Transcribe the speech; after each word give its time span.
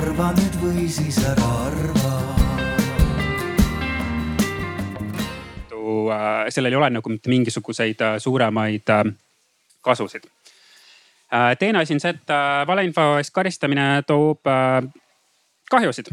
arva 0.00 0.30
nüüd 0.32 0.54
või 0.62 0.86
siis 0.88 1.18
ära 1.28 1.46
arva 1.66 2.12
äh, 6.10 6.46
sellel 6.48 6.72
ei 6.72 6.78
ole 6.78 6.88
nagu 6.94 7.12
mitte 7.12 7.28
mingisuguseid 7.32 8.00
äh, 8.06 8.16
suuremaid 8.22 8.92
äh, 8.94 9.10
kasusid. 9.84 10.24
teine 11.58 11.78
asi 11.78 11.94
on 11.94 12.00
see, 12.02 12.10
et 12.10 12.32
valeinfo 12.66 13.04
eest 13.20 13.30
karistamine 13.30 14.02
toob 14.02 14.48
kahjusid. 15.70 16.08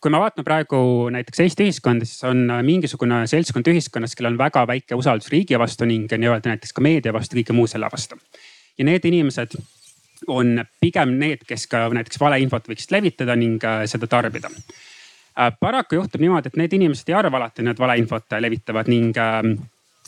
kui 0.00 0.10
me 0.10 0.18
vaatame 0.18 0.44
praegu 0.44 0.80
näiteks 1.14 1.40
Eesti 1.44 1.68
ühiskonda, 1.68 2.08
siis 2.08 2.24
on 2.26 2.50
mingisugune 2.66 3.22
seltskond 3.30 3.68
ühiskonnas, 3.70 4.16
kellel 4.18 4.34
on 4.34 4.40
väga 4.40 4.66
väike 4.66 4.98
usaldus 4.98 5.30
riigi 5.30 5.58
vastu 5.58 5.86
ning 5.86 6.10
nii-öelda 6.10 6.50
näiteks 6.50 6.74
ka 6.74 6.82
meedia 6.82 7.14
vastu, 7.14 7.38
kõige 7.38 7.54
muu 7.54 7.70
selle 7.70 7.88
vastu. 7.92 8.18
ja 8.78 8.84
need 8.90 9.06
inimesed 9.06 9.54
on 10.28 10.60
pigem 10.80 11.16
need, 11.20 11.44
kes 11.48 11.66
ka 11.70 11.86
näiteks 11.94 12.20
valeinfot 12.20 12.68
võiksid 12.70 12.92
levitada 12.96 13.36
ning 13.38 13.62
äh, 13.64 13.84
seda 13.90 14.08
tarbida. 14.10 14.50
Äh, 15.36 15.52
paraku 15.60 16.00
juhtub 16.00 16.22
niimoodi, 16.22 16.52
et 16.52 16.60
need 16.60 16.76
inimesed 16.78 17.08
ei 17.10 17.18
arva 17.18 17.40
alati, 17.40 17.62
et 17.62 17.70
nad 17.70 17.80
valeinfot 17.80 18.36
äh, 18.36 18.44
levitavad 18.44 18.92
ning 18.92 19.16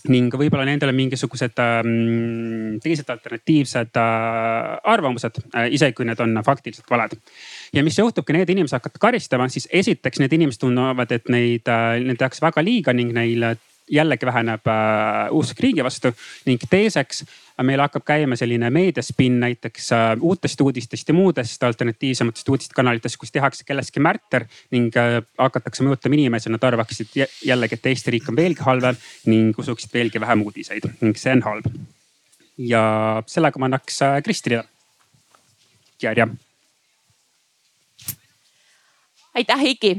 ning 0.08 0.30
võib-olla 0.30 0.62
nendel 0.62 0.92
on 0.92 0.94
mingisugused 0.94 1.58
ähm, 1.58 2.76
teised 2.80 3.08
alternatiivsed 3.10 3.98
arvamused 3.98 5.40
isegi 5.74 5.96
kui 5.98 6.06
need 6.06 6.20
on 6.22 6.38
faktiliselt 6.46 6.86
valed. 6.88 7.16
ja 7.74 7.82
mis 7.82 7.98
juhtub, 7.98 8.24
kui 8.24 8.36
need 8.36 8.52
inimesed 8.54 8.78
hakata 8.78 9.02
karistama, 9.02 9.48
siis 9.50 9.66
esiteks 9.74 10.22
need 10.22 10.36
inimesed 10.38 10.62
tunnevad, 10.62 11.10
et 11.12 11.26
neid 11.34 11.66
neil 11.66 12.14
tehakse 12.14 12.46
väga 12.46 12.62
liiga 12.62 12.94
ning 12.94 13.10
neil 13.12 13.48
jällegi 13.90 14.26
väheneb 14.26 14.66
äh, 14.66 15.32
usk 15.34 15.60
riigi 15.60 15.84
vastu 15.84 16.12
ning 16.46 16.62
teiseks 16.70 17.24
meil 17.66 17.80
hakkab 17.82 18.04
käima 18.06 18.36
selline 18.38 18.70
meediaspinn 18.70 19.40
näiteks 19.42 19.90
äh, 19.92 20.06
uutest 20.20 20.60
uudistest 20.60 21.08
ja 21.08 21.14
muudest 21.14 21.62
alternatiivsematest 21.62 22.48
uudistekanalitest, 22.48 23.18
kus 23.18 23.32
tehakse 23.34 23.64
kellestki 23.66 24.02
märter 24.04 24.46
ning 24.74 24.94
äh, 24.96 25.18
hakatakse 25.38 25.86
mõjutama 25.86 26.18
inimesi, 26.18 26.52
nad 26.52 26.64
arvaksid 26.64 27.16
jällegi, 27.44 27.78
et 27.78 27.86
Eesti 27.90 28.14
riik 28.14 28.28
on 28.30 28.38
veelgi 28.38 28.66
halvem 28.66 28.98
ning 29.26 29.58
usuksid 29.58 29.94
veelgi 29.94 30.22
vähem 30.22 30.44
uudiseid 30.46 30.86
ning 31.00 31.18
see 31.18 31.34
on 31.34 31.42
halb. 31.46 31.70
ja 32.58 32.82
sellega 33.26 33.58
ma 33.58 33.70
annaks 33.70 34.02
äh, 34.02 34.20
Kristile 34.22 34.62
järje 36.02 36.28
aitäh, 39.34 39.60
Heiki. 39.62 39.96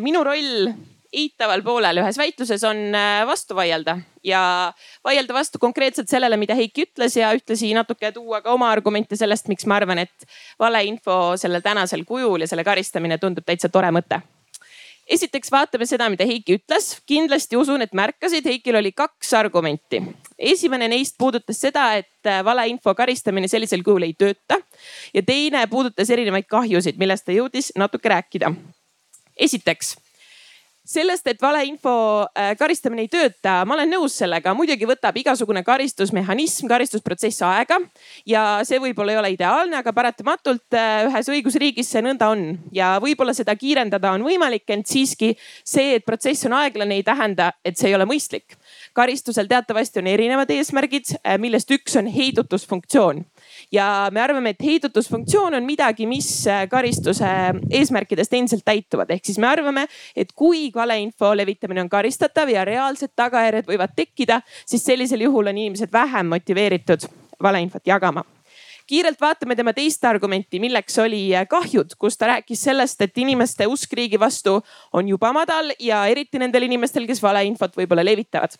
minu 0.00 0.24
roll 0.24 0.72
eitaval 1.12 1.62
poolel 1.64 2.02
ühes 2.02 2.18
väitluses 2.20 2.62
on 2.68 2.80
äh, 2.92 3.22
vastu 3.26 3.56
vaielda 3.56 3.96
ja 4.24 4.72
vaielda 5.04 5.34
vastu 5.34 5.58
konkreetselt 5.58 6.08
sellele, 6.08 6.36
mida 6.36 6.56
Heiki 6.58 6.84
ütles 6.84 7.16
ja 7.16 7.30
ühtlasi 7.36 7.72
natuke 7.76 8.10
tuua 8.12 8.42
ka 8.44 8.52
oma 8.52 8.68
argumente 8.70 9.16
sellest, 9.16 9.48
miks 9.48 9.66
ma 9.66 9.78
arvan, 9.80 10.02
et 10.04 10.26
valeinfo 10.60 11.36
sellel 11.40 11.64
tänasel 11.64 12.04
kujul 12.08 12.44
ja 12.44 12.50
selle 12.50 12.64
karistamine 12.64 13.18
tundub 13.18 13.46
täitsa 13.48 13.70
tore 13.72 13.88
mõte. 13.94 14.20
esiteks 15.08 15.48
vaatame 15.52 15.86
seda, 15.88 16.10
mida 16.12 16.26
Heiki 16.28 16.58
ütles. 16.58 16.98
kindlasti 17.06 17.56
usun, 17.56 17.82
et 17.82 17.94
märkasid, 17.96 18.44
Heikil 18.44 18.76
oli 18.76 18.92
kaks 18.92 19.32
argumenti. 19.34 20.02
esimene 20.38 20.88
neist 20.88 21.16
puudutas 21.18 21.60
seda, 21.60 21.94
et 21.94 22.26
äh, 22.26 22.44
valeinfo 22.44 22.94
karistamine 22.94 23.48
sellisel 23.48 23.82
kujul 23.82 24.02
ei 24.02 24.12
tööta 24.12 24.60
ja 25.14 25.22
teine 25.22 25.66
puudutas 25.66 26.10
erinevaid 26.10 26.44
kahjusid, 26.44 26.98
millest 26.98 27.24
ta 27.24 27.32
jõudis 27.32 27.72
natuke 27.76 28.08
rääkida. 28.08 28.52
esiteks 29.38 29.96
sellest, 30.88 31.26
et 31.28 31.42
valeinfo 31.42 31.92
äh, 32.32 32.54
karistamine 32.58 33.04
ei 33.04 33.10
tööta, 33.12 33.60
ma 33.68 33.76
olen 33.76 33.90
nõus 33.92 34.14
sellega, 34.22 34.54
muidugi 34.56 34.88
võtab 34.88 35.16
igasugune 35.20 35.60
karistusmehhanism, 35.66 36.68
karistusprotsess 36.70 37.44
aega 37.44 37.76
ja 38.28 38.44
see 38.68 38.80
võib-olla 38.82 39.12
ei 39.12 39.20
ole 39.20 39.32
ideaalne, 39.34 39.76
aga 39.82 39.92
paratamatult 39.96 40.78
äh, 40.78 41.04
ühes 41.10 41.28
õigusriigis 41.34 41.92
see 41.92 42.04
nõnda 42.04 42.30
on. 42.32 42.46
Ja 42.72 42.94
võib-olla 43.04 43.34
seda 43.36 43.54
kiirendada 43.58 44.14
on 44.16 44.24
võimalik, 44.24 44.64
ent 44.72 44.88
siiski 44.88 45.34
see, 45.60 45.98
et 45.98 46.06
protsess 46.08 46.48
on 46.48 46.56
aeglane, 46.58 46.96
ei 46.98 47.04
tähenda, 47.06 47.52
et 47.64 47.76
see 47.76 47.92
ei 47.92 47.98
ole 47.98 48.08
mõistlik. 48.08 48.56
karistusel 48.96 49.46
teatavasti 49.46 50.00
on 50.00 50.08
erinevad 50.10 50.50
eesmärgid, 50.50 51.18
äh, 51.20 51.36
millest 51.38 51.70
üks 51.74 52.00
on 52.00 52.08
heidutusfunktsioon 52.08 53.26
ja 53.72 54.08
me 54.12 54.20
arvame, 54.20 54.54
et 54.54 54.64
heidutusfunktsioon 54.64 55.54
on 55.58 55.66
midagi, 55.66 56.06
mis 56.08 56.30
äh, 56.48 56.64
karistuse 56.70 57.28
eesmärkidest 57.80 58.34
endiselt 58.38 58.64
täituvad, 58.64 59.10
ehk 59.12 59.28
siis 59.28 59.38
me 59.40 59.48
arvame, 59.50 59.86
et 60.16 60.32
kui 60.36 60.68
valeinfo 60.74 61.34
levitamine 61.36 61.84
on 61.84 61.92
karistatav 61.92 62.50
ja 62.52 62.64
reaalsed 62.68 63.12
tagajärjed 63.16 63.68
võivad 63.68 63.94
tekkida, 63.96 64.40
siis 64.66 64.84
sellisel 64.84 65.26
juhul 65.26 65.52
on 65.52 65.60
inimesed 65.60 65.92
vähem 65.92 66.34
motiveeritud 66.34 67.08
valeinfot 67.42 67.86
jagama. 67.86 68.24
Kiirelt 68.88 69.20
vaatame 69.20 69.52
tema 69.52 69.74
teist 69.76 70.04
argumenti, 70.08 70.56
milleks 70.62 70.96
oli 71.04 71.26
äh, 71.36 71.44
kahjud, 71.48 71.92
kus 72.00 72.16
ta 72.16 72.32
rääkis 72.32 72.62
sellest, 72.70 73.02
et 73.04 73.20
inimeste 73.20 73.68
usk 73.68 73.92
riigi 73.92 74.20
vastu 74.20 74.62
on 74.96 75.08
juba 75.08 75.32
madal 75.36 75.74
ja 75.78 76.06
eriti 76.08 76.40
nendel 76.40 76.64
inimestel, 76.64 77.04
kes 77.06 77.20
valeinfot 77.22 77.76
võib-olla 77.76 78.06
levitavad 78.06 78.56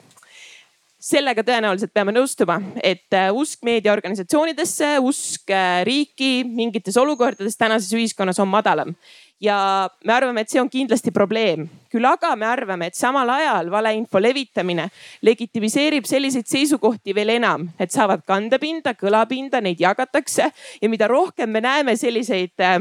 sellega 0.98 1.44
tõenäoliselt 1.46 1.92
peame 1.94 2.12
nõustuma, 2.14 2.58
et 2.82 3.14
äh, 3.14 3.30
usk 3.34 3.62
meediaorganisatsioonidesse, 3.66 4.96
usk 5.06 5.52
äh, 5.54 5.80
riiki 5.86 6.42
mingites 6.44 6.98
olukordades 6.98 7.56
tänases 7.58 7.94
ühiskonnas 7.94 8.40
on 8.42 8.50
madalam. 8.50 8.94
ja 9.40 9.88
me 10.04 10.12
arvame, 10.12 10.42
et 10.42 10.50
see 10.50 10.60
on 10.60 10.68
kindlasti 10.68 11.12
probleem. 11.14 11.68
küll 11.90 12.04
aga 12.04 12.34
me 12.36 12.46
arvame, 12.46 12.86
et 12.86 12.98
samal 12.98 13.30
ajal 13.30 13.70
valeinfo 13.70 14.18
levitamine 14.18 14.88
legitimiseerib 15.22 16.04
selliseid 16.04 16.46
seisukohti 16.46 17.14
veel 17.14 17.36
enam, 17.38 17.70
need 17.78 17.94
saavad 17.94 18.26
kandepinda, 18.26 18.94
kõlapinda, 18.94 19.62
neid 19.62 19.80
jagatakse 19.80 20.50
ja 20.82 20.88
mida 20.88 21.06
rohkem 21.06 21.50
me 21.50 21.60
näeme 21.60 21.96
selliseid 21.96 22.58
äh, 22.58 22.80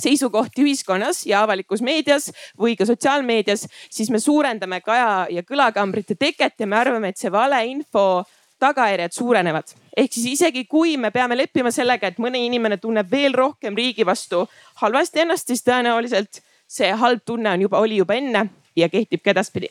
seisukohti 0.00 0.62
ühiskonnas 0.64 1.26
ja 1.26 1.42
avalikus 1.42 1.82
meedias 1.84 2.30
või 2.58 2.76
ka 2.78 2.86
sotsiaalmeedias, 2.88 3.66
siis 3.90 4.10
me 4.10 4.20
suurendame 4.22 4.80
kaja 4.80 5.26
ja 5.30 5.42
kõlakambrite 5.42 6.16
teket 6.18 6.60
ja 6.60 6.66
me 6.66 6.78
arvame, 6.78 7.12
et 7.12 7.20
see 7.20 7.32
valeinfo 7.32 8.24
tagajärjed 8.62 9.12
suurenevad. 9.12 9.74
ehk 9.96 10.12
siis 10.12 10.26
isegi 10.38 10.64
kui 10.64 10.96
me 10.96 11.10
peame 11.10 11.36
leppima 11.36 11.70
sellega, 11.70 12.08
et 12.08 12.18
mõni 12.18 12.46
inimene 12.46 12.76
tunneb 12.76 13.10
veel 13.10 13.34
rohkem 13.34 13.76
riigi 13.76 14.06
vastu 14.06 14.46
halvasti 14.80 15.20
ennast, 15.20 15.46
siis 15.46 15.62
tõenäoliselt 15.66 16.40
see 16.68 16.92
halb 16.92 17.20
tunne 17.24 17.50
on 17.50 17.60
juba, 17.66 17.78
oli 17.78 17.96
juba 18.00 18.14
enne 18.14 18.46
ja 18.76 18.88
kehtib 18.88 19.22
ka 19.22 19.30
edaspidi. 19.30 19.68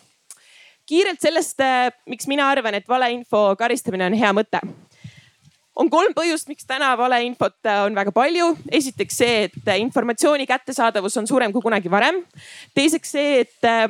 kiirelt 0.86 1.22
sellest, 1.22 1.58
miks 2.06 2.28
mina 2.28 2.50
arvan, 2.50 2.76
et 2.76 2.88
valeinfo 2.88 3.56
karistamine 3.58 4.06
on 4.06 4.14
hea 4.14 4.34
mõte 4.34 4.60
on 5.76 5.90
kolm 5.92 6.14
põhjust, 6.18 6.50
miks 6.52 6.68
täna 6.68 6.92
valeinfot 7.00 7.58
äh, 7.66 7.84
on 7.86 7.96
väga 7.96 8.12
palju. 8.16 8.54
esiteks 8.72 9.20
see, 9.24 9.44
et 9.48 9.68
äh, 9.68 9.80
informatsiooni 9.82 10.48
kättesaadavus 10.50 11.18
on 11.18 11.28
suurem 11.28 11.54
kui 11.54 11.64
kunagi 11.64 11.92
varem. 11.92 12.24
teiseks 12.76 13.14
see, 13.16 13.40
et 13.46 13.68
äh, 13.68 13.88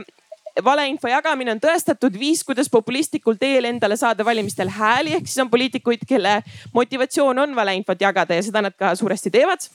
valeinfo 0.63 1.07
jagamine 1.07 1.53
on 1.53 1.61
tõestatud 1.63 2.15
viis, 2.19 2.43
kuidas 2.43 2.69
populistlikul 2.69 3.37
teel 3.39 3.65
endale 3.69 3.95
saada 3.97 4.25
valimistel 4.25 4.69
hääli, 4.69 5.15
ehk 5.15 5.29
siis 5.29 5.41
on 5.43 5.49
poliitikuid, 5.49 6.03
kelle 6.07 6.41
motivatsioon 6.75 7.39
on 7.45 7.55
valeinfot 7.55 8.01
jagada 8.01 8.35
ja 8.35 8.43
seda 8.43 8.63
nad 8.65 8.75
ka 8.77 8.93
suuresti 8.95 9.31
teevad. 9.31 9.65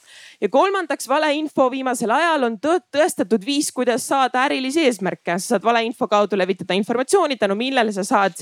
ja 0.41 0.49
kolmandaks, 0.49 1.09
valeinfo 1.09 1.71
viimasel 1.71 2.11
ajal 2.11 2.51
on 2.51 2.59
tõestatud 2.61 3.47
viis, 3.47 3.73
kuidas 3.73 4.07
saada 4.09 4.45
ärilisi 4.45 4.85
eesmärke. 4.85 5.39
sa 5.39 5.57
saad 5.57 5.65
valeinfo 5.65 6.09
kaudu 6.09 6.37
levitada 6.37 6.75
informatsiooni, 6.75 7.37
tänu 7.37 7.55
millele 7.55 7.93
sa 7.93 8.05
saad 8.05 8.37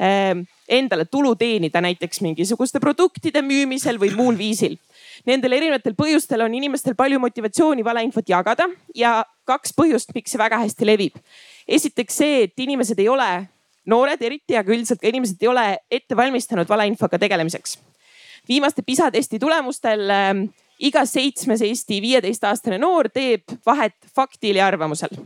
äh, 0.00 0.36
endale 0.68 1.04
tulu 1.04 1.34
teenida 1.36 1.80
näiteks 1.80 2.20
mingisuguste 2.20 2.80
produktide 2.80 3.42
müümisel 3.42 3.98
või 4.00 4.12
muul 4.16 4.38
viisil. 4.38 4.76
Nendel 5.26 5.56
erinevatel 5.56 5.96
põhjustel 5.98 6.44
on 6.44 6.54
inimestel 6.54 6.94
palju 6.98 7.18
motivatsiooni 7.20 7.84
valeinfot 7.84 8.28
jagada 8.28 8.68
ja 8.94 9.22
kaks 9.48 9.72
põhjust, 9.76 10.12
miks 10.14 10.34
see 10.34 10.40
väga 10.40 10.60
hästi 10.62 10.86
levib. 10.86 11.16
esiteks 11.68 12.16
see, 12.16 12.42
et 12.44 12.58
inimesed 12.58 12.98
ei 12.98 13.08
ole, 13.08 13.48
noored 13.86 14.22
eriti, 14.22 14.56
aga 14.56 14.72
üldiselt 14.72 15.00
ka 15.00 15.08
inimesed 15.08 15.42
ei 15.42 15.48
ole 15.48 15.66
ette 15.90 16.16
valmistanud 16.16 16.68
valeinfoga 16.68 17.18
tegelemiseks. 17.18 17.78
viimaste 18.48 18.82
PISA 18.82 19.10
testi 19.10 19.38
tulemustel 19.38 20.10
äh, 20.10 20.34
iga 20.78 21.04
seitsmes 21.06 21.62
Eesti 21.62 22.00
viieteistaastane 22.02 22.78
noor 22.78 23.08
teeb 23.08 23.42
vahet 23.66 23.96
faktil 24.14 24.56
ja 24.56 24.66
arvamusel 24.66 25.16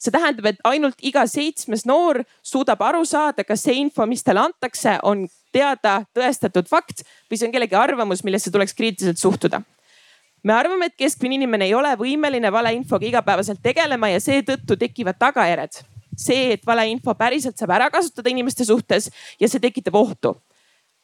see 0.00 0.14
tähendab, 0.14 0.46
et 0.48 0.62
ainult 0.64 1.02
iga 1.04 1.26
seitsmes 1.28 1.84
noor 1.88 2.22
suudab 2.42 2.80
aru 2.82 3.04
saada, 3.04 3.44
kas 3.44 3.66
see 3.66 3.76
info, 3.82 4.06
mis 4.08 4.24
talle 4.24 4.46
antakse, 4.46 4.96
on 5.04 5.26
teada 5.52 6.00
tõestatud 6.16 6.70
fakt 6.70 7.04
või 7.28 7.36
see 7.36 7.48
on 7.48 7.52
kellegi 7.52 7.76
arvamus, 7.76 8.24
millesse 8.24 8.52
tuleks 8.54 8.76
kriitiliselt 8.78 9.20
suhtuda 9.20 9.62
me 10.42 10.54
arvame, 10.56 10.88
et 10.88 10.96
keskmine 10.96 11.36
inimene 11.36 11.66
ei 11.68 11.74
ole 11.76 11.90
võimeline 12.00 12.52
valeinfoga 12.52 13.04
igapäevaselt 13.06 13.60
tegelema 13.62 14.08
ja 14.08 14.20
seetõttu 14.24 14.76
tekivad 14.80 15.18
tagajärjed. 15.20 15.82
see, 16.20 16.52
et 16.52 16.66
valeinfo 16.66 17.14
päriselt 17.14 17.56
saab 17.56 17.70
ära 17.70 17.86
kasutada 17.90 18.28
inimeste 18.28 18.64
suhtes 18.64 19.08
ja 19.40 19.48
see 19.48 19.60
tekitab 19.60 19.94
ohtu 19.94 20.34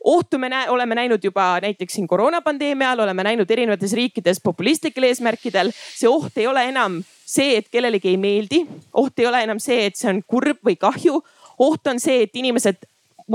ohtu 0.04 0.38
me 0.38 0.48
näe, 0.48 0.68
oleme 0.70 0.94
näinud 0.94 1.24
juba 1.24 1.58
näiteks 1.60 1.94
siin 1.94 2.06
koroonapandeemia 2.06 2.90
ajal, 2.90 3.00
oleme 3.06 3.24
näinud 3.24 3.50
erinevates 3.50 3.92
riikides 3.92 4.40
populistlikel 4.40 5.08
eesmärkidel. 5.08 5.72
see 5.72 6.08
oht 6.08 6.36
ei 6.38 6.46
ole 6.46 6.68
enam 6.68 7.00
see, 7.26 7.56
et 7.58 7.70
kellelegi 7.72 8.12
ei 8.12 8.20
meeldi, 8.20 8.62
oht 8.94 9.18
ei 9.18 9.26
ole 9.26 9.42
enam 9.46 9.60
see, 9.62 9.88
et 9.88 9.98
see 9.98 10.10
on 10.12 10.22
kurb 10.26 10.62
või 10.66 10.76
kahju. 10.78 11.22
oht 11.58 11.86
on 11.90 12.00
see, 12.00 12.22
et 12.26 12.36
inimesed 12.36 12.86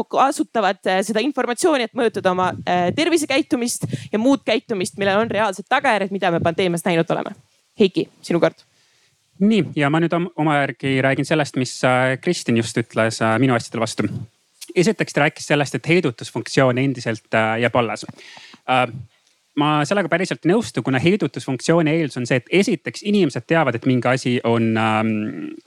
kasutavad 0.07 0.79
seda 1.03 1.19
informatsiooni, 1.19 1.89
et 1.89 1.95
mõjutada 1.97 2.31
oma 2.31 2.51
tervisekäitumist 2.95 3.88
ja 4.11 4.19
muud 4.19 4.45
käitumist, 4.47 4.95
millel 5.01 5.25
on 5.25 5.31
reaalsed 5.31 5.67
tagajärjed, 5.67 6.13
mida 6.15 6.31
me 6.31 6.39
pandeemias 6.39 6.85
näinud 6.88 7.11
oleme. 7.11 7.35
Heiki, 7.79 8.07
sinu 8.23 8.39
kord 8.39 8.63
nii 9.41 9.63
ja 9.75 9.89
ma 9.89 10.01
nüüd 10.01 10.13
oma 10.13 10.59
järgi 10.61 10.99
räägin 11.01 11.25
sellest, 11.25 11.57
mis 11.57 11.73
Kristin 12.21 12.59
just 12.59 12.77
ütles 12.77 13.21
minu 13.41 13.55
asjadele 13.55 13.81
vastu. 13.81 14.07
esiteks 14.75 15.13
ta 15.13 15.25
rääkis 15.25 15.47
sellest, 15.47 15.75
et 15.75 15.88
heidutusfunktsioon 15.88 16.77
endiselt 16.77 17.39
jääb 17.59 17.75
alles 17.75 18.05
ma 19.59 19.81
sellega 19.88 20.09
päriselt 20.12 20.45
ei 20.45 20.53
nõustu, 20.53 20.83
kuna 20.86 21.00
heidutusfunktsiooni 21.01 21.92
eeldus 21.92 22.19
on 22.21 22.27
see, 22.30 22.39
et 22.39 22.51
esiteks 22.62 23.03
inimesed 23.07 23.48
teavad, 23.50 23.75
et 23.75 23.88
mingi 23.89 24.07
asi 24.07 24.38
on 24.48 24.71
ähm, 24.80 25.12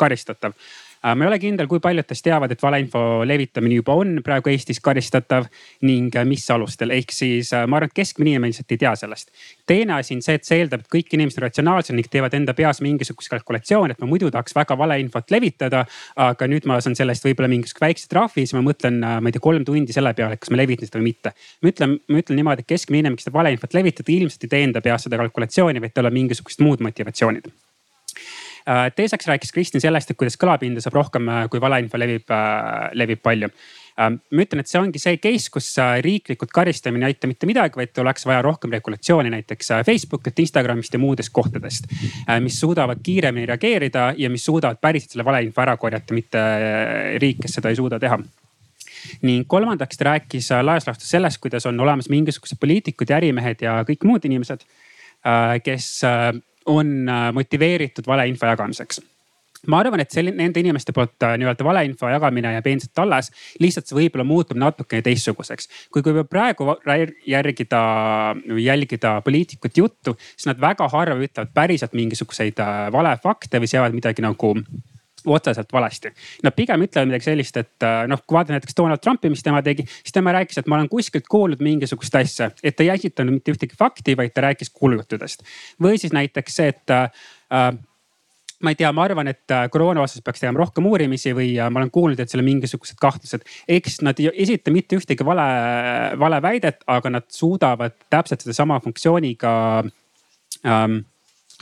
karistatav 0.01 0.57
ma 1.05 1.25
ei 1.25 1.29
ole 1.29 1.39
kindel, 1.43 1.69
kui 1.69 1.81
paljud 1.85 2.07
teist 2.09 2.25
teavad, 2.25 2.53
et 2.55 2.63
valeinfo 2.63 3.01
levitamine 3.29 3.77
juba 3.77 3.97
on 4.01 4.17
praegu 4.25 4.49
Eestis 4.53 4.81
karistatav 4.85 5.49
ning 5.85 6.15
äh, 6.17 6.25
mis 6.29 6.47
alustel, 6.55 6.95
ehk 6.97 7.13
siis 7.13 7.53
äh, 7.53 7.67
ma 7.69 7.79
arvan, 7.79 7.93
et 7.93 7.97
keskmine 7.99 8.33
inimene 8.33 8.53
lihtsalt 8.53 8.73
ei 8.73 8.81
tea 8.81 8.95
sellest. 8.97 9.33
teine 9.69 9.99
asi 9.99 10.17
on 10.17 10.23
see, 10.25 10.39
et 10.39 10.49
see 10.49 10.63
eeldab, 10.63 10.85
et 10.85 10.93
kõik 10.97 11.13
inimesed 11.19 11.43
on 11.43 11.47
ratsionaalsed 11.47 11.97
ning 11.99 12.09
teevad 12.11 12.37
enda 12.39 12.55
peas 12.57 12.81
mingisugust 12.85 13.33
kalkulatsiooni, 13.35 13.97
et 13.97 14.01
ma 14.01 14.09
muidu 14.09 14.31
tahaks 14.33 14.57
väga 14.57 14.79
valeinfot 14.81 15.35
levitada. 15.35 15.85
aga 16.17 16.47
nüüd 16.49 16.67
ma 16.71 16.81
saan 16.81 16.97
selle 16.97 17.13
eest 17.13 17.27
võib-olla 17.27 17.51
mingisuguse 17.53 17.85
väikse 17.85 18.09
trahvi, 18.09 18.47
siis 18.47 18.55
ma 18.57 18.63
mõtlen, 18.65 19.01
ma 19.03 19.29
ei 19.29 19.35
tea, 19.35 19.43
kolm 19.45 19.65
tundi 19.67 19.93
selle 19.93 20.15
peale, 20.17 20.39
kas 20.41 20.53
ma 20.53 20.61
levitan 20.61 20.89
seda 20.89 21.01
või 21.03 21.11
mitte. 21.11 21.35
ma 21.63 21.73
ütlen, 21.73 21.99
ma 22.09 22.23
ütlen 22.23 22.41
niimoodi, 22.41 22.65
et 22.65 22.73
keskmine 22.73 23.05
inimene, 23.05 23.21
kes 23.21 23.29
seda 23.29 23.37
valeinfot 23.37 23.77
levitab, 23.77 24.09
ilmselt 24.17 24.49
ei 24.49 24.57
tee 24.57 24.65
enda 24.71 24.85
peas 24.85 25.09
seda 25.09 25.21
kalkulatsiooni, 25.21 25.85
vaid 25.85 25.97
tal 25.97 26.09
on 26.09 26.17
mingisugused 26.17 26.65
muud 26.65 26.85
motivatsioonid 26.85 27.53
Äh, 27.53 27.64
teiseks 28.97 29.27
rääkis 29.29 29.53
Kristin 29.53 29.83
sellest, 29.83 30.11
et 30.11 30.19
kuidas 30.19 30.39
kõlapinda 30.41 30.83
saab 30.83 30.97
rohkem, 30.97 31.29
äh, 31.29 31.47
kui 31.53 31.61
valeinfo 31.61 32.01
levib, 32.01 32.31
äh, 32.31 32.91
levib 32.97 33.23
palju 33.23 33.51
ma 33.95 34.43
ütlen, 34.43 34.59
et 34.59 34.67
see 34.67 34.81
ongi 34.81 34.99
see 34.99 35.19
case, 35.23 35.47
kus 35.55 35.69
riiklikult 36.03 36.51
karistamine 36.51 37.07
ei 37.07 37.15
aita 37.15 37.29
mitte 37.31 37.47
midagi, 37.47 37.79
vaid 37.79 38.01
oleks 38.03 38.27
vaja 38.27 38.41
rohkem 38.43 38.73
regulatsiooni 38.75 39.31
näiteks 39.31 39.71
Facebookilt, 39.87 40.41
Instagramist 40.43 40.97
ja 40.97 40.99
muudest 40.99 41.31
kohtadest. 41.33 41.87
mis 42.43 42.59
suudavad 42.59 42.99
kiiremini 43.07 43.47
reageerida 43.47 44.09
ja 44.19 44.31
mis 44.31 44.45
suudavad 44.45 44.81
päriselt 44.83 45.15
selle 45.15 45.25
valeinfo 45.25 45.63
ära 45.63 45.77
korjata, 45.77 46.15
mitte 46.15 46.43
riik, 47.23 47.39
kes 47.45 47.55
seda 47.61 47.71
ei 47.71 47.79
suuda 47.79 48.01
teha 48.03 48.19
ning 49.23 49.47
kolmandaks 49.47 50.01
ta 50.01 50.09
rääkis 50.09 50.51
laias 50.65 50.89
laastus 50.89 51.11
sellest, 51.15 51.39
kuidas 51.39 51.67
on 51.67 51.81
olemas 51.81 52.09
mingisugused 52.11 52.59
poliitikud 52.59 53.11
ja 53.11 53.21
ärimehed 53.21 53.63
ja 53.63 53.77
kõik 53.87 54.07
muud 54.09 54.25
inimesed, 54.27 54.65
kes 55.63 55.89
on 56.67 56.95
äh, 57.09 57.27
motiveeritud 57.37 58.07
valeinfo 58.07 58.47
jagamiseks 58.47 59.03
ma 59.71 59.81
arvan, 59.81 60.03
et 60.03 60.13
selline 60.13 60.37
nende 60.41 60.61
inimeste 60.61 60.93
poolt 60.97 61.25
äh, 61.25 61.37
nii-öelda 61.41 61.67
valeinfo 61.67 62.09
jagamine 62.13 62.53
jääb 62.57 62.67
endiselt 62.73 63.03
alles, 63.03 63.31
lihtsalt 63.63 63.89
see 63.89 63.99
võib-olla 63.99 64.27
muutub 64.29 64.61
natukene 64.61 65.05
teistsuguseks. 65.05 65.69
kui, 65.95 66.03
kui 66.05 66.25
praegu 66.29 66.77
järgida, 67.27 67.83
jälgida 68.61 69.15
poliitikute 69.25 69.81
juttu, 69.81 70.17
siis 70.35 70.51
nad 70.51 70.61
väga 70.61 70.89
harva 70.93 71.21
ütlevad 71.21 71.55
päriselt 71.57 71.97
mingisuguseid 71.97 72.61
äh, 72.61 72.89
valefakte 72.93 73.63
või 73.63 73.71
seavad 73.71 73.97
midagi 73.97 74.25
nagu 74.25 74.55
otseselt 75.27 75.73
valesti. 75.73 76.13
Nad 76.45 76.57
pigem 76.57 76.85
ütlevad 76.87 77.11
midagi 77.11 77.29
sellist, 77.29 77.57
et 77.61 77.87
äh, 77.87 78.03
noh, 78.11 78.21
kui 78.27 78.37
vaadata 78.37 78.57
näiteks 78.57 78.77
Donald 78.77 79.03
Trumpi, 79.05 79.31
mis 79.33 79.45
tema 79.45 79.63
tegi, 79.65 79.87
siis 80.01 80.15
tema 80.15 80.35
rääkis, 80.37 80.61
et 80.61 80.69
ma 80.71 80.79
olen 80.79 80.91
kuskilt 80.93 81.29
kuulnud 81.31 81.65
mingisugust 81.65 82.21
asja, 82.21 82.51
et 82.63 82.77
ta 82.77 82.85
ei 82.85 82.93
esitanud 82.95 83.39
mitte 83.39 83.55
ühtegi 83.55 83.79
fakti, 83.79 84.17
vaid 84.19 84.35
ta 84.35 84.45
rääkis 84.49 84.73
kuulujuttudest. 84.75 85.43
või 85.83 85.99
siis 86.01 86.13
näiteks 86.13 86.61
see, 86.61 86.71
et 86.75 86.95
äh, 86.95 87.11
äh 87.51 87.75
ma 88.65 88.73
ei 88.73 88.79
tea, 88.81 88.89
ma 88.97 89.05
arvan, 89.05 89.29
et 89.29 89.51
äh, 89.53 89.67
koroona 89.69 90.01
osas 90.07 90.23
peaks 90.25 90.41
tegema 90.41 90.63
rohkem 90.63 90.87
uurimisi 90.89 91.35
või 91.37 91.51
ma 91.59 91.83
olen 91.83 91.91
kuulnud, 91.93 92.21
et 92.21 92.31
seal 92.31 92.41
on 92.41 92.47
mingisugused 92.49 92.97
kahtlused. 93.01 93.43
siis 93.69 94.01
nad 94.07 94.21
ei 94.21 94.31
esita 94.43 94.73
mitte 94.73 94.97
ühtegi 94.97 95.25
vale, 95.27 95.45
vale 96.19 96.41
väidet, 96.43 96.81
aga 96.87 97.11
nad 97.11 97.27
suudavad 97.29 97.99
täpselt 98.09 98.41
sedasama 98.41 98.81
funktsiooniga 98.81 99.53
ähm, 100.65 101.03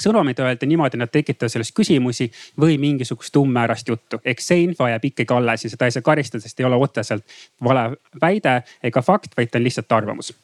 sõnumid 0.02 0.40
öelda 0.42 0.68
niimoodi, 0.68 1.00
nad 1.00 1.12
tekitavad 1.12 1.52
sellest 1.52 1.74
küsimusi 1.76 2.28
või 2.60 2.78
mingisugust 2.82 3.36
umbmäärast 3.36 3.88
juttu. 3.88 4.20
ehk 4.24 4.40
see 4.40 4.64
info 4.68 4.88
jääb 4.88 5.04
ikkagi 5.12 5.34
alles 5.34 5.64
ja 5.64 5.70
seda 5.70 5.88
ei 5.88 5.94
saa 5.94 6.02
karistada, 6.02 6.42
sest 6.42 6.60
ei 6.60 6.66
ole 6.66 6.76
otseselt 6.76 7.24
vale 7.64 7.96
väide 8.20 8.62
ega 8.82 9.02
fakt, 9.02 9.36
vaid 9.36 9.50
ta 9.50 9.58
on 9.58 9.64
lihtsalt 9.64 9.92
arvamus. 9.92 10.34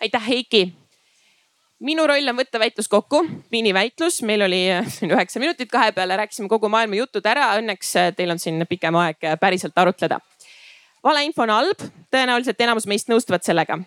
aitäh, 0.00 0.28
Heiki 0.28 0.72
minu 1.84 2.06
roll 2.08 2.28
on 2.30 2.38
võtta 2.38 2.60
väitlus 2.60 2.88
kokku, 2.90 3.22
miniväitlus, 3.52 4.20
meil 4.26 4.44
oli 4.46 4.62
siin 4.94 5.12
üheksa 5.14 5.42
minutit 5.42 5.70
kahe 5.72 5.92
peale, 5.96 6.16
rääkisime 6.20 6.48
kogu 6.48 6.70
maailma 6.72 6.98
jutud 7.00 7.26
ära. 7.28 7.50
Õnneks 7.60 7.92
äh, 8.00 8.12
teil 8.16 8.32
on 8.34 8.40
siin 8.42 8.64
pikem 8.70 8.96
aeg 9.00 9.20
äh, 9.24 9.36
päriselt 9.40 9.76
arutleda. 9.78 10.20
valeinfo 11.04 11.44
on 11.44 11.52
halb, 11.52 11.84
tõenäoliselt 12.14 12.60
enamus 12.64 12.88
meist 12.88 13.12
nõustuvad 13.12 13.44
sellega. 13.44 13.78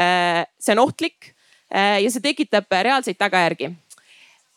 Äh, 0.00 0.44
see 0.60 0.76
on 0.76 0.84
ohtlik 0.84 1.32
ja 1.66 2.10
see 2.14 2.22
tekitab 2.22 2.70
reaalseid 2.70 3.16
tagajärgi 3.18 3.72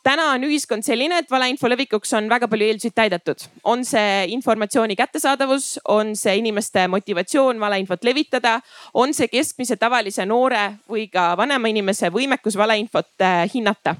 täna 0.03 0.31
on 0.33 0.43
ühiskond 0.47 0.85
selline, 0.85 1.19
et 1.21 1.31
valeinfo 1.31 1.69
levikuks 1.69 2.13
on 2.17 2.29
väga 2.31 2.47
palju 2.47 2.67
eeldusi 2.67 2.91
täidetud. 2.95 3.45
on 3.63 3.85
see 3.85 4.25
informatsiooni 4.35 4.95
kättesaadavus, 4.95 5.79
on 5.87 6.15
see 6.15 6.37
inimeste 6.37 6.87
motivatsioon 6.87 7.59
valeinfot 7.59 8.03
levitada, 8.03 8.59
on 8.93 9.13
see 9.13 9.27
keskmise 9.27 9.75
tavalise 9.75 10.25
noore 10.25 10.79
või 10.89 11.09
ka 11.11 11.35
vanema 11.37 11.67
inimese 11.67 12.09
võimekus 12.09 12.57
valeinfot 12.57 13.21
äh, 13.21 13.49
hinnata 13.53 13.95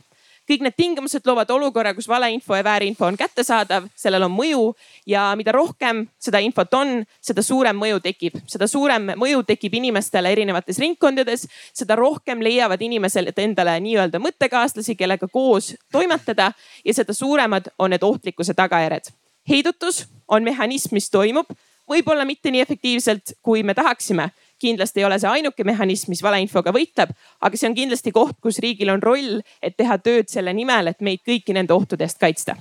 kõik 0.49 0.63
need 0.65 0.75
tingimused 0.77 1.27
loovad 1.29 1.51
olukorra, 1.53 1.93
kus 1.93 2.07
valeinfo 2.09 2.57
ja 2.57 2.63
väärinfo 2.65 3.05
on 3.05 3.17
kättesaadav, 3.17 3.85
sellel 3.97 4.25
on 4.25 4.33
mõju 4.33 4.63
ja 5.09 5.27
mida 5.37 5.53
rohkem 5.53 6.05
seda 6.21 6.41
infot 6.41 6.73
on, 6.73 7.03
seda 7.21 7.43
suurem 7.45 7.77
mõju 7.77 8.01
tekib, 8.03 8.39
seda 8.49 8.67
suurem 8.67 9.11
mõju 9.19 9.43
tekib 9.51 9.77
inimestele 9.77 10.31
erinevates 10.33 10.81
ringkondades, 10.81 11.45
seda 11.73 11.97
rohkem 11.99 12.41
leiavad 12.45 12.81
inimesed 12.81 13.37
endale 13.37 13.77
nii-öelda 13.85 14.21
mõttekaaslasi, 14.23 14.97
kellega 14.97 15.29
koos 15.29 15.75
toimetada 15.91 16.51
ja 16.85 16.97
seda 16.97 17.13
suuremad 17.13 17.69
on 17.77 17.93
need 17.93 18.03
ohtlikkuse 18.03 18.57
tagajärjed. 18.57 19.13
heidutus 19.49 20.07
on 20.27 20.43
mehhanism, 20.43 20.93
mis 20.93 21.09
toimub, 21.09 21.49
võib-olla 21.89 22.25
mitte 22.25 22.51
nii 22.51 22.61
efektiivselt, 22.61 23.33
kui 23.41 23.63
me 23.63 23.73
tahaksime 23.73 24.29
kindlasti 24.59 25.01
ei 25.01 25.05
ole 25.07 25.19
see 25.19 25.29
ainuke 25.29 25.63
mehhanism, 25.67 26.11
mis 26.13 26.23
valeinfoga 26.23 26.73
võitleb, 26.75 27.13
aga 27.41 27.59
see 27.59 27.69
on 27.69 27.77
kindlasti 27.77 28.13
koht, 28.15 28.37
kus 28.43 28.59
riigil 28.63 28.91
on 28.93 29.03
roll, 29.03 29.39
et 29.61 29.77
teha 29.77 29.97
tööd 30.03 30.29
selle 30.31 30.53
nimel, 30.55 30.91
et 30.91 31.01
meid 31.05 31.23
kõiki 31.27 31.55
nende 31.55 31.73
ohtude 31.73 32.05
eest 32.07 32.19
kaitsta. 32.19 32.55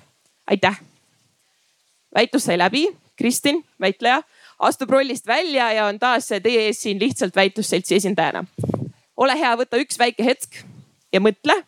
aitäh. 0.46 0.80
väitlus 2.14 2.44
sai 2.44 2.58
läbi, 2.58 2.86
Kristin, 3.18 3.64
väitleja, 3.80 4.22
astub 4.58 4.90
rollist 4.90 5.26
välja 5.26 5.72
ja 5.72 5.86
on 5.86 5.98
taas 5.98 6.28
teie 6.28 6.66
ees 6.66 6.82
siin 6.82 7.00
lihtsalt 7.00 7.36
väitlusseltsi 7.36 7.94
esindajana. 7.94 8.44
ole 9.16 9.38
hea, 9.38 9.56
võta 9.56 9.76
üks 9.76 9.99
väike 9.99 10.25
hetk 10.25 10.62
ja 11.12 11.20
mõtle 11.20 11.64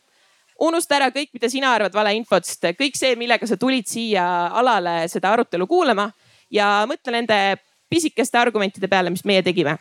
unusta 0.60 0.96
ära 0.96 1.10
kõik, 1.10 1.30
mida 1.32 1.48
sina 1.48 1.72
arvad 1.74 1.94
valeinfost, 1.94 2.64
kõik 2.78 2.96
see, 2.96 3.16
millega 3.16 3.46
sa 3.46 3.56
tulid 3.56 3.88
siia 3.88 4.24
alale 4.46 5.08
seda 5.08 5.32
arutelu 5.32 5.66
kuulama 5.66 6.10
ja 6.50 6.84
mõtle 6.88 7.16
nende 7.16 7.56
pisikeste 7.90 8.38
argumentide 8.38 8.88
peale, 8.88 9.10
mis 9.10 9.24
meie 9.24 9.42
tegime 9.42 9.78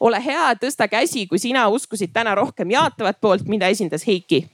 ole 0.00 0.24
hea, 0.24 0.54
tõsta 0.60 0.88
käsi, 0.88 1.26
kui 1.26 1.38
sina 1.38 1.68
uskusid 1.68 2.12
täna 2.12 2.34
rohkem 2.34 2.70
jaatavat 2.70 3.20
poolt, 3.20 3.44
mida 3.48 3.68
esindas 3.68 4.06
Heiki 4.06 4.46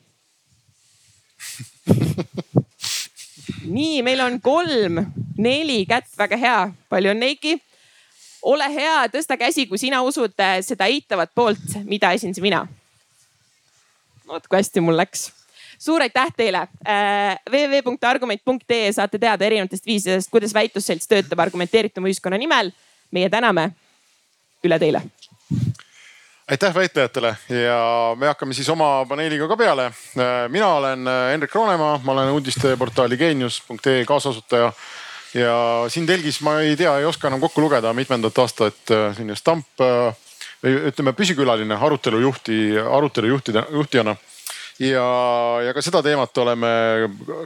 nii, 3.67 4.03
meil 4.03 4.21
on 4.25 4.41
kolm, 4.43 5.01
neli 5.39 5.85
kätt, 5.89 6.09
väga 6.19 6.39
hea, 6.41 6.59
palju 6.89 7.13
on 7.13 7.23
Heiki. 7.23 7.57
ole 8.47 8.69
hea, 8.71 9.07
tõsta 9.11 9.37
käsi, 9.39 9.67
kui 9.67 9.79
sina 9.79 10.03
usud 10.07 10.35
äh, 10.41 10.59
seda 10.63 10.87
eitavat 10.87 11.33
poolt, 11.35 11.81
mida 11.85 12.13
esindasin 12.15 12.43
mina. 12.43 12.67
vot 14.27 14.47
kui 14.47 14.59
hästi 14.59 14.81
mul 14.81 14.97
läks 14.97 15.29
suur 15.79 16.03
aitäh 16.03 16.33
teile 16.37 16.67
äh,. 16.89 17.37
www.argument.ee 17.51 18.93
saate 18.93 19.19
teada 19.19 19.45
erinevatest 19.45 19.87
viisidest, 19.87 20.31
kuidas 20.31 20.55
väitlusselts 20.55 21.09
töötab 21.09 21.39
argumenteerituma 21.39 22.09
ühiskonna 22.09 22.39
nimel. 22.39 22.73
meie 23.11 23.31
täname. 23.31 23.71
üle 24.65 24.79
teile 24.79 25.03
aitäh 26.51 26.75
väitlejatele! 26.75 27.37
Ja 27.49 28.15
me 28.19 28.27
hakkame 28.27 28.55
siis 28.55 28.69
oma 28.69 29.07
paneeliga 29.09 29.49
ka 29.49 29.57
peale. 29.57 29.91
mina 30.49 30.69
olen 30.69 31.07
Hendrik 31.31 31.55
Roonemaa, 31.55 32.01
ma 32.05 32.13
olen 32.13 32.31
uudisteportaali 32.31 33.17
geenius.ee 33.17 34.05
kaasasutaja. 34.05 34.73
Ja 35.35 35.85
siin 35.89 36.07
telgis 36.07 36.41
ma 36.41 36.61
ei 36.61 36.77
tea, 36.77 36.99
ei 36.99 37.05
oska 37.05 37.29
enam 37.29 37.41
kokku 37.41 37.61
lugeda 37.61 37.93
mitmendat 37.93 38.39
aastat 38.39 38.79
selline 38.89 39.37
stamp 39.37 39.83
või 40.63 40.79
ütleme 40.91 41.13
püsikülaline 41.13 41.77
arutelujuhti, 41.77 42.79
arutelujuhtide, 42.79 43.67
juhtijana 43.71 44.17
ja, 44.79 45.07
ja 45.65 45.75
ka 45.75 45.83
seda 45.85 46.03
teemat 46.05 46.39
oleme 46.43 46.71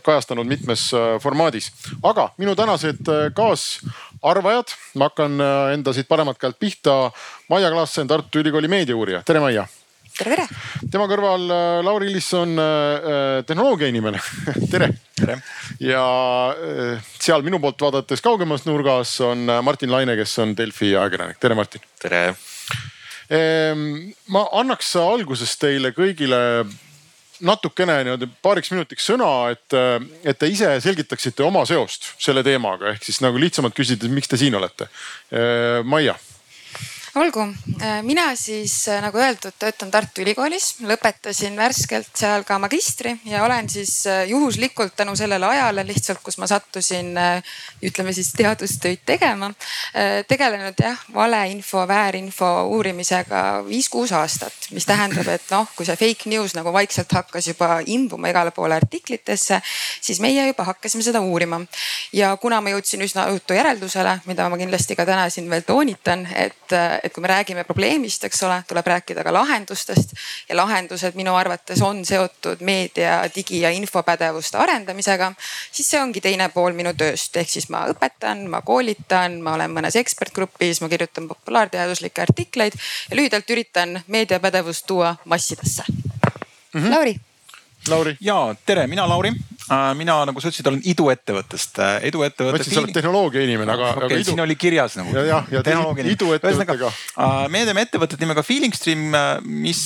kajastanud 0.04 0.48
mitmes 0.48 0.88
äh, 0.94 1.16
formaadis. 1.22 1.70
aga 2.02 2.30
minu 2.40 2.54
tänased 2.58 3.06
äh, 3.08 3.26
kaasarvajad, 3.36 4.74
ma 4.98 5.10
hakkan 5.10 5.40
äh, 5.40 5.74
enda 5.74 5.94
siit 5.94 6.08
paremalt 6.08 6.40
käelt 6.40 6.58
pihta. 6.58 7.10
Maia 7.50 7.70
Klaassen, 7.70 8.08
Tartu 8.08 8.42
Ülikooli 8.42 8.68
meediauurija, 8.68 9.22
tere 9.26 9.40
Maia. 9.42 9.66
tere, 10.18 10.36
tere. 10.36 10.46
tema 10.90 11.06
kõrval 11.08 11.46
Lauri 11.86 12.10
Illisson, 12.10 12.58
tehnoloogia 13.46 13.88
inimene 13.88 14.20
tere. 14.72 14.90
tere. 15.16 15.38
ja 15.80 16.04
seal 17.18 17.46
minu 17.46 17.60
poolt 17.62 17.80
vaadates 17.80 18.20
kaugemas 18.20 18.66
nurgas 18.66 19.14
on 19.24 19.48
Martin 19.62 19.92
Laine, 19.92 20.18
kes 20.18 20.38
on 20.42 20.54
Delfi 20.58 20.92
ajakirjanik. 20.96 21.40
tere, 21.40 21.54
Martin. 21.54 21.82
tere. 22.02 22.24
Ehm, 23.30 24.10
ma 24.26 24.44
annaks 24.58 24.96
alguses 24.98 25.54
teile 25.62 25.94
kõigile 25.94 26.40
natukene 27.46 28.00
niimoodi 28.04 28.28
paariks 28.42 28.72
minutiks 28.74 29.06
sõna, 29.10 29.30
et, 29.54 29.76
et 30.24 30.38
te 30.38 30.48
ise 30.50 30.72
selgitaksite 30.84 31.44
oma 31.46 31.64
seost 31.68 32.12
selle 32.20 32.44
teemaga, 32.46 32.94
ehk 32.94 33.06
siis 33.06 33.20
nagu 33.24 33.40
lihtsamalt 33.40 33.76
küsida, 33.76 34.08
miks 34.12 34.30
te 34.30 34.40
siin 34.40 34.56
olete. 34.58 34.90
Maia 35.84 36.16
olgu, 37.16 37.40
äh, 37.82 38.02
mina 38.02 38.36
siis 38.36 38.88
äh, 38.88 39.00
nagu 39.02 39.18
öeldud, 39.18 39.54
töötan 39.58 39.90
Tartu 39.90 40.22
Ülikoolis, 40.22 40.76
lõpetasin 40.86 41.56
värskelt 41.58 42.10
seal 42.14 42.44
ka 42.46 42.58
magistri 42.62 43.16
ja 43.26 43.42
olen 43.44 43.68
siis 43.70 44.04
äh, 44.06 44.22
juhuslikult 44.30 44.94
tänu 44.96 45.16
sellele 45.18 45.46
ajale 45.46 45.82
lihtsalt, 45.86 46.20
kus 46.22 46.38
ma 46.38 46.46
sattusin, 46.46 47.16
ütleme 47.82 48.12
siis 48.14 48.30
teadustöid 48.36 49.02
tegema, 49.06 49.50
tegelenud 50.28 50.78
jah, 50.78 51.00
valeinfo, 51.14 51.82
väärinfo 51.88 52.50
uurimisega 52.76 53.42
viis-kuus 53.66 54.12
aastat, 54.14 54.70
mis 54.74 54.86
tähendab, 54.86 55.28
et 55.32 55.50
noh, 55.50 55.68
kui 55.76 55.88
see 55.88 55.98
fake 55.98 56.30
news 56.30 56.54
nagu 56.54 56.72
vaikselt 56.74 57.12
hakkas 57.12 57.50
juba 57.50 57.80
imbuma 57.86 58.30
igale 58.30 58.54
poole 58.54 58.76
artiklitesse, 58.78 59.60
siis 60.00 60.20
meie 60.22 60.46
juba 60.46 60.68
hakkasime 60.70 61.02
seda 61.06 61.20
uurima. 61.20 61.60
ja 62.12 62.36
kuna 62.36 62.60
ma 62.60 62.70
jõudsin 62.74 63.02
üsna 63.02 63.26
õutu 63.32 63.56
järeldusele, 63.56 64.20
mida 64.26 64.48
ma 64.48 64.58
kindlasti 64.60 64.96
ka 64.96 65.06
täna 65.06 65.28
siin 65.30 65.50
veel 65.50 65.66
toonitan, 65.66 66.26
et 66.34 66.78
et 67.02 67.12
kui 67.12 67.22
me 67.22 67.28
räägime 67.28 67.64
probleemist, 67.64 68.24
eks 68.24 68.42
ole, 68.46 68.62
tuleb 68.68 68.86
rääkida 68.86 69.24
ka 69.24 69.32
lahendustest 69.32 70.14
ja 70.48 70.56
lahendused 70.56 71.16
minu 71.18 71.34
arvates 71.36 71.82
on 71.82 72.04
seotud 72.06 72.60
meedia, 72.66 73.22
digi 73.34 73.60
ja 73.60 73.70
infopädevuste 73.70 74.58
arendamisega. 74.58 75.32
siis 75.72 75.90
see 75.90 76.02
ongi 76.02 76.20
teine 76.20 76.48
pool 76.48 76.72
minu 76.76 76.94
tööst, 76.94 77.36
ehk 77.36 77.50
siis 77.50 77.68
ma 77.68 77.86
õpetan, 77.92 78.46
ma 78.50 78.62
koolitan, 78.62 79.40
ma 79.42 79.54
olen 79.54 79.72
mõnes 79.74 79.96
ekspertgrupis, 79.96 80.80
ma 80.80 80.88
kirjutan 80.88 81.28
populaarteaduslikke 81.28 82.22
artikleid 82.22 82.76
ja 83.10 83.16
lühidalt 83.16 83.50
üritan 83.50 84.00
meediapädevust 84.06 84.86
tuua 84.86 85.16
massidesse 85.24 85.84
mm. 85.88 86.80
-hmm. 86.80 86.90
Lauri 86.90 87.16
Lauri. 87.88 88.16
ja 88.20 88.54
tere, 88.66 88.86
mina 88.86 89.06
Lauri. 89.08 89.30
Äh, 89.70 89.92
mina, 89.94 90.16
nagu 90.26 90.40
sa 90.42 90.50
ütlesid, 90.50 90.66
olen 90.66 90.80
iduettevõttest. 90.92 91.78
iduettevõte. 92.08 92.52
ma 92.52 92.58
ütlesin, 92.58 92.74
sa 92.74 92.82
oled 92.82 92.94
tehnoloogia 92.96 93.44
inimene, 93.46 93.72
aga. 93.76 93.92
okay,, 93.96 94.18
idu... 94.18 94.32
siin 94.32 94.42
oli 94.44 94.56
kirjas 94.58 94.96
nagu. 94.98 95.14
ja, 95.14 95.24
jah, 95.28 95.50
ja 95.54 95.62
iduettevõttega. 96.12 96.90
Äh, 96.90 97.40
me 97.54 97.64
teeme 97.68 97.84
ettevõtet 97.86 98.20
nimega 98.20 98.44
Feeling 98.46 98.76
Stream, 98.76 99.08
äh, 99.14 99.32
mis, 99.46 99.82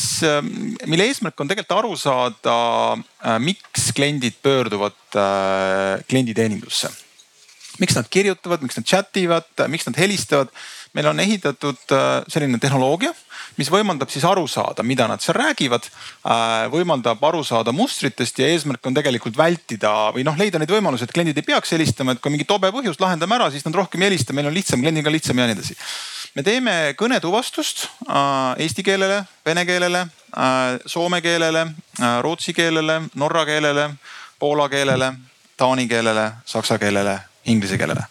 mille 0.89 1.09
eesmärk 1.11 1.45
on 1.45 1.53
tegelikult 1.53 1.79
aru 1.79 1.97
saada, 2.01 2.59
miks 3.45 3.91
kliendid 3.97 4.41
pöörduvad 4.43 4.99
klienditeenindusse. 6.09 6.91
miks 7.83 7.97
nad 7.99 8.09
kirjutavad, 8.09 8.63
miks 8.63 8.79
nad 8.79 8.87
chat 8.87 9.17
ivad, 9.21 9.51
miks 9.69 9.87
nad 9.87 9.99
helistavad 9.99 10.51
meil 10.95 11.07
on 11.11 11.21
ehitatud 11.21 11.93
äh, 11.93 12.23
selline 12.31 12.59
tehnoloogia, 12.63 13.11
mis 13.59 13.71
võimaldab 13.71 14.11
siis 14.13 14.25
aru 14.27 14.47
saada, 14.51 14.85
mida 14.87 15.09
nad 15.11 15.23
seal 15.23 15.37
räägivad. 15.37 15.89
Äh, 16.23 16.67
võimaldab 16.73 17.23
aru 17.27 17.43
saada 17.47 17.75
mustritest 17.75 18.39
ja 18.39 18.49
eesmärk 18.53 18.87
on 18.87 18.95
tegelikult 18.97 19.37
vältida 19.39 19.93
või 20.15 20.25
noh, 20.27 20.39
leida 20.39 20.61
neid 20.63 20.71
võimalusi, 20.71 21.07
et 21.07 21.15
kliendid 21.15 21.41
ei 21.41 21.47
peaks 21.47 21.75
helistama, 21.75 22.15
et 22.15 22.23
kui 22.23 22.33
mingi 22.35 22.47
tobe 22.49 22.71
põhjus, 22.75 23.01
lahendame 23.03 23.39
ära, 23.39 23.51
siis 23.51 23.67
nad 23.67 23.75
rohkem 23.75 24.03
ei 24.03 24.13
helista, 24.13 24.37
meil 24.37 24.51
on 24.51 24.55
lihtsam, 24.55 24.83
kliendiga 24.83 25.13
lihtsam 25.13 25.43
ja 25.43 25.49
nii 25.51 25.59
edasi. 25.59 25.79
me 26.35 26.43
teeme 26.47 26.77
kõnetuvastust 26.99 27.89
äh, 28.07 28.63
eesti 28.63 28.87
keelele, 28.87 29.25
vene 29.47 29.67
keelele, 29.67 30.07
soome 30.91 31.21
keelele, 31.23 31.61
rootsi 32.27 32.51
keelele, 32.53 32.97
norra 33.15 33.45
keelele, 33.47 33.85
poola 34.43 34.67
keelele, 34.69 35.13
taani 35.57 35.87
keelele, 35.87 36.25
saksa 36.45 36.79
keelele, 36.83 37.19
inglise 37.47 37.79
keelele 37.79 38.03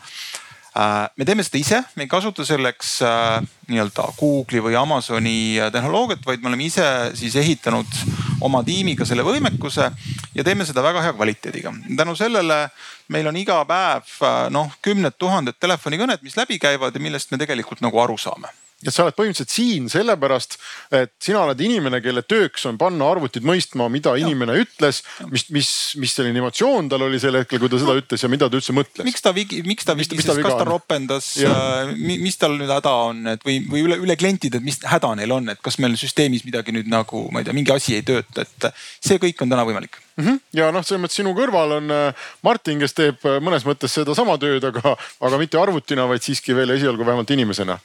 me 1.18 1.26
teeme 1.26 1.44
seda 1.46 1.60
ise, 1.60 1.82
me 1.96 2.08
ei 2.08 2.10
kasuta 2.10 2.46
selleks 2.46 2.96
äh, 3.06 3.44
nii-öelda 3.70 4.08
Google'i 4.18 4.64
või 4.66 4.78
Amazoni 4.80 5.36
äh, 5.62 5.70
tehnoloogiat, 5.74 6.24
vaid 6.26 6.42
me 6.42 6.50
oleme 6.50 6.66
ise 6.66 6.88
siis 7.18 7.36
ehitanud 7.38 8.00
oma 8.42 8.64
tiimiga 8.66 9.06
selle 9.06 9.26
võimekuse 9.26 9.92
ja 10.34 10.46
teeme 10.46 10.66
seda 10.66 10.84
väga 10.84 11.06
hea 11.06 11.14
kvaliteediga. 11.14 11.74
tänu 11.98 12.16
sellele 12.18 12.68
meil 13.14 13.30
on 13.30 13.38
iga 13.38 13.62
päev 13.70 14.18
noh, 14.50 14.74
kümned 14.82 15.18
tuhanded 15.18 15.60
telefonikõned, 15.60 16.26
mis 16.26 16.38
läbi 16.38 16.60
käivad 16.60 16.96
ja 16.96 17.02
millest 17.02 17.32
me 17.32 17.38
tegelikult 17.38 17.86
nagu 17.86 18.02
aru 18.02 18.18
saame 18.18 18.50
ja 18.84 18.94
sa 18.94 19.06
oled 19.06 19.16
põhimõtteliselt 19.18 19.54
siin 19.54 19.90
sellepärast, 19.92 20.58
et 20.94 21.14
sina 21.24 21.44
oled 21.46 21.60
inimene, 21.64 22.02
kelle 22.04 22.24
tööks 22.28 22.66
on 22.70 22.78
panna 22.82 23.08
arvutid 23.14 23.46
mõistma, 23.48 23.88
mida 23.92 24.16
ja. 24.18 24.28
inimene 24.28 24.58
ütles, 24.62 25.02
mis, 25.32 25.48
mis, 25.56 25.72
mis 26.02 26.16
selline 26.16 26.42
emotsioon 26.44 26.90
tal 26.92 27.06
oli 27.08 27.22
sel 27.22 27.40
hetkel, 27.40 27.62
kui 27.64 27.72
ta 27.72 27.82
seda 27.82 27.98
ütles 28.00 28.26
ja 28.26 28.32
mida 28.32 28.50
ta 28.50 28.60
üldse 28.60 28.76
mõtles. 28.76 29.06
miks 29.08 29.26
ta 29.26 29.34
vigi, 29.36 29.64
miks 29.68 29.88
ta 29.88 29.98
vigises, 29.98 30.42
kas 30.44 30.58
ta 30.60 30.68
ropendas, 30.68 31.34
äh, 31.44 31.94
mis 31.98 32.40
tal 32.42 32.58
nüüd 32.60 32.72
häda 32.72 32.96
on, 33.10 33.26
et 33.36 33.46
või, 33.48 33.60
või 33.70 33.86
üle, 33.88 34.00
üle 34.06 34.18
klientide, 34.20 34.62
et 34.62 34.68
mis 34.68 34.80
häda 34.88 35.14
neil 35.20 35.36
on, 35.36 35.52
et 35.54 35.62
kas 35.64 35.80
meil 35.84 35.98
süsteemis 36.00 36.46
midagi 36.48 36.76
nüüd 36.76 36.90
nagu, 36.92 37.28
ma 37.34 37.42
ei 37.42 37.50
tea, 37.50 37.58
mingi 37.58 37.76
asi 37.76 37.98
ei 38.00 38.08
tööta, 38.08 38.46
et 38.48 38.72
see 39.04 39.20
kõik 39.22 39.44
on 39.44 39.54
täna 39.54 39.66
võimalik 39.68 40.00
mm. 40.16 40.26
-hmm. 40.26 40.40
ja 40.60 40.72
noh, 40.72 40.86
selles 40.86 41.04
mõttes 41.04 41.20
sinu 41.22 41.34
kõrval 41.38 41.78
on 41.80 41.92
äh, 41.92 42.26
Martin, 42.46 42.80
kes 42.84 42.98
teeb 42.98 43.26
äh, 43.28 43.40
mõnes 43.44 43.66
mõttes 43.68 43.94
sedasama 43.94 44.38
tööd, 44.42 44.64
aga, 44.64 44.96
aga 45.22 45.42
mitte 45.42 45.60
arvutina, 45.60 46.08
vaid 46.10 46.26
siiski 46.26 46.56
veel 46.56 46.76
esialgu 46.78 47.06
vähemalt 47.06 47.32
inimesena 47.32 47.80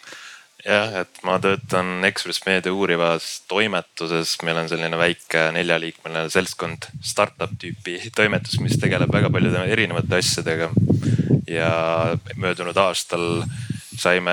jah, 0.69 0.95
et 1.03 1.21
ma 1.27 1.39
töötan 1.43 2.05
Ekspress 2.09 2.45
Meedia 2.47 2.73
uurivas 2.75 3.29
toimetuses, 3.51 4.37
meil 4.47 4.61
on 4.63 4.69
selline 4.71 4.99
väike 5.01 5.49
neljaliikmeline 5.57 6.29
seltskond, 6.33 6.91
startup 7.05 7.55
tüüpi 7.61 7.99
toimetus, 8.17 8.59
mis 8.65 8.77
tegeleb 8.81 9.13
väga 9.15 9.31
paljude 9.33 9.65
erinevate 9.73 10.21
asjadega. 10.21 10.71
ja 11.49 11.71
möödunud 12.37 12.77
aastal 12.77 13.41
saime 13.97 14.33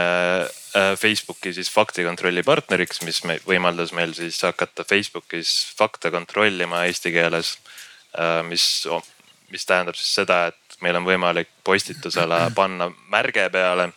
äh, 0.75 0.97
Facebooki 0.99 1.53
siis 1.53 1.71
faktikontrolli 1.71 2.43
partneriks, 2.43 3.01
mis 3.07 3.23
me, 3.23 3.39
võimaldas 3.47 3.93
meil 3.95 4.13
siis 4.13 4.41
hakata 4.43 4.83
Facebookis 4.83 5.55
fakte 5.77 6.11
kontrollima 6.11 6.83
eesti 6.89 7.13
keeles. 7.15 7.55
Äh, 8.19 8.41
mis, 8.43 8.83
mis 9.51 9.65
tähendab 9.65 9.95
siis 9.95 10.11
seda, 10.19 10.47
et 10.51 10.81
meil 10.83 10.99
on 10.99 11.07
võimalik 11.07 11.49
postitusele 11.63 12.49
panna 12.55 12.91
märge 13.09 13.47
peale 13.49 13.93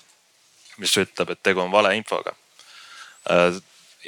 mis 0.78 0.94
ütleb, 1.00 1.34
et 1.34 1.42
tegu 1.42 1.64
on 1.64 1.72
valeinfoga. 1.72 2.34
Äh, 3.30 3.58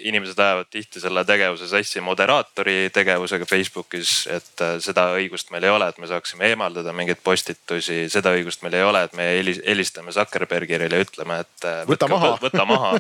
inimesed 0.01 0.39
ajavad 0.39 0.69
tihti 0.71 1.01
selle 1.03 1.25
tegevuse 1.27 1.67
sassi 1.69 2.01
moderaatori 2.01 2.91
tegevusega 2.95 3.45
Facebookis, 3.49 4.13
et 4.31 4.63
äh, 4.63 4.77
seda 4.83 5.09
õigust 5.19 5.51
meil 5.51 5.67
ei 5.67 5.73
ole, 5.75 5.89
et 5.91 5.99
me 5.99 6.09
saaksime 6.09 6.47
eemaldada 6.53 6.95
mingeid 6.97 7.21
postitusi, 7.25 8.05
seda 8.13 8.33
õigust 8.37 8.63
meil 8.63 8.79
ei 8.79 8.87
ole, 8.87 9.03
et 9.05 9.19
me 9.19 9.27
helistame 9.67 10.15
Zuckerbergile 10.15 10.89
ja 10.89 11.03
ütleme, 11.05 11.41
et 11.45 11.69
äh, 11.69 11.83
võta 11.91 12.09
maha, 12.11 12.33
võta 12.43 12.67
maha. 12.69 12.95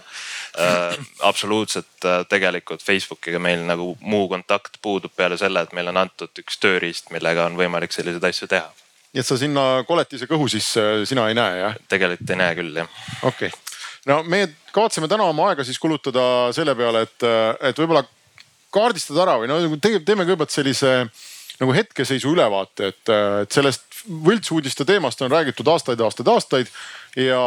Absoluutselt 1.30 2.06
tegelikult 2.28 2.82
Facebookiga 2.82 3.38
meil 3.38 3.62
nagu 3.68 3.92
muu 4.00 4.26
kontakt 4.28 4.80
puudub 4.82 5.14
peale 5.16 5.38
selle, 5.38 5.62
et 5.62 5.74
meile 5.76 5.94
on 5.94 6.02
antud 6.02 6.42
üks 6.42 6.58
tööriist, 6.58 7.12
millega 7.14 7.46
on 7.46 7.58
võimalik 7.60 7.94
selliseid 7.94 8.26
asju 8.32 8.50
teha 8.50 8.68
nii 9.10 9.22
et 9.22 9.26
sa 9.26 9.38
sinna 9.40 9.64
koletise 9.88 10.28
kõhu 10.30 10.46
sisse 10.50 10.84
sina 11.08 11.26
ei 11.30 11.36
näe 11.38 11.58
jah? 11.64 11.80
tegelikult 11.90 12.30
ei 12.30 12.40
näe 12.40 12.54
küll 12.60 12.80
jah. 12.82 13.02
okei 13.22 13.50
okay., 13.50 13.66
no 14.10 14.22
me 14.22 14.44
kavatseme 14.74 15.10
täna 15.10 15.26
oma 15.30 15.50
aega 15.50 15.66
siis 15.66 15.80
kulutada 15.82 16.22
selle 16.56 16.76
peale, 16.78 17.04
et, 17.08 17.28
et 17.70 17.82
võib-olla 17.82 18.04
kaardistada 18.70 19.24
ära 19.26 19.36
või 19.40 19.50
no 19.50 19.58
nagu 19.64 19.80
teeme 19.82 20.24
kõigepealt 20.24 20.54
sellise 20.54 20.94
nagu 21.60 21.74
hetkeseisu 21.76 22.30
ülevaate, 22.32 22.92
et, 22.92 23.10
et 23.42 23.52
sellest 23.52 24.00
võltsuudiste 24.24 24.86
teemast 24.88 25.20
on 25.20 25.32
räägitud 25.32 25.68
aastaid, 25.68 26.00
aastaid, 26.00 26.28
aastaid. 26.32 26.70
ja 27.18 27.40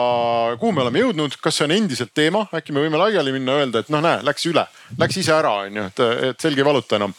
kuhu 0.60 0.72
me 0.76 0.84
oleme 0.84 1.02
jõudnud, 1.02 1.40
kas 1.42 1.58
see 1.58 1.66
on 1.66 1.74
endiselt 1.74 2.14
teema, 2.14 2.44
äkki 2.54 2.76
me 2.76 2.84
võime 2.84 3.00
laiali 3.02 3.34
minna, 3.34 3.58
öelda, 3.64 3.82
et 3.82 3.90
noh, 3.94 4.04
näe, 4.06 4.22
läks 4.28 4.46
üle, 4.52 4.68
läks 5.00 5.18
ise 5.18 5.34
ära, 5.34 5.56
on 5.66 5.80
ju, 5.80 5.88
et, 5.90 6.04
et 6.30 6.46
selg 6.46 6.62
ei 6.62 6.68
valuta 6.68 7.00
enam 7.00 7.16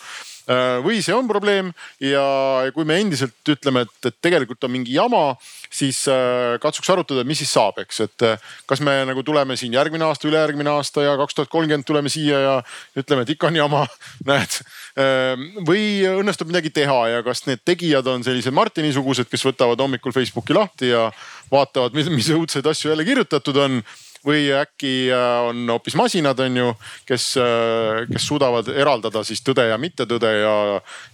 või 0.84 1.00
see 1.04 1.14
on 1.16 1.28
probleem. 1.28 1.72
Ja 2.02 2.24
kui 2.74 2.86
me 2.88 2.98
endiselt 3.00 3.52
ütleme, 3.54 3.84
et, 3.86 4.08
et 4.10 4.16
tegelikult 4.24 4.64
on 4.66 4.72
mingi 4.74 4.96
jama, 4.96 5.34
siis 5.74 6.04
äh, 6.10 6.56
katsuks 6.62 6.90
arutada, 6.92 7.24
mis 7.26 7.40
siis 7.42 7.52
saab, 7.54 7.80
eks, 7.82 8.00
et 8.04 8.26
äh, 8.26 8.50
kas 8.70 8.82
me 8.84 8.96
nagu 9.08 9.24
tuleme 9.26 9.56
siin 9.60 9.74
järgmine 9.74 10.06
aasta, 10.06 10.28
ülejärgmine 10.30 10.70
aasta 10.74 11.04
ja 11.06 11.16
kaks 11.20 11.38
tuhat 11.38 11.52
kolmkümmend 11.52 11.86
tuleme 11.88 12.12
siia 12.12 12.40
ja 12.40 12.54
ütleme, 12.98 13.24
et 13.24 13.34
ikka 13.34 13.50
on 13.50 13.58
jama, 13.58 13.84
näed. 14.30 14.60
või 15.66 16.04
õnnestub 16.06 16.50
midagi 16.50 16.70
teha 16.70 16.98
ja 17.16 17.22
kas 17.26 17.44
need 17.48 17.64
tegijad 17.66 18.06
on 18.10 18.22
sellised 18.26 18.54
Martini-sugused, 18.54 19.26
kes 19.30 19.42
võtavad 19.48 19.80
hommikul 19.82 20.14
Facebooki 20.14 20.54
lahti 20.54 20.92
ja 20.92 21.08
vaatavad, 21.50 21.94
mis 21.94 22.30
õudseid 22.30 22.66
asju 22.70 22.92
jälle 22.92 23.06
kirjutatud 23.06 23.58
on 23.64 23.80
või 24.26 24.48
äkki 24.56 24.92
äh, 25.12 25.48
on 25.48 25.64
hoopis 25.68 25.96
masinad, 25.98 26.40
on 26.40 26.56
ju, 26.56 26.72
kes, 27.08 27.34
äh, 27.40 28.04
kes 28.10 28.26
suudavad 28.28 28.68
eraldada 28.72 29.24
siis 29.24 29.42
tõde 29.44 29.66
ja 29.68 29.78
mittetõde 29.80 30.32
ja, 30.38 30.56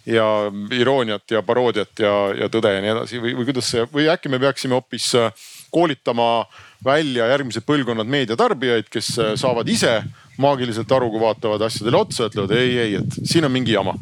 ja 0.06 0.28
irooniat 0.76 1.36
ja 1.36 1.42
paroodiat 1.46 2.04
ja, 2.04 2.14
ja 2.44 2.50
tõde 2.52 2.74
ja 2.74 2.82
nii 2.84 2.94
edasi 2.94 3.22
või, 3.22 3.34
või 3.38 3.50
kuidas 3.50 3.70
see 3.74 3.86
või 3.92 4.08
äkki 4.12 4.32
me 4.32 4.42
peaksime 4.42 4.78
hoopis 4.78 5.12
äh, 5.18 5.30
koolitama 5.70 6.46
välja 6.84 7.26
järgmised 7.28 7.66
põlvkonnad 7.68 8.08
meediatarbijaid, 8.08 8.86
kes 8.88 9.12
saavad 9.38 9.68
ise 9.68 9.98
maagiliselt 10.40 10.92
aru, 10.92 11.10
kui 11.12 11.20
vaatavad 11.20 11.62
asjadele 11.66 11.98
otsa, 12.00 12.28
ütlevad 12.30 12.54
ei, 12.56 12.76
ei, 12.80 12.94
et 13.00 13.18
siin 13.28 13.44
on 13.46 13.52
mingi 13.52 13.74
jama. 13.74 13.94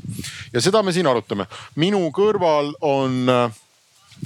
ja 0.53 0.63
seda 0.63 0.83
me 0.83 0.95
siin 0.95 1.09
arutame. 1.11 1.49
minu 1.77 2.01
kõrval 2.15 2.73
on 2.85 3.25
äh, 3.33 3.59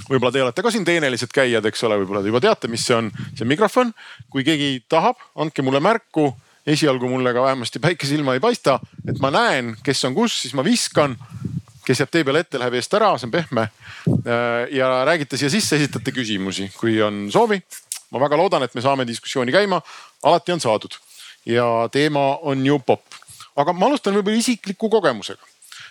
võib-olla 0.09 0.31
te 0.33 0.43
olete 0.43 0.63
ka 0.65 0.71
siin 0.73 0.85
teenelised 0.87 1.31
käijad, 1.33 1.65
eks 1.69 1.83
ole, 1.87 1.99
võib-olla 2.01 2.23
te 2.23 2.31
juba 2.31 2.41
teate, 2.43 2.69
mis 2.71 2.85
see 2.85 2.95
on, 2.97 3.11
see 3.37 3.47
mikrofon. 3.49 3.93
kui 4.33 4.45
keegi 4.45 4.83
tahab, 4.89 5.19
andke 5.35 5.65
mulle 5.65 5.79
märku. 5.83 6.33
esialgu 6.65 7.09
mulle 7.11 7.33
ka 7.33 7.41
vähemasti 7.43 7.79
päike 7.79 8.07
silma 8.07 8.33
ei 8.33 8.39
paista, 8.39 8.79
et 9.07 9.19
ma 9.19 9.31
näen, 9.31 9.75
kes 9.83 10.05
on 10.05 10.13
kus, 10.15 10.41
siis 10.41 10.53
ma 10.53 10.63
viskan. 10.63 11.17
kes 11.85 11.99
jääb 11.99 12.11
tee 12.11 12.23
peale 12.23 12.39
ette, 12.39 12.59
läheb 12.59 12.73
eest 12.79 12.93
ära, 12.93 13.17
see 13.17 13.27
on 13.27 13.31
pehme. 13.31 13.69
ja 14.71 15.05
räägite 15.05 15.37
siia 15.37 15.49
sisse, 15.49 15.75
esitate 15.75 16.11
küsimusi, 16.11 16.71
kui 16.77 17.01
on 17.01 17.31
soovi. 17.31 17.61
ma 18.11 18.19
väga 18.19 18.37
loodan, 18.37 18.63
et 18.63 18.75
me 18.75 18.81
saame 18.81 19.07
diskussiooni 19.07 19.51
käima. 19.51 19.81
alati 20.23 20.51
on 20.51 20.59
saadud 20.59 20.99
ja 21.45 21.89
teema 21.91 22.37
on 22.41 22.65
ju 22.65 22.79
popp. 22.79 23.05
aga 23.55 23.73
ma 23.73 23.85
alustan 23.85 24.15
võib-olla 24.15 24.39
isikliku 24.39 24.89
kogemusega. 24.89 25.41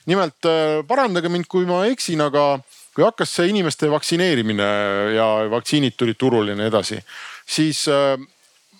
nimelt 0.06 0.48
parandage 0.88 1.28
mind, 1.28 1.46
kui 1.46 1.66
ma 1.66 1.84
eksin, 1.86 2.20
aga 2.20 2.60
kui 2.94 3.04
hakkas 3.06 3.32
see 3.38 3.48
inimeste 3.52 3.88
vaktsineerimine 3.90 4.68
ja 5.16 5.26
vaktsiinid 5.50 5.96
tulid 5.96 6.18
turule 6.20 6.52
ja 6.52 6.58
nii 6.58 6.68
edasi, 6.68 7.00
siis 7.48 7.86
äh, 7.88 8.16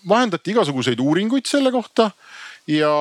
vahendati 0.09 0.52
igasuguseid 0.52 1.00
uuringuid 1.00 1.49
selle 1.49 1.73
kohta 1.73 2.11
ja, 2.69 2.92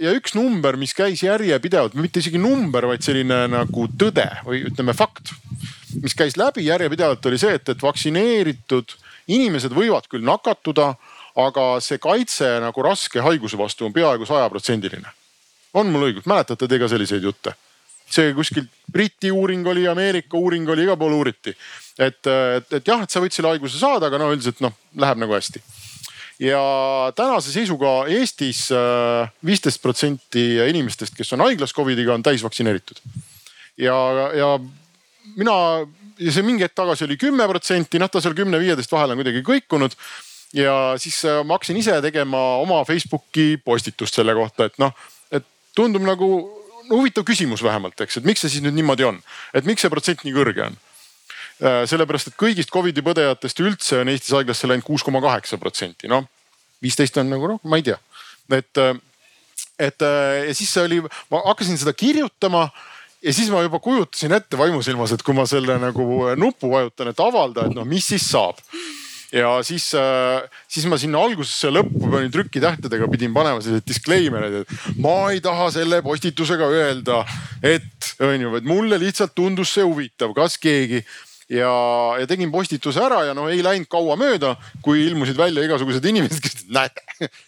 ja 0.00 0.14
üks 0.16 0.34
number, 0.38 0.76
mis 0.80 0.94
käis 0.96 1.22
järjepidevalt, 1.24 1.96
mitte 1.98 2.22
isegi 2.22 2.40
number, 2.40 2.86
vaid 2.90 3.04
selline 3.04 3.44
nagu 3.52 3.86
tõde 3.98 4.26
või 4.46 4.64
ütleme 4.68 4.94
fakt, 4.96 5.32
mis 6.02 6.16
käis 6.18 6.36
läbi 6.38 6.66
järjepidevalt, 6.68 7.30
oli 7.30 7.40
see, 7.40 7.56
et, 7.58 7.68
et 7.72 7.82
vaktsineeritud 7.82 8.96
inimesed 9.34 9.74
võivad 9.74 10.08
küll 10.10 10.26
nakatuda, 10.26 10.92
aga 11.38 11.64
see 11.84 12.00
kaitse 12.02 12.56
nagu 12.62 12.82
raske 12.82 13.22
haiguse 13.22 13.58
vastu 13.58 13.86
on 13.86 13.94
peaaegu 13.94 14.26
sajaprotsendiline. 14.26 15.16
on 15.74 15.90
mul 15.92 16.08
õigus, 16.08 16.26
mäletate 16.26 16.66
te 16.68 16.78
ka 16.78 16.88
selliseid 16.88 17.22
jutte? 17.22 17.54
See 18.12 18.32
kuskil 18.36 18.66
Briti 18.92 19.30
uuring 19.34 19.66
oli, 19.68 19.86
Ameerika 19.88 20.38
uuring 20.38 20.68
oli, 20.68 20.86
igal 20.86 20.96
pool 21.00 21.16
uuriti. 21.18 21.54
et, 21.98 22.20
et, 22.26 22.72
et 22.78 22.86
jah, 22.86 23.02
et 23.02 23.10
sa 23.10 23.20
võid 23.20 23.34
selle 23.34 23.52
haiguse 23.52 23.78
saada, 23.80 24.08
aga 24.08 24.20
no 24.20 24.30
üldiselt 24.32 24.62
noh, 24.64 24.74
läheb 24.96 25.20
nagu 25.20 25.34
hästi. 25.36 25.62
ja 26.46 26.62
tänase 27.16 27.52
seisuga 27.52 28.06
Eestis 28.14 28.68
äh, 28.72 29.28
viisteist 29.44 29.82
protsenti 29.82 30.48
inimestest, 30.68 31.16
kes 31.18 31.32
on 31.36 31.44
haiglas 31.46 31.74
Covidiga, 31.74 32.14
on 32.14 32.22
täisvaktsineeritud. 32.22 33.02
ja, 33.76 33.98
ja 34.34 34.54
mina 35.36 35.58
ja 36.18 36.32
see 36.34 36.46
mingi 36.46 36.64
hetk 36.66 36.76
tagasi 36.78 37.06
oli 37.06 37.18
kümme 37.20 37.46
protsenti, 37.50 38.00
noh 38.00 38.10
ta 38.10 38.22
seal 38.22 38.36
kümne-viieteist 38.38 38.92
vahel 38.92 39.14
on 39.14 39.20
kuidagi 39.20 39.44
kõikunud 39.46 39.94
ja 40.56 40.94
siis 41.00 41.20
äh, 41.28 41.42
ma 41.44 41.58
hakkasin 41.58 41.76
ise 41.76 41.98
tegema 42.02 42.40
oma 42.62 42.80
Facebooki 42.88 43.58
postitust 43.64 44.16
selle 44.18 44.34
kohta, 44.38 44.68
et 44.68 44.78
noh, 44.80 44.94
et 45.34 45.44
tundub 45.76 46.04
nagu 46.06 46.30
huvitav 46.90 47.26
küsimus 47.28 47.62
vähemalt, 47.64 48.00
eks, 48.00 48.20
et 48.20 48.28
miks 48.28 48.44
see 48.44 48.56
siis 48.56 48.64
nüüd 48.64 48.76
niimoodi 48.76 49.06
on, 49.08 49.20
et 49.54 49.68
miks 49.68 49.84
see 49.84 49.92
protsent 49.92 50.24
nii 50.24 50.36
kõrge 50.36 50.66
on? 50.70 50.80
Äh, 51.58 51.82
sellepärast, 51.90 52.30
et 52.30 52.38
kõigist 52.38 52.70
Covidi 52.70 53.02
põdejatest 53.02 53.62
üldse 53.64 54.02
on 54.02 54.10
Eestis 54.12 54.34
haiglasse 54.36 54.68
läinud 54.70 54.86
kuus 54.86 55.02
koma 55.06 55.22
kaheksa 55.24 55.58
protsenti, 55.58 56.10
noh 56.10 56.26
viisteist 56.82 57.16
on 57.18 57.30
nagu 57.32 57.50
noh, 57.50 57.62
ma 57.68 57.80
ei 57.80 57.86
tea, 57.86 57.98
et, 58.54 58.78
äh, 58.78 58.94
et 59.78 60.06
äh, 60.06 60.44
ja 60.48 60.54
siis 60.54 60.70
see 60.74 60.84
oli, 60.86 61.00
ma 61.32 61.42
hakkasin 61.48 61.80
seda 61.80 61.94
kirjutama 61.96 62.68
ja 63.24 63.34
siis 63.34 63.50
ma 63.50 63.64
juba 63.64 63.80
kujutasin 63.82 64.36
ette 64.38 64.58
vaimusilmas, 64.58 65.14
et 65.14 65.24
kui 65.26 65.36
ma 65.36 65.46
selle 65.50 65.78
nagu 65.82 66.08
nupu 66.38 66.70
vajutan, 66.74 67.10
et 67.10 67.22
avalda, 67.22 67.66
et 67.66 67.76
noh, 67.76 67.86
mis 67.88 68.06
siis 68.06 68.28
saab 68.30 68.62
ja 69.32 69.58
siis, 69.62 69.90
äh, 69.94 70.42
siis 70.68 70.86
ma 70.88 70.98
sinna 71.00 71.20
algusesse 71.20 71.70
lõppu 71.72 72.08
panin 72.08 72.32
trükitähtedega, 72.32 73.08
pidin 73.12 73.34
panema 73.36 73.60
selliseid 73.60 73.88
disclaimer'id, 73.88 74.62
et 74.62 75.00
ma 75.04 75.30
ei 75.34 75.42
taha 75.44 75.68
selle 75.74 76.00
postitusega 76.04 76.68
öelda, 76.72 77.22
et 77.62 78.12
on 78.24 78.36
ju, 78.40 78.54
et 78.58 78.68
mulle 78.68 79.00
lihtsalt 79.00 79.36
tundus 79.36 79.74
see 79.76 79.86
huvitav, 79.86 80.34
kas 80.36 80.58
keegi. 80.60 81.04
Ja, 81.48 81.70
ja 82.20 82.26
tegin 82.28 82.50
postituse 82.52 83.00
ära 83.00 83.22
ja 83.24 83.32
no 83.32 83.46
ei 83.48 83.62
läinud 83.64 83.88
kaua 83.88 84.18
mööda, 84.20 84.50
kui 84.84 85.06
ilmusid 85.06 85.38
välja 85.38 85.62
igasugused 85.64 86.04
inimesed, 86.04 86.42
kes 86.44 86.66
näete, 86.68 87.00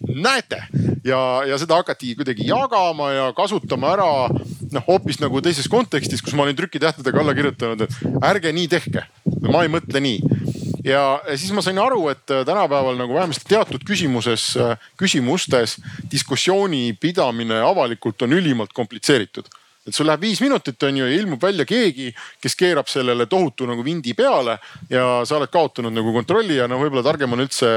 näete. 0.09 0.63
Ja, 1.05 1.19
ja 1.45 1.59
seda 1.61 1.77
hakati 1.83 2.15
kuidagi 2.17 2.49
jagama 2.49 3.11
ja 3.13 3.27
kasutama 3.37 3.93
ära 3.93 4.09
noh, 4.33 4.87
hoopis 4.87 5.21
nagu 5.21 5.45
teises 5.45 5.69
kontekstis, 5.69 6.25
kus 6.25 6.33
ma 6.33 6.47
olin 6.47 6.57
trükitähtedega 6.57 7.21
alla 7.21 7.37
kirjutanud, 7.37 7.85
et 7.85 8.25
ärge 8.25 8.54
nii 8.57 8.73
tehke, 8.73 9.04
ma 9.52 9.67
ei 9.67 9.75
mõtle 9.76 10.00
nii 10.00 10.41
ja 10.84 11.21
siis 11.34 11.52
ma 11.56 11.62
sain 11.64 11.78
aru, 11.78 12.08
et 12.12 12.30
äh, 12.30 12.45
tänapäeval 12.47 12.99
nagu 12.99 13.14
vähemasti 13.14 13.49
teatud 13.49 13.84
küsimuses, 13.86 14.52
äh, 14.60 14.76
küsimustes 15.00 15.78
diskussiooni 16.12 16.93
pidamine 17.00 17.60
avalikult 17.64 18.23
on 18.26 18.38
ülimalt 18.38 18.73
komplitseeritud 18.76 19.49
et 19.86 19.97
sul 19.97 20.06
läheb 20.06 20.21
viis 20.23 20.40
minutit, 20.45 20.82
on 20.86 20.99
ju, 21.00 21.06
ja 21.08 21.16
ilmub 21.16 21.43
välja 21.43 21.64
keegi, 21.66 22.10
kes 22.43 22.56
keerab 22.58 22.88
sellele 22.90 23.26
tohutu 23.26 23.66
nagu 23.66 23.84
vindi 23.84 24.12
peale 24.14 24.58
ja 24.90 25.23
sa 25.26 25.38
oled 25.38 25.50
kaotanud 25.52 25.95
nagu 25.95 26.12
kontrolli 26.14 26.58
ja 26.60 26.69
no 26.69 26.78
võib-olla 26.82 27.04
targem 27.06 27.32
on 27.32 27.47
üldse 27.47 27.71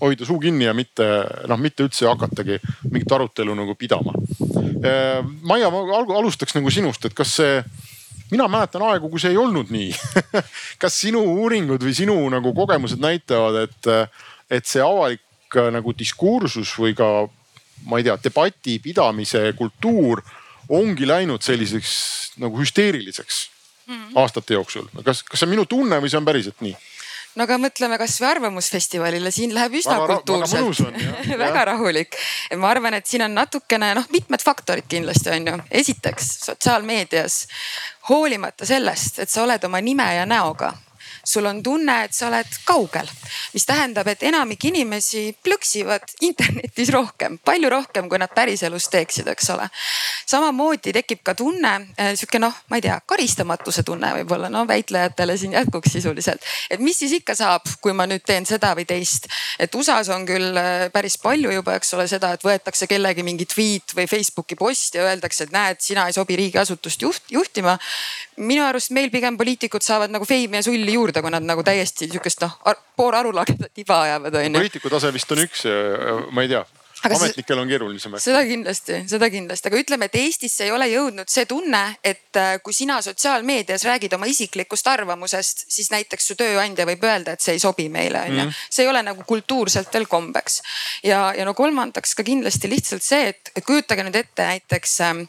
hoida 0.00 0.26
suu 0.28 0.38
kinni 0.40 0.68
ja 0.68 0.74
mitte 0.76 1.06
noh, 1.50 1.60
mitte 1.60 1.84
üldse 1.86 2.08
hakatagi 2.08 2.60
mingit 2.90 3.12
arutelu 3.12 3.56
nagu 3.56 3.74
pidama. 3.78 4.14
Äh, 4.84 5.20
Maia, 5.42 5.72
ma 5.72 6.02
alustaks 6.20 6.54
nagu 6.56 6.70
sinust, 6.72 7.08
et 7.08 7.16
kas 7.16 7.34
see 7.40 7.58
mina 8.30 8.48
mäletan 8.48 8.82
aegu, 8.90 9.10
kui 9.10 9.20
see 9.20 9.34
ei 9.34 9.40
olnud 9.40 9.70
nii 9.74 9.90
kas 10.82 11.00
sinu 11.02 11.22
uuringud 11.34 11.82
või 11.82 11.94
sinu 11.96 12.16
nagu 12.32 12.54
kogemused 12.54 13.02
näitavad, 13.02 13.66
et, 13.66 13.90
et 14.50 14.66
see 14.66 14.82
avalik 14.84 15.56
äh, 15.56 15.70
nagu 15.74 15.94
diskursus 15.96 16.74
või 16.78 16.94
ka 16.98 17.28
ma 17.88 18.00
ei 18.00 18.06
tea, 18.06 18.16
debati 18.22 18.78
pidamise 18.82 19.52
kultuur 19.58 20.22
ongi 20.70 21.08
läinud 21.08 21.42
selliseks 21.42 21.92
nagu 22.40 22.58
hüsteeriliseks 22.60 23.48
mm 23.86 23.94
-hmm. 23.94 24.20
aastate 24.20 24.54
jooksul. 24.54 24.86
kas, 25.04 25.22
kas 25.22 25.40
see 25.40 25.46
on 25.46 25.54
minu 25.56 25.66
tunne 25.66 26.00
või 26.00 26.10
see 26.10 26.20
on 26.20 26.28
päriselt 26.28 26.60
nii? 26.60 26.76
No 27.36 27.46
aga 27.46 27.58
mõtleme 27.62 27.98
kasvõi 28.00 28.28
Arvamusfestivalile, 28.30 29.30
siin 29.34 29.54
läheb 29.54 29.78
üsna 29.80 29.98
väga, 30.00 30.18
kultuurselt. 30.20 30.98
väga, 31.30 31.38
väga 31.44 31.64
rahulik. 31.72 32.18
ma 32.58 32.70
arvan, 32.74 32.98
et 32.98 33.06
siin 33.06 33.24
on 33.26 33.34
natukene 33.38 33.92
noh, 33.98 34.06
mitmed 34.14 34.42
faktorid 34.44 34.88
kindlasti 34.90 35.34
on 35.36 35.50
ju. 35.52 35.56
esiteks 35.82 36.30
sotsiaalmeedias 36.50 37.40
hoolimata 38.10 38.66
sellest, 38.66 39.22
et 39.22 39.30
sa 39.30 39.44
oled 39.44 39.64
oma 39.68 39.80
nime 39.84 40.08
ja 40.16 40.26
näoga 40.26 40.74
sul 41.30 41.46
on 41.46 41.62
tunne, 41.62 41.94
et 42.04 42.14
sa 42.14 42.26
oled 42.28 42.56
kaugel, 42.66 43.08
mis 43.54 43.66
tähendab, 43.66 44.08
et 44.10 44.22
enamik 44.26 44.64
inimesi 44.70 45.30
plõksivad 45.44 46.16
internetis 46.26 46.90
rohkem, 46.90 47.38
palju 47.44 47.70
rohkem, 47.70 48.08
kui 48.10 48.18
nad 48.18 48.32
päriselus 48.34 48.88
teeksid, 48.90 49.28
eks 49.30 49.50
ole. 49.54 49.68
samamoodi 50.30 50.92
tekib 50.94 51.22
ka 51.26 51.34
tunne, 51.34 51.72
eh, 51.98 52.12
sihuke 52.18 52.38
noh, 52.42 52.54
ma 52.70 52.78
ei 52.78 52.84
tea, 52.84 52.98
karistamatuse 53.06 53.82
tunne 53.86 54.12
võib-olla 54.18 54.50
no 54.50 54.64
väitlejatele 54.66 55.36
siin 55.38 55.54
jätkuks 55.58 55.92
sisuliselt. 55.92 56.42
et 56.70 56.80
mis 56.80 56.98
siis 56.98 57.12
ikka 57.20 57.34
saab, 57.34 57.66
kui 57.80 57.92
ma 57.92 58.06
nüüd 58.10 58.24
teen 58.26 58.46
seda 58.46 58.74
või 58.74 58.86
teist. 58.86 59.26
et 59.58 59.74
USA-s 59.74 60.10
on 60.10 60.26
küll 60.26 60.56
eh, 60.56 60.88
päris 60.92 61.18
palju 61.18 61.54
juba, 61.54 61.76
eks 61.78 61.94
ole, 61.94 62.08
seda, 62.10 62.32
et 62.34 62.44
võetakse 62.44 62.86
kellegi 62.90 63.22
mingi 63.22 63.46
tweet 63.46 63.94
või 63.96 64.08
Facebooki 64.10 64.58
post 64.58 64.98
ja 64.98 65.06
öeldakse, 65.06 65.46
et 65.46 65.54
näed, 65.54 65.80
sina 65.80 66.06
ei 66.08 66.16
sobi 66.16 66.36
riigiasutust 66.42 67.02
juht, 67.02 67.22
juhtima. 67.30 67.78
minu 68.36 68.64
arust 68.64 68.90
meil 68.90 69.10
pigem 69.10 69.36
poliitikud 69.36 69.84
saavad 69.84 70.10
nagu 70.10 70.24
feimi 70.24 70.56
ja 70.56 70.62
sulli 70.64 70.94
juurde 70.96 71.19
juurde, 71.20 71.28
kui 71.28 71.36
nad 71.36 71.46
nagu 71.46 71.64
täiesti 71.66 72.10
sihukest 72.10 72.44
noh 72.44 72.58
ar, 72.64 72.80
poolarulagedat 72.96 73.84
iba 73.84 74.02
ajavad 74.08 74.42
onju. 74.42 74.58
poliitiku 74.58 74.90
tase 74.90 75.12
vist 75.12 75.32
on 75.32 75.46
üks, 75.46 75.66
ma 76.32 76.46
ei 76.46 76.52
tea 76.52 76.64
aga 77.00 77.16
ametnikel 77.16 77.56
on 77.56 77.68
keerulisem. 77.68 78.14
seda 78.20 78.42
kindlasti, 78.44 78.98
seda 79.08 79.28
kindlasti, 79.32 79.70
aga 79.70 79.78
ütleme, 79.80 80.08
et 80.10 80.16
Eestisse 80.20 80.66
ei 80.66 80.72
ole 80.74 80.84
jõudnud 80.90 81.30
see 81.32 81.46
tunne, 81.48 81.80
et 82.04 82.36
äh, 82.36 82.58
kui 82.60 82.76
sina 82.76 82.98
sotsiaalmeedias 83.00 83.86
räägid 83.88 84.12
oma 84.18 84.28
isiklikust 84.28 84.90
arvamusest, 84.92 85.64
siis 85.72 85.88
näiteks 85.94 86.28
su 86.28 86.36
tööandja 86.36 86.84
võib 86.90 87.06
öelda, 87.08 87.32
et 87.32 87.44
see 87.44 87.56
ei 87.56 87.62
sobi 87.62 87.88
meile, 87.88 88.26
onju. 88.28 88.42
Mhm. 88.42 88.58
see 88.68 88.84
ei 88.84 88.90
ole 88.92 89.00
nagu 89.06 89.24
kultuurselt 89.24 89.88
veel 89.94 90.04
kombeks. 90.12 90.60
ja, 91.02 91.30
ja 91.36 91.48
no 91.48 91.56
kolmandaks 91.56 92.12
ka 92.18 92.26
kindlasti 92.26 92.68
lihtsalt 92.68 93.06
see, 93.06 93.32
et, 93.32 93.54
kujutage 93.64 94.04
nüüd 94.04 94.20
ette 94.20 94.50
näiteks 94.52 95.00
ähm, 95.08 95.24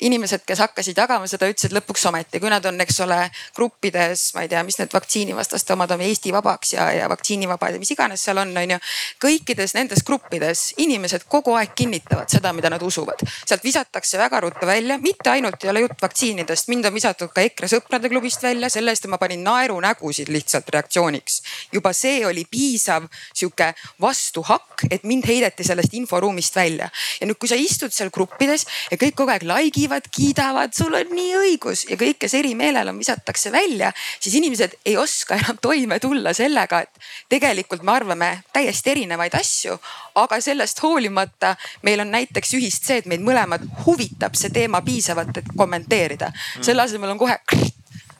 inimesed, 0.00 0.42
kes 0.46 0.60
hakkasid 0.60 0.98
jagama 0.98 1.28
seda, 1.30 1.48
ütlesid 1.50 1.72
lõpuks 1.76 2.04
ometi, 2.10 2.40
kui 2.40 2.50
nad 2.52 2.64
on, 2.68 2.78
eks 2.84 2.98
ole, 3.04 3.18
gruppides, 3.56 4.28
ma 4.36 4.44
ei 4.44 4.50
tea, 4.52 4.62
mis 4.66 4.78
need 4.80 4.92
vaktsiinivastaste 4.92 5.72
omad 5.72 5.94
on, 5.94 6.02
Eesti 6.04 6.32
Vabaks 6.34 6.74
ja, 6.74 6.90
ja 6.92 7.08
vaktsiinivabad 7.08 7.76
ja 7.76 7.80
mis 7.80 7.92
iganes 7.94 8.24
seal 8.26 8.40
on, 8.42 8.52
on 8.56 8.74
ju. 8.74 8.78
kõikides 9.22 9.72
nendes 9.76 10.04
gruppides 10.06 10.66
inimesed 10.82 11.24
kogu 11.32 11.54
aeg 11.56 11.72
kinnitavad 11.78 12.28
seda, 12.32 12.52
mida 12.56 12.70
nad 12.72 12.82
usuvad. 12.82 13.24
sealt 13.46 13.64
visatakse 13.64 14.18
väga 14.20 14.40
ruttu 14.44 14.68
välja, 14.68 14.98
mitte 15.02 15.30
ainult 15.32 15.64
ei 15.64 15.72
ole 15.72 15.84
jutt 15.86 16.02
vaktsiinidest, 16.02 16.68
mind 16.68 16.90
on 16.90 16.94
visatud 16.94 17.32
ka 17.32 17.44
EKRE 17.46 17.70
sõprade 17.72 18.12
klubist 18.12 18.42
välja, 18.44 18.70
selle 18.72 18.92
eest 18.92 19.08
ma 19.08 19.18
panin 19.22 19.44
naerunägusid 19.44 20.28
lihtsalt 20.28 20.68
reaktsiooniks. 20.68 21.40
juba 21.72 21.92
see 21.96 22.26
oli 22.26 22.44
piisav 22.50 23.08
sihuke 23.32 23.72
vastuhakk, 24.00 24.86
et 24.90 25.04
mind 25.04 25.26
heideti 25.26 25.64
sellest 25.64 25.94
inforuumist 25.94 26.56
välja. 26.56 26.90
ja 27.20 27.26
nüüd, 27.26 27.40
kui 27.40 27.48
sa 27.48 27.56
istud 27.56 27.92
seal 27.92 28.10
gruppides 28.12 28.66
ja 28.90 29.00
kõik 29.00 29.16
kogu 29.16 29.32
aeg 29.32 29.46
like 29.46 29.85
räägivad, 29.86 30.02
kiidavad, 30.10 30.72
sul 30.74 30.94
on 30.94 31.10
nii 31.14 31.34
õigus 31.38 31.84
ja 31.90 31.96
kõik, 31.96 32.18
kes 32.18 32.34
erimeelel 32.34 32.88
on, 32.90 32.98
visatakse 32.98 33.52
välja, 33.52 33.92
siis 34.20 34.34
inimesed 34.34 34.74
ei 34.84 34.96
oska 34.96 35.36
enam 35.36 35.58
toime 35.62 35.98
tulla 36.00 36.32
sellega, 36.34 36.80
et 36.82 36.90
tegelikult 37.28 37.82
me 37.82 37.92
arvame 37.92 38.30
täiesti 38.52 38.90
erinevaid 38.90 39.34
asju, 39.38 39.78
aga 40.14 40.40
sellest 40.40 40.82
hoolimata 40.82 41.54
meil 41.82 42.02
on 42.02 42.10
näiteks 42.10 42.54
ühist 42.58 42.84
see, 42.86 42.98
et 42.98 43.06
meid 43.06 43.22
mõlemad 43.22 43.62
huvitab 43.86 44.34
see 44.34 44.50
teema 44.50 44.82
piisavalt, 44.82 45.36
et 45.36 45.54
kommenteerida. 45.56 46.32
selle 46.60 46.82
asemel 46.82 47.14
on 47.14 47.18
kohe 47.18 47.38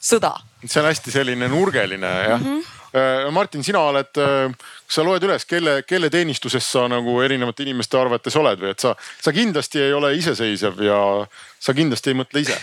sõda. 0.00 0.36
see 0.64 0.80
on 0.80 0.86
hästi 0.86 1.10
selline 1.10 1.48
nurgeline 1.48 2.06
jah 2.06 2.40
mm. 2.40 2.46
-hmm. 2.46 3.30
Martin, 3.30 3.64
sina 3.64 3.80
oled, 3.80 4.08
kas 4.86 4.98
sa 4.98 5.04
loed 5.06 5.24
üles, 5.26 5.44
kelle, 5.48 5.80
kelle 5.86 6.10
teenistuses 6.12 6.66
sa 6.72 6.86
nagu 6.90 7.18
erinevate 7.24 7.66
inimeste 7.66 7.98
arvates 7.98 8.36
oled 8.38 8.60
või 8.62 8.72
et 8.72 8.82
sa, 8.82 8.94
sa 9.22 9.34
kindlasti 9.34 9.82
ei 9.82 9.94
ole 9.96 10.12
iseseisev 10.18 10.80
ja 10.86 11.00
sa 11.60 11.74
kindlasti 11.76 12.12
ei 12.12 12.18
mõtle 12.22 12.44
ise 12.44 12.56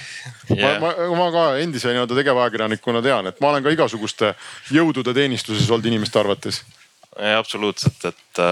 yeah.. 0.55 0.79
ma, 0.83 0.93
ma, 0.97 1.09
ma 1.19 1.29
ka 1.35 1.45
endise 1.63 1.91
nii-öelda 1.91 2.17
tegevajakirjanikuna 2.21 3.03
tean, 3.05 3.31
et 3.31 3.41
ma 3.43 3.53
olen 3.53 3.65
ka 3.65 3.75
igasuguste 3.75 4.33
jõudude 4.73 5.15
teenistuses 5.15 5.69
olnud 5.69 5.91
inimeste 5.91 6.19
arvates. 6.19 6.63
absoluutselt, 7.37 8.05
et, 8.09 8.43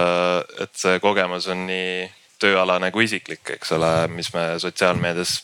et 0.61 0.73
see 0.77 0.99
kogemus 1.03 1.47
on 1.51 1.65
nii 1.69 2.09
tööalane 2.41 2.89
kui 2.93 3.05
isiklik, 3.05 3.55
eks 3.57 3.75
ole, 3.77 3.91
mis 4.11 4.31
me 4.33 4.47
sotsiaalmeedias 4.61 5.41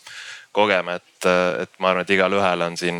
kogeme, 0.58 0.98
et, 0.98 1.28
et 1.64 1.72
ma 1.80 1.92
arvan, 1.92 2.06
et 2.06 2.16
igalühel 2.16 2.66
on 2.66 2.78
siin 2.80 3.00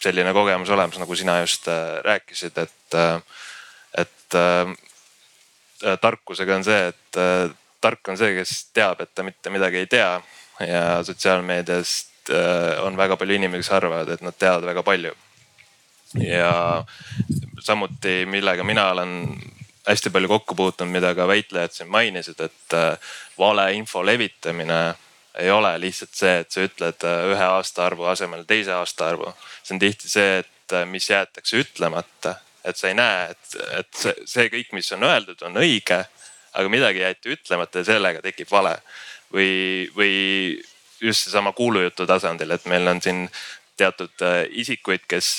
selline 0.00 0.32
kogemus 0.34 0.72
olemas, 0.74 0.98
nagu 0.98 1.16
sina 1.16 1.38
just 1.44 1.68
äh, 1.68 2.00
rääkisid, 2.04 2.58
et, 2.58 2.94
äh, 2.94 3.20
et 4.34 5.86
äh, 5.86 5.96
tarkusega 6.00 6.56
on 6.56 6.66
see, 6.66 6.92
et 6.92 7.20
äh, 7.20 7.48
tark 7.80 8.12
on 8.12 8.18
see, 8.20 8.34
kes 8.36 8.54
teab, 8.76 9.00
et 9.00 9.14
ta 9.14 9.24
mitte 9.26 9.50
midagi 9.50 9.82
ei 9.82 9.90
tea 9.90 10.12
ja 10.66 10.84
sotsiaalmeediast 11.04 12.32
äh, 12.34 12.84
on 12.84 12.96
väga 12.96 13.16
palju 13.16 13.38
inimesi, 13.38 13.64
kes 13.64 13.74
arvavad, 13.78 14.08
et 14.12 14.22
nad 14.24 14.36
teavad 14.38 14.66
väga 14.68 14.84
palju. 14.86 15.14
ja 16.20 16.84
samuti, 17.62 18.24
millega 18.26 18.64
mina 18.64 18.90
olen 18.90 19.38
hästi 19.88 20.10
palju 20.10 20.28
kokku 20.28 20.54
puutunud, 20.54 20.92
mida 20.92 21.14
ka 21.14 21.26
väitlejad 21.28 21.72
siin 21.72 21.90
mainisid, 21.90 22.40
et 22.40 22.74
äh, 22.74 23.14
valeinfo 23.38 24.06
levitamine 24.06 24.94
ei 25.38 25.50
ole 25.50 25.72
lihtsalt 25.80 26.14
see, 26.14 26.38
et 26.42 26.50
sa 26.50 26.64
ütled 26.66 27.06
äh, 27.06 27.24
ühe 27.32 27.48
aastaarvu 27.56 28.04
asemel 28.10 28.44
teise 28.48 28.74
aastaarvu. 28.76 29.32
see 29.62 29.74
on 29.74 29.82
tihti 29.82 30.08
see, 30.08 30.38
et 30.38 30.76
äh, 30.76 30.86
mis 30.86 31.10
jäetakse 31.10 31.62
ütlemata, 31.64 32.34
et 32.64 32.76
sa 32.76 32.90
ei 32.90 32.96
näe, 32.98 33.30
et, 33.30 33.60
et 33.78 33.90
see, 33.96 34.14
see 34.28 34.48
kõik, 34.52 34.72
mis 34.76 34.90
on 34.96 35.06
öeldud, 35.08 35.42
on 35.48 35.60
õige, 35.62 36.02
aga 36.52 36.72
midagi 36.72 37.04
jäeti 37.04 37.34
ütlemata 37.36 37.80
ja 37.80 37.90
sellega 37.92 38.22
tekib 38.24 38.50
vale. 38.50 38.76
või, 39.32 39.90
või 39.96 40.14
just 41.00 41.28
seesama 41.28 41.52
kuulujutu 41.56 42.06
tasandil, 42.06 42.50
et 42.50 42.66
meil 42.66 42.88
on 42.90 43.00
siin 43.02 43.28
teatud 43.78 44.26
äh, 44.26 44.42
isikuid, 44.62 45.06
kes 45.08 45.38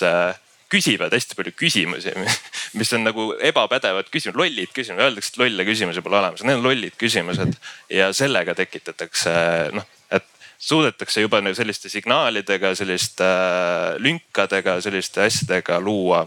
küsivad 0.71 1.13
hästi 1.13 1.35
palju 1.37 1.53
küsimusi, 1.57 2.13
mis 2.79 2.93
on 2.95 3.05
nagu 3.05 3.31
ebapädevad 3.51 4.09
küsimused, 4.11 4.39
lollid 4.39 4.71
küsimused, 4.75 5.03
öeldakse, 5.05 5.33
et 5.33 5.41
lolle 5.43 5.65
küsimusi 5.67 6.03
pole 6.05 6.19
olemas, 6.19 6.43
need 6.47 6.61
on 6.61 6.67
lollid 6.69 6.95
küsimused 6.99 7.57
ja 7.91 8.11
sellega 8.15 8.55
tekitatakse 8.57 9.33
noh, 9.75 9.87
et 10.15 10.27
suudetakse 10.61 11.25
juba 11.25 11.41
selliste 11.57 11.91
signaalidega, 11.91 12.73
selliste 12.79 13.27
äh, 13.27 13.97
lünkadega, 13.99 14.79
selliste 14.85 15.25
asjadega 15.27 15.81
luua 15.83 16.25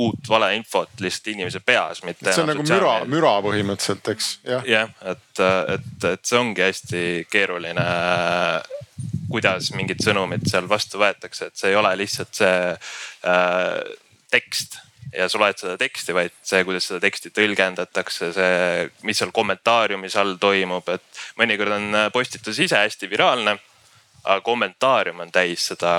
uut 0.00 0.28
valeinfot 0.28 1.00
lihtsalt 1.04 1.32
inimese 1.34 1.60
peas, 1.64 2.02
mitte. 2.06 2.32
see 2.32 2.44
on 2.44 2.52
nagu 2.52 2.64
müra, 2.66 2.92
müra 3.10 3.32
põhimõtteliselt, 3.44 4.12
eks 4.14 4.30
jah. 4.48 4.66
jah, 4.68 4.92
et, 5.12 5.42
et, 5.76 6.06
et 6.12 6.22
see 6.26 6.38
ongi 6.40 6.64
hästi 6.64 7.06
keeruline 7.32 7.86
kuidas 9.30 9.70
mingid 9.76 10.02
sõnumid 10.04 10.46
seal 10.50 10.68
vastu 10.70 11.00
võetakse, 11.00 11.50
et 11.50 11.58
see 11.58 11.72
ei 11.72 11.78
ole 11.78 11.92
lihtsalt 12.00 12.40
see 12.42 12.54
äh, 12.74 13.74
tekst 14.32 14.80
ja 15.14 15.26
sa 15.30 15.40
loed 15.42 15.58
seda 15.58 15.76
teksti, 15.80 16.14
vaid 16.14 16.34
see, 16.46 16.62
kuidas 16.66 16.86
seda 16.86 17.00
teksti 17.02 17.32
tõlgendatakse, 17.34 18.30
see, 18.36 18.84
mis 19.06 19.18
seal 19.18 19.32
kommentaariumis 19.34 20.16
all 20.20 20.36
toimub, 20.42 20.86
et 20.92 21.24
mõnikord 21.40 21.74
on 21.78 21.98
postitus 22.14 22.60
ise 22.62 22.78
hästi 22.78 23.10
viraalne 23.10 23.58
aga 24.24 24.40
kommentaarium 24.44 25.22
on 25.24 25.30
täis 25.32 25.64
seda, 25.70 25.92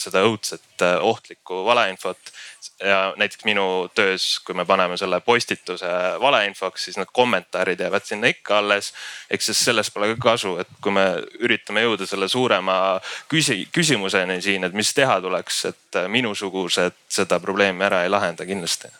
seda 0.00 0.24
õudset 0.26 0.84
ohtlikku 1.00 1.62
valeinfot 1.64 2.32
ja 2.80 3.14
näiteks 3.16 3.44
minu 3.44 3.90
töös, 3.94 4.40
kui 4.46 4.54
me 4.54 4.64
paneme 4.64 4.96
selle 4.96 5.20
postituse 5.20 5.90
valeinfoks, 6.20 6.84
siis 6.84 6.98
need 7.00 7.12
kommentaarid 7.12 7.80
jäävad 7.80 8.04
sinna 8.04 8.30
ikka 8.32 8.58
alles. 8.58 8.92
eks 9.30 9.46
siis 9.50 9.64
sellest 9.64 9.94
pole 9.94 10.14
ka 10.14 10.30
kasu, 10.30 10.56
et 10.58 10.68
kui 10.80 10.92
me 10.92 11.06
üritame 11.40 11.84
jõuda 11.84 12.06
selle 12.06 12.28
suurema 12.28 13.00
küsi-, 13.32 13.68
küsimuseni 13.72 14.40
siin, 14.42 14.64
et 14.64 14.72
mis 14.72 14.94
teha 14.94 15.20
tuleks, 15.20 15.64
et 15.70 16.02
minusugused 16.08 17.00
seda 17.08 17.40
probleemi 17.40 17.84
ära 17.84 18.04
ei 18.04 18.12
lahenda 18.12 18.46
kindlasti 18.46 18.92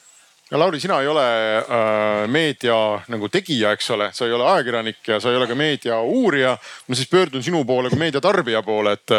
no 0.51 0.59
Lauri, 0.59 0.81
sina 0.81 1.01
ei 1.01 1.09
ole 1.09 1.25
äh, 1.59 2.29
meedia 2.31 2.77
nagu 3.09 3.29
tegija, 3.29 3.73
eks 3.75 3.91
ole, 3.91 4.11
sa 4.13 4.27
ei 4.27 4.35
ole 4.37 4.47
ajakirjanik 4.51 5.15
ja 5.15 5.21
sa 5.21 5.33
ei 5.33 5.39
ole 5.41 5.49
ka 5.51 5.57
meedia 5.59 6.01
uurija. 6.01 6.57
ma 6.89 6.95
siis 6.95 7.09
pöördun 7.09 7.43
sinu 7.43 7.65
poole 7.65 7.91
kui 7.91 7.99
meedia 7.99 8.21
tarbija 8.21 8.63
poole, 8.63 8.93
et 8.93 9.17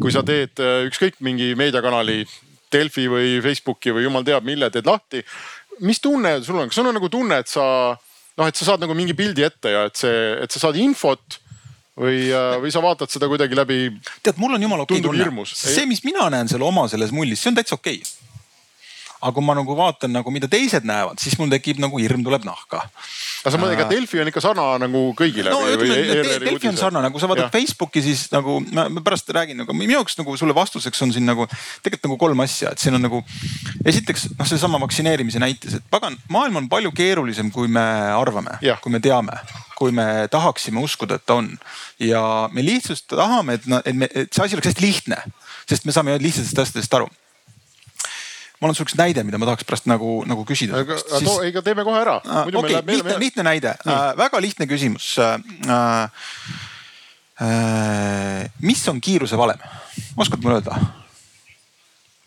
kui 0.00 0.12
sa 0.12 0.22
teed 0.26 0.62
äh, 0.62 0.84
ükskõik 0.88 1.20
mingi 1.20 1.52
meediakanali 1.58 2.22
Delfi 2.72 3.06
või 3.10 3.38
Facebooki 3.44 3.94
või 3.96 4.06
jumal 4.06 4.26
teab, 4.26 4.46
mille 4.46 4.70
teed 4.70 4.86
lahti. 4.86 5.24
mis 5.80 6.00
tunne 6.00 6.38
sul 6.44 6.58
on, 6.60 6.68
kas 6.68 6.76
sul 6.76 6.86
on 6.90 6.94
nagu 6.94 7.08
tunne, 7.08 7.40
et 7.40 7.48
sa 7.48 7.64
noh, 8.36 8.46
et 8.46 8.56
sa 8.56 8.72
saad 8.72 8.82
nagu 8.84 8.94
mingi 8.94 9.14
pildi 9.16 9.44
ette 9.46 9.72
ja 9.72 9.86
et 9.88 9.96
see, 9.96 10.18
et 10.44 10.52
sa 10.52 10.66
saad 10.66 10.76
infot 10.76 11.40
või, 12.00 12.28
äh, 12.28 12.56
või 12.60 12.72
sa 12.72 12.82
vaatad 12.84 13.12
seda 13.12 13.28
kuidagi 13.30 13.56
läbi. 13.56 13.82
tead, 14.22 14.40
mul 14.40 14.54
on 14.56 14.62
jumala 14.62 14.84
okei 14.86 15.00
okay 15.00 15.24
tunne. 15.24 15.46
see, 15.48 15.86
mis 15.86 16.04
mina 16.04 16.28
näen 16.32 16.48
selle 16.48 16.64
oma 16.68 16.88
selles 16.88 17.12
mullis, 17.12 17.40
see 17.40 17.52
on 17.52 17.60
täitsa 17.60 17.78
okei 17.80 18.02
okay 18.02 18.19
aga 19.20 19.32
kui 19.36 19.44
ma 19.44 19.54
nagu 19.56 19.76
vaatan 19.76 20.14
nagu, 20.16 20.32
mida 20.32 20.48
teised 20.50 20.86
näevad, 20.88 21.20
siis 21.20 21.36
mul 21.38 21.50
tekib 21.52 21.80
nagu 21.82 22.00
hirm 22.00 22.22
tuleb 22.24 22.44
nahka. 22.48 22.82
aga 23.42 23.52
sa 23.52 23.60
mõtled, 23.60 23.76
ega 23.76 23.88
Delfi 23.90 24.20
on 24.22 24.30
ikka 24.32 24.42
sarnane 24.44 24.86
nagu 24.86 25.02
kõigile? 25.18 25.52
no 25.52 25.60
ütleme, 25.68 26.40
Delfi 26.46 26.70
on 26.70 26.80
sarnane, 26.80 27.12
kui 27.12 27.22
sa 27.22 27.28
vaatad. 27.30 27.52
Facebooki, 27.52 28.02
siis 28.04 28.26
nagu 28.32 28.58
ma 28.72 28.88
pärast 29.04 29.28
räägin, 29.36 29.60
aga 29.66 29.76
minu 29.76 29.98
jaoks 29.98 30.16
nagu 30.20 30.36
sulle 30.40 30.56
vastuseks 30.56 31.04
on 31.04 31.12
siin 31.16 31.28
nagu 31.28 31.46
tegelikult 31.84 32.08
nagu 32.08 32.20
kolm 32.24 32.44
asja, 32.46 32.72
et 32.72 32.82
siin 32.82 32.96
on 32.96 33.04
nagu. 33.04 33.22
esiteks 33.84 34.30
noh, 34.38 34.48
seesama 34.48 34.80
vaktsineerimise 34.86 35.42
näites, 35.42 35.76
et 35.80 35.90
pagan, 35.92 36.16
maailm 36.32 36.62
on 36.62 36.70
palju 36.72 36.92
keerulisem, 36.96 37.52
kui 37.52 37.68
me 37.68 37.84
arvame, 38.16 38.56
kui 38.80 38.92
me 38.92 39.02
teame 39.04 39.36
kui 39.80 39.94
me 39.96 40.28
tahaksime 40.28 40.76
uskuda, 40.84 41.16
et 41.16 41.24
ta 41.24 41.38
on. 41.40 41.54
ja 42.04 42.20
me 42.52 42.60
lihtsalt 42.64 43.06
tahame, 43.08 43.56
et, 43.56 43.68
et 43.84 43.96
me, 43.96 44.08
et 44.12 44.28
see 44.28 44.44
asi 44.44 44.58
oleks 44.58 44.74
hästi 44.74 44.84
lihtne, 44.84 45.16
sest 45.68 45.88
me 45.88 45.94
saame 45.96 46.18
lihtsatest 46.20 46.60
asjadest 46.66 46.96
aru 46.98 47.08
mul 48.60 48.72
on 48.72 48.76
sihukest 48.76 48.98
näide, 49.00 49.24
mida 49.24 49.40
ma 49.40 49.48
tahaks 49.48 49.64
pärast 49.68 49.88
nagu, 49.90 50.20
nagu 50.28 50.44
küsida. 50.48 50.82
aga 50.84 50.98
siis... 51.00 51.30
ikka 51.50 51.64
teeme 51.64 51.84
kohe 51.86 52.00
ära. 52.00 52.20
okei 52.52 52.80
lihtne, 52.86 53.18
lihtne 53.22 53.46
näide 53.46 53.74
äh,, 53.80 54.00
väga 54.20 54.42
lihtne 54.42 54.68
küsimus 54.70 55.14
äh,. 55.18 56.20
Äh, 57.40 58.50
mis 58.60 58.82
on 58.92 58.98
kiiruse 59.00 59.38
valem, 59.40 59.62
oskad 60.20 60.42
mulle 60.44 60.58
öelda? 60.58 60.76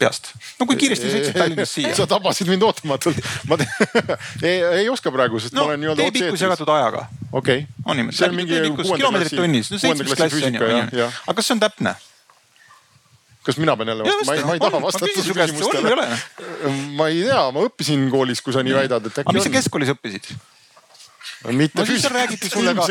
peast, 0.03 0.31
no 0.59 0.65
kui 0.67 0.77
kiiresti 0.79 1.11
sõitsid 1.11 1.37
Tallinnast 1.37 1.77
siia? 1.77 1.91
sa 1.97 2.07
tabasid 2.09 2.49
mind 2.49 2.65
ootamatult. 2.65 3.19
ma 3.49 3.59
ei, 4.47 4.57
ei 4.81 4.89
oska 4.91 5.13
praegu, 5.13 5.41
sest 5.43 5.53
no, 5.53 5.67
ma 5.67 5.73
olen 5.73 5.83
nii-öelda. 5.83 6.07
tee 6.07 6.15
pikkus 6.17 6.43
jagatud 6.43 6.71
ajaga. 6.73 7.05
okei 7.31 7.61
okay.. 7.61 7.83
on 7.85 7.99
niimoodi. 7.99 8.17
see 8.17 8.29
on 8.31 8.39
mingi 8.39 8.59
kilomeetrit 8.81 9.37
tunnis, 9.37 9.69
no 9.69 9.81
seitsmes 9.83 10.17
klass 10.17 10.39
on 10.49 10.57
ju. 10.57 11.05
aga 11.05 11.37
kas 11.37 11.51
see 11.51 11.57
on 11.57 11.63
täpne? 11.63 11.95
Kas 13.43 13.59
mina 13.59 13.75
pean 13.77 13.93
jälle 13.93 14.07
vastama? 14.07 14.25
ma 14.25 14.35
ei, 14.35 14.43
ma 14.47 14.57
ei 14.57 14.63
taha 14.63 14.81
vastata 14.81 15.23
su 15.23 15.35
küsimustele. 15.35 16.07
ma 16.97 17.07
ei 17.11 17.23
tea, 17.27 17.45
ma 17.51 17.67
õppisin 17.67 18.09
koolis, 18.13 18.41
kui 18.41 18.55
sa 18.55 18.63
nii 18.65 18.75
väidad, 18.81 19.11
et 19.11 19.23
äkki 19.23 19.27
on. 19.27 19.31
aga 19.31 19.39
mis 19.39 19.49
sa 19.49 19.55
keskkoolis 19.59 19.95
õppisid? 19.95 20.33
mitte 21.51 21.83
räägiti 22.09 22.49
sulle 22.49 22.73
ka, 22.75 22.85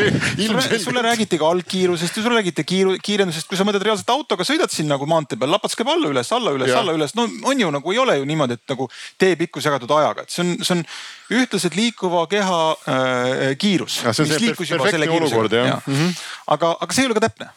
sulle, 0.47 0.79
sulle 0.79 1.03
räägiti 1.03 1.39
ka 1.39 1.49
algkiirusest 1.51 2.17
ja 2.17 2.23
sulle 2.23 2.37
räägiti 2.37 2.65
kiiru, 2.65 2.97
kiirendusest, 3.05 3.49
kui 3.49 3.57
sa 3.57 3.65
mõtled 3.65 3.85
reaalselt 3.87 4.11
autoga 4.13 4.45
sõidad 4.45 4.73
siin 4.73 4.91
nagu 4.93 5.07
maantee 5.09 5.39
peal, 5.41 5.51
lapatus 5.55 5.79
käib 5.79 5.89
alla 5.89 6.11
üles, 6.13 6.33
alla 6.37 6.53
üles, 6.53 6.73
alla 6.77 6.93
üles. 6.97 7.15
no 7.17 7.25
on 7.49 7.61
ju 7.61 7.71
nagu 7.73 7.95
ei 7.95 8.03
ole 8.03 8.19
ju 8.19 8.29
niimoodi, 8.29 8.59
et 8.61 8.75
nagu 8.75 8.89
tee 9.21 9.39
pikkus 9.41 9.69
jagatud 9.69 9.97
ajaga, 9.97 10.27
et 10.27 10.35
see 10.35 10.45
on, 10.45 10.53
see 10.61 10.77
on 10.77 10.85
ühtlaselt 11.39 11.79
liikuva 11.79 12.27
keha 12.29 12.61
äh, 12.93 13.57
kiirus. 13.59 14.03
Mm 15.87 15.97
-hmm. 15.97 16.23
aga, 16.47 16.77
aga 16.81 16.93
see 16.93 17.07
ei 17.07 17.11
ole 17.11 17.21
ka 17.21 17.27
täpne. 17.29 17.51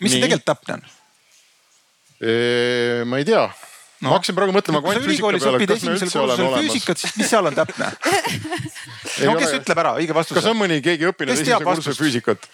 mis 0.00 0.12
see 0.12 0.20
tegelikult 0.20 0.44
täpne 0.52 0.74
on? 0.74 0.97
Ma 2.18 3.20
ei 3.20 3.26
tea 3.28 3.46
no.. 3.46 4.08
ma 4.08 4.16
hakkasin 4.16 4.36
praegu 4.38 4.54
mõtlema 4.56 4.82
kvantfüüsika 4.84 5.32
peale, 5.34 5.66
kas 5.70 5.84
me 5.86 5.94
üldse 5.96 6.22
oleme 6.22 6.48
olemas. 6.48 6.64
füüsikat, 6.64 7.02
siis 7.02 7.16
mis 7.18 7.30
seal 7.30 7.50
on 7.50 7.58
täpne 7.58 7.90
no 9.28 9.36
kes 9.38 9.54
ütleb 9.60 9.82
ära, 9.84 9.94
õige 10.00 10.16
vastus. 10.16 10.38
kas 10.38 10.48
on 10.50 10.58
mõni, 10.58 10.80
keegi 10.84 11.08
õpilane 11.10 11.38
esimese 11.38 11.64
kursuse 11.66 11.98
füüsikat? 11.98 12.50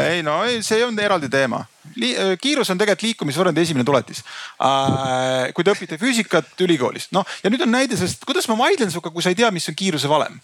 Ei 0.00 0.22
no 0.26 0.42
ei, 0.44 0.62
see 0.66 0.84
on 0.84 0.98
eraldi 0.98 1.30
teema 1.32 1.64
Li. 1.96 2.10
kiirus 2.42 2.68
on 2.72 2.78
tegelikult 2.80 3.06
liikumisvõrrandi 3.06 3.62
esimene 3.62 3.84
tuletis 3.86 4.18
äh,. 4.60 5.52
kui 5.56 5.64
te 5.64 5.72
õpite 5.72 5.96
füüsikat 6.00 6.60
ülikoolis, 6.66 7.08
noh 7.16 7.24
ja 7.44 7.52
nüüd 7.52 7.62
on 7.64 7.72
näide 7.72 7.96
sellest, 7.96 8.24
kuidas 8.28 8.48
ma 8.50 8.56
vaidlen 8.58 8.90
sinuga, 8.92 9.12
kui 9.14 9.24
sa 9.24 9.32
ei 9.32 9.38
tea, 9.38 9.48
mis 9.54 9.68
on 9.70 9.76
kiiruse 9.78 10.10
valem. 10.10 10.36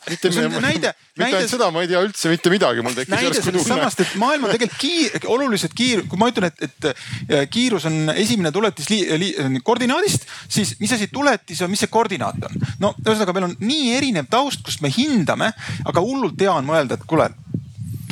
mitte 1.18 1.28
ainult 1.28 1.52
seda, 1.52 1.68
ma 1.74 1.84
ei 1.84 1.90
tea 1.90 2.02
üldse 2.06 2.32
mitte 2.32 2.52
midagi, 2.52 2.84
mul 2.86 2.96
tekkis 2.96 3.26
järsku 3.26 3.50
tunne. 3.50 3.66
samast, 3.68 4.00
et 4.04 4.16
maailm 4.22 4.48
on 4.48 4.54
tegelikult 4.54 4.80
kiir, 4.80 5.28
oluliselt 5.34 5.76
kiir, 5.76 6.04
kui 6.08 6.20
ma 6.20 6.30
ütlen, 6.32 6.48
et, 6.48 6.64
et 6.68 7.48
kiirus 7.52 7.88
on 7.90 8.14
esimene 8.14 8.52
tuletis 8.54 8.88
li, 8.92 9.02
li, 9.20 9.32
koordinaadist, 9.66 10.28
siis 10.48 10.76
mis 10.80 10.94
asi 10.96 11.10
tuletis 11.12 11.60
on, 11.64 11.72
mis 11.72 11.84
see 11.84 11.92
koordinaat 11.92 12.48
on? 12.48 12.60
no 12.80 12.94
ühesõnaga, 13.02 13.36
meil 13.36 13.50
on 13.50 13.56
nii 13.60 13.92
erinev 13.98 14.30
taust, 14.32 14.64
kust 14.64 14.80
me 14.84 14.92
hindame, 14.94 15.52
aga 15.84 16.04
hullult 16.04 16.40
hea 16.40 16.54
on 16.54 16.68
mõelda, 16.68 16.96
et 16.96 17.08
kuule 17.08 17.28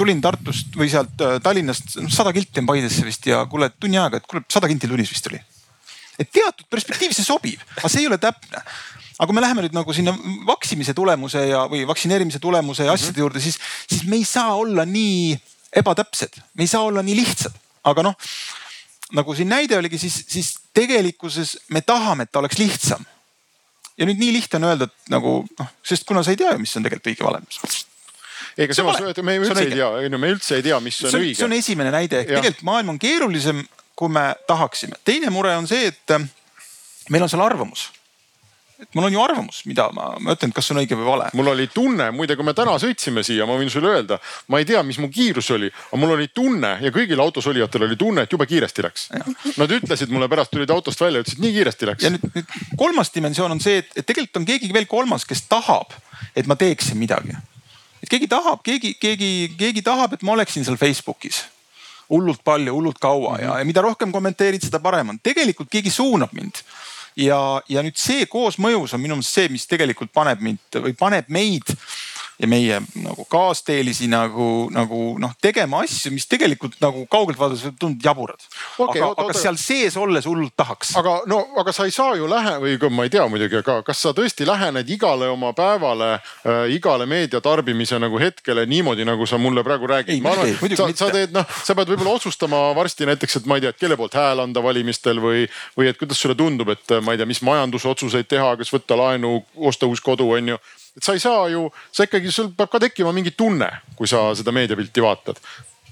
tulin 0.01 0.23
Tartust 0.25 0.77
või 0.81 0.89
sealt 0.93 1.21
äh, 1.25 1.37
Tallinnast, 1.45 1.99
sada 2.13 2.33
kilti 2.37 2.63
on 2.63 2.69
Paidesse 2.71 3.05
vist 3.07 3.27
ja 3.29 3.43
kuule 3.51 3.71
tunni 3.77 4.01
ajaga, 4.01 4.21
et 4.21 4.29
kuule 4.31 4.45
sada 4.51 4.71
kilti 4.71 4.89
tunnis 4.89 5.13
vist 5.13 5.29
oli. 5.31 5.41
et 6.21 6.33
teatud 6.33 6.67
perspektiiv 6.73 7.13
see 7.17 7.25
sobib, 7.25 7.61
aga 7.79 7.89
see 7.89 8.05
ei 8.05 8.09
ole 8.11 8.19
täpne. 8.21 8.65
Aga 9.21 9.29
kui 9.29 9.37
me 9.37 9.43
läheme 9.45 9.63
nüüd 9.67 9.75
nagu 9.77 9.93
sinna 9.93 10.15
vaksimise 10.49 10.95
tulemuse 10.97 11.43
ja, 11.51 11.67
või 11.69 11.83
vaktsineerimise 11.89 12.41
tulemuse 12.41 12.87
ja 12.89 12.95
asjade 12.97 13.21
juurde, 13.21 13.41
siis, 13.45 13.59
siis 13.85 14.07
me 14.09 14.17
ei 14.17 14.25
saa 14.25 14.55
olla 14.57 14.87
nii 14.89 15.35
ebatäpsed, 15.77 16.41
me 16.57 16.65
ei 16.65 16.71
saa 16.73 16.87
olla 16.89 17.05
nii 17.05 17.19
lihtsad, 17.21 17.57
aga 17.93 18.05
noh 18.09 18.17
nagu 19.13 19.35
siin 19.35 19.51
näide 19.51 19.79
oligi, 19.79 19.99
siis, 19.99 20.25
siis 20.29 20.55
tegelikkuses 20.75 21.57
me 21.75 21.83
tahame, 21.83 22.25
et 22.25 22.33
ta 22.33 22.39
oleks 22.43 22.59
lihtsam. 22.59 23.05
ja 23.99 24.07
nüüd 24.09 24.21
nii 24.21 24.33
lihtne 24.33 24.57
on 24.57 24.71
öelda, 24.71 24.87
et 24.89 25.13
nagu 25.13 25.33
noh, 25.45 25.73
sest 25.85 26.07
kuna 26.09 26.23
sa 26.25 26.33
ei 26.33 26.39
tea 26.41 26.55
ju, 26.55 26.63
mis 26.63 26.73
on 26.79 26.87
tegelikult 26.87 27.11
õige 27.13 27.27
valem 27.27 27.49
ega 28.59 28.77
samas 28.77 29.01
me 29.23 29.37
üldse 29.39 29.67
ei 29.67 29.75
tea, 29.75 29.91
no 30.13 30.21
me 30.23 30.33
üldse 30.35 30.59
ei 30.59 30.67
tea, 30.67 30.81
mis 30.85 30.99
on, 31.05 31.15
on 31.15 31.21
õige. 31.21 31.37
see 31.39 31.47
on 31.47 31.57
esimene 31.57 31.95
näide, 31.95 32.25
ehk 32.25 32.35
tegelikult 32.35 32.67
maailm 32.71 32.95
on 32.95 33.01
keerulisem, 33.03 33.63
kui 33.99 34.13
me 34.13 34.31
tahaksime. 34.49 35.01
teine 35.05 35.33
mure 35.35 35.55
on 35.59 35.69
see, 35.71 35.91
et 35.93 36.17
äh, 36.17 36.29
meil 37.11 37.27
on 37.27 37.33
seal 37.33 37.45
arvamus 37.45 37.91
et 38.81 38.95
mul 38.95 39.05
on 39.05 39.13
ju 39.13 39.21
arvamus, 39.21 39.61
mida 39.69 39.89
ma, 39.95 40.07
ma 40.25 40.35
ütlen, 40.35 40.53
kas 40.57 40.71
on 40.73 40.81
õige 40.81 40.97
või 40.99 41.07
vale. 41.09 41.29
mul 41.37 41.53
oli 41.53 41.67
tunne, 41.73 42.09
muide, 42.17 42.37
kui 42.39 42.47
me 42.47 42.55
täna 42.57 42.77
sõitsime 42.81 43.23
siia, 43.27 43.47
ma 43.49 43.59
võin 43.61 43.71
sulle 43.73 43.93
öelda, 43.93 44.17
ma 44.53 44.61
ei 44.61 44.69
tea, 44.69 44.83
mis 44.87 44.99
mu 45.03 45.11
kiirus 45.13 45.51
oli, 45.57 45.69
aga 45.69 46.01
mul 46.01 46.15
oli 46.17 46.31
tunne 46.35 46.73
ja 46.81 46.93
kõigil 46.95 47.21
autos 47.21 47.49
olijatel 47.51 47.85
oli 47.89 47.99
tunne, 48.01 48.25
et 48.25 48.33
jube 48.33 48.49
kiiresti 48.49 48.87
läks. 48.87 49.07
Nad 49.61 49.77
ütlesid 49.77 50.13
mulle 50.15 50.31
pärast, 50.33 50.53
tulid 50.55 50.73
autost 50.73 51.03
välja, 51.03 51.25
ütlesid 51.25 51.45
nii 51.45 51.55
kiiresti 51.59 51.91
läks. 51.93 52.09
ja 52.09 52.15
nüüd, 52.15 52.27
nüüd 52.35 52.57
kolmas 52.81 53.13
dimensioon 53.15 53.59
on 53.59 53.63
see, 53.63 53.83
et, 53.85 53.93
et 54.01 54.07
tegelikult 54.07 54.43
on 54.43 54.49
keegi 54.49 54.73
veel 54.75 54.89
kolmas, 54.91 55.29
kes 55.29 55.45
tahab, 55.51 55.93
et 56.35 56.49
ma 56.49 56.57
teeksin 56.61 56.99
midagi 57.01 57.37
keegi 58.11 58.29
tahab, 58.31 58.61
keegi, 58.67 58.95
keegi, 59.01 59.31
keegi 59.59 59.83
tahab, 59.87 60.17
et 60.17 60.27
ma 60.27 60.35
oleksin 60.37 60.67
seal 60.67 60.79
Facebookis 60.81 61.45
hullult 62.11 62.43
palju, 62.45 62.75
hullult 62.75 62.99
kaua 62.99 63.37
ja, 63.39 63.59
ja 63.61 63.67
mida 63.67 63.83
rohkem 63.85 64.13
kommenteerid, 64.13 64.65
seda 64.67 64.81
parem 64.83 65.15
on. 65.15 65.21
tegelikult 65.23 65.71
keegi 65.71 65.93
suunab 65.95 66.35
mind. 66.35 66.63
ja, 67.17 67.39
ja 67.69 67.85
nüüd 67.87 67.99
see 67.99 68.27
koosmõjus 68.31 68.95
on 68.97 69.03
minu 69.03 69.19
meelest 69.19 69.39
see, 69.39 69.51
mis 69.53 69.67
tegelikult 69.71 70.13
paneb 70.15 70.43
mind 70.43 70.81
või 70.87 70.95
paneb 70.99 71.31
meid 71.31 71.75
ja 72.41 72.49
meie 72.49 72.81
nagu 73.03 73.25
kaasteelisi 73.29 74.09
nagu, 74.11 74.71
nagu 74.73 75.01
noh, 75.21 75.33
tegema 75.43 75.83
asju, 75.85 76.13
mis 76.15 76.27
tegelikult 76.31 76.79
nagu 76.81 77.05
kaugelt 77.11 77.39
vaadates 77.41 77.67
võib 77.67 77.77
tunduda 77.83 78.09
jaburad 78.09 78.47
okay,. 78.79 79.03
aga, 79.03 79.11
aga 79.25 79.37
seal 79.37 79.59
sees 79.61 79.97
olles 80.01 80.29
hullult 80.29 80.55
tahaks. 80.57 80.95
aga 81.01 81.19
no, 81.31 81.43
aga 81.61 81.75
sa 81.77 81.85
ei 81.89 81.95
saa 81.95 82.17
ju 82.17 82.29
lähe- 82.31 82.57
või 82.63 82.93
ma 82.97 83.07
ei 83.07 83.13
tea 83.13 83.27
muidugi, 83.29 83.61
aga 83.61 83.81
kas 83.87 84.01
sa 84.07 84.15
tõesti 84.17 84.49
lähened 84.49 84.89
igale 84.89 85.29
oma 85.29 85.53
päevale 85.57 86.11
äh,, 86.17 86.65
igale 86.73 87.07
meedia 87.11 87.43
tarbimise 87.45 88.01
nagu 88.01 88.21
hetkele 88.21 88.65
niimoodi, 88.71 89.05
nagu 89.09 89.29
sa 89.29 89.39
mulle 89.39 89.65
praegu 89.67 89.91
räägid? 89.91 90.25
ma 90.25 90.33
arvan, 90.33 90.77
sa, 90.77 90.89
sa 90.97 91.13
teed 91.13 91.37
noh, 91.37 91.45
sa 91.65 91.77
pead 91.77 91.93
võib-olla 91.93 92.17
otsustama 92.17 92.63
varsti 92.77 93.09
näiteks, 93.11 93.43
et 93.43 93.51
ma 93.51 93.61
ei 93.61 93.67
tea, 93.67 93.75
et 93.75 93.85
kelle 93.85 94.01
poolt 94.01 94.17
hääl 94.17 94.47
anda 94.47 94.65
valimistel 94.65 95.21
või, 95.21 95.45
või 95.77 95.93
et 95.93 96.01
kuidas 96.01 96.21
sulle 96.21 96.39
tundub, 96.39 96.73
et 96.73 97.01
ma 97.05 97.13
ei 97.13 97.21
tea, 97.21 97.29
mis 97.29 97.45
majandusotsuseid 97.45 98.33
teha, 98.33 98.55
kas 98.61 98.73
võtta 98.73 98.97
laenu, 98.97 99.43
osta 99.71 99.89
uus 99.91 100.01
kodu, 100.05 100.33
on 100.39 100.55
ju 100.55 100.63
et 100.97 101.07
sa 101.07 101.17
ei 101.17 101.23
saa 101.23 101.49
ju, 101.53 101.67
sa 101.93 102.07
ikkagi, 102.07 102.33
sul 102.35 102.53
peab 102.57 102.73
ka 102.73 102.83
tekkima 102.83 103.13
mingi 103.17 103.35
tunne, 103.37 103.71
kui 103.97 104.11
sa 104.11 104.31
seda 104.39 104.55
meediapilti 104.55 105.05
vaatad 105.05 105.43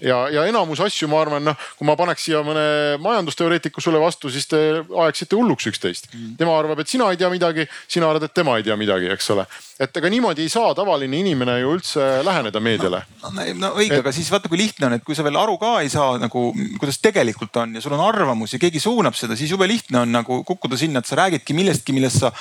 ja, 0.00 0.18
ja 0.32 0.44
enamus 0.48 0.80
asju, 0.82 1.08
ma 1.10 1.20
arvan, 1.22 1.44
noh, 1.50 1.68
kui 1.78 1.86
ma 1.88 1.94
paneks 1.98 2.24
siia 2.28 2.40
mõne 2.46 2.62
majandusteoreetiku 3.02 3.82
sulle 3.82 4.00
vastu, 4.02 4.30
siis 4.32 4.46
te 4.50 4.60
aegsite 5.04 5.36
hulluks 5.38 5.68
üksteist. 5.70 6.10
tema 6.38 6.54
arvab, 6.58 6.80
et 6.82 6.90
sina 6.90 7.10
ei 7.12 7.18
tea 7.20 7.30
midagi, 7.32 7.66
sina 7.90 8.08
arvad, 8.10 8.28
et 8.28 8.34
tema 8.34 8.56
ei 8.58 8.66
tea 8.66 8.76
midagi, 8.78 9.10
eks 9.14 9.30
ole. 9.34 9.46
et 9.78 9.96
ega 9.96 10.10
niimoodi 10.10 10.42
ei 10.42 10.50
saa 10.50 10.72
tavaline 10.74 11.18
inimene 11.18 11.58
ju 11.60 11.74
üldse 11.76 12.06
läheneda 12.26 12.60
meediale. 12.60 13.04
no, 13.22 13.30
no, 13.34 13.46
no 13.62 13.72
õige 13.78 13.98
et..., 13.98 14.04
aga 14.04 14.12
siis 14.14 14.30
vaata, 14.32 14.50
kui 14.50 14.60
lihtne 14.60 14.90
on, 14.90 14.98
et 14.98 15.06
kui 15.06 15.18
sa 15.18 15.26
veel 15.26 15.38
aru 15.38 15.58
ka 15.60 15.78
ei 15.82 15.92
saa 15.92 16.18
nagu, 16.18 16.50
kuidas 16.80 17.00
tegelikult 17.02 17.56
on 17.62 17.78
ja 17.78 17.84
sul 17.84 17.94
on 17.98 18.04
arvamus 18.06 18.54
ja 18.54 18.62
keegi 18.62 18.82
suunab 18.82 19.18
seda, 19.18 19.36
siis 19.38 19.50
jube 19.54 19.68
lihtne 19.70 20.04
on 20.04 20.12
nagu 20.20 20.42
kukkuda 20.46 20.78
sinna, 20.78 21.02
et 21.02 21.10
sa 21.10 21.18
räägidki 21.24 21.56
millestki, 21.56 21.96
millest 21.96 22.24
sa 22.24 22.32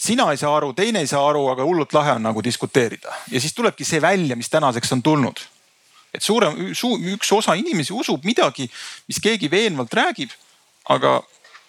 sina 0.00 0.30
ei 0.32 0.40
saa 0.40 0.54
aru, 0.56 0.72
teine 0.76 1.02
ei 1.04 1.08
saa 1.10 1.22
aru, 1.28 1.46
aga 1.52 1.64
hullult 1.66 1.92
lahe 1.92 2.16
on 2.16 2.28
nagu 2.28 2.44
diskuteerida 2.44 3.14
ja 3.30 3.40
siis 3.40 3.54
tulebki 3.54 3.84
see 3.84 4.00
välja, 4.02 4.36
mis 4.36 4.48
tänaseks 4.50 4.92
on 4.96 5.02
tulnud. 5.02 5.40
et 6.14 6.22
suurem, 6.22 6.56
üks 7.14 7.32
osa 7.32 7.54
inimesi 7.54 7.92
usub 7.94 8.24
midagi, 8.26 8.66
mis 9.08 9.20
keegi 9.22 9.50
veenvalt 9.50 9.92
räägib, 9.94 10.32
aga 10.90 11.20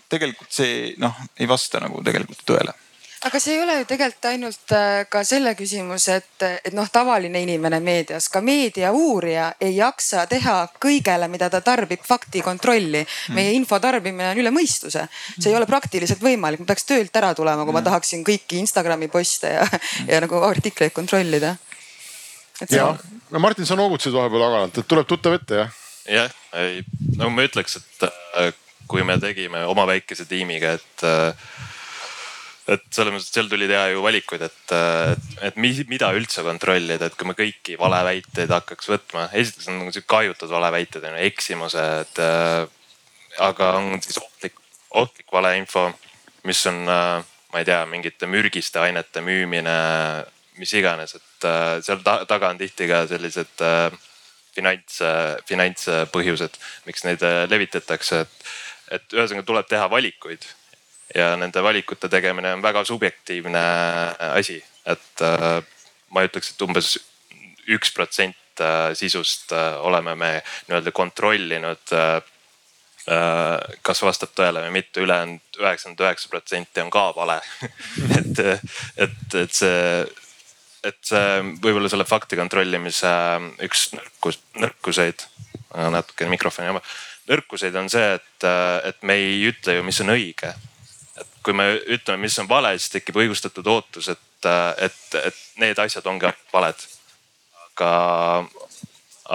tegelikult 0.10 0.50
see 0.52 0.96
noh, 0.98 1.20
ei 1.38 1.48
vasta 1.48 1.80
nagu 1.84 2.02
tegelikult 2.04 2.42
tõele 2.48 2.74
aga 3.22 3.40
see 3.40 3.54
ei 3.54 3.62
ole 3.62 3.76
ju 3.80 3.86
tegelikult 3.90 4.28
ainult 4.32 4.74
äh, 4.74 5.04
ka 5.12 5.22
selle 5.28 5.54
küsimus, 5.58 6.08
et, 6.10 6.46
et 6.66 6.74
noh, 6.74 6.88
tavaline 6.90 7.44
inimene 7.44 7.78
meedias, 7.84 8.28
ka 8.34 8.42
meediauurija 8.46 9.52
ei 9.62 9.76
jaksa 9.78 10.26
teha 10.30 10.56
kõigele, 10.82 11.30
mida 11.32 11.50
ta 11.54 11.62
tarbib, 11.66 12.02
faktikontrolli. 12.08 13.04
Hmm. 13.06 13.38
meie 13.38 13.54
info 13.54 13.78
tarbimine 13.84 14.32
on 14.32 14.42
üle 14.42 14.54
mõistuse, 14.54 15.06
see 15.38 15.52
ei 15.52 15.58
ole 15.58 15.70
praktiliselt 15.70 16.22
võimalik, 16.24 16.64
ma 16.64 16.72
peaks 16.72 16.88
töölt 16.90 17.16
ära 17.22 17.34
tulema, 17.38 17.66
kui 17.66 17.76
ma 17.76 17.82
hmm. 17.82 17.90
tahaksin 17.92 18.26
kõiki 18.26 18.62
Instagrami 18.62 19.12
poste 19.12 19.54
ja, 19.60 19.68
ja 20.10 20.22
nagu 20.24 20.42
artikleid 20.48 20.96
kontrollida. 20.96 21.56
ja 22.70 22.88
on... 22.90 23.22
no 23.30 23.44
Martin, 23.44 23.70
sa 23.70 23.78
noogutasid 23.78 24.18
vahepeal 24.18 24.48
agaralt, 24.50 24.82
et 24.82 24.90
tuleb 24.90 25.10
tuttav 25.10 25.38
ette 25.38 25.62
jah? 25.62 25.82
jah, 26.10 26.38
ei 26.58 26.82
no 27.18 27.30
ma 27.30 27.46
ütleks, 27.46 27.78
et 27.78 28.08
äh, 28.10 28.54
kui 28.90 29.06
me 29.06 29.20
tegime 29.22 29.62
oma 29.70 29.86
väikese 29.88 30.26
tiimiga, 30.30 30.74
et 30.80 31.06
äh, 31.06 31.52
et 32.72 32.84
selles 32.94 33.14
mõttes, 33.14 33.30
et 33.30 33.38
seal 33.38 33.50
tuli 33.52 33.68
teha 33.70 33.88
ju 33.92 34.04
valikuid, 34.04 34.44
et, 34.48 34.74
et 35.48 35.58
mida 35.60 36.12
üldse 36.16 36.44
kontrollida, 36.46 37.10
et 37.10 37.18
kui 37.20 37.28
me 37.28 37.36
kõiki 37.38 37.78
valeväiteid 37.80 38.54
hakkaks 38.56 38.92
võtma. 38.92 39.28
esiteks 39.34 39.70
on 39.72 39.82
nagu 39.82 39.96
sihuke 39.96 40.10
kaiutud 40.16 40.52
valeväited 40.52 41.04
on 41.08 41.18
ju, 41.18 41.26
eksimused 41.32 42.22
äh,. 42.24 42.68
aga 43.40 43.74
on 43.80 44.02
siis 44.04 44.20
ohtlik, 44.22 44.58
ohtlik 44.92 45.32
valeinfo, 45.34 45.90
mis 46.48 46.66
on 46.72 46.84
äh,, 46.88 47.26
ma 47.52 47.64
ei 47.64 47.68
tea, 47.68 47.82
mingite 47.90 48.30
mürgiste 48.30 48.80
ainete 48.80 49.24
müümine, 49.26 49.76
mis 50.60 50.72
iganes, 50.78 51.16
et 51.18 51.48
äh, 51.48 51.76
seal 51.84 52.02
ta, 52.06 52.22
taga 52.30 52.52
on 52.54 52.60
tihti 52.62 52.88
ka 52.90 53.04
sellised 53.10 53.64
äh, 53.66 53.92
finants, 54.56 55.00
finantspõhjused, 55.50 56.58
miks 56.88 57.06
neid 57.08 57.24
äh, 57.28 57.44
levitatakse, 57.52 58.24
et, 58.26 58.50
et 59.00 59.16
ühesõnaga 59.18 59.48
tuleb 59.48 59.72
teha 59.72 59.88
valikuid 59.92 60.48
ja 61.16 61.36
nende 61.40 61.64
valikute 61.64 62.10
tegemine 62.10 62.54
on 62.54 62.64
väga 62.64 62.84
subjektiivne 62.86 63.62
äh, 63.62 64.38
asi, 64.38 64.64
et 64.86 65.24
äh, 65.26 65.64
ma 66.12 66.26
ütleks, 66.28 66.54
et 66.54 66.66
umbes 66.66 66.96
üks 67.72 67.94
protsent 67.96 68.64
äh, 68.64 68.92
sisust 68.98 69.52
oleme 69.82 70.16
me 70.16 70.34
nii-öelda 70.68 70.94
kontrollinud 70.96 71.98
kas 73.82 74.04
vastab 74.06 74.30
tõele 74.38 74.62
või 74.62 74.76
mitte, 74.76 75.02
ülejäänud 75.02 75.58
üheksakümmend 75.58 76.04
üheksa 76.06 76.30
protsenti 76.30 76.84
on 76.84 76.92
ka 76.94 77.08
vale. 77.16 77.40
Et, 78.20 78.42
et, 79.02 79.16
et 79.42 79.56
see, 79.58 80.04
et 80.86 81.00
see 81.10 81.40
võib-olla 81.64 81.90
selle 81.90 82.06
fakti 82.06 82.38
kontrollimise 82.38 83.10
üks 83.66 83.88
nõrkus, 83.98 84.38
nõrkuseid, 84.62 85.26
natuke 85.98 86.30
mikrofoni 86.30 86.70
oma. 86.76 86.84
nõrkuseid 87.34 87.76
on 87.82 87.90
see, 87.90 88.06
et, 88.22 88.48
et 88.86 89.02
me 89.02 89.18
ei 89.18 89.42
ütle 89.50 89.80
ju, 89.80 89.88
mis 89.88 90.00
on 90.06 90.14
õige 90.14 90.54
kui 91.44 91.56
me 91.58 91.68
ütleme, 91.88 92.22
mis 92.26 92.38
on 92.40 92.50
vale, 92.50 92.74
siis 92.78 92.94
tekib 92.94 93.18
õigustatud 93.22 93.68
ootus, 93.68 94.12
et, 94.14 94.50
et, 94.78 95.00
et 95.22 95.40
need 95.62 95.80
asjad 95.82 96.08
ongi 96.10 96.32
valed. 96.54 96.88
aga, 97.72 97.92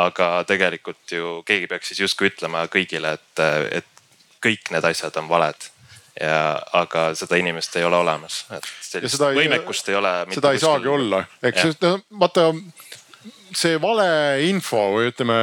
aga 0.06 0.28
tegelikult 0.46 1.12
ju 1.12 1.40
keegi 1.46 1.66
peaks 1.66 1.92
siis 1.92 2.04
justkui 2.04 2.30
ütlema 2.30 2.66
kõigile, 2.70 3.16
et, 3.16 3.42
et 3.80 4.04
kõik 4.44 4.70
need 4.70 4.84
asjad 4.84 5.16
on 5.18 5.28
valed 5.28 5.70
ja, 6.20 6.62
aga 6.72 7.08
seda 7.18 7.38
inimest 7.40 7.76
ei 7.76 7.84
ole 7.84 7.96
olemas, 7.96 8.44
et 8.54 8.68
sellist 8.84 9.20
võimekust 9.20 9.88
ei 9.90 9.98
ole. 9.98 10.12
seda 10.34 10.52
ei 10.54 10.62
saagi 10.62 10.88
olla, 10.88 11.24
eks 11.42 11.80
vaata 12.20 12.50
see 13.56 13.80
valeinfo 13.80 14.82
või 14.96 15.10
ütleme 15.10 15.38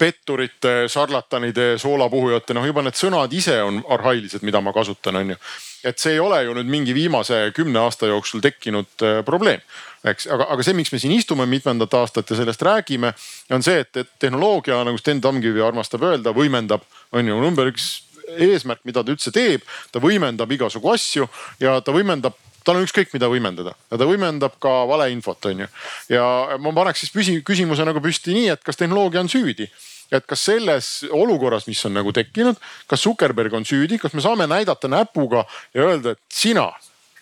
petturite, 0.00 0.88
šarlatanide, 0.88 1.74
soolapuhujate, 1.80 2.56
noh 2.56 2.64
juba 2.64 2.84
need 2.86 2.96
sõnad 2.96 3.32
ise 3.36 3.58
on 3.62 3.82
arhailised, 3.92 4.44
mida 4.46 4.62
ma 4.64 4.72
kasutan, 4.72 5.20
on 5.20 5.34
ju. 5.34 5.38
et 5.84 6.00
see 6.00 6.16
ei 6.16 6.20
ole 6.20 6.42
ju 6.44 6.56
nüüd 6.56 6.72
mingi 6.72 6.96
viimase 6.96 7.50
kümne 7.56 7.84
aasta 7.84 8.08
jooksul 8.08 8.42
tekkinud 8.44 9.04
äh, 9.06 9.20
probleem 9.24 9.60
eks, 10.04 10.26
aga, 10.32 10.46
aga 10.54 10.64
see, 10.64 10.76
miks 10.76 10.92
me 10.94 11.00
siin 11.00 11.14
istume 11.14 11.46
mitmendat 11.48 11.94
aastat 11.98 12.30
ja 12.32 12.38
sellest 12.38 12.62
räägime, 12.64 13.12
on 13.52 13.64
see, 13.64 13.80
et, 13.84 13.92
et 14.00 14.12
tehnoloogia, 14.22 14.80
nagu 14.86 15.00
Sten 15.00 15.20
Tamkivi 15.20 15.62
armastab 15.64 16.04
öelda, 16.08 16.32
võimendab, 16.36 16.84
on 17.12 17.28
ju 17.28 17.40
number 17.42 17.68
üks 17.72 17.90
eesmärk, 18.30 18.84
mida 18.86 19.02
ta 19.04 19.12
üldse 19.12 19.32
teeb. 19.34 19.64
ta 19.92 20.00
võimendab 20.02 20.52
igasugu 20.54 20.92
asju 20.92 21.26
ja 21.60 21.80
ta 21.84 21.92
võimendab 21.94 22.36
tal 22.64 22.80
on 22.80 22.86
ükskõik, 22.86 23.12
mida 23.14 23.30
võimendada 23.30 23.74
ja 23.90 24.00
ta 24.00 24.08
võimendab 24.08 24.58
ka 24.62 24.74
valeinfot, 24.90 25.50
on 25.50 25.64
ju. 25.64 25.70
ja 26.16 26.24
ma 26.62 26.74
paneks 26.76 27.04
siis 27.04 27.14
püsi, 27.14 27.38
küsimuse 27.46 27.86
nagu 27.88 28.02
püsti 28.04 28.36
nii, 28.36 28.50
et 28.56 28.64
kas 28.66 28.80
tehnoloogia 28.80 29.24
on 29.24 29.32
süüdi 29.32 29.70
et 30.10 30.26
kas 30.26 30.42
selles 30.48 30.86
olukorras, 31.14 31.68
mis 31.70 31.80
on 31.86 31.94
nagu 31.94 32.12
tekkinud, 32.14 32.58
kas 32.90 33.04
Zuckerberg 33.06 33.54
on 33.54 33.66
süüdi, 33.66 33.98
kas 34.02 34.14
me 34.16 34.24
saame 34.24 34.48
näidata 34.50 34.90
näpuga 34.90 35.44
ja 35.74 35.86
öelda, 35.86 36.16
et 36.16 36.34
sina, 36.34 36.66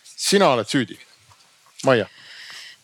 sina 0.09 0.55
oled 0.55 0.71
süüdi? 0.71 0.97
Maia 1.85 2.09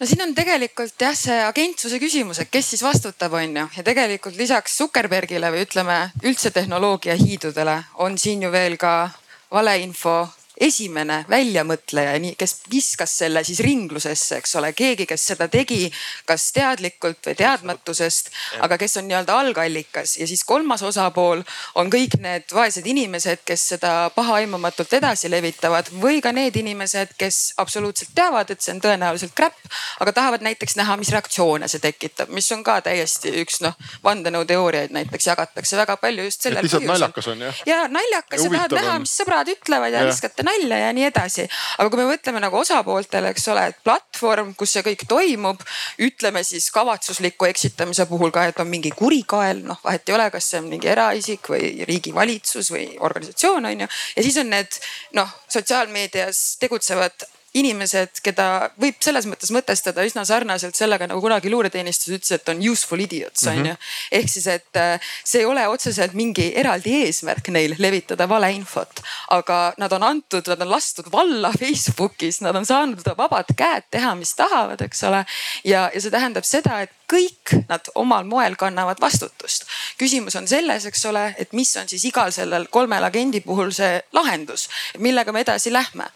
no 0.01 0.07
siin 0.07 0.23
on 0.25 0.35
tegelikult 0.37 1.01
jah, 1.01 1.15
see 1.17 1.41
agentsuse 1.47 1.99
küsimus, 2.03 2.41
et 2.43 2.51
kes 2.53 2.75
siis 2.75 2.83
vastutab, 2.85 3.33
on 3.39 3.57
ju. 3.57 3.67
ja 3.79 3.85
tegelikult 3.87 4.37
lisaks 4.37 4.77
Zuckerbergile 4.83 5.51
või 5.55 5.65
ütleme 5.65 5.99
üldse 6.25 6.53
tehnoloogia 6.55 7.17
hiidudele 7.19 7.81
on 8.05 8.19
siin 8.19 8.43
ju 8.45 8.53
veel 8.53 8.77
ka 8.81 9.11
valeinfo 9.55 10.19
esimene 10.61 11.25
väljamõtleja, 11.31 12.15
kes 12.39 12.57
viskas 12.71 13.19
selle 13.19 13.43
siis 13.45 13.61
ringlusesse, 13.65 14.39
eks 14.39 14.55
ole, 14.61 14.73
keegi, 14.77 15.07
kes 15.07 15.27
seda 15.33 15.49
tegi, 15.51 15.89
kas 16.29 16.47
teadlikult 16.55 17.27
või 17.27 17.35
teadmatusest, 17.39 18.31
aga 18.65 18.79
kes 18.79 18.99
on 19.01 19.09
nii-öelda 19.09 19.39
algallikas 19.41 20.17
ja 20.21 20.29
siis 20.31 20.45
kolmas 20.47 20.83
osapool 20.87 21.43
on 21.75 21.91
kõik 21.91 22.19
need 22.23 22.55
vaesed 22.55 22.87
inimesed, 22.87 23.43
kes 23.45 23.69
seda 23.75 23.95
pahaaimamatult 24.15 24.93
edasi 25.01 25.31
levitavad 25.31 25.91
või 26.01 26.21
ka 26.23 26.33
need 26.33 26.57
inimesed, 26.61 27.17
kes 27.19 27.55
absoluutselt 27.59 28.15
teavad, 28.15 28.51
et 28.51 28.63
see 28.63 28.75
on 28.77 28.83
tõenäoliselt 28.85 29.35
crap, 29.35 29.59
aga 30.01 30.13
tahavad 30.13 30.47
näiteks 30.47 30.79
näha, 30.79 30.97
mis 31.01 31.11
reaktsioone 31.15 31.69
see 31.71 31.83
tekitab, 31.83 32.31
mis 32.35 32.51
on 32.55 32.63
ka 32.67 32.79
täiesti 32.87 33.35
üks 33.43 33.61
noh, 33.65 33.75
vandenõuteooriaid 34.07 34.95
näiteks 34.95 35.31
jagatakse 35.33 35.77
väga 35.83 35.99
palju 35.99 36.29
just 36.29 36.47
sellel 36.47 36.63
põhjusel. 36.63 36.85
lihtsalt 36.85 36.93
naljakas 36.95 37.31
on 37.33 37.45
jah? 37.49 37.63
ja 37.67 37.83
naljakas 37.91 38.45
ja, 38.45 38.47
ja 38.47 38.53
tahad 38.55 38.79
näha, 38.79 38.97
mis 39.03 39.15
sõbrad 39.19 39.51
ütlevad 39.51 39.95
ja, 39.95 40.05
ja. 40.05 40.13
viskate 40.13 40.44
nalja 40.47 40.79
ja 40.87 40.93
nii 40.97 41.07
edasi. 41.09 41.47
aga 41.79 41.91
kui 41.91 42.01
me 42.01 42.07
mõtleme 42.13 42.43
nagu 42.43 42.59
osapooltele, 42.61 43.33
eks 43.35 43.49
ole, 43.53 43.67
et 43.73 43.81
platvorm, 43.85 44.55
kus 44.59 44.77
see 44.77 44.85
kõik 44.87 45.07
toimub, 45.11 45.63
ütleme 46.05 46.45
siis 46.47 46.71
kavatsusliku 46.75 47.49
eksitamise 47.51 48.07
puhul 48.11 48.33
ka, 48.35 48.47
et 48.51 48.61
on 48.61 48.71
mingi 48.71 48.93
kurikael, 48.97 49.65
noh 49.67 49.81
vahet 49.85 50.09
ei 50.09 50.17
ole, 50.17 50.31
kas 50.35 50.51
see 50.51 50.63
on 50.63 50.71
mingi 50.73 50.91
eraisik 50.91 51.51
või 51.53 51.87
riigivalitsus 51.89 52.73
või 52.75 52.89
organisatsioon 53.01 53.71
on 53.71 53.87
ju. 53.87 53.93
ja 54.17 54.27
siis 54.27 54.41
on 54.43 54.53
need 54.55 54.81
noh, 55.19 55.31
sotsiaalmeedias 55.49 56.45
tegutsevad 56.61 57.27
inimesed, 57.55 58.19
keda 58.25 58.71
võib 58.81 58.99
selles 59.05 59.29
mõttes 59.31 59.53
mõtestada 59.55 60.03
üsna 60.07 60.25
sarnaselt 60.27 60.75
sellega, 60.75 61.07
nagu 61.11 61.23
kunagi 61.23 61.53
luureteenistus 61.53 62.17
ütles, 62.17 62.33
et 62.35 62.49
on 62.51 62.63
useful 62.71 63.05
idiots 63.05 63.47
on 63.47 63.55
mm 63.55 63.63
-hmm. 63.63 63.69
ju. 63.69 63.77
ehk 64.19 64.29
siis, 64.29 64.47
et 64.47 64.77
äh, 64.77 65.01
see 65.25 65.45
ei 65.45 65.47
ole 65.47 65.69
otseselt 65.69 66.15
mingi 66.19 66.51
eraldi 66.57 66.97
eesmärk 67.05 67.49
neil 67.49 67.77
levitada 67.79 68.29
valeinfot, 68.29 69.03
aga 69.31 69.75
nad 69.79 69.93
on 69.93 70.03
antud, 70.03 70.43
nad 70.47 70.61
on 70.61 70.71
lastud 70.71 71.13
valla 71.13 71.53
Facebookis, 71.61 72.41
nad 72.41 72.57
on 72.57 72.67
saanud 72.67 73.03
vabad 73.17 73.55
käed 73.57 73.87
teha, 73.91 74.15
mis 74.15 74.35
tahavad, 74.35 74.81
eks 74.81 75.05
ole. 75.05 75.25
ja, 75.65 75.91
ja 75.95 76.01
see 76.01 76.11
tähendab 76.11 76.45
seda, 76.45 76.81
et 76.81 76.91
kõik 77.13 77.55
nad 77.69 77.87
omal 77.95 78.25
moel 78.25 78.57
kannavad 78.57 79.01
vastutust. 79.01 79.65
küsimus 79.99 80.37
on 80.37 80.49
selles, 80.49 80.87
eks 80.87 81.07
ole, 81.07 81.35
et 81.39 81.53
mis 81.53 81.77
on 81.77 81.89
siis 81.89 82.05
igal 82.05 82.33
sellel 82.33 82.67
kolmel 82.67 83.05
agendi 83.05 83.41
puhul 83.41 83.71
see 83.71 84.03
lahendus, 84.13 84.69
millega 84.99 85.33
me 85.33 85.41
edasi 85.41 85.73
lähme 85.73 86.11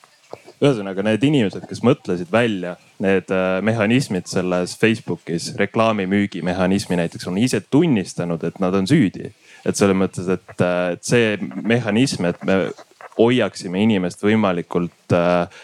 ühesõnaga 0.63 1.05
need 1.07 1.25
inimesed, 1.29 1.65
kes 1.69 1.83
mõtlesid 1.87 2.31
välja 2.33 2.75
need 3.03 3.31
äh, 3.35 3.61
mehhanismid 3.63 4.27
selles 4.31 4.75
Facebookis, 4.79 5.53
reklaamimüügi 5.59 6.43
mehhanismi 6.47 6.99
näiteks 6.99 7.29
on 7.31 7.39
ise 7.39 7.61
tunnistanud, 7.71 8.45
et 8.45 8.59
nad 8.63 8.75
on 8.75 8.89
süüdi. 8.91 9.33
et 9.67 9.77
selles 9.77 9.97
mõttes, 9.97 10.29
et, 10.33 10.55
äh, 10.61 10.99
see 11.03 11.39
mehhanism, 11.63 12.25
et 12.31 12.45
me 12.47 12.71
hoiaksime 13.19 13.83
inimest 13.83 14.23
võimalikult 14.23 15.15
äh, 15.15 15.61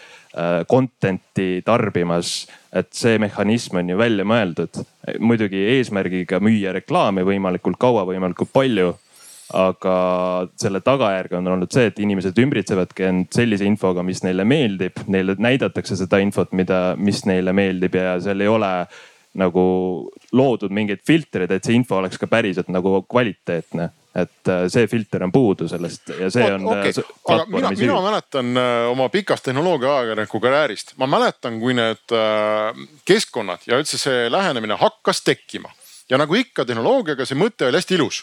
content'i 0.67 1.61
tarbimas, 1.63 2.41
et 2.75 2.89
see 2.91 3.15
mehhanism 3.23 3.79
on 3.79 3.89
ju 3.89 3.97
välja 3.97 4.25
mõeldud. 4.27 4.83
muidugi 5.19 5.61
eesmärgiga 5.77 6.41
müüa 6.43 6.73
reklaami 6.75 7.23
võimalikult 7.23 7.79
kaua, 7.79 8.03
võimalikult 8.07 8.51
palju 8.53 8.95
aga 9.53 9.95
selle 10.57 10.81
tagajärg 10.81 11.35
on 11.37 11.51
olnud 11.53 11.73
see, 11.73 11.89
et 11.91 11.99
inimesed 12.01 12.37
ümbritsevadki 12.41 13.05
end 13.05 13.35
sellise 13.35 13.67
infoga, 13.67 14.03
mis 14.05 14.23
neile 14.25 14.45
meeldib, 14.47 15.03
neile 15.11 15.35
näidatakse 15.37 15.97
seda 15.99 16.19
infot, 16.23 16.55
mida, 16.57 16.95
mis 16.97 17.21
neile 17.29 17.53
meeldib 17.53 17.97
ja 17.99 18.15
seal 18.23 18.41
ei 18.41 18.49
ole 18.49 18.71
nagu 19.35 19.65
loodud 20.31 20.73
mingeid 20.73 21.03
filtreid, 21.05 21.51
et 21.51 21.67
see 21.67 21.75
info 21.77 21.99
oleks 21.99 22.17
ka 22.17 22.29
päriselt 22.31 22.71
nagu 22.73 23.01
kvaliteetne. 23.09 23.91
Et 24.15 24.47
äh, 24.47 24.61
see 24.71 24.87
filter 24.87 25.25
on 25.25 25.31
puudu 25.35 25.65
sellest 25.67 26.13
ja 26.15 26.29
see 26.31 26.45
on 26.47 26.69
okay.. 26.71 26.93
Äh, 26.95 27.07
aga 27.33 27.45
mina, 27.51 27.71
mina 27.75 27.97
mäletan 27.99 28.53
äh, 28.55 28.85
oma 28.87 29.09
pikast 29.11 29.43
tehnoloogia 29.43 29.89
ajakirjaniku 29.91 30.39
karjäärist, 30.39 30.93
ma 31.01 31.09
mäletan, 31.11 31.57
kui 31.59 31.75
need 31.75 32.15
keskkonnad 33.03 33.67
ja 33.67 33.81
üldse 33.81 33.99
see 33.99 34.29
lähenemine 34.31 34.79
hakkas 34.79 35.19
tekkima. 35.27 35.73
Ja 36.07 36.15
nagu 36.21 36.37
ikka 36.39 36.63
tehnoloogiaga, 36.63 37.27
see 37.27 37.35
mõte 37.35 37.67
oli 37.67 37.81
hästi 37.81 37.99
ilus 37.99 38.21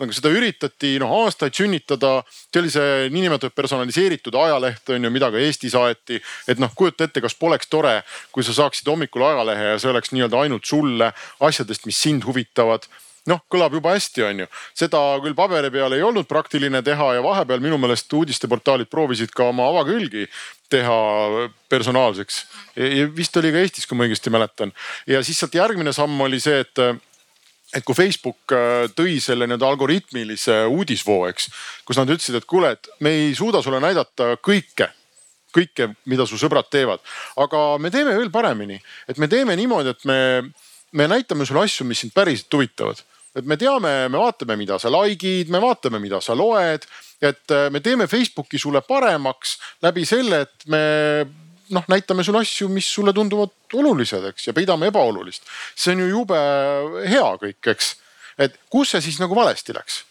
nagu 0.00 0.12
seda 0.12 0.32
üritati 0.32 0.96
noh 1.02 1.12
aastaid 1.22 1.56
sünnitada. 1.56 2.22
see 2.52 2.60
oli 2.60 2.72
see 2.72 3.08
niinimetatud 3.14 3.54
personaliseeritud 3.56 4.34
ajaleht 4.34 4.92
on 4.92 5.08
ju, 5.08 5.10
mida 5.10 5.30
ka 5.30 5.40
Eestis 5.40 5.74
aeti. 5.74 6.20
et 6.48 6.58
noh, 6.58 6.72
kujuta 6.74 7.04
ette, 7.04 7.20
kas 7.20 7.34
poleks 7.34 7.70
tore, 7.72 8.02
kui 8.32 8.44
sa 8.44 8.52
saaksid 8.52 8.88
hommikul 8.88 9.24
ajalehe 9.24 9.72
ja 9.72 9.80
see 9.80 9.90
oleks 9.90 10.12
nii-öelda 10.12 10.44
ainult 10.44 10.64
sulle 10.64 11.12
asjadest, 11.40 11.86
mis 11.86 12.00
sind 12.02 12.24
huvitavad 12.28 12.88
noh, 13.30 13.42
kõlab 13.50 13.74
juba 13.74 13.94
hästi, 13.96 14.22
on 14.26 14.44
ju. 14.44 14.46
seda 14.76 15.00
küll 15.24 15.34
paberi 15.38 15.70
peal 15.74 15.96
ei 15.96 16.04
olnud 16.06 16.28
praktiline 16.30 16.82
teha 16.86 17.08
ja 17.16 17.24
vahepeal 17.24 17.62
minu 17.64 17.78
meelest 17.82 18.12
uudisteportaalid 18.12 18.90
proovisid 18.92 19.34
ka 19.34 19.48
oma 19.50 19.66
avakülgi 19.72 20.26
teha 20.70 21.48
personaalseks. 21.72 22.44
vist 23.16 23.36
oli 23.36 23.52
ka 23.54 23.64
Eestis, 23.64 23.86
kui 23.86 23.98
ma 23.98 24.06
õigesti 24.06 24.32
mäletan. 24.34 24.72
ja 25.06 25.22
siis 25.22 25.38
sealt 25.40 25.54
järgmine 25.54 25.92
samm 25.92 26.20
oli 26.20 26.40
see, 26.40 26.62
et 26.62 26.84
et 27.74 27.84
kui 27.84 27.96
Facebook 27.98 28.54
äh, 28.54 28.86
tõi 28.94 29.18
selle 29.22 29.48
nii-öelda 29.48 29.72
algoritmilise 29.72 30.60
uudisvoo, 30.70 31.26
eks, 31.30 31.48
kus 31.88 31.98
nad 31.98 32.10
ütlesid, 32.12 32.38
et 32.38 32.46
kuule, 32.48 32.76
et 32.76 32.90
me 33.02 33.14
ei 33.16 33.34
suuda 33.38 33.62
sulle 33.64 33.80
näidata 33.82 34.36
kõike 34.44 34.92
kõike, 35.56 35.90
mida 36.10 36.26
su 36.28 36.38
sõbrad 36.40 36.68
teevad, 36.72 37.00
aga 37.40 37.60
me 37.80 37.88
teeme 37.92 38.12
veel 38.18 38.30
paremini, 38.32 38.76
et 39.08 39.16
me 39.22 39.28
teeme 39.32 39.56
niimoodi, 39.56 39.94
et 39.94 40.06
me, 40.08 40.18
me 40.92 41.06
näitame 41.08 41.46
sulle 41.48 41.64
asju, 41.64 41.86
mis 41.88 42.02
sind 42.04 42.12
päriselt 42.16 42.52
huvitavad. 42.52 43.02
et 43.36 43.44
me 43.44 43.56
teame, 43.60 43.90
me 44.08 44.16
vaatame, 44.18 44.56
mida 44.56 44.78
sa 44.80 44.88
like'id, 44.88 45.50
me 45.52 45.60
vaatame, 45.60 45.98
mida 46.00 46.22
sa 46.24 46.32
loed, 46.36 46.86
et 47.20 47.52
äh, 47.52 47.66
me 47.70 47.80
teeme 47.84 48.06
Facebooki 48.08 48.58
sulle 48.58 48.80
paremaks 48.80 49.58
läbi 49.84 50.06
selle, 50.08 50.40
et 50.46 50.68
me 50.72 50.80
noh, 51.74 51.84
näitame 51.90 52.24
sulle 52.26 52.42
asju, 52.44 52.68
mis 52.72 52.88
sulle 52.94 53.12
tunduvad 53.16 53.78
olulised, 53.78 54.24
eks, 54.30 54.48
ja 54.48 54.54
peidame 54.56 54.90
ebaolulist. 54.90 55.46
see 55.74 55.94
on 55.94 56.04
ju 56.04 56.08
jube 56.10 56.40
hea 57.08 57.30
kõik, 57.42 57.60
eks. 57.72 57.94
et 58.38 58.58
kus 58.70 58.94
see 58.94 59.04
siis 59.08 59.20
nagu 59.22 59.36
valesti 59.38 59.74
läks? 59.76 60.02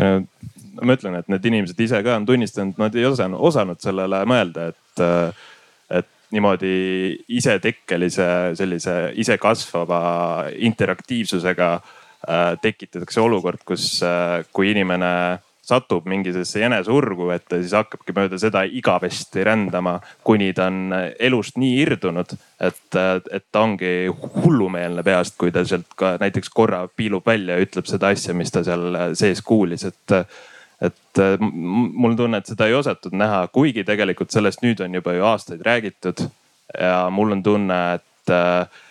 Äh, 0.00 0.20
ma 0.82 0.96
ütlen, 0.96 1.18
et 1.20 1.30
need 1.30 1.50
inimesed 1.50 1.80
ise 1.86 2.00
ka 2.04 2.18
on 2.18 2.26
tunnistanud, 2.26 2.78
nad 2.80 2.94
ei 2.98 3.06
osanud, 3.06 3.38
osanud 3.50 3.82
sellele 3.82 4.24
mõelda, 4.28 4.70
et, 4.74 5.02
äh, 5.04 5.44
et 6.00 6.10
niimoodi 6.34 6.74
isetekkelise 7.38 8.28
sellise 8.58 8.96
isekasvava 9.22 10.00
interaktiivsusega 10.66 11.70
äh, 11.78 12.54
tekitatakse 12.62 13.22
olukord, 13.22 13.62
kus, 13.68 14.00
kui 14.52 14.72
inimene 14.72 15.14
satub 15.64 16.06
mingisugusesse 16.10 16.60
jäneseurgu, 16.60 17.28
et 17.34 17.46
ta 17.48 17.58
siis 17.60 17.74
hakkabki 17.76 18.14
mööda 18.16 18.38
seda 18.40 18.64
igavesti 18.68 19.44
rändama, 19.46 19.98
kuni 20.26 20.52
ta 20.56 20.68
on 20.70 20.94
elust 21.18 21.58
nii 21.60 21.78
irdunud, 21.84 22.34
et, 22.60 22.98
et 22.98 23.46
ta 23.52 23.64
ongi 23.64 23.92
hullumeelne 24.44 25.04
peast, 25.06 25.38
kui 25.40 25.52
ta 25.54 25.64
sealt 25.68 25.96
ka 25.96 26.14
näiteks 26.20 26.52
korra 26.54 26.84
piilub 26.88 27.26
välja 27.26 27.56
ja 27.56 27.66
ütleb 27.66 27.88
seda 27.90 28.12
asja, 28.14 28.36
mis 28.36 28.52
ta 28.54 28.64
seal 28.66 29.14
sees 29.18 29.42
kuulis, 29.44 29.86
et 29.88 30.18
et 30.84 31.20
mul 31.40 32.10
on 32.10 32.16
tunne, 32.18 32.38
et 32.42 32.48
seda 32.50 32.66
ei 32.68 32.74
osatud 32.76 33.14
näha, 33.16 33.46
kuigi 33.54 33.84
tegelikult 33.86 34.34
sellest 34.34 34.60
nüüd 34.64 34.82
on 34.84 34.96
juba 34.98 35.14
ju 35.14 35.24
aastaid 35.24 35.62
räägitud. 35.64 36.26
ja 36.80 37.08
mul 37.10 37.32
on 37.32 37.42
tunne, 37.42 37.78
et 37.94 38.32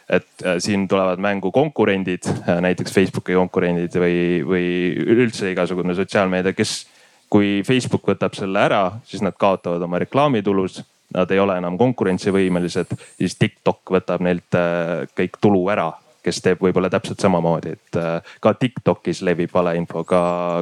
et 0.09 0.45
äh, 0.45 0.55
siin 0.59 0.87
tulevad 0.87 1.19
mängu 1.19 1.51
konkurendid, 1.51 2.27
äh, 2.27 2.59
näiteks 2.61 2.93
Facebooki 2.93 3.37
konkurendid 3.37 3.95
või, 3.95 4.17
või 4.45 4.67
üldse 5.15 5.51
igasugune 5.53 5.95
sotsiaalmeedia, 5.95 6.53
kes, 6.57 6.83
kui 7.31 7.61
Facebook 7.65 8.07
võtab 8.07 8.35
selle 8.37 8.61
ära, 8.61 8.83
siis 9.07 9.23
nad 9.25 9.37
kaotavad 9.39 9.81
oma 9.81 10.01
reklaamitulus. 10.03 10.83
Nad 11.13 11.29
ei 11.29 11.37
ole 11.37 11.59
enam 11.59 11.75
konkurentsivõimelised, 11.77 12.95
siis 13.19 13.35
TikTok 13.37 13.91
võtab 13.95 14.23
neilt 14.25 14.57
äh, 14.57 15.03
kõik 15.17 15.37
tulu 15.41 15.67
ära 15.73 15.91
kes 16.23 16.37
teeb 16.39 16.61
võib-olla 16.63 16.87
täpselt 16.87 17.19
samamoodi, 17.19 17.73
et 17.75 17.97
ka 18.39 18.53
Tiktokis 18.55 19.19
levib 19.27 19.51
valeinfo, 19.51 20.05
ka, 20.07 20.21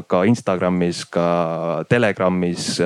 ka 0.09 0.23
Instagramis, 0.25 1.03
ka 1.05 1.25
Telegramis. 1.85 2.79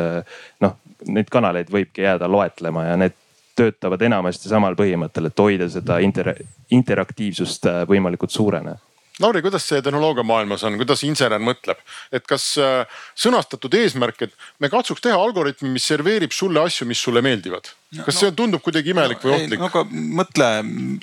noh, 0.59 0.73
neid 1.07 1.31
kanaleid 1.31 1.71
võibki 1.71 2.03
jääda 2.03 2.27
loetlema 2.27 2.83
ja 2.89 2.97
need 2.99 3.15
töötavad 3.55 4.01
enamasti 4.05 4.51
samal 4.51 4.75
põhimõttel, 4.79 5.29
et 5.29 5.39
hoida 5.39 5.69
seda 5.71 6.01
inter, 6.03 6.33
interaktiivsust 6.75 7.69
äh, 7.71 7.85
võimalikult 7.89 8.35
suurena. 8.35 8.75
Lauri, 9.23 9.39
kuidas 9.39 9.63
see 9.63 9.79
tehnoloogiamaailmas 9.79 10.65
on, 10.67 10.75
kuidas 10.75 11.05
insener 11.07 11.39
mõtleb, 11.39 11.79
et 12.11 12.25
kas 12.27 12.49
äh, 12.59 12.97
sõnastatud 13.15 13.77
eesmärk, 13.79 14.25
et 14.27 14.33
me 14.59 14.67
katsuks 14.71 15.03
teha 15.05 15.15
algoritmi, 15.15 15.71
mis 15.71 15.85
serveerib 15.87 16.35
sulle 16.35 16.59
asju, 16.59 16.87
mis 16.89 16.99
sulle 16.99 17.23
meeldivad? 17.23 17.71
kas 17.95 18.17
no, 18.17 18.19
see 18.19 18.31
tundub 18.35 18.59
kuidagi 18.59 18.91
imelik 18.91 19.21
no, 19.23 19.29
või 19.29 19.37
ohtlik? 19.37 19.61
no 19.61 19.69
aga 19.69 19.85
mõtle 20.19 20.49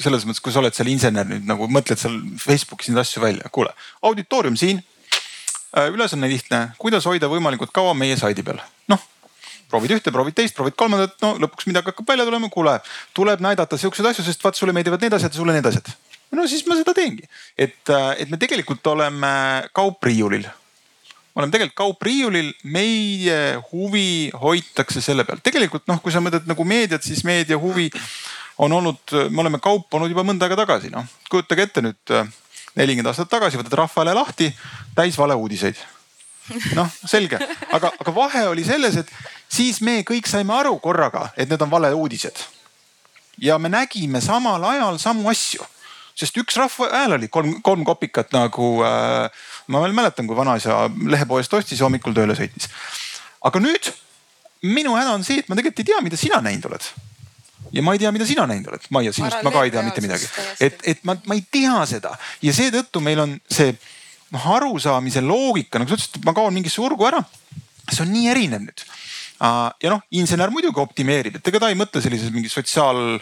selles 0.02 0.26
mõttes, 0.28 0.42
kui 0.44 0.52
sa 0.52 0.60
oled 0.60 0.76
seal 0.76 0.90
insener 0.92 1.24
nüüd 1.24 1.46
nagu 1.48 1.70
mõtled 1.72 1.96
seal 2.02 2.18
Facebookis 2.42 2.90
neid 2.92 3.00
asju 3.00 3.22
välja, 3.24 3.48
kuule 3.54 3.72
auditoorium 4.04 4.58
siin. 4.60 4.82
Äh, 5.72 5.88
ülesanne 5.88 6.28
lihtne, 6.28 6.66
kuidas 6.76 7.08
hoida 7.08 7.32
võimalikult 7.32 7.72
kaua 7.72 7.96
meie 7.96 8.18
saidi 8.20 8.44
peal, 8.44 8.60
proovid 9.72 9.96
ühte, 9.96 10.12
proovid 10.14 10.36
teist, 10.36 10.56
proovid 10.58 10.76
kolmandat, 10.78 11.18
no 11.24 11.34
lõpuks 11.40 11.68
midagi 11.70 11.92
hakkab 11.92 12.14
välja 12.14 12.28
tulema, 12.28 12.52
kuule, 12.52 12.78
tuleb 13.16 13.42
näidata 13.44 13.80
siukseid 13.80 14.12
asju, 14.12 14.26
sest 14.28 14.44
vaat 14.44 14.58
sulle 14.58 14.76
meeldivad 14.76 15.02
need 15.02 15.16
asjad 15.18 15.32
ja 15.32 15.42
sulle 15.42 15.56
need 15.56 15.68
asjad 15.72 15.92
no 16.36 16.46
siis 16.48 16.64
ma 16.68 16.76
seda 16.78 16.94
teengi, 16.96 17.26
et, 17.58 17.80
äh, 17.92 18.10
et 18.24 18.32
me 18.32 18.40
tegelikult 18.40 18.86
oleme 18.92 19.32
kaupriiulil 19.76 20.46
me 21.32 21.40
oleme 21.40 21.52
tegelikult 21.54 21.78
kaupriiulil, 21.80 22.50
meie 22.68 23.38
huvi 23.70 24.30
hoitakse 24.36 25.00
selle 25.00 25.24
peal. 25.24 25.40
tegelikult 25.44 25.86
noh, 25.88 26.00
kui 26.04 26.12
sa 26.12 26.20
mõtled 26.24 26.48
nagu 26.48 26.64
meediat, 26.68 27.04
siis 27.04 27.24
meedia 27.24 27.56
huvi 27.60 27.88
on 28.60 28.72
olnud, 28.72 29.14
me 29.32 29.40
oleme 29.40 29.60
kaup 29.62 29.94
olnud 29.96 30.12
juba 30.12 30.24
mõnda 30.28 30.46
aega 30.46 30.60
tagasi, 30.60 30.92
noh. 30.92 31.08
kujutage 31.32 31.68
ette 31.68 31.84
nüüd 31.84 32.12
äh, 32.12 32.28
nelikümmend 32.76 33.12
aastat 33.12 33.32
tagasi 33.32 33.60
võtad 33.60 33.78
Rahvale 33.80 34.14
lahti, 34.16 34.50
täis 34.96 35.16
valeuudiseid. 35.18 35.80
noh, 36.76 36.88
selge, 37.06 37.38
aga, 37.72 37.92
aga 38.02 38.14
vahe 38.14 38.48
oli 38.50 38.64
selles, 38.66 38.96
et 39.00 39.10
siis 39.52 39.80
me 39.84 40.00
kõik 40.08 40.28
saime 40.30 40.54
aru 40.56 40.78
korraga, 40.80 41.28
et 41.36 41.50
need 41.50 41.62
on 41.62 41.70
valeuudised. 41.70 42.44
ja 43.38 43.58
me 43.58 43.68
nägime 43.68 44.20
samal 44.20 44.64
ajal 44.64 44.98
samu 44.98 45.28
asju 45.28 45.64
sest 46.18 46.36
üks 46.36 46.58
Rahva 46.60 46.88
Hääl 46.92 47.16
oli 47.16 47.28
kolm, 47.32 47.54
kolm 47.62 47.84
kopikat 47.84 48.32
nagu 48.36 48.82
äh,. 48.84 49.30
ma 49.66 49.80
veel 49.84 49.94
mäletan, 49.96 50.26
kui 50.26 50.36
vanaisa 50.36 50.84
lehepoest 51.08 51.54
ostis 51.54 51.80
ja 51.80 51.86
hommikul 51.86 52.14
tööle 52.16 52.36
sõitis. 52.38 52.68
aga 53.42 53.62
nüüd 53.62 53.92
minu 54.62 54.94
häda 54.96 55.16
on 55.16 55.24
see, 55.26 55.40
et 55.42 55.48
ma 55.48 55.58
tegelikult 55.58 55.82
ei 55.82 55.90
tea, 55.90 56.02
mida 56.04 56.20
sina 56.20 56.42
näinud 56.44 56.68
oled 56.70 56.90
ja 57.72 57.82
ma 57.84 57.96
ei 57.96 58.02
tea, 58.02 58.12
mida 58.14 58.28
sina 58.28 58.46
näinud 58.46 58.68
oled, 58.72 58.86
Maia, 58.94 59.14
sinust 59.16 59.42
ma 59.46 59.54
ka 59.54 59.64
ei 59.64 59.72
tea 59.74 59.82
mitte 59.86 60.04
midagi. 60.04 60.28
et, 60.60 60.78
et 60.94 61.04
ma, 61.08 61.16
ma 61.26 61.38
ei 61.38 61.44
tea 61.50 61.80
seda 61.88 62.14
ja 62.44 62.54
seetõttu 62.56 63.02
meil 63.04 63.24
on 63.24 63.38
see 63.50 63.72
noh, 64.32 64.48
arusaamise 64.56 65.24
loogika, 65.24 65.80
nagu 65.80 65.92
sa 65.92 65.98
ütlesid, 65.98 66.20
ma 66.26 66.36
kaon 66.36 66.54
mingisse 66.54 66.82
urgu 66.84 67.08
ära. 67.08 67.22
see 67.88 68.04
on 68.04 68.12
nii 68.12 68.28
erinev 68.32 68.68
nüüd 68.68 68.84
ja 69.42 69.90
noh, 69.90 70.04
insener 70.14 70.52
muidugi 70.54 70.80
optimeerib, 70.80 71.38
et 71.38 71.48
ega 71.50 71.62
ta 71.62 71.72
ei 71.72 71.78
mõtle 71.78 72.02
sellises 72.04 72.30
mingi 72.34 72.50
sotsiaal 72.52 73.18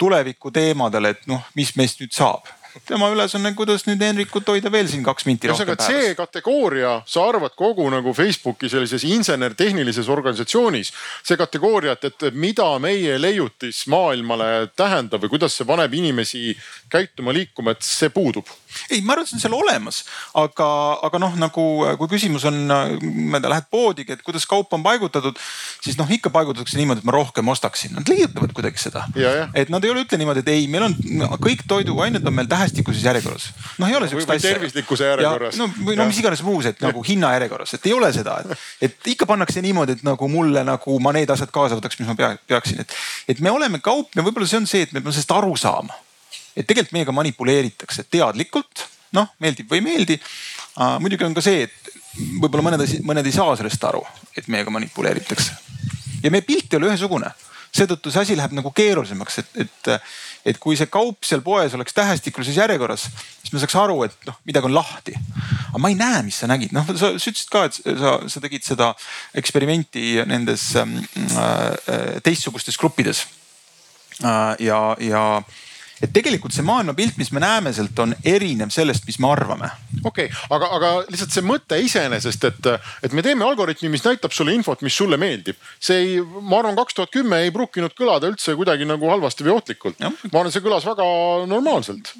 tuleviku 0.00 0.52
teemadele, 0.52 1.14
et 1.14 1.24
noh, 1.30 1.40
mis 1.56 1.72
meist 1.78 2.02
nüüd 2.02 2.12
saab 2.12 2.50
tema 2.88 3.08
ülesanne, 3.10 3.52
kuidas 3.54 3.84
nüüd 3.86 4.02
Henrikut 4.02 4.48
hoida 4.50 4.70
veel 4.72 4.88
siin 4.90 5.04
kaks 5.06 5.26
minti 5.28 5.48
rohkem 5.50 5.68
päevas. 5.76 5.86
see 5.86 6.14
kategooria, 6.18 6.94
sa 7.06 7.28
arvad 7.28 7.54
kogu 7.56 7.86
nagu 7.92 8.12
Facebooki 8.14 8.68
sellises 8.68 9.04
insener-tehnilises 9.06 10.08
organisatsioonis, 10.10 10.90
see 11.22 11.38
kategooria, 11.38 11.94
et, 11.94 12.08
et 12.10 12.34
mida 12.34 12.66
meie 12.82 13.14
leiutis 13.20 13.84
maailmale 13.92 14.72
tähendab 14.76 15.22
või 15.22 15.36
kuidas 15.36 15.54
see 15.58 15.68
paneb 15.68 15.94
inimesi 15.94 16.56
käituma, 16.90 17.34
liikuma, 17.36 17.76
et 17.76 17.86
see 17.86 18.10
puudub 18.14 18.50
ei, 18.90 19.00
ma 19.02 19.14
arvan, 19.14 19.26
et 19.26 19.32
see 19.32 19.38
on 19.38 19.44
seal 19.44 19.56
olemas, 19.56 20.02
aga, 20.40 20.68
aga 21.08 21.20
noh, 21.22 21.36
nagu 21.40 21.64
kui 22.00 22.10
küsimus 22.14 22.46
on, 22.50 22.60
ma 22.68 23.38
ei 23.38 23.42
tea, 23.44 23.52
lähed 23.52 23.68
poodigi, 23.72 24.16
et 24.16 24.24
kuidas 24.26 24.46
kaup 24.50 24.72
on 24.76 24.84
paigutatud, 24.84 25.38
siis 25.84 25.98
noh, 26.00 26.10
ikka 26.10 26.32
paigutatakse 26.34 26.78
niimoodi, 26.80 27.04
et 27.04 27.08
ma 27.08 27.14
rohkem 27.16 27.48
ostaksin. 27.52 27.94
Nad 27.98 28.08
leiutavad 28.10 28.54
kuidagi 28.56 28.82
seda. 28.82 29.06
et 29.54 29.72
nad 29.72 29.84
ei 29.84 29.92
ole, 29.92 30.04
ütle 30.04 30.18
niimoodi, 30.20 30.44
et 30.44 30.52
ei, 30.52 30.66
meil 30.70 30.88
on 30.88 30.96
kõik 31.44 31.64
toiduained 31.68 32.24
on 32.26 32.34
meil 32.34 32.48
tähestikuses 32.50 33.04
järjekorras. 33.04 33.50
noh, 33.78 33.88
ei 33.88 33.96
ole 33.96 34.08
sihukest 34.08 34.30
asja. 34.36 34.54
tervislikkuse 34.54 35.10
järjekorras. 35.10 35.58
no, 35.60 35.68
või 35.80 35.98
no 35.98 36.08
mis 36.10 36.20
iganes 36.22 36.42
muus, 36.46 36.68
et 36.70 36.80
nagu 36.84 37.02
hinnajärjekorras, 37.06 37.76
et 37.78 37.90
ei 37.90 37.96
ole 37.96 38.12
seda, 38.14 38.38
et, 38.44 38.64
et 38.88 39.12
ikka 39.14 39.28
pannakse 39.30 39.62
niimoodi, 39.64 39.98
et 39.98 40.06
nagu 40.06 40.28
mulle 40.30 40.64
nagu 40.66 40.98
ma 41.02 41.14
need 41.16 41.30
asjad 41.30 41.52
kaasa 41.54 41.78
võtaks, 41.78 42.00
mis 42.00 42.10
ma 42.10 42.18
pea, 42.18 42.34
peaksin, 42.50 42.82
et, 42.84 42.96
et 43.28 43.44
me 43.44 43.52
oleme 43.54 43.80
kaup 43.84 44.14
ja 44.16 44.24
võib-olla 44.24 44.48
see 44.48 44.62
on 44.62 44.68
see, 44.70 44.86
et 44.86 44.92
me 44.92 45.00
peame 45.00 45.14
sellest 45.14 45.36
aru 45.36 45.54
saama 45.60 46.02
et 46.56 46.66
tegelikult 46.66 46.94
meiega 46.96 47.14
manipuleeritakse 47.14 48.06
teadlikult, 48.10 48.86
noh 49.14 49.30
meeldib 49.42 49.70
või 49.70 49.80
ei 49.80 49.86
meeldi. 49.88 50.20
muidugi 51.00 51.26
on 51.26 51.34
ka 51.34 51.42
see, 51.44 51.68
et 51.68 51.94
võib-olla 52.40 52.70
mõned, 52.70 52.84
mõned 53.06 53.26
ei 53.26 53.34
saa 53.34 53.56
sellest 53.58 53.84
aru, 53.90 54.02
et 54.36 54.48
meiega 54.48 54.72
manipuleeritakse. 54.74 55.56
ja 56.22 56.30
meie 56.30 56.46
pilt 56.46 56.72
ei 56.72 56.78
ole 56.78 56.90
ühesugune, 56.92 57.30
seetõttu 57.74 58.12
see 58.12 58.22
asi 58.22 58.36
läheb 58.38 58.54
nagu 58.54 58.70
keerulisemaks, 58.74 59.38
et, 59.42 59.50
et, 59.64 59.90
et 60.52 60.60
kui 60.62 60.76
see 60.78 60.90
kaup 60.92 61.26
seal 61.26 61.42
poes 61.44 61.74
oleks 61.74 61.96
tähestikulises 61.96 62.56
järjekorras, 62.60 63.08
siis 63.42 63.52
me 63.52 63.62
saaks 63.62 63.76
aru, 63.80 63.98
et 64.06 64.28
noh, 64.28 64.38
midagi 64.46 64.70
on 64.70 64.76
lahti. 64.76 65.16
aga 65.68 65.82
ma 65.82 65.90
ei 65.90 65.98
näe, 65.98 66.22
mis 66.28 66.38
sa 66.42 66.48
nägid, 66.50 66.74
noh, 66.76 66.86
sa, 66.94 67.14
sa 67.18 67.32
ütlesid 67.32 67.50
ka, 67.52 67.64
et 67.68 67.80
sa, 67.82 68.16
sa 68.30 68.42
tegid 68.44 68.66
seda 68.66 68.92
eksperimenti 69.34 70.22
nendes 70.30 70.70
äh, 70.78 70.96
äh 71.34 72.20
teistsugustes 72.22 72.78
gruppides 72.78 73.26
äh,. 74.22 74.54
ja, 74.62 74.80
ja 75.02 75.24
et 76.02 76.12
tegelikult 76.14 76.54
see 76.54 76.64
maailmapilt, 76.66 77.18
mis 77.20 77.30
me 77.34 77.42
näeme 77.42 77.72
sealt, 77.74 77.98
on 78.02 78.14
erinev 78.26 78.72
sellest, 78.74 79.06
mis 79.06 79.18
me 79.22 79.30
arvame. 79.30 79.70
okei 80.02 80.26
okay,, 80.26 80.42
aga, 80.56 80.70
aga 80.78 80.92
lihtsalt 81.06 81.36
see 81.36 81.46
mõte 81.46 81.78
iseenesest, 81.84 82.48
et, 82.50 82.70
et 83.06 83.16
me 83.16 83.22
teeme 83.26 83.46
algoritmi, 83.46 83.92
mis 83.92 84.04
näitab 84.06 84.34
sulle 84.34 84.54
infot, 84.56 84.82
mis 84.86 84.96
sulle 84.96 85.18
meeldib. 85.20 85.58
see 85.78 86.00
ei, 86.02 86.20
ma 86.40 86.60
arvan, 86.62 86.78
kaks 86.78 86.98
tuhat 86.98 87.14
kümme 87.14 87.44
ei 87.44 87.54
pruukinud 87.54 87.94
kõlada 87.98 88.30
üldse 88.30 88.56
kuidagi 88.58 88.88
nagu 88.88 89.10
halvasti 89.12 89.46
või 89.46 89.56
ohtlikult. 89.58 90.00
ma 90.00 90.40
arvan, 90.40 90.52
see 90.54 90.64
kõlas 90.64 90.86
väga 90.88 91.06
normaalselt. 91.50 92.14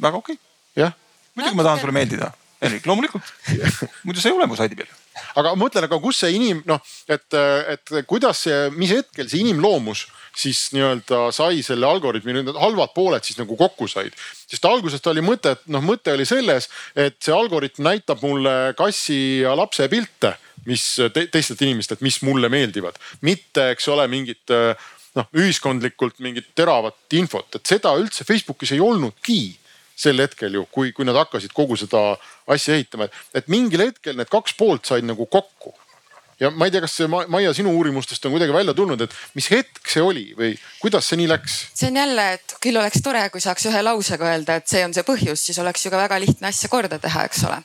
väga 0.00 0.20
okei 0.20 0.36
okay.. 0.36 0.84
jah. 0.84 0.96
muidugi 1.34 1.60
ma 1.60 1.68
tahan 1.70 1.82
sulle 1.84 1.96
meeldida, 1.96 2.32
Henrik, 2.62 2.86
loomulikult 2.90 3.32
muidu 4.06 4.20
sa 4.20 4.30
ei 4.30 4.36
ole 4.36 4.50
mu 4.50 4.58
saidi 4.58 4.78
peal 4.78 4.92
aga 5.38 5.52
ma 5.52 5.64
mõtlen, 5.64 5.86
aga 5.86 5.98
kus 6.02 6.20
see 6.22 6.34
inim, 6.36 6.60
noh, 6.68 6.80
et, 7.10 7.36
et 7.74 7.94
kuidas 8.10 8.44
see, 8.46 8.58
mis 8.74 8.92
hetkel 8.94 9.28
see 9.30 9.44
inimloomus 9.44 10.06
siis 10.38 10.66
nii-öelda 10.74 11.28
sai 11.34 11.62
selle 11.66 11.86
algoritmi, 11.88 12.34
need 12.36 12.56
halvad 12.58 12.94
pooled 12.96 13.24
siis 13.26 13.38
nagu 13.40 13.56
kokku 13.58 13.88
said. 13.90 14.14
sest 14.50 14.64
algusest 14.68 15.06
oli 15.10 15.22
mõte, 15.24 15.54
et 15.54 15.68
noh, 15.72 15.84
mõte 15.84 16.14
oli 16.14 16.26
selles, 16.28 16.68
et 16.96 17.16
see 17.22 17.34
algoritm 17.34 17.84
näitab 17.86 18.22
mulle 18.24 18.74
kassi 18.78 19.44
ja 19.44 19.54
lapse 19.58 19.88
pilte, 19.92 20.34
mis 20.68 20.84
te, 21.14 21.26
teistelt 21.32 21.62
inimestelt, 21.62 22.02
mis 22.04 22.20
mulle 22.26 22.48
meeldivad, 22.52 22.98
mitte, 23.26 23.70
eks 23.74 23.88
ole, 23.92 24.06
mingit 24.10 24.54
noh, 25.14 25.28
ühiskondlikult 25.38 26.18
mingit 26.24 26.50
teravat 26.56 27.18
infot, 27.18 27.48
et 27.54 27.74
seda 27.74 27.94
üldse 28.00 28.26
Facebookis 28.26 28.74
ei 28.74 28.82
olnudki 28.82 29.42
sel 29.94 30.18
hetkel 30.18 30.56
ju, 30.58 30.64
kui, 30.74 30.90
kui 30.92 31.06
nad 31.06 31.16
hakkasid 31.20 31.52
kogu 31.54 31.76
seda 31.78 32.16
asja 32.50 32.74
ehitama, 32.74 33.06
et 33.34 33.46
mingil 33.52 33.86
hetkel 33.86 34.18
need 34.18 34.30
kaks 34.32 34.56
poolt 34.58 34.90
said 34.90 35.06
nagu 35.06 35.26
kokku 35.30 35.74
ja 36.40 36.50
ma 36.50 36.66
ei 36.66 36.74
tea, 36.74 36.82
kas 36.84 36.96
see 36.98 37.08
Maia 37.08 37.52
sinu 37.54 37.72
uurimustest 37.76 38.24
on 38.26 38.34
kuidagi 38.34 38.52
välja 38.52 38.74
tulnud, 38.74 39.00
et 39.00 39.14
mis 39.34 39.48
hetk 39.52 39.88
see 39.90 40.02
oli 40.02 40.24
või 40.38 40.52
kuidas 40.80 41.08
see 41.08 41.18
nii 41.20 41.28
läks? 41.30 41.56
see 41.74 41.90
on 41.90 41.98
jälle, 42.00 42.26
et 42.38 42.56
küll 42.62 42.78
oleks 42.80 43.02
tore, 43.04 43.22
kui 43.32 43.42
saaks 43.42 43.66
ühe 43.70 43.82
lausega 43.84 44.30
öelda, 44.32 44.58
et 44.60 44.68
see 44.70 44.84
on 44.86 44.94
see 44.96 45.06
põhjus, 45.06 45.44
siis 45.48 45.58
oleks 45.62 45.84
ju 45.84 45.92
ka 45.94 46.00
väga 46.00 46.18
lihtne 46.22 46.50
asja 46.50 46.70
korda 46.72 46.98
teha, 47.02 47.24
eks 47.28 47.44
ole. 47.48 47.60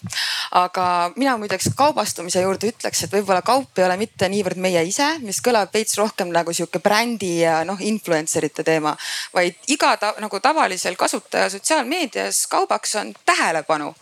aga 0.60 0.86
mina 1.16 1.36
muideks 1.42 1.72
kaubastumise 1.78 2.44
juurde 2.46 2.72
ütleks, 2.74 3.04
et 3.06 3.14
võib-olla 3.14 3.42
kaup 3.46 3.80
ei 3.80 3.86
ole 3.88 3.98
mitte 4.02 4.30
niivõrd 4.30 4.60
meie 4.62 4.84
ise, 4.88 5.08
mis 5.24 5.42
kõlab 5.46 5.74
veits 5.74 5.98
rohkem 6.00 6.34
nagu 6.34 6.54
sihuke 6.54 6.82
brändi 6.84 7.40
ja 7.44 7.60
noh, 7.68 7.80
influencer 7.82 8.46
ite 8.46 8.66
teema, 8.68 8.96
vaid 9.34 9.72
iga 9.74 9.96
ta, 10.02 10.14
nagu 10.22 10.40
tavalisel 10.44 10.98
kasutaja 11.00 11.50
sotsiaalmeedias 11.54 12.46
kaubaks 12.52 12.96
on 13.02 13.14
tähelepanu. 13.26 13.94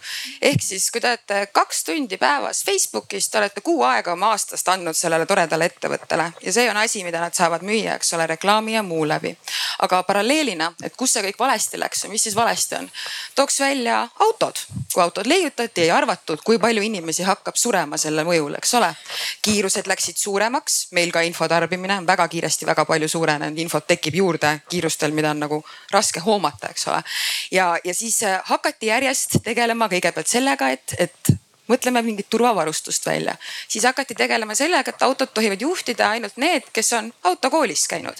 ehk 0.41 0.61
siis, 0.63 0.89
kui 0.91 1.01
te 1.01 1.13
olete 1.13 1.47
kaks 1.53 1.83
tundi 1.83 2.17
päevas 2.17 2.63
Facebookis, 2.65 3.29
te 3.29 3.37
olete 3.37 3.61
kuu 3.61 3.83
aega 3.83 4.13
oma 4.13 4.31
aastast 4.35 4.56
aastast 4.57 4.73
andnud 4.73 4.97
sellele 4.97 5.25
toredale 5.25 5.65
ettevõttele 5.69 6.31
ja 6.41 6.53
see 6.53 6.69
on 6.69 6.77
asi, 6.77 7.03
mida 7.05 7.21
nad 7.21 7.33
saavad 7.33 7.61
müüa, 7.65 7.95
eks 7.97 8.13
ole, 8.13 8.27
reklaami 8.27 8.73
ja 8.73 8.83
muu 8.83 9.05
läbi. 9.07 9.35
aga 9.79 10.01
paralleelina, 10.03 10.71
et 10.83 10.95
kus 10.97 11.13
see 11.13 11.23
kõik 11.23 11.37
valesti 11.39 11.77
läks 11.79 12.03
ja 12.03 12.09
mis 12.09 12.23
siis 12.23 12.35
valesti 12.35 12.75
on, 12.75 12.89
tooks 13.35 13.59
välja 13.59 14.07
autod. 14.19 14.57
kui 14.93 15.03
autod 15.03 15.27
leiutati, 15.27 15.81
ei 15.81 15.91
arvatud, 15.91 16.41
kui 16.43 16.57
palju 16.59 16.81
inimesi 16.81 17.23
hakkab 17.23 17.55
surema 17.55 17.97
selle 17.97 18.23
mõjul, 18.23 18.57
eks 18.57 18.73
ole. 18.73 18.93
kiirused 19.41 19.87
läksid 19.87 20.17
suuremaks, 20.17 20.87
meil 20.91 21.11
ka 21.11 21.21
infotarbimine 21.21 21.97
on 21.97 22.07
väga 22.07 22.27
kiiresti 22.27 22.65
väga 22.65 22.85
palju 22.85 23.07
suurenenud, 23.07 23.57
infot 23.59 23.87
tekib 23.87 24.15
juurde 24.15 24.59
kiirustel, 24.69 25.11
mida 25.11 25.31
on 25.31 25.39
nagu 25.39 25.63
raske 25.91 26.19
hoomata, 26.19 26.69
eks 26.69 26.87
ole. 26.87 27.03
ja, 27.51 27.75
ja 27.83 27.93
siis 27.93 28.23
äh, 28.23 28.41
hakati 28.45 28.87
järjest 28.87 29.37
tegelema 29.43 29.87
kõigepealt 29.87 30.27
sellega, 30.27 30.69
et, 30.69 30.95
et 30.97 31.37
mõtleme 31.67 32.01
mingit 32.01 32.29
turvavarustust 32.29 33.05
välja. 33.05 33.35
siis 33.67 33.83
hakati 33.83 34.15
tegelema 34.15 34.55
sellega, 34.55 34.89
et 34.89 35.01
autot 35.01 35.33
tohivad 35.33 35.61
juhtida 35.61 36.09
ainult 36.09 36.37
need, 36.37 36.69
kes 36.73 36.93
on 36.93 37.13
autokoolis 37.23 37.87
käinud. 37.87 38.15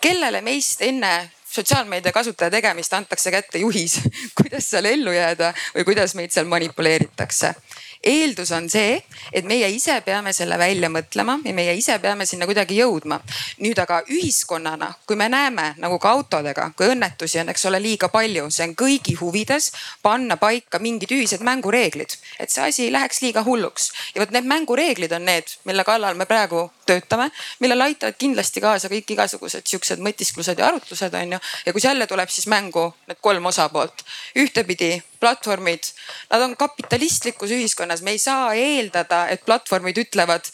kellele 0.00 0.40
meist 0.40 0.82
enne 0.82 1.30
sotsiaalmeedia 1.50 2.12
kasutaja 2.12 2.50
tegemist 2.50 2.92
antakse 2.92 3.30
kätte 3.30 3.58
juhis, 3.58 4.00
kuidas 4.38 4.70
seal 4.70 4.84
ellu 4.84 5.12
jääda 5.12 5.52
või 5.74 5.84
kuidas 5.84 6.14
meid 6.14 6.30
seal 6.30 6.46
manipuleeritakse. 6.46 7.54
Eeldus 8.02 8.52
on 8.52 8.68
see, 8.70 8.98
et 9.32 9.44
meie 9.44 9.68
ise 9.74 9.98
peame 10.06 10.32
selle 10.32 10.58
välja 10.58 10.90
mõtlema 10.92 11.38
ja 11.44 11.54
meie 11.54 11.74
ise 11.78 11.98
peame 12.02 12.26
sinna 12.26 12.46
kuidagi 12.46 12.78
jõudma. 12.78 13.20
nüüd 13.58 13.78
aga 13.78 14.02
ühiskonnana, 14.08 14.92
kui 15.06 15.16
me 15.16 15.28
näeme 15.28 15.74
nagu 15.78 15.98
ka 15.98 16.10
autodega, 16.10 16.70
kui 16.76 16.86
õnnetusi 16.92 17.40
on, 17.40 17.48
eks 17.48 17.66
ole, 17.66 17.80
liiga 17.82 18.08
palju, 18.08 18.48
see 18.50 18.68
on 18.68 18.74
kõigi 18.78 19.16
huvides 19.20 19.72
panna 20.02 20.36
paika 20.36 20.78
mingid 20.78 21.10
ühised 21.12 21.42
mängureeglid, 21.42 22.16
et 22.38 22.50
see 22.50 22.62
asi 22.62 22.84
ei 22.86 22.92
läheks 22.92 23.22
liiga 23.22 23.42
hulluks. 23.44 23.92
ja 24.14 24.22
vot 24.22 24.30
need 24.30 24.46
mängureeglid 24.46 25.12
on 25.12 25.24
need, 25.24 25.58
mille 25.64 25.84
kallal 25.84 26.14
me 26.14 26.26
praegu 26.26 26.70
töötame, 26.86 27.30
millele 27.60 27.90
aitavad 27.90 28.16
kindlasti 28.18 28.60
kaasa 28.64 28.88
kõik 28.88 29.12
igasugused 29.16 29.66
siuksed 29.66 30.00
mõtisklused 30.04 30.58
ja 30.58 30.70
arutlused 30.70 31.14
on 31.14 31.36
ju. 31.36 31.38
ja 31.66 31.72
kus 31.72 31.84
jälle 31.84 32.06
tuleb 32.06 32.30
siis 32.32 32.46
mängu 32.46 32.92
need 33.08 33.20
kolm 33.20 33.46
osapoolt, 33.50 34.04
ühtepidi 34.36 35.02
platvormid, 35.20 35.90
nad 36.30 36.44
on 36.44 36.56
kapitalistlikus 36.56 37.54
ühiskonnas, 37.56 38.02
me 38.06 38.14
ei 38.16 38.22
saa 38.22 38.52
eeldada, 38.54 39.26
et 39.32 39.44
platvormid 39.46 39.98
ütlevad 40.04 40.52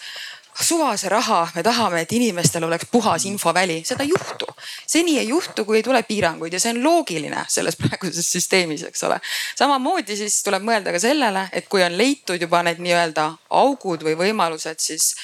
suvase 0.62 1.08
raha, 1.08 1.48
me 1.54 1.62
tahame, 1.62 2.00
et 2.04 2.12
inimestel 2.12 2.64
oleks 2.64 2.86
puhas 2.90 3.24
infoväli, 3.26 3.80
seda 3.84 4.04
ei 4.04 4.12
juhtu. 4.12 4.46
seni 4.86 5.18
ei 5.18 5.28
juhtu, 5.28 5.64
kui 5.64 5.76
ei 5.76 5.82
tule 5.82 6.02
piiranguid 6.02 6.52
ja 6.52 6.60
see 6.60 6.70
on 6.76 6.82
loogiline 6.84 7.44
selles 7.48 7.76
praeguses 7.80 8.28
süsteemis, 8.32 8.84
eks 8.86 9.02
ole. 9.08 9.18
samamoodi 9.58 10.16
siis 10.16 10.42
tuleb 10.46 10.62
mõelda 10.62 10.94
ka 10.94 11.00
sellele, 11.02 11.48
et 11.52 11.66
kui 11.68 11.82
on 11.82 11.98
leitud 11.98 12.40
juba 12.40 12.62
need 12.62 12.78
nii-öelda 12.84 13.26
augud 13.50 14.06
või 14.06 14.14
võimalused, 14.20 14.78
siis 14.78 15.14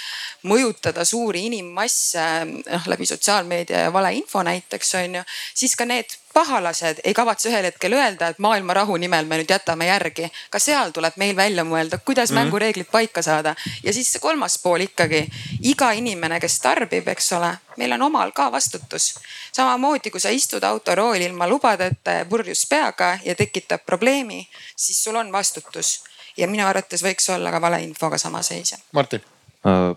mõjutada 0.50 1.04
suuri 1.06 1.46
inimmasse 1.46 2.26
noh 2.48 2.90
läbi 2.90 3.06
sotsiaalmeedia 3.06 3.86
ja 3.86 3.92
valeinfo 3.94 4.42
näiteks 4.42 4.94
on 5.04 5.20
ju, 5.20 5.24
siis 5.54 5.76
ka 5.78 5.86
need 5.86 6.18
pahalased 6.34 7.00
ei 7.04 7.14
kavatse 7.14 7.48
ühel 7.48 7.64
hetkel 7.64 7.92
öelda, 7.92 8.28
et 8.30 8.38
maailma 8.38 8.74
rahu 8.74 8.96
nimel 8.96 9.26
me 9.26 9.38
nüüd 9.40 9.50
jätame 9.50 9.86
järgi. 9.86 10.30
ka 10.50 10.58
seal 10.58 10.90
tuleb 10.90 11.16
meil 11.16 11.36
välja 11.36 11.64
mõelda, 11.64 11.98
kuidas 11.98 12.30
mm 12.30 12.36
-hmm. 12.36 12.44
mängureeglid 12.44 12.90
paika 12.92 13.22
saada. 13.22 13.54
ja 13.82 13.92
siis 13.92 14.12
see 14.12 14.20
kolmas 14.20 14.58
pool 14.58 14.80
ikkagi, 14.80 15.28
iga 15.62 15.90
inimene, 15.92 16.40
kes 16.40 16.60
tarbib, 16.60 17.08
eks 17.08 17.32
ole, 17.32 17.58
meil 17.76 17.92
on 17.92 18.02
omal 18.02 18.30
ka 18.32 18.52
vastutus. 18.52 19.14
samamoodi, 19.52 20.10
kui 20.10 20.20
sa 20.20 20.28
istud 20.28 20.62
autorooli 20.62 21.24
ilma 21.24 21.48
lubadeta 21.48 22.10
ja 22.10 22.24
purjus 22.24 22.66
peaga 22.70 23.18
ja 23.24 23.34
tekitab 23.34 23.80
probleemi, 23.86 24.48
siis 24.76 25.04
sul 25.04 25.16
on 25.16 25.32
vastutus. 25.32 26.04
ja 26.36 26.48
minu 26.48 26.66
arvates 26.66 27.02
võiks 27.02 27.34
olla 27.34 27.50
ka 27.50 27.60
valeinfoga 27.60 28.18
sama 28.18 28.42
seis. 28.42 28.74
Martin 28.92 29.20
uh,. 29.64 29.96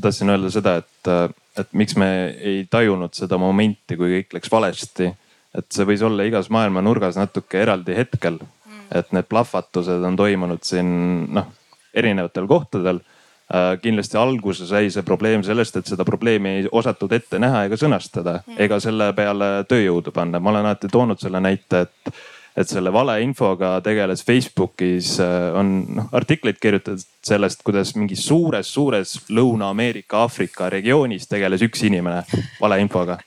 tahtsin 0.00 0.30
öelda 0.30 0.50
seda, 0.50 0.76
et, 0.76 1.32
et 1.56 1.68
miks 1.72 1.96
me 1.96 2.26
ei 2.26 2.66
tajunud 2.70 3.14
seda 3.14 3.38
momenti, 3.38 3.96
kui 3.96 4.10
kõik 4.18 4.32
läks 4.32 4.50
valesti 4.50 5.12
et 5.56 5.68
see 5.72 5.86
võis 5.88 6.02
olla 6.04 6.26
igas 6.28 6.50
maailma 6.52 6.82
nurgas 6.84 7.18
natuke 7.18 7.62
eraldi 7.62 7.96
hetkel. 7.96 8.38
et 8.88 9.10
need 9.12 9.26
plahvatused 9.28 10.04
on 10.08 10.14
toimunud 10.16 10.62
siin 10.64 10.88
noh, 11.36 11.50
erinevatel 11.94 12.46
kohtadel 12.48 13.00
äh,. 13.52 13.76
kindlasti 13.82 14.16
alguse 14.16 14.66
sai 14.66 14.88
see 14.90 15.04
probleem 15.04 15.44
sellest, 15.44 15.76
et 15.76 15.90
seda 15.92 16.04
probleemi 16.08 16.54
ei 16.56 16.68
osatud 16.72 17.12
ette 17.12 17.38
näha 17.38 17.66
ega 17.68 17.76
sõnastada 17.76 18.38
mm. 18.40 18.56
ega 18.64 18.80
selle 18.80 19.12
peale 19.12 19.52
tööjõudu 19.68 20.12
panna. 20.12 20.40
ma 20.40 20.50
olen 20.50 20.66
alati 20.66 20.88
toonud 20.92 21.20
selle 21.20 21.40
näite, 21.44 21.84
et, 21.84 22.12
et 22.56 22.68
selle 22.68 22.92
valeinfoga 22.92 23.76
tegeles 23.84 24.24
Facebookis 24.24 25.18
äh, 25.20 25.52
on 25.52 25.74
noh 26.00 26.12
artikleid 26.12 26.60
kirjutatud 26.60 27.04
sellest, 27.28 27.64
kuidas 27.64 27.92
mingis 27.96 28.24
suures-suures 28.28 29.18
Lõuna-Ameerika, 29.28 30.24
Aafrika 30.24 30.72
regioonis 30.72 31.28
tegeles 31.28 31.64
üks 31.68 31.84
inimene 31.88 32.24
valeinfoga 32.60 33.20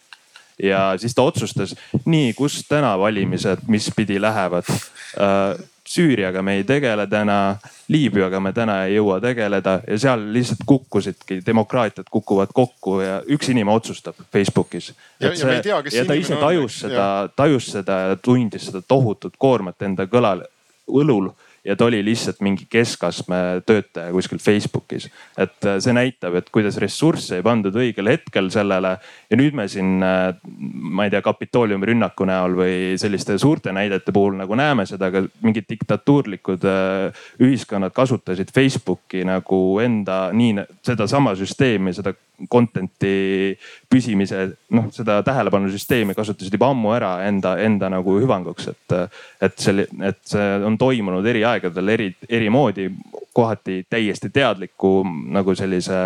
ja 0.63 0.93
siis 0.97 1.15
ta 1.15 1.25
otsustas, 1.25 1.75
nii, 2.05 2.33
kus 2.37 2.61
täna 2.69 2.93
valimised, 2.99 3.67
mis 3.67 3.91
pidi 3.95 4.21
lähevad 4.21 4.69
äh,. 4.69 5.67
Süüriaga 5.91 6.39
me 6.45 6.53
ei 6.55 6.61
tegele 6.63 7.03
täna, 7.09 7.57
Liibüaga 7.91 8.39
me 8.39 8.53
täna 8.55 8.77
ei 8.85 8.93
jõua 8.93 9.17
tegeleda 9.19 9.73
ja 9.87 9.97
seal 9.99 10.21
lihtsalt 10.31 10.61
kukkusidki, 10.65 11.41
demokraatiad 11.43 12.07
kukuvad 12.11 12.53
kokku 12.55 12.99
ja 13.01 13.17
üks 13.27 13.49
inimene 13.51 13.75
otsustab 13.75 14.15
Facebookis. 14.31 14.93
ja, 15.19 15.33
see, 15.35 15.55
ja, 15.55 15.61
tea, 15.65 15.81
ja 15.91 16.05
ta 16.07 16.15
ise 16.15 16.37
tajus 16.39 16.77
on, 16.77 16.85
seda, 16.85 17.07
tajus 17.35 17.67
seda 17.73 17.97
ja 18.05 18.15
tundis 18.15 18.69
seda 18.69 18.79
tohutut 18.87 19.35
koormat 19.41 19.83
enda 19.83 20.05
kõlal, 20.07 20.45
õlul 20.87 21.31
ja 21.65 21.75
ta 21.75 21.85
oli 21.85 22.01
lihtsalt 22.05 22.39
mingi 22.41 22.65
keskastme 22.69 23.61
töötaja 23.65 24.11
kuskil 24.11 24.39
Facebookis. 24.41 25.09
et 25.37 25.65
äh, 25.65 25.77
see 25.79 25.93
näitab, 25.93 26.35
et 26.35 26.49
kuidas 26.49 26.77
ressursse 26.81 27.37
ei 27.37 27.45
pandud 27.45 27.75
õigel 27.77 28.09
hetkel 28.09 28.49
sellele 28.53 28.95
ja 29.29 29.37
nüüd 29.37 29.57
me 29.57 29.67
siin, 29.69 30.01
äh, 30.03 30.33
ma 30.73 31.05
ei 31.05 31.13
tea, 31.13 31.21
Kapitooliumi 31.21 31.91
rünnaku 31.91 32.25
näol 32.25 32.57
või 32.57 32.75
selliste 33.01 33.37
suurte 33.37 33.73
näidete 33.75 34.11
puhul 34.11 34.39
nagu 34.41 34.57
näeme 34.57 34.87
seda, 34.89 35.11
aga 35.11 35.23
mingid 35.45 35.69
diktatuurlikud 35.69 36.65
äh, 36.65 37.23
ühiskonnad 37.41 37.93
kasutasid 37.93 38.49
Facebooki 38.53 39.25
nagu 39.27 39.61
enda 39.83 40.23
nii 40.33 40.65
sedasama 40.85 41.35
süsteemi, 41.37 41.93
seda 41.93 42.15
content'i 42.49 43.53
püsimise, 43.91 44.45
noh 44.71 44.87
seda 44.95 45.19
tähelepanusüsteemi 45.27 46.15
kasutasid 46.17 46.53
juba 46.55 46.71
ammu 46.71 46.93
ära 46.95 47.11
enda, 47.27 47.55
enda 47.59 47.89
nagu 47.91 48.15
hüvanguks, 48.21 48.69
et, 48.71 48.95
et 49.43 49.57
see, 49.59 49.87
et 50.07 50.21
see 50.27 50.45
on 50.67 50.77
toimunud 50.79 51.27
eri 51.27 51.43
aegadel 51.47 51.95
eri, 51.95 52.11
eri 52.29 52.47
moodi, 52.53 52.87
kohati 53.33 53.81
täiesti 53.89 54.31
teadliku 54.33 55.01
nagu 55.35 55.55
sellise 55.55 55.99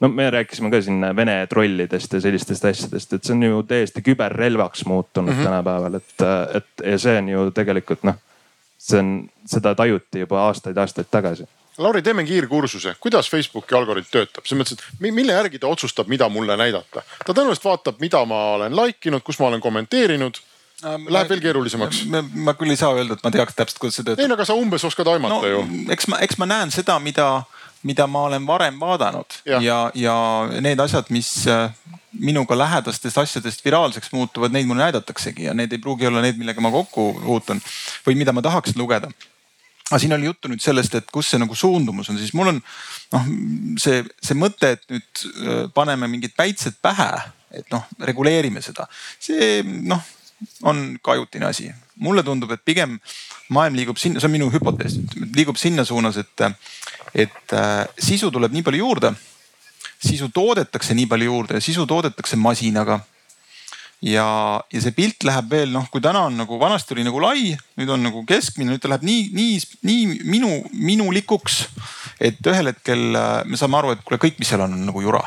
no 0.00 0.08
me 0.08 0.30
rääkisime 0.30 0.70
ka 0.72 0.80
siin 0.82 1.06
Vene 1.16 1.46
trollidest 1.46 2.12
ja 2.12 2.20
sellistest 2.20 2.64
asjadest, 2.64 3.12
et 3.12 3.24
see 3.24 3.36
on 3.36 3.46
ju 3.46 3.62
täiesti 3.68 4.02
küberrelvaks 4.02 4.84
muutunud 4.86 5.32
mm 5.32 5.38
-hmm. 5.38 5.44
tänapäeval, 5.44 5.94
et, 5.94 6.26
et 6.54 6.86
ja 6.92 6.98
see 6.98 7.18
on 7.18 7.28
ju 7.28 7.50
tegelikult 7.54 8.02
noh, 8.02 8.18
see 8.78 8.98
on, 8.98 9.14
seda 9.46 9.74
tajuti 9.74 10.26
juba 10.26 10.46
aastaid-aastaid 10.48 11.10
tagasi 11.10 11.46
Lauri, 11.80 12.02
teeme 12.02 12.24
kiirkursuse, 12.24 12.94
kuidas 13.00 13.30
Facebooki 13.30 13.74
algoritm 13.74 14.10
töötab, 14.12 14.44
selles 14.44 14.60
mõttes, 14.60 14.90
et 14.90 15.04
mille 15.16 15.32
järgi 15.32 15.58
ta 15.62 15.68
otsustab, 15.70 16.10
mida 16.12 16.28
mulle 16.28 16.56
näidata. 16.60 17.02
ta 17.24 17.32
tõenäoliselt 17.32 17.64
vaatab, 17.64 18.02
mida 18.04 18.20
ma 18.28 18.40
olen 18.58 18.76
like 18.76 19.08
inud, 19.08 19.24
kus 19.24 19.40
ma 19.40 19.48
olen 19.48 19.62
kommenteerinud. 19.64 20.42
Läheb 20.82 21.28
veel 21.28 21.40
keerulisemaks. 21.44 22.02
ma 22.34 22.54
küll 22.56 22.72
ei 22.72 22.80
saa 22.80 22.92
öelda, 22.96 23.16
et 23.16 23.24
ma 23.24 23.32
teaks 23.32 23.56
täpselt, 23.56 23.80
kuidas 23.80 23.96
see 23.96 24.04
töötab. 24.04 24.20
ei 24.24 24.28
no 24.28 24.36
aga 24.36 24.44
sa 24.48 24.56
umbes 24.56 24.84
oskad 24.84 25.08
aimata 25.12 25.40
no, 25.40 25.48
ju. 25.48 25.64
eks 25.92 26.08
ma, 26.08 26.20
eks 26.24 26.36
ma 26.40 26.48
näen 26.48 26.72
seda, 26.72 26.98
mida, 27.00 27.30
mida 27.84 28.06
ma 28.08 28.26
olen 28.28 28.46
varem 28.48 28.80
vaadanud 28.80 29.40
ja, 29.44 29.60
ja, 29.64 29.80
ja 29.94 30.14
need 30.60 30.80
asjad, 30.80 31.08
mis 31.12 31.32
äh, 31.48 31.68
minuga 32.12 32.56
lähedastest 32.58 33.18
asjadest 33.24 33.64
viraalseks 33.64 34.12
muutuvad, 34.12 34.52
neid 34.52 34.68
mulle 34.68 34.86
näidataksegi 34.86 35.48
ja 35.48 35.56
need 35.56 35.72
ei 35.72 35.80
pruugi 35.84 36.08
olla 36.08 36.24
need, 36.24 36.40
millega 36.40 36.64
ma 36.64 36.72
kokku 36.72 37.12
puutun 37.24 37.60
või 38.06 38.16
mida 38.20 38.32
ma 38.36 38.44
tahaks 38.44 38.76
lugeda 38.76 39.12
aga 39.90 39.98
siin 39.98 40.14
oli 40.14 40.28
juttu 40.28 40.50
nüüd 40.50 40.62
sellest, 40.62 40.94
et 40.94 41.10
kus 41.10 41.32
see 41.32 41.40
nagu 41.42 41.56
suundumus 41.58 42.12
on, 42.12 42.18
siis 42.20 42.32
mul 42.38 42.52
on 42.52 42.60
noh, 42.62 43.28
see, 43.82 44.04
see 44.22 44.38
mõte, 44.38 44.76
et 44.76 44.86
nüüd 44.92 45.24
äh, 45.26 45.60
paneme 45.74 46.08
mingid 46.10 46.36
päitsed 46.38 46.78
pähe, 46.82 47.10
et 47.58 47.66
noh, 47.74 47.86
reguleerime 48.06 48.62
seda, 48.62 48.86
see 49.18 49.60
noh, 49.66 50.02
on 50.62 50.84
ka 51.02 51.16
ajutine 51.16 51.50
asi. 51.50 51.70
mulle 52.00 52.22
tundub, 52.24 52.50
et 52.54 52.62
pigem 52.64 52.94
maailm 53.52 53.74
liigub 53.76 53.98
sinna, 54.00 54.20
see 54.20 54.28
on 54.30 54.32
minu 54.32 54.46
hüpotees, 54.52 54.94
liigub 55.36 55.58
sinna 55.60 55.84
suunas, 55.84 56.16
et, 56.16 56.46
et 57.26 57.56
äh, 57.56 57.84
sisu 57.98 58.30
tuleb 58.30 58.54
nii 58.54 58.62
palju 58.62 58.86
juurde. 58.86 59.12
sisu 60.00 60.30
toodetakse 60.32 60.94
nii 60.94 61.06
palju 61.06 61.24
juurde 61.24 61.58
ja 61.58 61.60
sisu 61.60 61.84
toodetakse 61.86 62.36
masinaga 62.36 63.02
ja, 64.02 64.26
ja 64.72 64.80
see 64.80 64.94
pilt 64.96 65.24
läheb 65.28 65.50
veel 65.52 65.74
noh, 65.74 65.84
kui 65.92 66.02
täna 66.04 66.24
on 66.28 66.38
nagu 66.40 66.58
vanasti 66.60 66.96
oli 66.96 67.04
nagu 67.04 67.20
lai, 67.22 67.52
nüüd 67.80 67.92
on 67.92 68.02
nagu 68.08 68.22
keskmine, 68.28 68.72
nüüd 68.72 68.82
ta 68.82 68.90
läheb 68.92 69.04
nii, 69.06 69.28
nii, 69.36 69.60
nii 69.86 70.24
minu, 70.24 70.50
minulikuks. 70.72 71.62
et 72.20 72.40
ühel 72.46 72.72
hetkel 72.72 73.16
äh, 73.16 73.30
me 73.44 73.60
saame 73.60 73.80
aru, 73.80 73.94
et 73.94 74.02
kuule, 74.04 74.20
kõik, 74.22 74.40
mis 74.40 74.48
seal 74.48 74.64
on, 74.64 74.76
on 74.76 74.88
nagu 74.88 75.04
jura. 75.04 75.22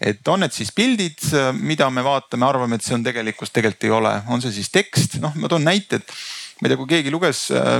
et 0.00 0.28
on 0.32 0.40
need 0.40 0.56
siis 0.56 0.72
pildid, 0.72 1.20
äh, 1.36 1.50
mida 1.52 1.90
me 1.92 2.04
vaatame, 2.04 2.48
arvame, 2.48 2.80
et 2.80 2.86
see 2.86 2.96
on 2.96 3.04
tegelikkus, 3.04 3.52
tegelikult 3.52 3.88
ei 3.88 3.96
ole, 3.96 4.14
on 4.32 4.44
see 4.44 4.56
siis 4.56 4.72
tekst, 4.72 5.20
noh, 5.20 5.36
ma 5.36 5.48
toon 5.52 5.66
näite, 5.68 6.00
et 6.00 6.14
ma 6.60 6.68
ei 6.68 6.72
tea, 6.72 6.80
kui 6.80 6.94
keegi 6.96 7.12
luges 7.12 7.48
äh, 7.52 7.76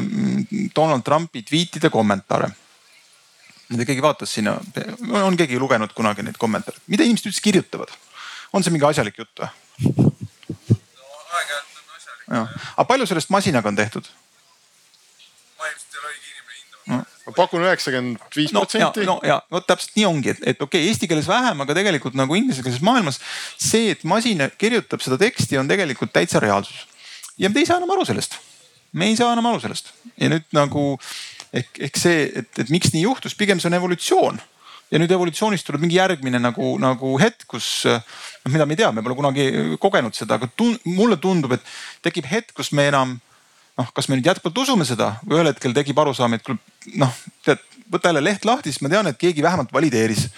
Donald 0.77 1.07
Trumpi 1.07 1.45
tweetide 1.47 1.93
kommentaare 1.93 2.53
mida 3.71 3.85
keegi 3.87 4.03
vaatas 4.03 4.33
sinna, 4.35 4.57
on 5.23 5.37
keegi 5.39 5.59
lugenud 5.63 5.93
kunagi 5.95 6.25
neid 6.27 6.37
kommentaare, 6.43 6.83
mida 6.91 7.07
inimesed 7.07 7.31
üldse 7.31 7.45
kirjutavad? 7.45 7.97
on 8.53 8.65
see 8.67 8.73
mingi 8.75 8.89
asjalik 8.89 9.21
jutt 9.21 9.45
või? 9.45 9.51
Asjalik. 12.01 12.59
aga 12.77 12.85
palju 12.89 13.07
sellest 13.07 13.31
masinaga 13.31 13.71
on 13.71 13.79
tehtud? 13.79 14.11
ma 15.59 15.69
ilmselt 15.69 15.97
ei 15.97 16.03
ole 16.03 16.13
õige 16.13 16.29
inimene 16.33 16.59
hindama 16.59 16.97
no.. 16.97 17.01
ma 17.27 17.35
pakun 17.37 17.67
üheksakümmend 17.67 18.37
viis 18.37 18.55
protsenti. 18.55 19.07
no 19.09 19.19
ja 19.27 19.41
vot 19.53 19.67
täpselt 19.69 19.97
nii 19.99 20.07
ongi, 20.09 20.35
et, 20.35 20.45
et 20.55 20.63
okei 20.63 20.83
okay,, 20.83 20.93
eesti 20.93 21.11
keeles 21.11 21.29
vähem, 21.31 21.65
aga 21.65 21.77
tegelikult 21.79 22.19
nagu 22.19 22.39
inglisekeelses 22.39 22.85
maailmas 22.87 23.21
see, 23.57 23.91
et 23.95 24.05
masin 24.05 24.47
kirjutab 24.59 25.05
seda 25.05 25.19
teksti, 25.21 25.59
on 25.61 25.71
tegelikult 25.71 26.15
täitsa 26.17 26.43
reaalsus. 26.43 26.87
ja 27.39 27.51
me 27.51 27.63
ei 27.63 27.69
saa 27.69 27.81
enam 27.83 27.97
aru 27.97 28.07
sellest. 28.09 28.39
me 28.93 29.11
ei 29.11 29.19
saa 29.19 29.33
enam 29.35 29.53
aru 29.53 29.63
sellest 29.67 29.93
ja 30.17 30.33
nüüd 30.33 30.49
nagu 30.57 30.87
ehk, 31.53 31.83
ehk 31.89 31.99
see, 31.99 32.25
et, 32.43 32.53
et 32.63 32.73
miks 32.73 32.95
nii 32.95 33.05
juhtus, 33.05 33.37
pigem 33.39 33.61
see 33.61 33.71
on 33.71 33.79
evolutsioon 33.81 34.41
ja 34.91 34.99
nüüd 34.99 35.13
evolutsioonist 35.15 35.67
tuleb 35.67 35.85
mingi 35.85 35.99
järgmine 35.99 36.41
nagu, 36.43 36.75
nagu 36.83 37.15
hetk, 37.23 37.47
kus 37.51 37.71
noh, 37.87 38.53
mida 38.53 38.67
me 38.67 38.75
ei 38.75 38.83
tea, 38.83 38.91
me 38.95 39.05
pole 39.07 39.17
kunagi 39.19 39.49
kogenud 39.83 40.17
seda, 40.17 40.41
aga 40.41 40.51
tun, 40.57 40.77
mulle 40.89 41.19
tundub, 41.23 41.55
et 41.55 41.75
tekib 42.05 42.27
hetk, 42.31 42.55
kus 42.57 42.73
me 42.77 42.89
enam 42.91 43.19
noh, 43.81 43.91
kas 43.97 44.11
me 44.11 44.19
nüüd 44.19 44.29
jätkuvalt 44.29 44.63
usume 44.65 44.87
seda 44.89 45.15
või 45.25 45.39
ühel 45.39 45.53
hetkel 45.53 45.75
tekib 45.77 46.01
arusaam, 46.03 46.35
et 46.37 46.51
noh, 47.01 47.21
tead, 47.47 47.63
võta 47.91 48.11
jälle 48.11 48.25
leht 48.25 48.47
lahti, 48.49 48.73
siis 48.73 48.83
ma 48.85 48.93
tean, 48.93 49.11
et 49.11 49.21
keegi 49.21 49.45
vähemalt 49.45 49.73
valideeris. 49.73 50.29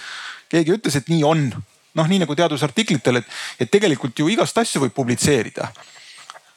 keegi 0.53 0.75
ütles, 0.77 0.97
et 0.97 1.09
nii 1.09 1.25
on. 1.25 1.49
noh, 1.93 2.07
nii 2.09 2.23
nagu 2.23 2.35
teadusartiklitel, 2.37 3.21
et, 3.21 3.27
et 3.61 3.71
tegelikult 3.71 4.19
ju 4.19 4.29
igast 4.33 4.57
asju 4.59 4.81
võib 4.81 4.95
publitseerida 4.97 5.67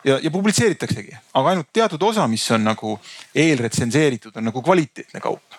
ja, 0.05 0.19
ja 0.23 0.31
publitseeritaksegi, 0.31 1.17
aga 1.33 1.51
ainult 1.51 1.67
teatud 1.73 2.03
osa, 2.07 2.27
mis 2.31 2.45
on 2.55 2.63
nagu 2.63 2.93
eelretsenseeritud, 3.35 4.35
on 4.37 4.47
nagu 4.51 4.63
kvaliteetne 4.63 5.19
kaup. 5.23 5.54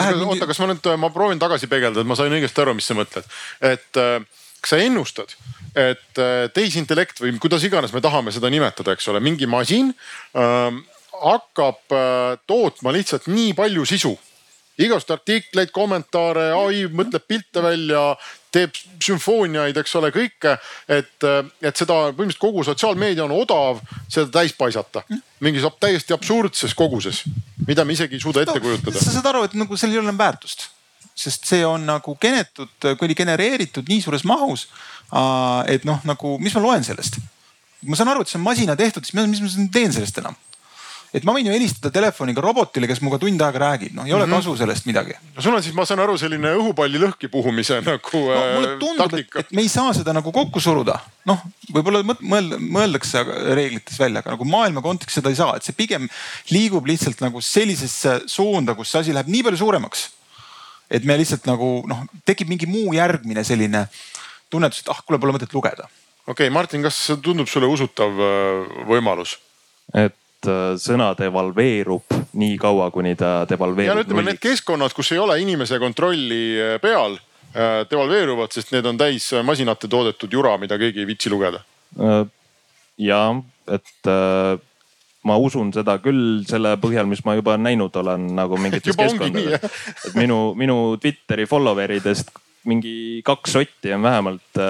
Oota 0.00 0.14
mingi..., 0.18 0.46
kas 0.50 0.62
ma 0.62 0.70
nüüd, 0.72 0.88
ma 1.00 1.10
proovin 1.14 1.42
tagasi 1.42 1.68
peegeldada, 1.70 2.04
et 2.04 2.10
ma 2.10 2.18
sain 2.18 2.32
õigesti 2.32 2.64
aru, 2.64 2.76
mis 2.78 2.88
sa 2.88 2.96
mõtled, 2.98 3.28
et 3.72 4.00
äh, 4.00 4.24
kas 4.62 4.74
sa 4.74 4.80
ennustad, 4.82 5.34
et 5.74 6.22
äh, 6.22 6.48
tehisintellekt 6.54 7.22
või 7.22 7.34
kuidas 7.42 7.64
iganes 7.66 7.94
me 7.94 8.02
tahame 8.04 8.34
seda 8.34 8.50
nimetada, 8.52 8.94
eks 8.94 9.08
ole, 9.12 9.22
mingi 9.24 9.48
masin 9.50 9.90
äh, 9.92 10.82
hakkab 11.22 11.96
äh, 11.96 12.36
tootma 12.46 12.94
lihtsalt 12.94 13.28
nii 13.30 13.56
palju 13.58 13.86
sisu. 13.88 14.14
Igast 14.82 15.10
artikleid, 15.12 15.70
kommentaare, 15.74 16.48
ai 16.56 16.86
mõtleb 16.88 17.26
pilte 17.28 17.62
välja, 17.62 18.14
teeb 18.52 18.76
sümfooniaid, 19.02 19.78
eks 19.80 19.94
ole, 19.98 20.12
kõike. 20.14 20.56
et, 20.88 21.26
et 21.62 21.78
seda 21.78 21.96
põhimõtteliselt 22.12 22.42
kogu 22.42 22.64
sotsiaalmeedia 22.66 23.24
on 23.24 23.34
odav 23.36 23.80
seda 24.08 24.28
täis 24.40 24.54
paisata. 24.58 25.04
mingi 25.40 25.62
saab 25.62 25.80
täiesti 25.80 26.14
absurdses 26.14 26.74
koguses, 26.78 27.24
mida 27.66 27.84
me 27.84 27.96
isegi 27.96 28.18
ei 28.18 28.24
suuda 28.24 28.44
ette 28.44 28.60
kujutada. 28.60 29.00
sa 29.00 29.16
saad 29.16 29.28
aru, 29.32 29.44
et 29.48 29.58
nagu 29.58 29.76
sellel 29.76 30.00
ei 30.00 30.04
ole 30.04 30.16
väärtust, 30.18 30.68
sest 31.14 31.48
see 31.48 31.66
on 31.66 31.86
nagu 31.86 32.16
genetud, 32.20 32.90
kui 32.98 33.14
genereeritud 33.14 33.88
nii 33.88 34.00
suures 34.04 34.24
mahus. 34.28 34.68
et 35.68 35.84
noh, 35.88 36.00
nagu 36.08 36.38
mis 36.38 36.54
ma 36.54 36.66
loen 36.68 36.84
sellest? 36.84 37.20
ma 37.82 37.98
saan 37.98 38.12
aru, 38.12 38.22
et 38.22 38.30
see 38.30 38.38
on 38.38 38.46
masina 38.46 38.76
tehtud, 38.78 39.04
siis 39.04 39.16
mis 39.26 39.42
ma 39.42 39.68
teen 39.72 39.92
sellest 39.92 40.22
enam? 40.22 40.36
Et 41.12 41.26
ma 41.28 41.34
võin 41.36 41.48
ju 41.48 41.52
helistada 41.52 41.92
telefoniga 41.92 42.42
robotile, 42.44 42.88
kes 42.88 43.02
minuga 43.02 43.18
tund 43.20 43.42
aega 43.44 43.60
räägib, 43.60 43.92
noh 43.96 44.06
ei 44.08 44.14
ole 44.16 44.24
mm 44.24 44.32
-hmm. 44.32 44.40
kasu 44.40 44.56
sellest 44.56 44.86
midagi. 44.88 45.14
no 45.36 45.42
sul 45.42 45.54
on 45.54 45.62
siis, 45.62 45.74
ma 45.74 45.84
saan 45.84 46.00
aru, 46.00 46.16
selline 46.18 46.54
õhupalli 46.56 47.00
lõhki 47.02 47.28
puhumise 47.28 47.80
nagu 47.84 48.22
no, 48.22 48.32
äh,. 48.32 48.54
mulle 48.54 48.70
tundub, 48.80 49.18
et, 49.36 49.52
me 49.52 49.62
ei 49.62 49.68
saa 49.68 49.92
seda 49.92 50.12
nagu 50.12 50.32
kokku 50.32 50.60
suruda. 50.60 50.98
noh, 51.24 51.42
võib-olla 51.74 52.00
mõeld, 52.02 52.56
mõeldakse 52.58 53.24
reeglites 53.54 53.98
välja, 53.98 54.24
aga 54.24 54.30
nagu 54.36 54.44
maailma 54.44 54.82
kontekstis 54.82 55.20
seda 55.20 55.28
ei 55.28 55.36
saa, 55.36 55.56
et 55.56 55.64
see 55.64 55.76
pigem 55.76 56.08
liigub 56.50 56.86
lihtsalt 56.86 57.20
nagu 57.20 57.40
sellisesse 57.40 58.22
suunda, 58.26 58.74
kus 58.74 58.90
see 58.90 59.00
asi 59.00 59.12
läheb 59.12 59.28
nii 59.28 59.42
palju 59.42 59.58
suuremaks. 59.64 60.10
et 60.90 61.04
me 61.04 61.16
lihtsalt 61.16 61.44
nagu 61.46 61.84
noh, 61.88 62.06
tekib 62.24 62.48
mingi 62.48 62.66
muu 62.66 62.94
järgmine 62.94 63.44
selline 63.44 63.86
tunnetus, 64.50 64.80
et 64.80 64.88
ah, 64.88 65.00
kuule, 65.04 65.20
pole 65.20 65.36
mõtet 65.36 65.52
lugeda. 65.52 65.88
okei 66.26 66.48
okay,, 66.48 66.50
Martin, 66.50 66.82
kas 66.82 67.12
tundub 67.20 67.48
sulle 67.48 67.68
usutav 67.68 68.16
äh, 68.16 68.84
võimalus? 68.88 69.36
et 69.92 70.16
sõna 70.80 71.12
devalveerub 71.18 72.16
nii 72.38 72.56
kaua, 72.60 72.90
kuni 72.90 73.14
ta 73.18 73.42
devalveerub. 73.48 73.98
ja 73.98 74.04
ütleme, 74.04 74.24
need 74.30 74.40
keskkonnad, 74.42 74.94
kus 74.96 75.12
ei 75.12 75.20
ole 75.22 75.38
inimese 75.42 75.78
kontrolli 75.82 76.42
äh, 76.56 76.74
peal, 76.82 77.18
äh, 77.52 77.82
devalveeruvad, 77.90 78.52
sest 78.54 78.72
need 78.74 78.88
on 78.88 79.00
täis 79.00 79.28
masinate 79.44 79.90
toodetud 79.90 80.32
jura, 80.32 80.56
mida 80.60 80.78
keegi 80.80 81.04
ei 81.04 81.08
viitsi 81.08 81.32
lugeda. 81.32 81.62
ja, 82.98 83.22
et 83.68 84.08
ma 85.28 85.36
usun 85.36 85.72
seda 85.74 85.98
küll 86.02 86.40
selle 86.48 86.74
põhjal, 86.80 87.06
mis 87.10 87.20
ma 87.26 87.36
juba 87.36 87.58
näinud 87.60 87.94
olen 88.00 88.30
nagu 88.36 88.56
mingites 88.56 88.96
keskkondades. 88.96 89.84
et 90.08 90.16
minu, 90.16 90.54
minu 90.58 90.96
Twitteri 91.02 91.46
follower 91.46 91.92
idest 91.98 92.32
mingi 92.64 93.20
kaks 93.26 93.58
sotti 93.58 93.92
on 93.92 94.02
vähemalt 94.02 94.60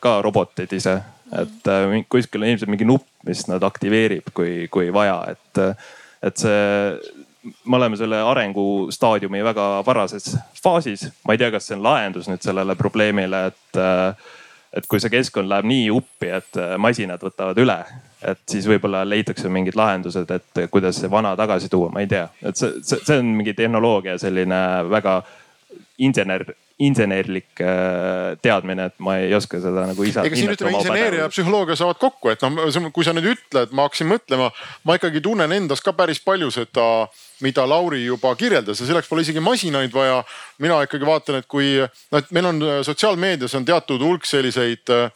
ka 0.00 0.18
robotid 0.22 0.72
ise 0.76 0.98
et 1.32 1.70
äh, 1.70 1.94
kuskil 2.08 2.44
on 2.44 2.52
ilmselt 2.52 2.72
mingi 2.72 2.88
nupp, 2.88 3.06
mis 3.28 3.44
nad 3.50 3.64
aktiveerib, 3.66 4.32
kui, 4.34 4.66
kui 4.72 4.92
vaja, 4.94 5.20
et, 5.34 5.62
et 6.24 6.44
see 6.44 7.24
me 7.64 7.76
oleme 7.76 7.96
selle 7.96 8.18
arengustaadiumi 8.22 9.44
väga 9.44 9.68
varases 9.86 10.36
faasis. 10.62 11.08
ma 11.24 11.34
ei 11.34 11.38
tea, 11.38 11.50
kas 11.54 11.68
see 11.68 11.76
on 11.76 11.84
lahendus 11.86 12.28
nüüd 12.28 12.42
sellele 12.44 12.74
probleemile, 12.76 13.44
et, 13.52 13.80
et 14.76 14.88
kui 14.90 15.00
see 15.00 15.12
keskkond 15.12 15.48
läheb 15.50 15.68
nii 15.70 15.88
uppi, 15.94 16.32
et 16.40 16.60
masinad 16.80 17.22
võtavad 17.24 17.60
üle, 17.62 17.78
et 18.26 18.42
siis 18.50 18.66
võib-olla 18.68 19.04
leitakse 19.08 19.48
mingid 19.52 19.78
lahendused, 19.78 20.30
et 20.34 20.62
kuidas 20.72 21.00
see 21.00 21.10
vana 21.10 21.34
tagasi 21.38 21.70
tuua, 21.72 21.92
ma 21.94 22.04
ei 22.04 22.10
tea, 22.10 22.26
et 22.42 22.58
see, 22.58 22.80
see, 22.82 23.00
see 23.06 23.20
on 23.22 23.30
mingi 23.38 23.54
tehnoloogia 23.58 24.18
selline 24.20 24.62
väga 24.90 25.20
insener 26.04 26.44
insenerlik 26.78 27.60
äh, 27.60 28.36
teadmine, 28.42 28.88
et 28.90 29.00
ma 29.02 29.16
ei 29.18 29.32
oska 29.34 29.58
seda 29.62 29.82
nagu 29.88 30.04
ise. 30.06 30.22
ega 30.22 30.38
siin 30.38 30.52
ütleme, 30.52 30.76
inseneeria 30.78 31.24
ja 31.24 31.30
psühholoogia 31.32 31.74
saavad 31.78 31.98
kokku, 31.98 32.30
et 32.30 32.44
noh, 32.46 32.90
kui 32.94 33.06
sa 33.06 33.14
nüüd 33.16 33.32
ütled, 33.32 33.74
ma 33.74 33.88
hakkasin 33.88 34.10
mõtlema, 34.12 34.50
ma 34.86 34.98
ikkagi 34.98 35.22
tunnen 35.24 35.54
endas 35.56 35.82
ka 35.82 35.94
päris 35.98 36.22
palju 36.22 36.52
seda, 36.54 36.86
mida 37.42 37.66
Lauri 37.66 38.04
juba 38.04 38.30
kirjeldas 38.38 38.78
ja 38.78 38.86
selleks 38.86 39.10
pole 39.10 39.26
isegi 39.26 39.42
masinaid 39.42 39.94
vaja. 39.94 40.22
mina 40.62 40.78
ikkagi 40.86 41.06
vaatan, 41.06 41.42
et 41.42 41.50
kui 41.50 41.74
noh, 41.82 42.18
et 42.18 42.30
meil 42.34 42.52
on 42.52 42.62
sotsiaalmeedias 42.86 43.58
on 43.58 43.66
teatud 43.66 44.02
hulk 44.02 44.26
selliseid 44.26 44.94
äh, 44.94 45.10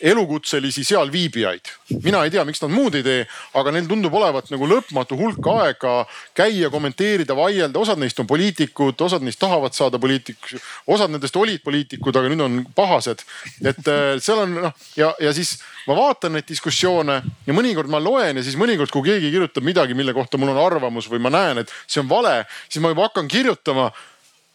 elukutselisi 0.00 0.84
sealviibijaid. 0.84 1.60
mina 2.02 2.22
ei 2.24 2.30
tea, 2.30 2.44
miks 2.44 2.60
nad 2.62 2.70
muud 2.70 2.94
ei 2.94 3.02
tee, 3.02 3.22
aga 3.58 3.72
neil 3.74 3.88
tundub 3.90 4.14
olevat 4.14 4.50
nagu 4.52 4.68
lõpmatu 4.70 5.16
hulk 5.18 5.48
aega 5.54 5.94
käia, 6.34 6.70
kommenteerida, 6.70 7.36
vaielda. 7.36 7.78
osad 7.78 7.98
neist 7.98 8.20
on 8.20 8.26
poliitikud, 8.26 9.00
osad 9.00 9.24
neist 9.24 9.40
tahavad 9.40 9.74
saada 9.74 9.98
poliitikuks, 9.98 10.58
osad 10.86 11.10
nendest 11.10 11.36
olid 11.36 11.62
poliitikud, 11.64 12.16
aga 12.16 12.32
nüüd 12.32 12.44
on 12.44 12.60
pahased. 12.74 13.24
et 13.64 13.88
äh, 13.88 14.18
seal 14.22 14.44
on 14.44 14.54
noh 14.68 14.74
ja, 14.96 15.14
ja 15.20 15.32
siis 15.32 15.56
ma 15.88 15.96
vaatan 15.96 16.36
neid 16.36 16.48
diskussioone 16.48 17.22
ja 17.46 17.56
mõnikord 17.56 17.90
ma 17.90 18.00
loen 18.02 18.38
ja 18.38 18.44
siis 18.44 18.58
mõnikord, 18.60 18.92
kui 18.92 19.06
keegi 19.08 19.32
kirjutab 19.34 19.66
midagi, 19.66 19.96
mille 19.98 20.14
kohta 20.16 20.38
mul 20.38 20.52
on 20.54 20.62
arvamus 20.62 21.10
või 21.10 21.22
ma 21.24 21.32
näen, 21.32 21.64
et 21.64 21.72
see 21.86 22.02
on 22.02 22.10
vale, 22.10 22.42
siis 22.68 22.82
ma 22.84 22.92
juba 22.92 23.08
hakkan 23.08 23.28
kirjutama 23.30 23.90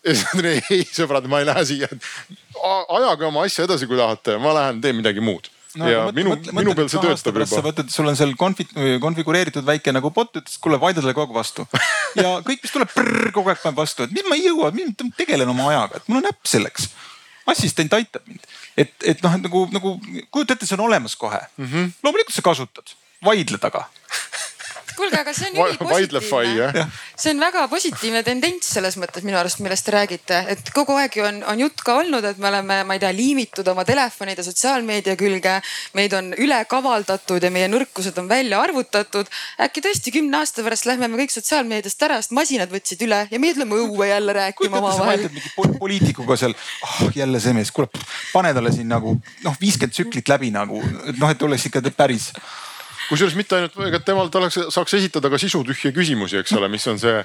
ei 0.73 0.83
sõbrad, 0.91 1.27
ma 1.31 1.41
ei 1.41 1.47
lähe 1.47 1.65
siia. 1.67 1.89
ajage 2.59 3.27
oma 3.27 3.45
asja 3.47 3.67
edasi, 3.67 3.87
kui 3.89 3.99
tahate, 3.99 4.37
ma 4.41 4.55
lähen 4.57 4.81
teen 4.83 4.97
midagi 4.99 5.23
muud 5.23 5.49
no, 5.79 5.89
ja 5.89 6.03
mõtle, 6.07 6.17
minu, 6.19 6.35
minu 6.59 6.75
peal 6.77 6.89
see 6.91 7.01
töötab 7.01 7.37
juba. 7.39 7.47
sa 7.49 7.63
võtad, 7.65 7.89
sul 7.93 8.09
on 8.09 8.17
seal 8.19 8.33
konfi-, 8.39 8.67
konfigureeritud 9.03 9.65
väike 9.67 9.93
nagu 9.95 10.11
bot, 10.13 10.33
ütles, 10.39 10.59
kuule 10.61 10.79
vaida 10.81 11.01
talle 11.01 11.15
kogu 11.17 11.33
aeg 11.33 11.39
vastu. 11.39 11.65
ja 12.21 12.35
kõik, 12.45 12.63
mis 12.65 12.73
tuleb, 12.73 12.93
kogu 13.35 13.53
aeg 13.53 13.61
paneb 13.63 13.81
vastu, 13.81 14.07
et 14.07 14.13
mis 14.15 14.27
ma 14.29 14.37
ei 14.39 14.47
jõua, 14.47 14.73
tegelen 15.17 15.49
oma 15.53 15.69
ajaga, 15.71 16.01
et 16.01 16.11
mul 16.11 16.21
on 16.21 16.29
äpp 16.29 16.49
selleks. 16.49 16.91
assistent 17.49 17.93
aitab 17.97 18.23
mind, 18.29 18.45
et, 18.79 18.93
et 19.03 19.23
noh, 19.25 19.33
nagu, 19.47 19.65
nagu 19.73 19.97
kujuta 20.31 20.55
ette, 20.55 20.67
see 20.69 20.77
on 20.77 20.85
olemas 20.85 21.17
kohe 21.19 21.41
mm. 21.57 21.65
-hmm. 21.65 21.89
loomulikult 22.05 22.35
sa 22.35 22.41
kasutad, 22.45 22.93
vaidle 23.25 23.59
taga 23.59 23.83
kuulge, 24.97 25.19
aga 25.19 25.33
see 25.35 25.49
on 25.51 25.59
ülipositiivne. 25.67 26.85
see 27.15 27.33
on 27.33 27.41
väga 27.43 27.65
positiivne 27.71 28.23
tendents 28.25 28.73
selles 28.75 28.97
mõttes 29.01 29.25
minu 29.25 29.37
arust, 29.39 29.61
millest 29.65 29.87
te 29.87 29.93
räägite, 29.95 30.39
et 30.53 30.71
kogu 30.75 30.95
aeg 30.99 31.17
ju 31.17 31.25
on, 31.27 31.41
on 31.51 31.63
jutt 31.63 31.83
ka 31.85 31.97
olnud, 32.01 32.25
et 32.27 32.39
me 32.41 32.49
oleme, 32.49 32.79
ma 32.87 32.97
ei 32.97 33.01
tea, 33.03 33.11
liimitud 33.15 33.67
oma 33.73 33.85
telefonide 33.87 34.45
sotsiaalmeedia 34.45 35.15
külge. 35.19 35.59
meid 35.93 36.13
on 36.17 36.31
üle 36.41 36.59
kavaldatud 36.69 37.43
ja 37.43 37.51
meie 37.53 37.69
nõrkused 37.71 38.17
on 38.21 38.29
välja 38.29 38.61
arvutatud. 38.61 39.29
äkki 39.61 39.83
tõesti 39.85 40.13
kümne 40.15 40.41
aasta 40.41 40.63
pärast 40.65 40.87
lähme 40.89 41.07
me 41.07 41.21
kõik 41.23 41.35
sotsiaalmeediast 41.35 42.07
ära, 42.07 42.19
sest 42.21 42.35
masinad 42.35 42.71
võtsid 42.73 43.05
üle 43.07 43.23
ja 43.31 43.39
meie 43.39 43.53
tuleme 43.57 43.79
õue 43.85 44.09
jälle 44.09 44.33
rääkima 44.39 44.81
omavahel. 44.81 45.29
mingi 45.29 45.79
poliitikuga 45.79 46.37
seal 46.39 46.55
oh,, 46.55 47.07
jälle 47.15 47.39
see 47.43 47.53
mees, 47.53 47.71
kuule 47.71 47.89
pane 48.33 48.53
talle 48.53 48.71
siin 48.73 48.89
nagu 48.89 49.17
noh, 49.43 49.57
viiskümmend 49.61 49.95
tsüklit 49.95 50.29
läbi 50.29 50.51
nagu, 50.53 50.81
et 51.07 51.17
noh, 51.19 51.31
et 51.31 51.49
oleks 51.49 51.67
ikka 51.69 51.83
päris 51.97 52.31
kusjuures 53.09 53.35
mitte 53.37 53.57
ainult, 53.57 53.75
ega 53.87 53.99
temal 54.05 54.31
oleks, 54.39 54.59
saaks 54.73 54.95
esitada 54.99 55.31
ka 55.31 55.39
sisutühje 55.41 55.93
küsimusi, 55.95 56.39
eks 56.41 56.55
ole, 56.57 56.69
mis 56.71 56.85
on 56.91 56.99
see 57.01 57.19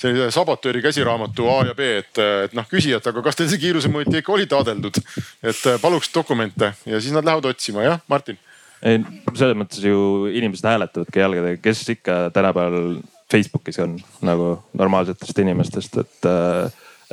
sellise 0.00 0.30
sabotööri 0.34 0.82
käsiraamatu 0.84 1.48
A 1.52 1.56
ja 1.70 1.74
B, 1.76 1.88
et, 2.00 2.20
et 2.46 2.54
noh 2.56 2.66
küsida, 2.68 3.00
et 3.00 3.08
aga 3.10 3.22
kas 3.24 3.38
teil 3.38 3.50
see 3.52 3.60
kiirusemõõtja 3.66 4.22
ikka 4.22 4.34
oli 4.36 4.48
taadeldud. 4.50 5.00
et 5.42 5.64
paluks 5.82 6.12
dokumente 6.14 6.72
ja 6.86 7.00
siis 7.00 7.12
nad 7.16 7.26
lähevad 7.26 7.50
otsima, 7.52 7.84
jah, 7.86 8.00
Martin? 8.08 8.38
ei, 8.82 9.00
selles 9.34 9.56
mõttes 9.60 9.82
ju 9.84 10.28
inimesed 10.32 10.68
hääletavadki 10.68 11.20
jalgadega, 11.20 11.62
kes 11.62 11.82
ikka 11.96 12.20
tänapäeval 12.36 12.94
Facebookis 13.30 13.78
on 13.84 13.98
nagu 14.26 14.54
normaalsetest 14.74 15.38
inimestest, 15.38 16.00
et, 16.02 16.30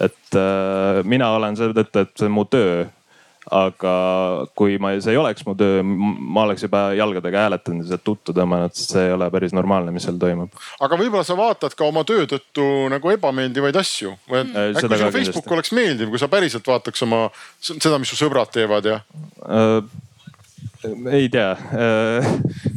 et 0.07 0.37
mina 1.05 1.29
olen 1.35 1.57
selle 1.59 1.75
tõttu, 1.77 2.05
et 2.05 2.15
see 2.17 2.29
on 2.29 2.33
mu 2.33 2.45
töö 2.49 2.85
aga 3.53 3.93
kui 4.57 4.77
ma, 4.81 4.91
see 5.03 5.13
ei 5.15 5.19
oleks 5.19 5.45
mu 5.47 5.53
töö, 5.57 5.83
ma 5.83 6.43
oleks 6.47 6.65
juba 6.65 6.87
jalgadega 6.97 7.45
hääletanud 7.45 7.85
ja 7.85 7.93
sealt 7.93 8.05
tuttu 8.07 8.35
tõmmanud, 8.35 8.73
sest 8.75 8.95
see 8.95 9.05
ei 9.07 9.13
ole 9.15 9.29
päris 9.33 9.55
normaalne, 9.55 9.93
mis 9.95 10.07
seal 10.07 10.19
toimub. 10.21 10.55
aga 10.83 10.99
võib-olla 10.99 11.23
sa 11.27 11.37
vaatad 11.39 11.75
ka 11.77 11.87
oma 11.87 12.03
töö 12.07 12.27
tõttu 12.29 12.65
nagu 12.93 13.13
ebameeldivaid 13.13 13.79
asju 13.79 14.15
mm.. 14.15 14.57
äkki 14.73 14.83
sulle 14.83 14.99
Facebook 14.99 15.21
kindlasti. 15.21 15.53
oleks 15.55 15.75
meeldiv, 15.77 16.11
kui 16.11 16.21
sa 16.21 16.31
päriselt 16.31 16.67
vaataks 16.67 17.07
oma, 17.07 17.27
seda, 17.61 17.95
mis 18.01 18.11
su 18.11 18.19
sõbrad 18.19 18.51
teevad 18.53 18.91
ja 18.91 18.99
uh,? 19.47 19.97
Ei 21.11 21.29
tea, 21.31 21.51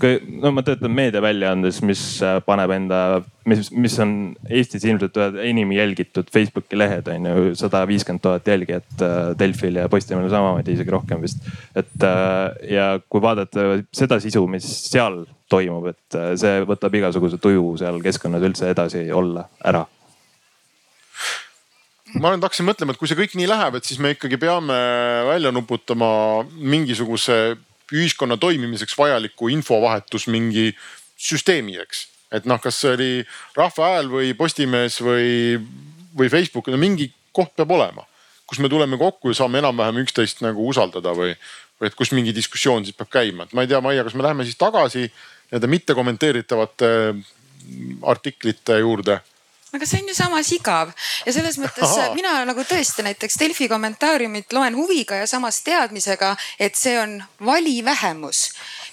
kui 0.00 0.16
no 0.42 0.52
ma 0.54 0.64
töötan 0.66 0.92
meediaväljaandes, 0.96 1.80
mis 1.86 2.02
äh, 2.24 2.38
paneb 2.46 2.72
enda, 2.74 3.00
mis, 3.48 3.70
mis 3.72 3.96
on 4.02 4.14
Eestis 4.48 4.86
ilmselt 4.88 5.16
ühed 5.20 5.38
enim 5.44 5.74
jälgitud 5.74 6.30
Facebooki 6.32 6.78
lehed 6.78 7.10
on 7.12 7.28
ju, 7.30 7.52
sada 7.60 7.82
viiskümmend 7.88 8.24
tuhat 8.24 8.48
jälgijat 8.48 9.04
äh, 9.04 9.18
Delfil 9.38 9.80
ja 9.80 9.88
Postimehel 9.92 10.32
samamoodi, 10.32 10.76
isegi 10.78 10.94
rohkem 10.94 11.22
vist. 11.24 11.44
et 11.74 12.06
äh, 12.06 12.72
ja 12.76 12.90
kui 13.08 13.22
vaadata 13.22 13.80
seda 13.96 14.20
sisu, 14.22 14.46
mis 14.50 14.66
seal 14.90 15.22
toimub, 15.50 15.90
et 15.90 16.20
see 16.38 16.60
võtab 16.68 16.94
igasuguse 16.94 17.40
tuju 17.42 17.72
seal 17.80 17.98
keskkonnas 18.04 18.44
üldse 18.46 18.70
edasi 18.70 19.08
olla 19.14 19.48
ära. 19.66 19.86
Ma 22.18 22.32
nüüd 22.32 22.42
hakkasin 22.42 22.66
mõtlema, 22.66 22.94
et 22.94 22.98
kui 22.98 23.10
see 23.10 23.18
kõik 23.18 23.36
nii 23.38 23.46
läheb, 23.46 23.76
et 23.78 23.86
siis 23.86 24.00
me 24.02 24.14
ikkagi 24.16 24.38
peame 24.40 24.76
välja 25.28 25.52
nuputama 25.54 26.08
mingisuguse 26.58 27.36
ühiskonna 27.94 28.36
toimimiseks 28.40 28.96
vajaliku 28.98 29.50
infovahetus 29.52 30.26
mingi 30.30 30.70
süsteemi, 31.20 31.76
eks. 31.82 32.06
et 32.32 32.46
noh, 32.48 32.60
kas 32.62 32.78
see 32.80 32.92
oli 32.94 33.10
Rahva 33.56 33.94
Hääl 33.94 34.10
või 34.12 34.34
Postimees 34.38 35.00
või, 35.02 35.58
või 36.16 36.30
Facebook, 36.32 36.70
no 36.70 36.78
mingi 36.80 37.10
koht 37.36 37.52
peab 37.56 37.72
olema, 37.74 38.06
kus 38.46 38.60
me 38.62 38.70
tuleme 38.70 38.98
kokku 38.98 39.32
ja 39.32 39.40
saame 39.42 39.60
enam-vähem 39.62 40.00
üksteist 40.04 40.44
nagu 40.44 40.68
usaldada 40.68 41.12
või, 41.16 41.34
või 41.80 41.90
et 41.90 41.98
kus 41.98 42.14
mingi 42.16 42.34
diskussioon 42.36 42.86
siis 42.86 42.96
peab 42.96 43.10
käima, 43.12 43.46
et 43.46 43.54
ma 43.54 43.66
ei 43.66 43.70
tea, 43.70 43.82
Maia, 43.84 44.06
kas 44.06 44.16
me 44.18 44.26
läheme 44.26 44.46
siis 44.46 44.58
tagasi 44.60 45.06
nii-öelda 45.08 45.70
mitte 45.70 45.94
kommenteeritavate 45.98 46.90
artiklite 48.06 48.78
juurde 48.80 49.18
aga 49.72 49.86
see 49.86 50.02
on 50.02 50.08
ju 50.08 50.14
samas 50.18 50.52
igav 50.56 50.92
ja 51.26 51.32
selles 51.32 51.58
mõttes 51.62 51.86
Aha. 51.86 52.10
mina 52.14 52.32
nagu 52.48 52.64
tõesti 52.66 53.04
näiteks 53.06 53.38
Delfi 53.40 53.68
kommentaariumit 53.70 54.52
loen 54.52 54.76
huviga 54.78 55.20
ja 55.20 55.26
samas 55.30 55.62
teadmisega, 55.66 56.34
et 56.58 56.78
see 56.78 56.98
on 57.00 57.20
vali 57.46 57.78
vähemus 57.84 58.50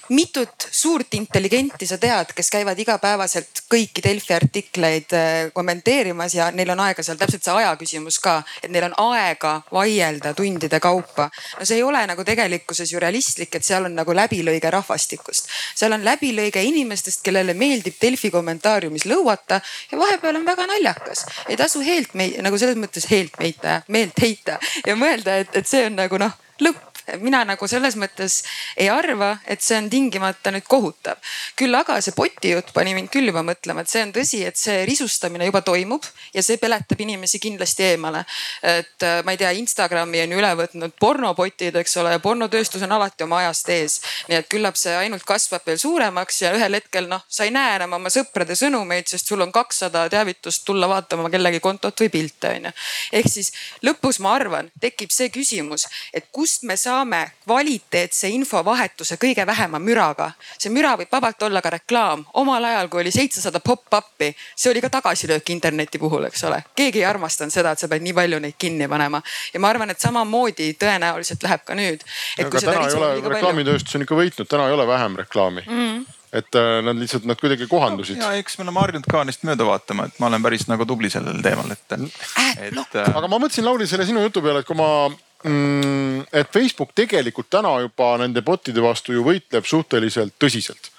mitut 0.08 0.68
suurt 0.70 1.14
intelligenti 1.14 1.86
sa 1.86 1.98
tead, 1.98 2.32
kes 2.34 2.50
käivad 2.50 2.78
igapäevaselt 2.78 3.62
kõiki 3.72 4.02
Delfi 4.04 4.34
artikleid 4.34 5.14
äh, 5.16 5.50
kommenteerimas 5.52 6.34
ja 6.34 6.50
neil 6.54 6.70
on 6.72 6.80
aega 6.80 7.02
seal 7.04 7.18
täpselt 7.20 7.44
see 7.44 7.54
aja 7.60 7.74
küsimus 7.80 8.18
ka, 8.24 8.38
et 8.62 8.70
neil 8.72 8.88
on 8.88 8.96
aega 9.12 9.58
vaielda 9.72 10.34
tundide 10.34 10.80
kaupa. 10.80 11.28
no 11.58 11.66
see 11.68 11.80
ei 11.80 11.82
ole 11.82 12.04
nagu 12.06 12.24
tegelikkuses 12.24 12.92
ju 12.92 13.00
realistlik, 13.00 13.54
et 13.54 13.64
seal 13.64 13.84
on 13.84 13.94
nagu 13.98 14.16
läbilõige 14.16 14.70
rahvastikust. 14.70 15.52
seal 15.74 15.92
on 15.92 16.04
läbilõige 16.04 16.62
inimestest, 16.62 17.22
kellele 17.22 17.54
meeldib 17.54 18.00
Delfi 18.02 18.30
kommentaariumis 18.30 19.06
lõuata 19.06 19.60
ja 19.92 19.98
vahepeal 19.98 20.40
on 20.40 20.44
väga 20.48 20.66
naljakas. 20.66 21.26
ei 21.48 21.56
tasu 21.56 21.80
heelt 21.84 22.14
mei-, 22.14 22.36
nagu 22.42 22.58
selles 22.58 22.76
mõttes 22.76 23.10
heelt 23.10 23.38
meita, 23.38 23.82
meelt 23.88 24.20
heita 24.20 24.58
ja 24.86 24.96
mõelda, 24.96 25.40
et, 25.44 25.56
et 25.56 25.66
see 25.66 25.86
on 25.86 25.98
nagu 25.98 26.18
noh 26.18 26.36
lõpp 26.62 26.87
mina 27.22 27.42
nagu 27.48 27.68
selles 27.68 27.96
mõttes 27.98 28.42
ei 28.76 28.88
arva, 28.92 29.36
et 29.46 29.62
see 29.64 29.76
on 29.78 29.88
tingimata 29.90 30.52
nüüd 30.52 30.66
kohutav. 30.68 31.16
küll 31.56 31.74
aga 31.74 32.00
see 32.04 32.14
poti 32.16 32.52
jutt 32.52 32.72
pani 32.74 32.94
mind 32.94 33.10
küll 33.12 33.30
juba 33.30 33.42
mõtlema, 33.46 33.82
et 33.82 33.90
see 33.90 34.02
on 34.04 34.12
tõsi, 34.12 34.42
et 34.46 34.56
see 34.56 34.84
risustamine 34.88 35.48
juba 35.48 35.62
toimub 35.66 36.04
ja 36.34 36.42
see 36.44 36.58
peletab 36.60 37.00
inimesi 37.00 37.40
kindlasti 37.42 37.84
eemale. 37.92 38.24
et 38.62 39.02
äh, 39.02 39.22
ma 39.24 39.32
ei 39.32 39.40
tea, 39.40 39.50
Instagrami 39.58 40.22
on 40.22 40.36
üle 40.38 40.52
võtnud 40.62 40.94
pornopotid, 41.00 41.76
eks 41.76 41.96
ole, 42.02 42.12
ja 42.16 42.22
pornotööstus 42.22 42.82
on 42.86 42.92
alati 42.92 43.24
oma 43.24 43.42
ajast 43.44 43.68
ees. 43.74 44.00
nii 44.28 44.38
et 44.38 44.48
küllap 44.48 44.76
see 44.76 44.94
ainult 44.96 45.24
kasvab 45.24 45.66
veel 45.66 45.78
suuremaks 45.78 46.42
ja 46.42 46.52
ühel 46.56 46.78
hetkel 46.78 47.08
noh, 47.08 47.24
sa 47.28 47.44
ei 47.44 47.54
näe 47.54 47.76
enam 47.76 47.96
oma 47.98 48.12
sõprade 48.12 48.56
sõnumeid, 48.58 49.08
sest 49.08 49.26
sul 49.28 49.40
on 49.40 49.52
kakssada 49.52 50.08
teavitust 50.08 50.64
tulla 50.64 50.88
vaatama 50.88 51.30
kellegi 51.30 51.60
kontot 51.60 52.00
või 52.00 52.12
pilte 52.12 52.54
on 52.56 52.70
ju. 52.70 52.74
ehk 53.12 53.28
siis 53.32 53.52
lõpus 53.82 54.20
ma 54.22 54.34
arvan, 54.38 54.70
tekib 54.80 55.10
see 55.14 55.30
küsimus, 55.32 55.88
et 56.12 56.28
kust 56.32 56.62
me 56.68 56.76
saame 56.76 56.97
saame 56.98 57.30
kvaliteetse 57.44 58.28
infovahetuse 58.28 59.16
kõige 59.22 59.46
vähema 59.46 59.78
müraga. 59.78 60.30
see 60.58 60.72
müra 60.72 60.96
võib 60.98 61.12
vabalt 61.12 61.42
olla 61.42 61.62
ka 61.62 61.70
reklaam. 61.70 62.24
omal 62.34 62.64
ajal, 62.64 62.88
kui 62.88 63.00
oli 63.00 63.12
seitsesada 63.14 63.60
pop-up'i, 63.60 64.34
see 64.56 64.70
oli 64.72 64.80
ka 64.80 64.90
tagasilöök 64.90 65.50
interneti 65.54 65.98
puhul, 65.98 66.24
eks 66.24 66.44
ole. 66.44 66.62
keegi 66.76 66.98
ei 66.98 67.04
armastanud 67.04 67.54
seda, 67.54 67.72
et 67.72 67.78
sa 67.78 67.88
pead 67.88 68.02
nii 68.02 68.14
palju 68.14 68.42
neid 68.42 68.58
kinni 68.58 68.88
panema 68.88 69.22
ja 69.54 69.60
ma 69.60 69.70
arvan, 69.70 69.90
et 69.90 70.00
samamoodi 70.00 70.74
tõenäoliselt 70.82 71.42
läheb 71.46 71.64
ka 71.64 71.78
nüüd. 71.78 72.04
aga 72.44 72.60
täna 72.60 72.86
ei 72.88 72.94
ole, 73.00 73.34
reklaamitööstus 73.36 73.94
on 73.94 74.06
ikka 74.06 74.18
võitnud, 74.18 74.50
täna 74.50 74.68
ei 74.68 74.78
ole 74.78 74.86
vähem 74.86 75.16
reklaami 75.24 75.66
mm. 75.66 75.82
-hmm 75.82 76.14
et 76.32 76.54
äh, 76.60 76.82
nad 76.84 76.98
lihtsalt, 77.00 77.24
nad 77.24 77.40
kuidagi 77.40 77.66
kohandusid. 77.66 78.18
ja 78.20 78.34
eks 78.36 78.58
me 78.58 78.66
oleme 78.66 78.80
harjunud 78.80 79.06
ka 79.08 79.22
neist 79.24 79.46
mööda 79.48 79.64
vaatama, 79.64 80.04
et 80.10 80.18
ma 80.20 80.26
olen 80.28 80.42
päris 80.44 80.66
nagu 80.68 80.84
tubli 80.84 81.08
sellel 81.10 81.40
teemal, 81.40 81.70
et, 81.72 81.94
et. 81.96 82.76
Äh... 82.76 83.16
aga 83.16 83.28
ma 83.28 83.38
mõtlesin, 83.38 83.64
Lauri, 83.64 83.86
selle 83.88 84.04
sinu 84.04 84.20
jutu 84.26 84.42
peale, 84.44 84.60
et 84.60 84.68
kui 84.68 84.76
ma 84.76 85.08
et 85.44 86.52
Facebook 86.52 86.94
tegelikult 86.98 87.46
täna 87.50 87.76
juba 87.84 88.16
nende 88.18 88.42
bot'ide 88.42 88.82
vastu 88.82 89.14
ju 89.14 89.22
võitleb 89.26 89.66
suhteliselt 89.66 90.34
tõsiselt. 90.38 90.90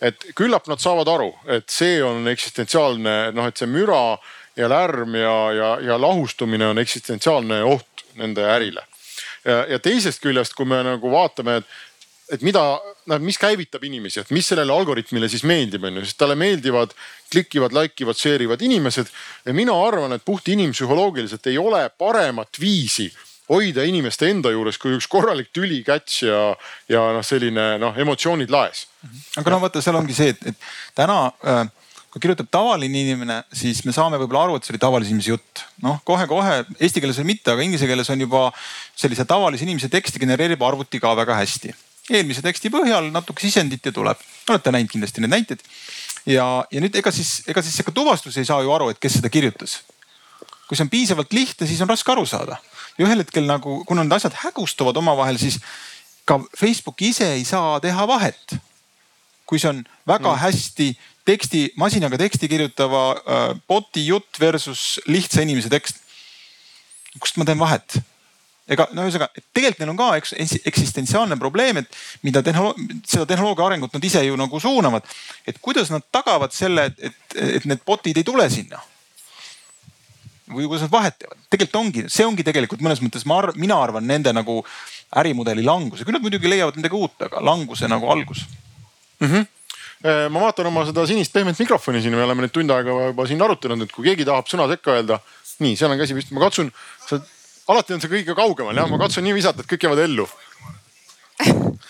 et 0.00 0.24
küllap 0.36 0.66
nad 0.68 0.80
saavad 0.80 1.08
aru, 1.08 1.34
et 1.48 1.68
see 1.68 2.02
on 2.04 2.28
eksistentsiaalne 2.28 3.32
noh, 3.32 3.46
et 3.46 3.56
see 3.56 3.68
müra 3.68 4.18
ja 4.56 4.68
lärm 4.68 5.14
ja, 5.14 5.36
ja, 5.52 5.68
ja 5.80 6.00
lahustumine 6.00 6.72
on 6.72 6.78
eksistentsiaalne 6.78 7.62
oht 7.64 8.04
nende 8.16 8.44
ärile. 8.48 8.82
ja, 9.44 9.66
ja 9.66 9.78
teisest 9.78 10.20
küljest, 10.24 10.56
kui 10.56 10.64
me 10.64 10.82
nagu 10.84 11.12
vaatame, 11.12 11.60
et 11.60 11.78
et 12.30 12.44
mida, 12.46 12.62
noh, 13.10 13.18
mis 13.18 13.36
käivitab 13.42 13.82
inimesi, 13.82 14.20
et 14.20 14.28
mis 14.30 14.46
sellele 14.46 14.70
algoritmile 14.70 15.26
siis 15.28 15.42
meeldib, 15.42 15.82
on 15.88 15.96
ju, 15.98 16.04
sest 16.06 16.18
talle 16.20 16.36
meeldivad, 16.38 16.92
klikivad, 17.32 17.74
like 17.74 18.04
ivad, 18.04 18.14
share 18.16 18.44
ivad 18.46 18.62
inimesed. 18.62 19.10
ja 19.44 19.52
mina 19.52 19.74
arvan, 19.74 20.14
et 20.14 20.24
puht 20.24 20.48
inimpsühholoogiliselt 20.48 21.50
ei 21.50 21.58
ole 21.58 21.88
paremat 21.98 22.60
viisi 22.60 23.10
hoida 23.50 23.84
inimeste 23.88 24.30
enda 24.30 24.52
juures 24.54 24.78
kui 24.78 24.94
üks 24.96 25.08
korralik 25.10 25.50
tülikäts 25.54 26.22
ja, 26.22 26.40
ja 26.90 27.02
noh, 27.16 27.24
selline 27.26 27.74
noh, 27.82 27.96
emotsioonid 27.98 28.50
laes. 28.52 28.86
aga 29.40 29.54
no 29.54 29.60
vaata, 29.64 29.82
seal 29.82 29.98
ongi 29.98 30.14
see, 30.16 30.34
et, 30.34 30.52
et 30.52 30.68
täna 30.98 31.24
äh, 31.42 31.64
kui 32.10 32.22
kirjutab 32.22 32.48
tavaline 32.50 33.02
inimene, 33.04 33.40
siis 33.54 33.84
me 33.86 33.94
saame 33.94 34.18
võib-olla 34.18 34.48
aru, 34.48 34.56
et 34.58 34.66
see 34.66 34.74
oli 34.74 34.82
tavalise 34.82 35.12
inimese 35.14 35.32
jutt. 35.32 35.64
noh, 35.82 36.00
kohe-kohe 36.06 36.56
eesti 36.78 37.02
keeles 37.02 37.20
veel 37.20 37.28
mitte, 37.30 37.52
aga 37.52 37.66
inglise 37.66 37.86
keeles 37.90 38.10
on 38.10 38.24
juba 38.26 38.48
sellise 38.98 39.26
tavalise 39.28 39.66
inimese 39.66 39.90
teksti 39.92 40.22
genereerib 40.22 40.62
arvuti 40.66 41.02
ka 41.02 41.14
väga 41.18 41.38
hästi. 41.42 41.74
eelmise 42.10 42.42
teksti 42.42 42.70
põhjal 42.74 43.10
natuke 43.14 43.42
sisendit 43.42 43.86
ja 43.86 43.94
tuleb. 43.94 44.18
olete 44.50 44.74
näinud 44.74 44.90
kindlasti 44.90 45.22
neid 45.22 45.36
näiteid. 45.36 45.62
ja, 46.26 46.48
ja 46.70 46.82
nüüd 46.82 46.98
ega 46.98 47.14
siis, 47.14 47.42
ega 47.46 47.62
siis 47.62 47.78
ega 47.82 47.94
tuvastus 47.94 48.38
ei 48.38 48.46
saa 48.46 48.62
ju 48.62 48.74
aru, 48.74 48.90
et 48.90 48.98
kes 48.98 49.18
seda 49.18 49.30
kirjutas. 49.30 49.80
kui 50.66 50.78
see 50.78 50.86
on 50.86 50.90
piisavalt 50.90 51.32
lihtne, 51.32 51.66
siis 51.66 51.82
on 51.82 51.90
raske 51.90 52.10
aru 52.10 52.26
saada 52.26 52.58
ja 53.00 53.08
ühel 53.08 53.24
hetkel 53.24 53.48
nagu, 53.48 53.80
kuna 53.88 54.04
need 54.04 54.16
asjad 54.18 54.36
hägustuvad 54.42 54.98
omavahel, 55.00 55.38
siis 55.40 55.56
ka 56.28 56.38
Facebook 56.56 57.00
ise 57.02 57.32
ei 57.38 57.46
saa 57.48 57.78
teha 57.80 58.06
vahet. 58.08 58.58
kui 59.50 59.58
see 59.58 59.66
on 59.66 59.80
väga 60.06 60.30
mm. 60.30 60.38
hästi 60.38 60.84
teksti, 61.26 61.60
masinaga 61.74 62.14
teksti 62.20 62.46
kirjutava 62.48 63.00
äh, 63.18 63.48
bot'i 63.66 64.04
jutt 64.06 64.38
versus 64.38 65.00
lihtsa 65.10 65.42
inimese 65.42 65.72
tekst. 65.72 65.96
kust 67.18 67.40
ma 67.40 67.44
teen 67.48 67.58
vahet? 67.58 67.98
ega 68.70 68.86
no 68.94 69.02
ühesõnaga, 69.02 69.32
tegelikult 69.50 69.80
neil 69.82 69.90
on 69.90 69.98
ka 69.98 70.12
eks 70.20 70.60
eksistentsiaalne 70.70 71.34
probleem, 71.40 71.80
et 71.80 71.96
mida 72.22 72.44
tehnoloog-, 72.46 72.78
seda 73.02 73.26
tehnoloogia 73.26 73.66
arengut 73.66 73.96
nad 73.96 74.04
ise 74.06 74.22
ju 74.22 74.36
nagu 74.38 74.60
suunavad. 74.60 75.08
et 75.48 75.58
kuidas 75.58 75.90
nad 75.90 76.04
tagavad 76.12 76.54
selle, 76.54 76.86
et, 76.92 77.10
et, 77.10 77.36
et 77.56 77.66
need 77.66 77.82
bot'id 77.86 78.20
ei 78.20 78.28
tule 78.28 78.46
sinna 78.52 78.84
või 80.50 80.66
kuidas 80.66 80.86
nad 80.86 80.92
vahet 80.92 81.16
teevad. 81.18 81.38
tegelikult 81.48 81.80
ongi, 81.80 82.04
see 82.12 82.26
ongi 82.26 82.46
tegelikult 82.46 82.82
mõnes 82.84 83.02
mõttes 83.04 83.26
ma 83.28 83.38
arvan, 83.42 83.58
mina 83.60 83.78
arvan 83.82 84.06
nende 84.06 84.32
nagu 84.36 84.60
ärimudeli 85.20 85.64
languse, 85.66 86.04
küll 86.04 86.16
nad 86.16 86.24
muidugi 86.24 86.50
leiavad 86.50 86.78
midagi 86.78 86.98
uut, 86.98 87.16
aga 87.26 87.42
languse 87.44 87.88
nagu 87.90 88.10
algus 88.10 88.44
mm. 89.20 89.26
-hmm 89.26 89.48
ma 90.00 90.40
vaatan 90.40 90.64
oma 90.70 90.86
seda 90.88 91.02
sinist 91.04 91.32
pehmet 91.32 91.58
mikrofoni 91.60 92.00
siin, 92.00 92.14
me 92.16 92.24
oleme 92.24 92.46
nüüd 92.46 92.54
tund 92.54 92.72
aega 92.72 92.94
juba 93.10 93.26
siin 93.28 93.42
arutanud, 93.44 93.82
et 93.84 93.92
kui 93.92 94.06
keegi 94.06 94.24
tahab 94.24 94.46
sõna 94.48 94.64
sekka 94.70 94.94
öelda. 94.96 95.18
nii, 95.60 95.74
seal 95.76 95.92
on 95.92 95.98
käsi 96.00 96.14
püsti, 96.16 96.32
ma 96.32 96.40
katsun, 96.40 96.70
alati 97.68 97.92
on 97.92 98.00
see 98.00 98.08
kõige 98.08 98.32
kaugemal 98.38 98.80
jah, 98.80 98.88
ma 98.88 98.96
katsun 99.02 99.26
nii 99.28 99.34
visata, 99.36 99.60
et 99.60 99.68
kõik 99.68 99.84
jäävad 99.84 100.00
ellu 100.06 100.24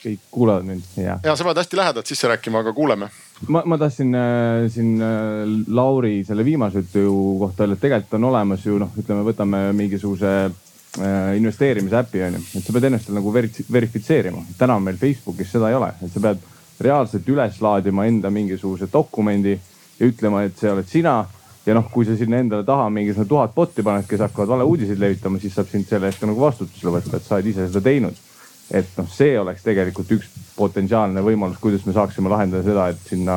kõik 0.00 0.20
kuulevad 0.32 0.66
mind, 0.66 0.86
ja. 0.96 1.18
ja 1.24 1.34
sa 1.36 1.44
pead 1.46 1.60
hästi 1.60 1.78
lähedalt 1.78 2.08
sisse 2.08 2.28
rääkima, 2.30 2.62
aga 2.64 2.72
kuuleme. 2.76 3.08
ma, 3.48 3.62
ma 3.66 3.78
tahtsin 3.78 4.14
äh, 4.16 4.66
siin 4.72 5.00
äh, 5.02 5.44
Lauri 5.68 6.24
selle 6.24 6.44
viimase 6.44 6.84
jutu 6.84 7.36
kohta 7.40 7.64
öelda, 7.64 7.76
et 7.76 7.84
tegelikult 7.84 8.18
on 8.18 8.28
olemas 8.30 8.66
ju 8.66 8.78
noh, 8.80 8.92
ütleme, 9.00 9.24
võtame 9.26 9.62
mingisuguse 9.76 10.30
äh, 10.46 11.34
investeerimisäpi 11.36 12.22
on 12.26 12.38
ju, 12.38 12.44
et 12.60 12.64
sa 12.64 12.76
pead 12.76 12.88
ennast 12.88 13.10
nagu 13.16 13.34
verifitseerima. 13.34 14.44
täna 14.58 14.78
meil 14.80 14.96
Facebookis 15.00 15.52
seda 15.56 15.68
ei 15.70 15.76
ole, 15.78 15.92
et 16.00 16.14
sa 16.14 16.24
pead 16.28 16.48
reaalselt 16.80 17.28
üles 17.28 17.60
laadima 17.60 18.08
enda 18.08 18.32
mingisuguse 18.32 18.88
dokumendi 18.92 19.58
ja 20.00 20.08
ütlema, 20.08 20.46
et 20.48 20.56
see 20.56 20.72
oled 20.72 20.88
sina 20.88 21.18
ja 21.66 21.76
noh, 21.76 21.90
kui 21.92 22.08
sa 22.08 22.16
sinna 22.16 22.40
endale 22.40 22.64
taha 22.64 22.88
mingisugune 22.88 23.28
tuhat 23.28 23.54
bot'i 23.54 23.84
paned, 23.84 24.08
kes 24.08 24.24
hakkavad 24.24 24.56
valeuudiseid 24.56 24.98
levitama, 24.98 25.38
siis 25.38 25.54
saab 25.54 25.68
sind 25.68 25.84
selle 25.88 26.08
eest 26.08 26.24
nagu 26.24 26.40
vastutusele 26.40 26.96
võtta, 26.96 27.20
et 27.20 27.28
sa 27.28 27.36
oled 27.36 27.52
ise 27.52 27.68
seda 27.68 27.84
teinud 27.84 28.26
et 28.70 28.96
noh, 28.98 29.08
see 29.10 29.34
oleks 29.38 29.64
tegelikult 29.66 30.10
üks 30.14 30.30
potentsiaalne 30.56 31.22
võimalus, 31.24 31.58
kuidas 31.62 31.84
me 31.86 31.94
saaksime 31.96 32.30
lahendada 32.30 32.62
seda, 32.66 32.88
et 32.92 33.08
sinna 33.08 33.36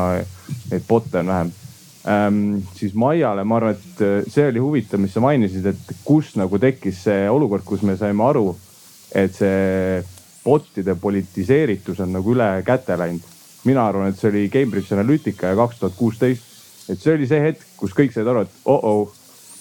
neid 0.69 0.88
bot'e 0.88 1.21
on 1.23 1.31
vähem 1.31 1.51
ähm,. 2.07 2.41
siis 2.75 2.93
Maiale, 2.93 3.43
ma 3.43 3.57
arvan, 3.57 3.77
et 3.77 4.03
äh, 4.03 4.27
see 4.29 4.45
oli 4.51 4.61
huvitav, 4.61 5.01
mis 5.01 5.13
sa 5.15 5.23
mainisid, 5.23 5.65
et 5.71 5.95
kus 6.05 6.36
nagu 6.39 6.59
tekkis 6.61 7.03
see 7.07 7.25
olukord, 7.29 7.65
kus 7.65 7.81
me 7.88 7.97
saime 7.97 8.25
aru, 8.27 8.51
et 9.15 9.34
see 9.34 10.03
bot'ide 10.43 10.97
politiseeritus 10.99 12.01
on 12.03 12.13
nagu 12.17 12.36
üle 12.36 12.49
käte 12.67 12.97
läinud. 12.99 13.31
mina 13.63 13.88
arvan, 13.88 14.09
et 14.11 14.19
see 14.19 14.29
oli 14.29 14.49
Cambridge 14.51 14.93
Analytica 14.93 15.53
ja 15.53 15.55
kaks 15.55 15.79
tuhat 15.79 15.93
kuusteist. 15.97 16.43
et 16.89 16.99
see 16.99 17.13
oli 17.15 17.27
see 17.27 17.41
hetk, 17.41 17.65
kus 17.77 17.95
kõik 17.95 18.13
said 18.13 18.27
aru, 18.27 18.43
et 18.43 18.65
oh-oh, 18.65 19.09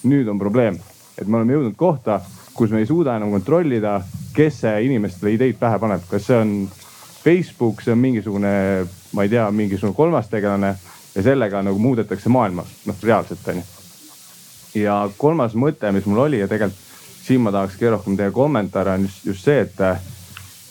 nüüd 0.03 0.27
on 0.27 0.39
probleem, 0.39 0.77
et 1.17 1.27
me 1.27 1.39
oleme 1.39 1.55
jõudnud 1.55 1.77
kohta 1.79 2.19
kus 2.53 2.71
me 2.71 2.83
ei 2.83 2.89
suuda 2.89 3.17
enam 3.17 3.31
kontrollida, 3.33 3.99
kes 4.35 4.63
see 4.63 4.87
inimestele 4.87 5.33
ideid 5.33 5.59
pähe 5.59 5.79
paneb, 5.81 6.03
kas 6.09 6.27
see 6.29 6.37
on 6.37 6.55
Facebook, 7.23 7.81
see 7.81 7.93
on 7.93 8.01
mingisugune, 8.01 8.55
ma 9.13 9.25
ei 9.25 9.31
tea, 9.31 9.45
mingisugune 9.51 9.97
kolmas 9.97 10.29
tegelane 10.29 10.75
ja 11.15 11.23
sellega 11.23 11.61
nagu 11.65 11.79
muudetakse 11.79 12.29
maailma, 12.29 12.65
noh 12.85 13.03
reaalselt 13.03 13.47
on 13.53 13.61
ju 13.61 13.69
ja 14.83 15.09
kolmas 15.17 15.53
mõte, 15.53 15.91
mis 15.93 16.05
mul 16.09 16.25
oli 16.25 16.41
ja 16.41 16.47
tegelikult 16.47 16.81
siin 17.23 17.41
ma 17.41 17.53
tahakski 17.55 17.87
rohkem 17.87 18.17
teie 18.19 18.31
kommentaare 18.35 18.97
on 18.97 19.05
just, 19.07 19.25
just 19.25 19.45
see, 19.47 19.61
et 19.63 19.81
äh, 19.81 20.01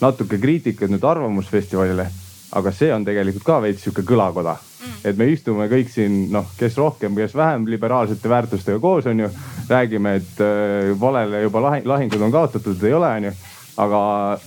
natuke 0.01 0.37
kriitikat 0.37 0.91
nüüd 0.91 1.05
Arvamusfestivalile, 1.07 2.05
aga 2.53 2.73
see 2.75 2.91
on 2.93 3.05
tegelikult 3.07 3.45
ka 3.47 3.61
veits 3.63 3.81
sihuke 3.85 4.05
kõlakoda 4.05 4.57
mm.. 4.83 4.99
et 5.09 5.17
me 5.17 5.27
istume 5.31 5.67
kõik 5.71 5.91
siin 5.91 6.27
noh, 6.33 6.47
kes 6.59 6.77
rohkem, 6.77 7.15
kes 7.15 7.35
vähem 7.37 7.67
liberaalsete 7.69 8.29
väärtustega 8.29 8.79
koos 8.79 9.07
on 9.09 9.25
ju. 9.25 9.29
räägime, 9.69 10.15
et 10.15 10.41
äh, 10.41 10.93
valele 10.99 11.41
juba 11.41 11.61
lahing, 11.61 11.85
lahingud 11.87 12.21
on 12.21 12.31
kaotatud, 12.31 12.83
ei 12.83 12.93
ole 12.93 13.11
on 13.17 13.29
ju. 13.29 13.33
aga 13.77 13.99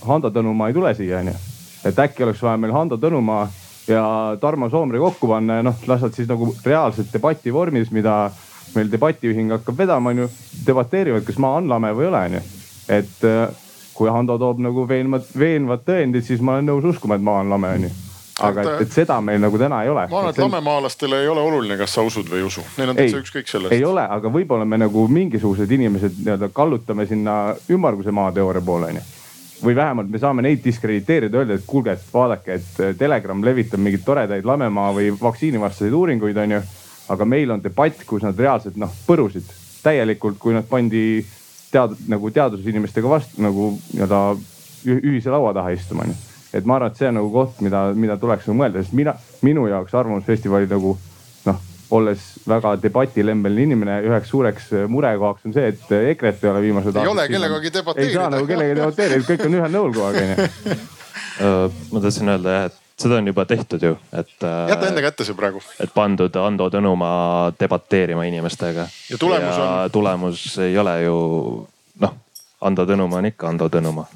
Hando 0.07 0.31
Tõnumaa 0.31 0.69
ei 0.69 0.73
tule 0.73 0.93
siia 0.95 1.19
on 1.19 1.31
ju. 1.33 1.37
et 1.85 1.99
äkki 1.99 2.23
oleks 2.23 2.41
vaja 2.43 2.57
meil 2.57 2.73
Hando 2.73 2.97
Tõnumaa 2.97 3.47
ja 3.87 4.03
Tarmo 4.41 4.69
Soomre 4.69 4.99
kokku 4.99 5.27
panna 5.27 5.61
ja 5.61 5.63
noh, 5.63 5.75
las 5.87 6.01
nad 6.01 6.15
siis 6.15 6.27
nagu 6.29 6.53
reaalselt 6.65 7.13
debati 7.13 7.53
vormis, 7.53 7.91
mida 7.91 8.27
meil 8.75 8.91
debatiühing 8.91 9.53
hakkab 9.55 9.77
vedama, 9.77 10.11
onju, 10.11 10.27
debateerivad, 10.67 11.23
kas 11.25 11.37
maa 11.39 11.61
on 11.61 11.69
lame 11.69 11.93
või 11.95 12.07
ei 12.07 12.11
ole, 12.11 12.25
onju. 12.31 12.41
et 12.99 13.23
äh, 13.29 13.47
kui 13.97 14.11
Hando 14.13 14.37
toob 14.37 14.59
nagu 14.61 14.83
veenvad, 14.89 15.25
veenvad 15.39 15.87
tõendid, 15.87 16.27
siis 16.27 16.43
ma 16.43 16.57
olen 16.57 16.69
nõus 16.69 16.91
uskuma, 16.93 17.15
et 17.17 17.25
maa 17.25 17.41
on 17.45 17.55
lame, 17.55 17.71
onju 17.79 18.06
aga 18.45 18.63
et, 18.63 18.85
et 18.85 18.93
seda 18.93 19.19
meil 19.23 19.41
nagu 19.41 19.57
täna 19.57 19.81
ei 19.83 19.89
ole. 19.89 20.07
ma 20.11 20.21
arvan, 20.21 20.33
et 20.33 20.41
lamemaalastele 20.41 21.21
ei 21.23 21.29
ole 21.31 21.41
oluline, 21.41 21.77
kas 21.79 21.97
sa 21.97 22.05
usud 22.05 22.29
või 22.29 22.41
ei 22.43 22.47
usu, 22.47 22.63
neil 22.77 22.93
on 22.93 22.99
täitsa 22.99 23.21
ükskõik 23.23 23.51
sellest. 23.51 23.75
ei 23.75 23.85
ole, 23.85 24.03
aga 24.17 24.31
võib-olla 24.33 24.65
me 24.65 24.81
nagu 24.81 25.07
mingisugused 25.11 25.71
inimesed 25.77 26.19
nii-öelda 26.23 26.51
kallutame 26.53 27.07
sinna 27.09 27.37
ümmarguse 27.73 28.13
maa 28.13 28.31
teooria 28.35 28.61
poole 28.65 28.91
onju. 28.93 29.05
või 29.63 29.75
vähemalt 29.75 30.09
me 30.13 30.19
saame 30.21 30.45
neid 30.45 30.61
diskrediteerida, 30.63 31.37
öelda, 31.37 31.57
et 31.57 31.65
kuulge, 31.65 31.97
et 31.97 32.11
vaadake, 32.13 32.59
et 32.59 32.97
Telegram 32.97 33.43
levitab 33.43 33.81
mingeid 33.81 34.05
toredaid 34.05 34.45
lamemaa 34.45 34.91
või 34.93 35.09
vaktsiinivastaseid 35.21 35.93
uuringuid 35.97 36.37
onju 36.45 36.61
aga 37.07 37.25
meil 37.25 37.51
on 37.51 37.63
debatt, 37.63 38.03
kus 38.07 38.23
nad 38.25 38.39
reaalselt 38.39 38.77
noh 38.79 38.91
põrusid 39.07 39.47
täielikult, 39.83 40.37
kui 40.41 40.55
nad 40.55 40.67
pandi 40.67 41.23
tead 41.71 41.95
nagu 42.11 42.31
teadusinimestega 42.33 43.11
vastu 43.11 43.43
nagu 43.43 43.73
nii-öelda 43.93 44.21
ühise 44.97 45.31
laua 45.31 45.53
taha 45.55 45.73
istuma 45.75 46.05
onju. 46.05 46.15
Et 46.53 46.65
ma 46.65 46.77
arvan, 46.77 46.91
et 46.91 46.99
see 46.99 47.09
on 47.09 47.19
nagu 47.19 47.31
koht, 47.33 47.61
mida, 47.65 47.87
mida 47.97 48.17
tuleks 48.21 48.47
nagu 48.47 48.59
mõelda, 48.61 48.83
sest 48.83 48.95
mina, 48.97 49.15
minu 49.45 49.67
jaoks 49.67 49.95
Arvamusfestivali 49.97 50.69
nagu 50.71 50.95
noh, 51.47 51.61
olles 51.97 52.23
väga 52.47 52.73
debatilembeline 52.83 53.69
inimene, 53.71 53.99
üheks 54.07 54.31
suureks 54.33 54.71
murekohaks 54.91 55.47
on 55.47 55.55
see, 55.55 55.69
et 55.73 55.93
EKRE-t 56.13 56.43
ei 56.43 56.51
ole 56.51 56.65
viimased 56.65 56.91
aastad. 56.91 57.05
ei 57.05 57.13
ole 57.13 57.27
kellegagi 57.31 57.73
debateerida. 57.79 58.09
ei 58.09 58.17
saa 58.17 58.33
nagu 58.33 58.49
kellegagi 58.49 58.81
debateerida, 58.81 59.29
kõik 59.29 59.47
on 59.47 59.61
ühel 59.61 59.77
nõul 59.77 59.95
kogu 59.95 60.09
aeg 60.09 60.19
onju. 60.25 60.77
ma 61.93 62.03
tahtsin 62.03 62.33
öelda 62.33 62.57
jah, 62.57 62.69
et 62.71 62.83
seda 62.97 63.15
on 63.21 63.27
juba 63.27 63.45
tehtud 63.45 63.83
ju, 63.83 63.95
et. 64.11 64.35
Äh, 64.43 64.69
jäta 64.69 64.87
enda 64.89 65.01
kätte 65.05 65.25
see 65.25 65.37
praegu. 65.37 65.61
et 65.79 65.93
pandud 65.93 66.35
Ando 66.41 66.69
Tõnumaa 66.73 67.51
debateerima 67.59 68.25
inimestega. 68.25 68.87
ja 69.09 69.17
tulemus 69.17 69.57
ja 69.57 69.67
on? 69.69 69.91
tulemus 69.91 70.45
ei 70.65 70.77
ole 70.77 71.01
ju 71.03 71.17
noh, 72.01 72.15
Ando 72.61 72.85
Tõnumaa 72.89 73.21
on 73.21 73.29
ikka 73.31 73.51
Ando 73.53 73.69
Tõnumaa. 73.69 74.07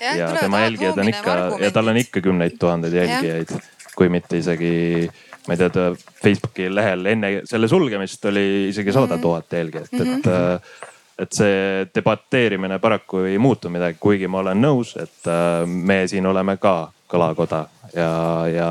Ja, 0.00 0.16
ja 0.16 0.32
tema 0.40 0.60
jälgijad 0.66 0.98
on 0.98 1.08
ikka 1.08 1.36
ja 1.60 1.70
tal 1.70 1.92
on 1.92 1.96
ikka 1.96 2.20
kümneid 2.20 2.58
tuhandeid 2.60 2.98
jälgijaid, 2.98 3.54
kui 3.96 4.08
mitte 4.12 4.38
isegi 4.38 5.08
ma 5.46 5.54
ei 5.54 5.62
tea, 5.62 5.86
Facebooki 6.22 6.68
lehel 6.74 7.06
enne 7.14 7.32
selle 7.44 7.68
sulgemist 7.70 8.24
oli 8.24 8.68
isegi 8.68 8.92
sada 8.92 9.14
mhm. 9.16 9.22
tuhat 9.22 9.52
jälgijat, 9.52 9.92
et 9.92 10.04
mm. 10.04 10.20
-hmm 10.20 10.92
et 11.16 11.32
see 11.32 11.86
debateerimine 11.94 12.78
paraku 12.78 13.22
ei 13.24 13.38
muutu 13.38 13.70
midagi, 13.72 13.96
kuigi 14.00 14.28
ma 14.28 14.42
olen 14.42 14.60
nõus, 14.60 14.90
et 15.00 15.28
äh, 15.32 15.64
me 15.64 16.02
siin 16.08 16.26
oleme 16.28 16.58
ka 16.60 16.90
kõlakoda 17.08 17.62
ja, 17.94 18.10
ja, 18.52 18.70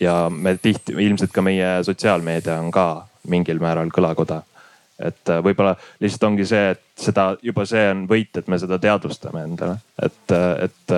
ja 0.00 0.16
me 0.30 0.56
tihti, 0.62 0.92
ilmselt 0.92 1.32
ka 1.32 1.42
meie 1.42 1.78
sotsiaalmeedia 1.86 2.58
on 2.60 2.70
ka 2.74 3.06
mingil 3.28 3.60
määral 3.62 3.88
kõlakoda. 3.94 4.42
Et 4.98 5.30
äh, 5.30 5.40
võib-olla 5.44 5.76
lihtsalt 6.02 6.26
ongi 6.30 6.46
see, 6.48 6.74
et 6.74 6.82
seda 6.98 7.30
juba 7.42 7.66
see 7.68 7.84
on 7.92 8.04
võit, 8.10 8.34
et 8.38 8.48
me 8.50 8.58
seda 8.58 8.80
teadvustame 8.82 9.44
endale, 9.46 9.78
et, 10.02 10.36
et, 10.66 10.96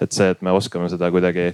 et 0.00 0.12
see, 0.12 0.30
et 0.30 0.42
me 0.46 0.54
oskame 0.54 0.88
seda 0.92 1.10
kuidagi 1.10 1.50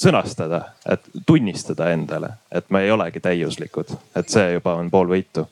sõnastada, 0.00 0.62
et 0.88 1.08
tunnistada 1.26 1.90
endale, 1.92 2.32
et 2.52 2.70
me 2.72 2.84
ei 2.86 2.92
olegi 2.94 3.20
täiuslikud, 3.20 3.92
et 4.16 4.32
see 4.32 4.54
juba 4.56 4.78
on 4.80 4.88
pool 4.92 5.12
võitu 5.12 5.44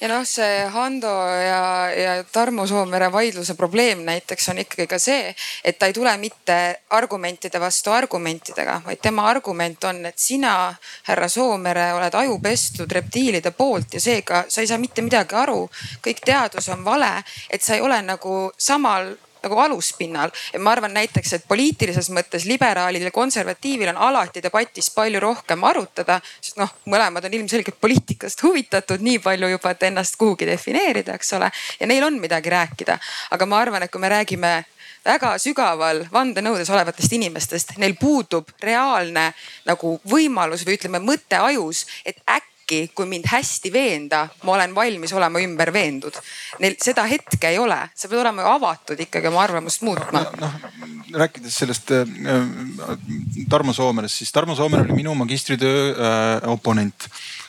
ja 0.00 0.08
noh, 0.08 0.24
see 0.28 0.66
Hando 0.72 1.12
ja, 1.40 1.60
ja 1.96 2.14
Tarmo 2.32 2.66
Soomere 2.66 3.08
vaidluse 3.12 3.54
probleem 3.54 4.04
näiteks 4.04 4.48
on 4.52 4.60
ikkagi 4.62 4.86
ka 4.90 4.98
see, 5.00 5.34
et 5.64 5.78
ta 5.78 5.88
ei 5.88 5.96
tule 5.96 6.12
mitte 6.20 6.58
argumentide 6.90 7.60
vastu 7.60 7.90
argumentidega, 7.90 8.80
vaid 8.86 9.00
tema 9.02 9.28
argument 9.30 9.84
on, 9.84 10.04
et 10.06 10.18
sina, 10.18 10.74
härra 11.08 11.28
Soomere, 11.28 11.90
oled 11.96 12.14
aju 12.14 12.38
pestud 12.42 12.92
reptiilide 12.92 13.50
poolt 13.56 13.96
ja 13.96 14.00
seega 14.00 14.44
sa 14.48 14.60
ei 14.60 14.70
saa 14.70 14.78
mitte 14.78 15.02
midagi 15.02 15.34
aru. 15.36 15.68
kõik 16.04 16.20
teadus 16.24 16.68
on 16.68 16.84
vale, 16.84 17.12
et 17.50 17.62
sa 17.62 17.74
ei 17.74 17.80
ole 17.80 18.02
nagu 18.02 18.50
samal 18.58 19.14
nagu 19.46 19.60
aluspinnal. 19.62 20.32
ma 20.58 20.74
arvan 20.74 20.94
näiteks, 20.96 21.32
et 21.32 21.48
poliitilises 21.48 22.10
mõttes 22.14 22.46
liberaalil 22.48 23.06
ja 23.06 23.14
konservatiivil 23.14 23.92
on 23.94 24.02
alati 24.08 24.42
debatis 24.42 24.90
palju 24.94 25.20
rohkem 25.22 25.64
arutada, 25.64 26.20
sest 26.40 26.58
noh, 26.60 26.72
mõlemad 26.90 27.24
on 27.26 27.34
ilmselgelt 27.40 27.80
poliitikast 27.80 28.42
huvitatud 28.42 29.02
nii 29.02 29.18
palju 29.24 29.50
juba, 29.54 29.74
et 29.74 29.88
ennast 29.90 30.18
kuhugi 30.20 30.48
defineerida, 30.48 31.16
eks 31.16 31.32
ole. 31.38 31.50
ja 31.80 31.86
neil 31.86 32.04
on 32.04 32.18
midagi 32.20 32.50
rääkida, 32.50 32.98
aga 33.30 33.46
ma 33.46 33.60
arvan, 33.62 33.86
et 33.86 33.92
kui 33.92 34.02
me 34.02 34.10
räägime 34.12 34.56
väga 35.06 35.36
sügaval 35.38 36.02
vandenõudes 36.12 36.70
olevatest 36.72 37.14
inimestest, 37.14 37.76
neil 37.78 37.94
puudub 38.00 38.50
reaalne 38.62 39.30
nagu 39.68 39.96
võimalus 40.10 40.66
või 40.66 40.78
ütleme 40.80 41.02
mõte 41.02 41.38
ajus, 41.38 41.86
et 42.04 42.18
äkki 42.26 42.55
äkki, 42.66 42.90
kui 42.94 43.06
mind 43.06 43.26
hästi 43.30 43.70
veenda, 43.72 44.26
ma 44.42 44.52
olen 44.56 44.74
valmis 44.74 45.12
olema 45.12 45.38
ümber 45.40 45.72
veendud. 45.72 46.14
Neil 46.58 46.74
seda 46.82 47.04
hetke 47.06 47.48
ei 47.48 47.58
ole, 47.58 47.78
sa 47.94 48.08
pead 48.08 48.20
olema 48.20 48.42
ju 48.42 48.48
avatud 48.50 49.00
ikkagi 49.00 49.30
oma 49.30 49.42
arvamust 49.44 49.82
muutma. 49.86 50.24
noh, 50.40 50.52
rääkides 51.14 51.58
sellest 51.62 51.90
äh, 51.94 52.06
Tarmo 53.48 53.72
Soomerest, 53.72 54.18
siis 54.18 54.32
Tarmo 54.32 54.54
Soomer 54.54 54.82
oli 54.82 54.98
minu 54.98 55.14
magistritöö 55.14 55.90
äh, 55.90 56.48
oponent 56.50 57.08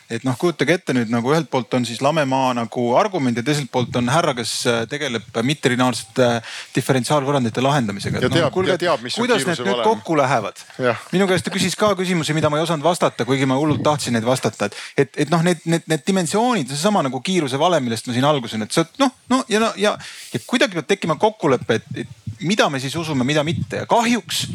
et 0.09 0.23
noh, 0.23 0.35
kujutage 0.39 0.77
ette 0.77 0.93
nüüd 0.95 1.09
nagu 1.11 1.31
ühelt 1.33 1.49
poolt 1.51 1.73
on 1.75 1.85
siis 1.87 1.99
lamemaa 2.03 2.53
nagu 2.55 2.83
argument 2.99 3.37
ja 3.37 3.43
teiselt 3.45 3.67
poolt 3.71 3.95
on 3.99 4.07
härra, 4.11 4.33
kes 4.37 4.53
äh, 4.69 4.77
tegeleb 4.89 5.39
mittelinaarsete 5.43 6.27
äh, 6.37 6.53
diferentsiaalvõrrandite 6.75 7.63
lahendamisega. 7.63 8.21
ja 8.23 8.29
no, 8.29 8.35
teab, 8.37 8.53
kuulge, 8.55 8.77
teab, 8.79 9.03
mis 9.03 9.17
kuidas 9.19 9.43
need 9.43 9.59
nüüd 9.59 9.73
valem. 9.73 9.89
kokku 9.89 10.17
lähevad? 10.19 10.63
minu 11.11 11.27
käest 11.27 11.47
ta 11.47 11.53
küsis 11.53 11.75
ka 11.79 11.91
küsimusi, 11.99 12.35
mida 12.37 12.51
ma 12.51 12.61
ei 12.61 12.63
osanud 12.63 12.87
vastata, 12.87 13.27
kuigi 13.27 13.49
ma 13.49 13.59
hullult 13.59 13.83
tahtsin 13.83 14.15
neid 14.15 14.27
vastata, 14.27 14.71
et, 14.71 14.79
et, 14.95 15.21
et 15.25 15.33
noh, 15.33 15.43
need, 15.43 15.61
need, 15.67 15.83
need 15.91 16.07
dimensioonid, 16.07 16.71
seesama 16.71 17.03
nagu 17.09 17.21
kiiruse 17.23 17.59
valem, 17.59 17.83
millest 17.83 18.07
ma 18.07 18.15
siin 18.15 18.31
alguses, 18.31 18.63
et 18.63 18.79
see 18.79 18.87
noh, 19.03 19.11
no 19.33 19.43
ja 19.51 19.63
no 19.63 19.73
ja, 19.75 19.97
ja 20.31 20.43
kuidagi 20.47 20.79
peab 20.79 20.87
tekkima 20.87 21.19
kokkulepe, 21.19 21.81
et, 21.81 22.03
et 22.05 22.41
mida 22.47 22.71
me 22.71 22.79
siis 22.79 22.95
usume, 22.95 23.27
mida 23.27 23.43
mitte 23.43 23.83
ja 23.83 23.89
kahjuks 23.89 24.45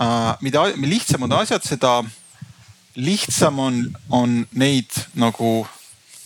äh, 0.00 0.36
mida 0.40 0.70
lihtsamad 0.80 1.36
asjad, 1.42 1.68
seda 1.68 1.98
lihtsam 2.94 3.58
on, 3.58 3.82
on 4.10 4.40
neid 4.52 4.90
nagu 5.14 5.66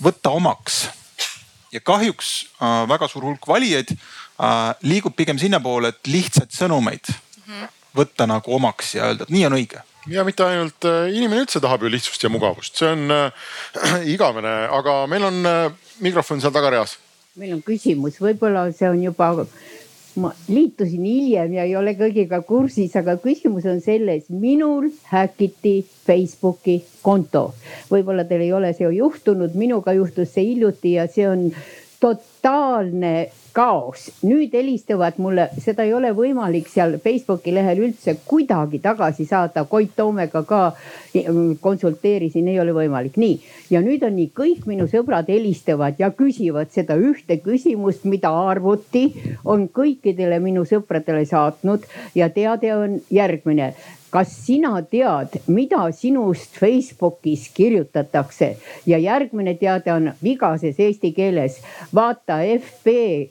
võtta 0.02 0.30
omaks. 0.30 0.88
ja 1.72 1.80
kahjuks 1.80 2.46
äh, 2.62 2.88
väga 2.88 3.08
suur 3.08 3.24
hulk 3.28 3.48
valijaid 3.48 3.92
äh, 3.92 4.74
liigub 4.82 5.16
pigem 5.16 5.38
sinnapoole, 5.38 5.88
et 5.88 6.06
lihtsaid 6.06 6.50
sõnumeid 6.50 7.10
-hmm. 7.10 7.68
võtta 7.96 8.26
nagu 8.26 8.54
omaks 8.54 8.94
ja 8.94 9.10
öelda, 9.10 9.24
et 9.28 9.30
nii 9.30 9.46
on 9.46 9.58
õige 9.60 9.82
ja 10.08 10.24
mitte 10.24 10.44
ainult 10.44 10.86
äh, 10.88 11.08
inimene 11.14 11.44
üldse 11.44 11.60
tahab 11.60 11.84
ju 11.84 11.90
lihtsust 11.92 12.22
ja 12.22 12.30
mugavust, 12.32 12.78
see 12.78 12.88
on 12.90 13.10
äh, 13.12 13.50
igavene, 14.14 14.54
aga 14.72 15.00
meil 15.10 15.28
on 15.28 15.46
äh, 15.46 15.72
mikrofon 16.04 16.40
seal 16.40 16.54
tagareas. 16.54 16.96
meil 17.38 17.54
on 17.54 17.62
küsimus, 17.62 18.18
võib-olla 18.22 18.66
see 18.74 18.88
on 18.90 19.02
juba 19.02 19.30
ma 20.18 20.32
liitusin 20.48 21.04
hiljem 21.04 21.52
ja 21.56 21.66
ei 21.68 21.74
ole 21.78 21.94
kõigiga 21.98 22.40
kursis, 22.46 22.94
aga 22.98 23.16
küsimus 23.22 23.66
on 23.70 23.80
selles, 23.84 24.28
minul 24.28 24.90
häkiti 25.12 25.80
Facebooki 26.06 26.80
konto. 27.02 27.52
võib-olla 27.90 28.26
teil 28.28 28.46
ei 28.46 28.52
ole 28.52 28.72
see 28.76 28.90
juhtunud, 28.98 29.54
minuga 29.54 29.94
juhtus 29.96 30.34
see 30.34 30.50
hiljuti 30.52 30.96
ja 30.98 31.06
see 31.10 31.28
on 31.28 31.48
totaalne 32.00 32.27
kaos. 33.52 34.10
nüüd 34.22 34.52
helistavad 34.54 35.18
mulle, 35.18 35.48
seda 35.58 35.82
ei 35.86 35.92
ole 35.94 36.12
võimalik 36.14 36.68
seal 36.70 36.96
Facebooki 37.02 37.50
lehel 37.54 37.80
üldse 37.88 38.14
kuidagi 38.28 38.78
tagasi 38.84 39.26
saada. 39.26 39.64
Koit 39.64 39.96
Toomega 39.96 40.44
ka 40.46 40.60
mm, 40.70 41.58
konsulteerisin, 41.60 42.48
ei 42.48 42.60
ole 42.60 42.74
võimalik. 42.76 43.16
nii, 43.18 43.40
ja 43.70 43.82
nüüd 43.82 44.04
on 44.06 44.14
nii, 44.16 44.30
kõik 44.36 44.66
minu 44.70 44.86
sõbrad 44.90 45.28
helistavad 45.28 45.98
ja 45.98 46.10
küsivad 46.14 46.70
seda 46.74 46.96
ühte 46.96 47.40
küsimust, 47.42 48.04
mida 48.04 48.30
arvuti 48.30 49.08
on 49.44 49.68
kõikidele 49.68 50.38
minu 50.44 50.64
sõpradele 50.68 51.26
saatnud 51.26 51.86
ja 52.14 52.30
teade 52.30 52.74
on 52.76 53.00
järgmine 53.10 53.72
kas 54.10 54.32
sina 54.46 54.80
tead, 54.82 55.36
mida 55.46 55.82
sinust 55.92 56.56
Facebookis 56.56 57.48
kirjutatakse 57.54 58.56
ja 58.86 58.98
järgmine 58.98 59.54
teade 59.60 59.92
on 59.92 60.12
vigases 60.22 60.80
eesti 60.80 61.12
keeles. 61.12 61.60
vaata 61.94 62.38
FB 62.58 62.86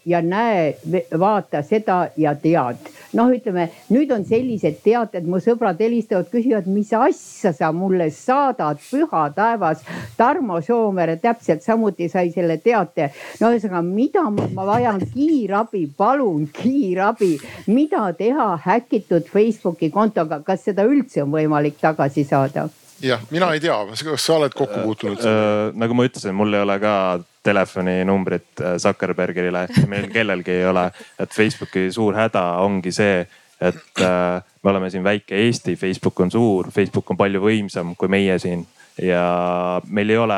ja 0.06 0.22
näe, 0.22 0.78
vaata 1.20 1.62
seda 1.62 2.10
ja 2.18 2.36
tead. 2.36 2.78
noh, 3.14 3.32
ütleme 3.34 3.70
nüüd 3.90 4.12
on 4.14 4.26
sellised 4.26 4.82
teated, 4.84 5.26
mu 5.26 5.40
sõbrad 5.42 5.80
helistavad, 5.82 6.28
küsivad, 6.30 6.68
mis 6.70 6.94
asja 6.94 7.54
sa 7.54 7.72
mulle 7.72 8.10
saadad, 8.12 8.78
püha 8.92 9.24
taevas. 9.36 9.82
Tarmo 10.18 10.60
Soomere 10.62 11.16
täpselt 11.18 11.64
samuti 11.64 12.10
sai 12.10 12.30
selle 12.32 12.58
teate. 12.58 13.10
no 13.42 13.52
ühesõnaga, 13.54 13.82
mida 13.82 14.28
ma, 14.30 14.66
vajan 14.68 15.02
kiirabi, 15.14 15.88
palun 15.98 16.48
kiirabi, 16.54 17.38
mida 17.68 18.12
teha 18.14 18.50
häkitud 18.66 19.32
Facebooki 19.32 19.90
kontoga, 19.90 20.42
kas 20.46 20.67
seda 20.68 20.86
üldse 20.88 21.24
on 21.24 21.32
võimalik 21.34 21.80
tagasi 21.82 22.26
saada? 22.28 22.68
jah, 23.04 23.22
mina 23.32 23.52
ei 23.54 23.62
tea, 23.62 23.76
kas 23.92 24.26
sa 24.26 24.38
oled 24.40 24.56
kokku 24.58 24.84
puutunud 24.84 25.22
äh,? 25.22 25.74
nagu 25.78 25.98
ma 25.98 26.08
ütlesin, 26.08 26.36
mul 26.38 26.54
ei 26.54 26.64
ole 26.66 26.78
ka 26.82 26.94
telefoninumbrit 27.48 28.62
äh, 28.62 28.78
Zuckerbergile, 28.82 29.68
meil 29.88 30.08
kellelgi 30.14 30.60
ei 30.60 30.66
ole. 30.68 30.90
et 31.20 31.34
Facebooki 31.34 31.88
suur 31.94 32.18
häda 32.18 32.44
ongi 32.64 32.92
see, 32.96 33.22
et 33.62 34.04
äh, 34.04 34.42
me 34.64 34.74
oleme 34.74 34.90
siin 34.94 35.06
väike 35.06 35.38
Eesti, 35.46 35.76
Facebook 35.76 36.20
on 36.26 36.34
suur, 36.34 36.72
Facebook 36.74 37.14
on 37.14 37.20
palju 37.20 37.44
võimsam 37.44 37.96
kui 37.98 38.12
meie 38.12 38.40
siin 38.42 38.66
ja 39.02 39.82
meil 39.90 40.10
ei 40.10 40.18
ole 40.18 40.38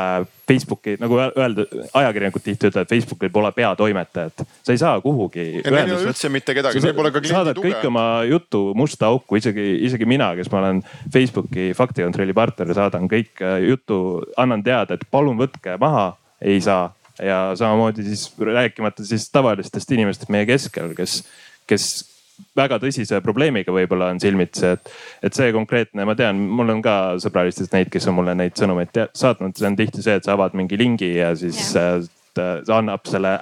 Facebooki 0.50 0.96
nagu 1.00 1.16
öelda, 1.20 1.64
ajakirjanikud 1.94 2.42
tihti 2.44 2.68
ütlevad, 2.68 2.88
Facebookil 2.90 3.32
pole 3.32 3.52
peatoimetajat. 3.56 4.44
sa 4.62 4.74
ei 4.74 4.80
saa 4.80 5.00
kuhugi. 5.00 5.40
ei, 5.40 5.62
meil 5.70 5.88
ei 5.88 5.96
ole 5.96 6.10
üldse 6.10 6.28
mitte 6.32 6.54
kedagi, 6.56 6.82
meil 6.84 6.96
pole 6.98 7.12
ka 7.14 7.22
kliendi 7.24 7.54
tuge. 7.56 7.70
kõik 7.70 7.88
oma 7.88 8.04
jutu 8.28 8.62
musta 8.76 9.08
auku, 9.08 9.38
isegi, 9.40 9.66
isegi 9.88 10.08
mina, 10.08 10.32
kes 10.38 10.50
ma 10.52 10.62
olen 10.64 10.82
Facebooki 11.12 11.70
faktikontrolli 11.76 12.36
partner, 12.36 12.74
saadan 12.76 13.08
kõik 13.10 13.44
äh, 13.44 13.60
jutu, 13.70 14.00
annan 14.40 14.64
teada, 14.66 14.98
et 14.98 15.06
palun 15.10 15.38
võtke 15.40 15.78
maha, 15.80 16.10
ei 16.42 16.60
saa. 16.64 16.90
ja 17.20 17.50
samamoodi 17.56 18.04
siis 18.04 18.30
rääkimata 18.38 19.04
siis 19.04 19.26
tavalistest 19.30 19.90
inimestest 19.92 20.30
meie 20.32 20.46
keskel, 20.48 20.94
kes, 20.96 21.20
kes 21.68 21.88
väga 22.56 22.78
tõsise 22.82 23.20
probleemiga 23.24 23.72
võib-olla 23.74 24.10
on 24.14 24.20
silmitsi, 24.22 24.74
et, 24.76 24.92
et 25.26 25.36
see 25.36 25.52
konkreetne, 25.54 26.06
ma 26.08 26.16
tean, 26.18 26.40
mul 26.58 26.74
on 26.76 26.82
ka 26.84 26.96
sõbralistest 27.22 27.74
neid, 27.76 27.90
kes 27.92 28.08
on 28.10 28.18
mulle 28.18 28.34
neid 28.38 28.56
sõnumeid 28.58 28.96
saatnud, 29.16 29.56
see 29.56 29.68
on 29.68 29.78
tihti 29.78 30.04
see, 30.04 30.16
et 30.20 30.26
sa 30.26 30.36
avad 30.36 30.56
mingi 30.58 30.78
lingi 30.80 31.14
ja 31.18 31.34
siis 31.38 31.60
ja. 31.74 31.92
Äh, 31.98 32.08
ta 32.64 32.76
annab 32.76 33.08
selle 33.10 33.32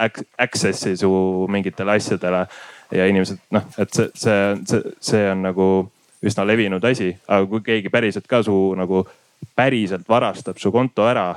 access'i 0.40 0.94
su 0.96 1.10
mingitele 1.52 1.98
asjadele 1.98 2.46
ja 2.96 3.06
inimesed 3.10 3.42
noh, 3.52 3.66
et 3.78 3.92
see, 3.92 4.08
see, 4.16 4.38
see, 4.64 4.94
see 5.10 5.24
on 5.28 5.44
nagu 5.44 5.66
üsna 6.24 6.46
levinud 6.48 6.84
asi, 6.88 7.12
aga 7.28 7.46
kui 7.50 7.62
keegi 7.66 7.92
päriselt 7.92 8.26
ka 8.30 8.40
su 8.42 8.56
nagu 8.78 9.04
päriselt 9.58 10.08
varastab 10.08 10.58
su 10.58 10.72
konto 10.74 11.06
ära 11.06 11.30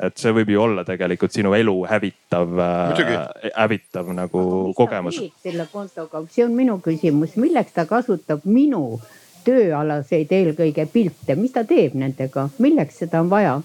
et 0.00 0.20
see 0.20 0.32
võib 0.34 0.50
ju 0.52 0.60
olla 0.62 0.84
tegelikult 0.88 1.34
sinu 1.34 1.52
elu 1.56 1.74
hävitav, 1.90 2.54
äh, 2.64 3.50
hävitav 3.54 4.12
nagu 4.16 4.42
kogemus. 4.76 5.20
selle 5.42 5.66
kontoga, 5.72 6.22
see 6.30 6.44
on 6.44 6.54
minu 6.56 6.78
küsimus, 6.84 7.36
milleks 7.36 7.76
ta 7.76 7.86
kasutab 7.86 8.44
minu 8.44 9.00
tööalaseid 9.44 10.32
eelkõige 10.32 10.86
pilte, 10.92 11.36
mis 11.36 11.52
ta 11.52 11.64
teeb 11.64 11.94
nendega, 11.94 12.48
milleks 12.58 13.02
seda 13.04 13.20
on 13.20 13.30
vaja? 13.32 13.60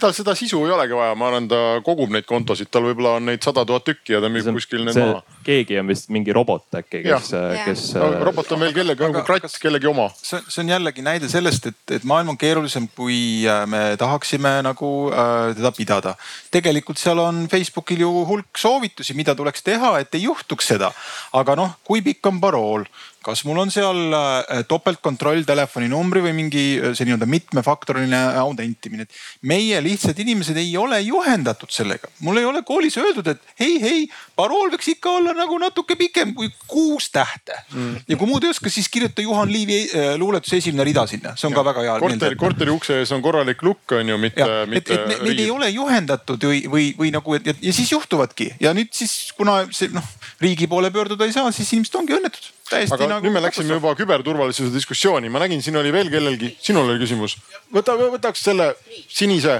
Tal 0.00 0.12
seda 0.16 0.34
sisu 0.36 0.60
ei 0.66 0.72
olegi 0.74 0.96
vaja, 0.96 1.14
ma 1.18 1.28
arvan, 1.30 1.46
ta 1.50 1.60
kogub 1.84 2.10
neid 2.12 2.26
kontosid, 2.28 2.68
tal 2.72 2.84
võib-olla 2.86 3.16
on 3.20 3.28
neid 3.30 3.44
sada 3.44 3.64
tuhat 3.68 3.86
tükki 3.86 4.16
ja 4.16 4.20
ta 4.22 4.30
müüb 4.32 4.48
kuskil 4.58 4.84
need 4.86 4.98
maha. 4.98 5.22
keegi 5.46 5.78
on 5.80 5.90
vist 5.90 6.10
mingi 6.12 6.34
robot 6.36 6.78
äkki, 6.80 7.02
kes, 7.06 7.30
kes 7.64 7.84
no,. 7.96 8.10
robot 8.26 8.52
on 8.56 8.64
veel 8.64 8.74
kellegi 8.76 9.06
nagu 9.06 9.24
kratt, 9.26 9.58
kellegi 9.62 9.90
oma. 9.90 10.08
see, 10.18 10.40
see 10.48 10.62
on 10.64 10.74
jällegi 10.74 11.04
näide 11.06 11.30
sellest, 11.32 11.70
et, 11.72 11.80
et 11.98 12.06
maailm 12.08 12.34
on 12.34 12.40
keerulisem, 12.40 12.88
kui 12.96 13.18
äh, 13.48 13.64
me 13.70 13.82
tahaksime 14.00 14.58
nagu 14.66 14.92
äh, 15.12 15.54
teda 15.56 15.72
pidada. 15.76 16.16
tegelikult 16.54 17.00
seal 17.00 17.22
on 17.22 17.44
Facebookil 17.52 18.04
ju 18.06 18.12
hulk 18.28 18.60
soovitusi, 18.60 19.16
mida 19.18 19.36
tuleks 19.38 19.64
teha, 19.66 19.96
et 20.02 20.14
ei 20.18 20.26
juhtuks 20.26 20.72
seda. 20.74 20.92
aga 21.36 21.56
noh, 21.58 21.78
kui 21.86 22.04
pikk 22.04 22.32
on 22.32 22.40
parool 22.42 22.88
kas 23.26 23.42
mul 23.46 23.58
on 23.58 23.72
seal 23.74 24.14
äh, 24.14 24.62
topeltkontroll 24.70 25.42
telefoninumbri 25.46 26.22
või 26.28 26.34
mingi 26.36 26.64
äh, 26.78 26.92
see 26.96 27.08
nii-öelda 27.08 27.26
mitmefaktoriline 27.30 28.20
autentimine. 28.38 29.06
meie 29.42 29.80
lihtsad 29.82 30.18
inimesed 30.22 30.58
ei 30.60 30.70
ole 30.78 31.00
juhendatud 31.02 31.72
sellega. 31.74 32.10
mul 32.26 32.38
ei 32.40 32.46
ole 32.46 32.62
koolis 32.66 32.98
öeldud, 33.02 33.32
et 33.32 33.42
hei, 33.60 33.80
hei, 33.82 34.04
parool 34.38 34.70
võiks 34.74 34.90
ikka 34.94 35.16
olla 35.18 35.34
nagu 35.36 35.58
natuke 35.62 35.96
pikem 35.98 36.34
kui 36.38 36.52
kuus 36.70 37.10
tähte 37.10 37.58
mm.. 37.72 38.06
ja 38.08 38.20
kui 38.20 38.30
muud 38.30 38.46
ei 38.46 38.54
oska, 38.54 38.70
siis 38.70 38.88
kirjuta 38.92 39.24
Juhan 39.24 39.52
Liivi 39.52 39.80
äh, 39.88 40.14
luuletuse 40.20 40.60
esimene 40.62 40.86
rida 40.86 41.06
sinna, 41.10 41.34
see 41.36 41.50
on 41.50 41.56
ja. 41.56 41.60
ka 41.60 41.66
väga 41.72 41.86
hea. 41.88 41.98
korteri, 42.06 42.40
korteri 42.40 42.74
ukse 42.74 43.00
ees 43.02 43.14
on 43.16 43.24
korralik 43.24 43.64
lukk 43.66 43.96
on 43.98 44.14
ju, 44.14 44.20
mitte, 44.22 44.50
mitte. 44.70 45.00
et, 45.00 45.16
et 45.18 45.26
meid 45.26 45.42
ei 45.42 45.50
ole 45.50 45.70
juhendatud 45.74 46.50
või, 46.50 46.62
või, 46.70 46.90
või 46.98 47.14
nagu, 47.14 47.38
et 47.40 47.50
ja 47.54 47.74
siis 47.74 47.90
juhtuvadki 47.92 48.52
ja 48.62 48.74
nüüd 48.76 48.94
siis 48.94 49.32
kuna 49.36 49.64
see 49.74 49.90
noh 49.94 50.14
riigi 50.42 50.68
poole 50.70 50.92
pöörduda 50.94 51.26
ei 51.26 51.34
saa, 51.34 51.50
siis 51.54 51.72
inimesed 51.74 51.98
ongi 51.98 52.14
õnnetud 52.20 52.52
aga 52.74 53.06
nagu 53.16 53.26
nüüd 53.26 53.34
me 53.36 53.42
läksime 53.44 53.74
juba 53.78 53.94
küberturvalisuse 53.96 54.72
diskussiooni, 54.74 55.28
ma 55.32 55.38
nägin, 55.42 55.62
siin 55.64 55.76
oli 55.80 55.92
veel 55.94 56.08
kellelgi, 56.12 56.48
sinul 56.62 56.90
oli 56.90 57.00
küsimus. 57.00 57.32
võta, 57.72 57.92
võtaks 57.96 58.40
selle 58.44 58.66
sinise, 59.08 59.54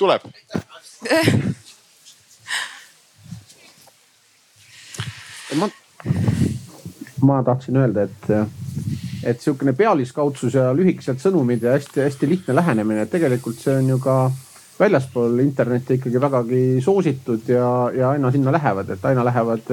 tuleb. 0.00 0.22
ma, 5.60 5.66
ma 7.22 7.42
tahtsin 7.46 7.76
öelda, 7.82 8.00
et, 8.06 8.24
et 9.24 9.38
sihukene 9.42 9.72
pealiskaudsus 9.76 10.54
ja 10.58 10.64
lühikesed 10.76 11.18
sõnumid 11.22 11.60
ja 11.66 11.70
hästi-hästi 11.76 12.24
lihtne 12.30 12.52
lähenemine, 12.60 13.00
et 13.04 13.12
tegelikult 13.12 13.58
see 13.60 13.74
on 13.80 13.86
ju 13.94 13.98
ka 14.02 14.16
väljaspool 14.78 15.38
internetti 15.42 15.94
ikkagi 15.98 16.18
vägagi 16.20 16.62
soositud 16.82 17.42
ja, 17.50 17.90
ja 17.94 18.10
aina 18.14 18.30
sinna 18.34 18.50
lähevad, 18.54 18.88
et 18.90 19.04
aina 19.06 19.22
lähevad 19.26 19.64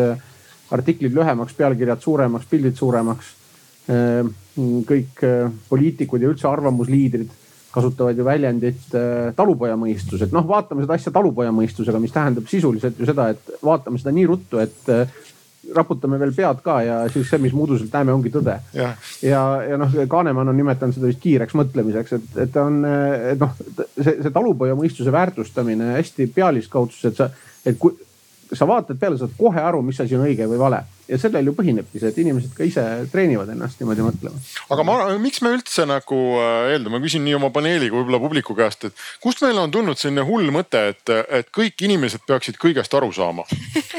artiklid 0.72 1.14
lühemaks, 1.16 1.56
pealkirjad 1.58 2.02
suuremaks, 2.04 2.48
pildid 2.50 2.80
suuremaks. 2.80 3.36
Ehm, 3.92 4.34
kõik 4.88 5.24
eh, 5.26 5.48
poliitikud 5.70 6.22
ja 6.22 6.30
üldse 6.32 6.48
arvamusliidrid 6.50 7.32
kasutavad 7.72 8.18
ju 8.20 8.26
väljendit 8.28 8.94
eh, 9.00 9.32
talupojamõistus, 9.36 10.26
et 10.26 10.36
noh, 10.36 10.46
vaatame 10.48 10.86
seda 10.86 10.98
asja 11.00 11.14
talupojamõistusega, 11.16 12.00
mis 12.04 12.14
tähendab 12.14 12.50
sisuliselt 12.52 13.00
ju 13.00 13.08
seda, 13.10 13.32
et 13.34 13.54
vaatame 13.64 14.02
seda 14.02 14.14
nii 14.16 14.28
ruttu, 14.30 14.60
et 14.62 14.92
raputame 15.76 16.18
veel 16.20 16.34
pead 16.36 16.62
ka 16.66 16.78
ja 16.84 17.00
siis 17.14 17.30
see, 17.30 17.40
mis 17.42 17.54
me 17.56 17.64
uduselt 17.64 17.94
näeme, 17.94 18.14
ongi 18.14 18.32
tõde. 18.34 18.58
ja, 18.76 18.92
ja, 19.24 19.42
ja 19.70 19.80
noh, 19.80 19.98
Kanemann 20.10 20.52
on 20.52 20.58
nimetanud 20.58 20.98
seda 20.98 21.10
vist 21.10 21.22
kiireks 21.24 21.56
mõtlemiseks, 21.58 22.16
et, 22.18 22.30
et 22.46 22.62
on, 22.62 22.80
et 22.86 23.42
noh, 23.42 23.54
see, 23.96 24.16
see 24.18 24.34
talupojamõistuse 24.34 25.14
väärtustamine 25.14 25.94
hästi 25.96 26.28
pealiskaudsus, 26.36 27.06
et 27.12 27.22
sa, 27.22 27.30
et 27.66 27.80
kui 27.80 27.96
sa 28.54 28.68
vaatad 28.68 29.00
peale, 29.00 29.18
saad 29.20 29.36
kohe 29.38 29.62
aru, 29.62 29.82
mis 29.86 30.00
asi 30.04 30.18
on 30.18 30.26
õige 30.26 30.48
või 30.50 30.60
vale 30.60 30.82
ja 31.12 31.18
sellel 31.20 31.50
ju 31.50 31.54
põhinebki 31.56 32.00
see, 32.00 32.12
et 32.12 32.20
inimesed 32.24 32.54
ka 32.56 32.66
ise 32.68 32.84
treenivad 33.12 33.50
ennast 33.52 33.82
niimoodi 33.82 34.04
mõtlema. 34.06 34.42
aga 34.72 34.86
ma, 34.88 34.98
miks 35.22 35.42
me 35.44 35.54
üldse 35.56 35.86
nagu 35.90 36.20
äh, 36.40 36.74
eeldame, 36.74 36.96
ma 36.96 37.04
küsin 37.04 37.26
nii 37.28 37.36
oma 37.40 37.52
paneeli 37.54 37.90
kui 37.90 38.00
võib-olla 38.00 38.22
publiku 38.24 38.56
käest, 38.58 38.88
et 38.88 39.04
kust 39.24 39.44
meil 39.46 39.60
on 39.60 39.74
tulnud 39.74 40.00
selline 40.00 40.26
hull 40.28 40.52
mõte, 40.56 40.84
et, 40.94 41.14
et 41.42 41.52
kõik 41.54 41.84
inimesed 41.88 42.24
peaksid 42.28 42.60
kõigest 42.62 42.96
aru 42.98 43.12
saama. 43.16 43.48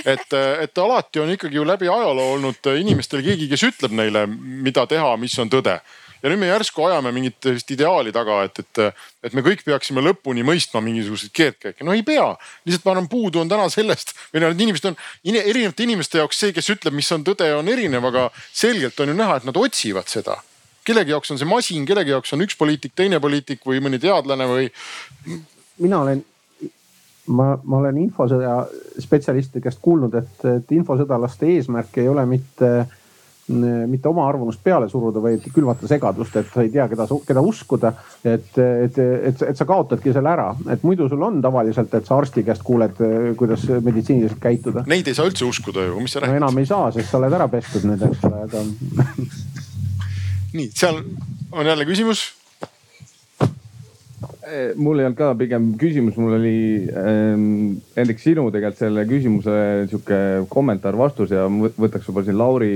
et, 0.04 0.28
et 0.64 0.84
alati 0.84 1.24
on 1.24 1.34
ikkagi 1.36 1.60
ju 1.60 1.66
läbi 1.68 1.90
ajaloo 1.92 2.32
olnud 2.38 2.72
inimestel 2.76 3.24
keegi, 3.24 3.50
kes 3.52 3.68
ütleb 3.68 3.96
neile, 3.96 4.26
mida 4.28 4.86
teha, 4.88 5.16
mis 5.20 5.36
on 5.42 5.52
tõde 5.52 5.80
ja 6.22 6.30
nüüd 6.30 6.40
me 6.42 6.50
järsku 6.50 6.84
ajame 6.86 7.12
mingit 7.14 7.38
sellist 7.42 7.70
ideaali 7.74 8.12
taga, 8.14 8.42
et, 8.46 8.62
et, 8.62 9.00
et 9.26 9.34
me 9.36 9.44
kõik 9.44 9.64
peaksime 9.66 10.04
lõpuni 10.04 10.44
mõistma 10.46 10.82
mingisuguseid 10.84 11.34
keerdkäike. 11.34 11.84
no 11.86 11.96
ei 11.96 12.04
pea, 12.06 12.28
lihtsalt 12.66 12.86
ma 12.86 12.94
arvan, 12.94 13.10
puudu 13.10 13.42
on 13.42 13.50
täna 13.50 13.66
sellest 13.72 14.14
või 14.32 14.44
noh, 14.44 14.54
need 14.54 14.66
inimesed 14.68 14.90
on 14.92 14.98
erinevate 15.42 15.86
inimeste 15.86 16.22
jaoks 16.22 16.42
see, 16.44 16.54
kes 16.54 16.70
ütleb, 16.76 16.94
mis 16.96 17.10
on 17.14 17.26
tõde, 17.26 17.48
on 17.56 17.68
erinev, 17.68 18.06
aga 18.12 18.28
selgelt 18.52 18.98
on 19.02 19.12
ju 19.12 19.18
näha, 19.18 19.40
et 19.40 19.48
nad 19.48 19.58
otsivad 19.58 20.10
seda 20.10 20.38
kellegi 20.86 21.14
jaoks 21.14 21.30
on 21.30 21.38
see 21.38 21.46
masin, 21.46 21.86
kellegi 21.86 22.10
jaoks 22.10 22.34
on 22.34 22.42
üks 22.42 22.56
poliitik, 22.58 22.94
teine 22.98 23.20
poliitik 23.22 23.62
või 23.66 23.78
mõni 23.84 24.00
teadlane 24.02 24.48
või. 24.50 24.70
mina 25.78 26.00
olen, 26.02 26.24
ma, 27.30 27.52
ma 27.62 27.78
olen 27.78 28.00
infosõja 28.02 28.56
spetsialistide 29.02 29.62
käest 29.62 29.78
kuulnud, 29.82 30.14
et, 30.18 30.34
et 30.50 30.74
infosõdalaste 30.74 31.46
eesmärk 31.54 32.02
ei 32.02 32.10
ole 32.10 32.26
mitte 32.26 32.72
äh, 32.80 32.98
mitte 33.48 34.08
oma 34.08 34.28
arvamust 34.28 34.60
peale 34.62 34.86
suruda, 34.88 35.20
vaid 35.22 35.48
külvata 35.54 35.88
segadust, 35.90 36.36
et 36.38 36.50
sa 36.52 36.62
ei 36.62 36.70
tea, 36.70 36.86
keda, 36.88 37.06
keda 37.26 37.42
uskuda. 37.42 37.92
et, 38.24 38.58
et, 38.58 38.98
et, 38.98 39.42
et 39.48 39.56
sa 39.58 39.66
kaotadki 39.66 40.12
selle 40.14 40.30
ära, 40.30 40.52
et 40.70 40.84
muidu 40.86 41.08
sul 41.10 41.22
on 41.26 41.40
tavaliselt, 41.42 41.94
et 41.98 42.06
sa 42.06 42.20
arsti 42.22 42.44
käest 42.46 42.62
kuuled, 42.62 43.00
kuidas 43.38 43.66
meditsiiniliselt 43.82 44.38
käituda. 44.42 44.84
Neid 44.86 45.10
ei 45.10 45.18
saa 45.18 45.26
üldse 45.26 45.48
uskuda 45.48 45.88
ju, 45.88 45.98
mis 46.00 46.14
sa 46.14 46.22
räägid? 46.22 46.38
no 46.38 46.44
enam 46.44 46.62
ei 46.62 46.70
saa, 46.70 46.92
sest 46.94 47.10
sa 47.10 47.18
oled 47.18 47.34
ära 47.34 47.48
pestud 47.50 47.88
nüüd, 47.88 48.06
eks 48.06 48.22
ole, 48.30 48.44
aga 48.46 48.62
nii, 50.56 50.70
seal 50.70 51.02
on 51.50 51.66
jälle 51.66 51.88
küsimus 51.88 52.24
eh, 54.46 54.72
mul 54.78 55.02
ei 55.02 55.10
olnud 55.10 55.18
ka 55.18 55.34
pigem 55.42 55.72
küsimus, 55.80 56.16
mul 56.20 56.38
oli 56.38 56.56
ähm,, 56.94 57.44
Hendrik, 57.96 58.22
sinu 58.22 58.46
tegelikult 58.54 58.86
selle 58.86 59.06
küsimuse 59.10 59.60
sihuke 59.90 60.18
kommentaar, 60.52 60.96
vastus 60.98 61.34
ja 61.34 61.48
võtaks 61.50 62.06
võib-olla 62.06 62.28
siin 62.30 62.38
Lauri 62.38 62.74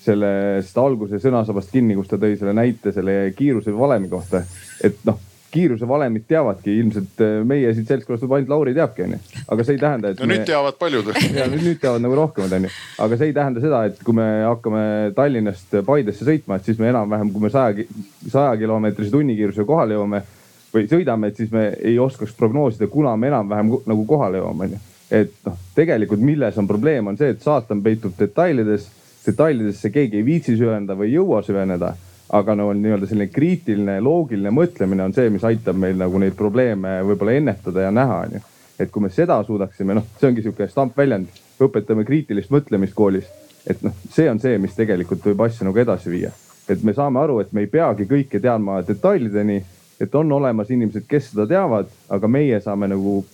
sellest 0.00 0.78
alguse 0.80 1.20
sõnasabast 1.20 1.72
kinni, 1.72 1.96
kus 1.98 2.08
ta 2.08 2.18
tõi 2.20 2.38
selle 2.40 2.54
näite 2.56 2.92
selle 2.96 3.34
kiiruse 3.36 3.74
valemi 3.76 4.08
kohta. 4.08 4.42
et 4.84 5.02
noh, 5.04 5.18
kiiruse 5.50 5.88
valemit 5.88 6.24
teavadki 6.28 6.72
ilmselt 6.78 7.22
äh, 7.24 7.38
meie 7.46 7.72
siit 7.74 7.88
seltskonnast 7.90 8.24
võib 8.24 8.36
ainult 8.36 8.52
Lauri 8.52 8.74
teabki 8.76 9.04
onju. 9.06 9.18
aga 9.50 9.64
see 9.66 9.76
ei 9.76 9.82
tähenda, 9.82 10.12
et. 10.12 10.20
no 10.20 10.28
me... 10.28 10.36
nüüd 10.36 10.46
teavad 10.48 10.76
paljud. 10.78 11.10
ja 11.38 11.46
nüüd, 11.50 11.64
nüüd 11.66 11.80
teavad 11.82 12.04
nagu 12.04 12.18
rohkemad 12.18 12.54
onju. 12.58 12.70
aga 13.06 13.18
see 13.18 13.30
ei 13.30 13.36
tähenda 13.36 13.62
seda, 13.64 13.80
et 13.90 14.02
kui 14.06 14.16
me 14.16 14.26
hakkame 14.46 14.84
Tallinnast 15.16 15.80
Paidesse 15.86 16.26
sõitma, 16.28 16.60
et 16.60 16.70
siis 16.70 16.78
me 16.80 16.90
enam-vähem, 16.92 17.32
kui 17.34 17.46
me 17.46 17.50
saja, 17.52 17.88
saja 18.26 18.54
kilomeetrise 18.60 19.12
tunnikiirusega 19.14 19.66
kohale 19.68 19.98
jõuame 19.98 20.22
või 20.70 20.86
sõidame, 20.90 21.30
et 21.30 21.42
siis 21.42 21.50
me 21.50 21.66
ei 21.82 21.98
oskaks 21.98 22.36
prognoosida, 22.38 22.86
kuna 22.92 23.16
me 23.18 23.32
enam-vähem 23.32 23.74
nagu 23.90 24.06
kohale 24.06 24.38
jõuame 24.38 24.68
onju. 24.68 24.80
et 25.10 25.34
noh, 25.46 25.58
tegelikult 25.74 26.22
milles 26.22 26.58
on 26.62 26.70
probleem, 26.70 27.10
on 27.10 27.18
see, 27.18 27.34
et 27.34 27.42
saatan 27.42 27.82
peitub 27.82 28.14
detailides. 28.18 28.86
Detailidesse 29.26 29.90
keegi 29.90 30.20
ei 30.20 30.24
viitsi 30.24 30.56
süveneda 30.56 30.96
või 30.96 31.10
ei 31.10 31.18
jõua 31.18 31.42
süveneda 31.46 31.94
aga 32.32 32.54
no 32.54 32.70
nii-öelda 32.72 33.08
selline 33.10 33.30
kriitiline, 33.32 33.98
loogiline 34.04 34.52
mõtlemine 34.54 35.04
on 35.04 35.14
see, 35.14 35.30
mis 35.34 35.44
aitab 35.46 35.78
meil 35.80 35.98
nagu 35.98 36.18
neid 36.22 36.36
probleeme 36.38 37.00
võib-olla 37.06 37.34
ennetada 37.38 37.88
ja 37.88 37.90
näha, 37.94 38.20
onju. 38.26 38.42
et 38.78 38.90
kui 38.90 39.02
me 39.02 39.10
seda 39.12 39.40
suudaksime, 39.46 39.96
noh, 39.98 40.06
see 40.20 40.30
ongi 40.30 40.44
sihuke 40.44 40.68
stampväljend, 40.70 41.40
õpetame 41.60 42.06
kriitilist 42.06 42.52
mõtlemist 42.54 42.94
koolis. 42.94 43.26
et 43.66 43.82
noh, 43.82 43.96
see 44.14 44.30
on 44.30 44.38
see, 44.40 44.58
mis 44.58 44.78
tegelikult 44.78 45.26
võib 45.26 45.44
asju 45.46 45.66
nagu 45.66 45.82
edasi 45.82 46.10
viia. 46.12 46.30
et 46.68 46.82
me 46.86 46.94
saame 46.94 47.20
aru, 47.20 47.40
et 47.40 47.52
me 47.52 47.66
ei 47.66 47.72
peagi 47.72 48.06
kõike 48.06 48.40
teadma 48.40 48.80
detailideni, 48.86 49.60
et 50.00 50.14
on 50.14 50.32
olemas 50.32 50.70
inimesed, 50.70 51.08
kes 51.08 51.32
seda 51.32 51.48
teavad, 51.50 51.90
aga 52.08 52.28
meie 52.28 52.60
saame 52.60 52.88
nagu 52.88 53.24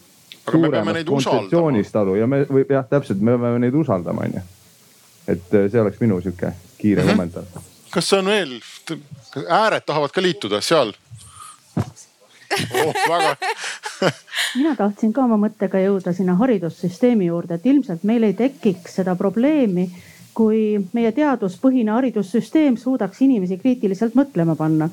suuremast 0.51 1.05
kontseptsioonist 1.07 1.97
aru 1.97 2.17
ja 2.17 2.27
me 2.27 2.45
või 2.49 2.65
jah, 2.71 2.87
täpselt, 2.89 3.21
me 3.21 3.37
peame 3.37 3.61
neid 3.61 3.75
usaldama, 3.77 4.25
onju. 4.25 4.56
Et 5.29 5.55
äh, 5.55 5.71
see 5.71 5.81
oleks 5.81 6.01
minu 6.01 6.21
sihuke 6.21 6.53
kiire 6.79 7.03
mm 7.03 7.09
-hmm. 7.09 7.17
kommentaar 7.17 7.65
kas 7.97 8.13
on 8.13 8.27
veel, 8.29 8.59
ääred 9.49 9.85
tahavad 9.87 10.13
ka 10.13 10.23
liituda 10.23 10.61
seal? 10.61 10.93
oh, 11.77 12.95
väga 13.09 13.37
mina 14.59 14.75
tahtsin 14.77 15.13
ka 15.17 15.25
oma 15.25 15.39
mõttega 15.41 15.81
jõuda 15.81 16.13
sinna 16.17 16.37
haridussüsteemi 16.41 17.31
juurde, 17.31 17.57
et 17.57 17.67
ilmselt 17.67 18.05
meil 18.05 18.29
ei 18.29 18.37
tekiks 18.37 18.99
seda 19.01 19.17
probleemi, 19.17 19.89
kui 20.37 20.77
meie 20.93 21.13
teaduspõhine 21.17 21.95
haridussüsteem 21.97 22.77
suudaks 22.81 23.23
inimesi 23.25 23.57
kriitiliselt 23.63 24.17
mõtlema 24.19 24.57
panna. 24.57 24.91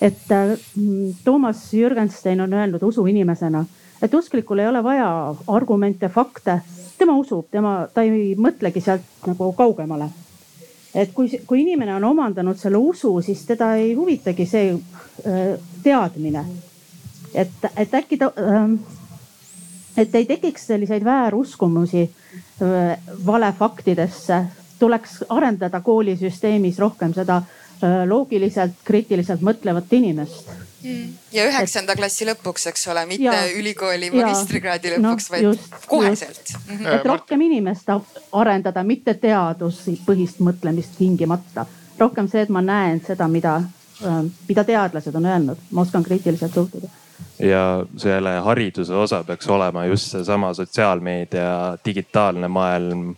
et 0.00 0.24
mm, 0.28 1.12
Toomas 1.24 1.68
Jürgenstein 1.74 2.40
on 2.40 2.52
öelnud 2.52 2.82
usuinimesena, 2.82 3.64
et 4.02 4.14
usklikul 4.14 4.58
ei 4.58 4.68
ole 4.68 4.82
vaja 4.82 5.34
argumente, 5.46 6.08
fakte, 6.08 6.60
tema 7.02 7.18
usub, 7.18 7.50
tema, 7.50 7.82
ta 7.94 8.06
ei 8.06 8.36
mõtlegi 8.38 8.80
sealt 8.84 9.26
nagu 9.26 9.50
kaugemale 9.58 10.10
et 10.94 11.12
kui, 11.14 11.30
kui 11.46 11.62
inimene 11.62 11.94
on 11.96 12.04
omandanud 12.04 12.58
selle 12.60 12.80
usu, 12.80 13.14
siis 13.24 13.44
teda 13.48 13.74
ei 13.80 13.94
huvitagi 13.96 14.46
see 14.46 14.72
äh, 14.74 15.54
teadmine. 15.82 16.44
et, 17.34 17.64
et 17.76 17.94
äkki 17.94 18.18
ta, 18.20 18.32
ähm, 18.38 18.74
et 19.96 20.14
ei 20.14 20.26
tekiks 20.26 20.66
selliseid 20.66 21.04
vääruskumusi 21.04 22.02
äh, 22.02 22.98
valefaktidesse, 23.26 24.42
tuleks 24.78 25.22
arendada 25.28 25.80
koolisüsteemis 25.80 26.78
rohkem 26.78 27.14
seda 27.14 27.42
loogiliselt, 28.08 28.78
kriitiliselt 28.84 29.40
mõtlevat 29.42 29.92
inimest. 29.92 30.50
Mm.. 30.82 31.12
ja 31.32 31.44
üheksanda 31.46 31.94
klassi 31.94 32.26
lõpuks, 32.26 32.64
eks 32.72 32.88
ole, 32.90 33.04
mitte 33.06 33.28
ja, 33.28 33.44
ülikooli 33.54 34.08
magistrikraadi 34.10 34.96
lõpuks 34.96 35.28
no,, 35.28 35.34
vaid 35.34 35.44
just, 35.46 35.76
koheselt. 35.86 36.42
Mm 36.56 36.78
-hmm. 36.78 36.94
et 36.96 37.06
rohkem 37.06 37.44
inimest 37.46 37.92
arendada, 38.32 38.82
mitte 38.82 39.14
teaduspõhist 39.14 40.42
mõtlemist 40.42 40.98
tingimata. 40.98 41.66
rohkem 41.98 42.28
see, 42.28 42.42
et 42.42 42.48
ma 42.48 42.60
näen 42.62 43.00
seda, 43.06 43.28
mida, 43.28 43.56
äh, 44.02 44.24
mida 44.48 44.64
teadlased 44.64 45.14
on 45.14 45.26
öelnud, 45.26 45.58
ma 45.70 45.80
oskan 45.80 46.02
kriitiliselt 46.02 46.54
suhtuda. 46.54 46.88
Ja 47.38 47.86
selle 47.96 48.30
hariduse 48.30 48.94
osa 48.94 49.24
peaks 49.24 49.48
olema 49.48 49.84
just 49.86 50.10
seesama 50.10 50.54
sotsiaalmeedia, 50.54 51.78
digitaalne 51.84 52.48
maailm 52.48 53.14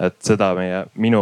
et 0.00 0.16
seda 0.20 0.50
meie, 0.56 0.82
minu, 1.00 1.20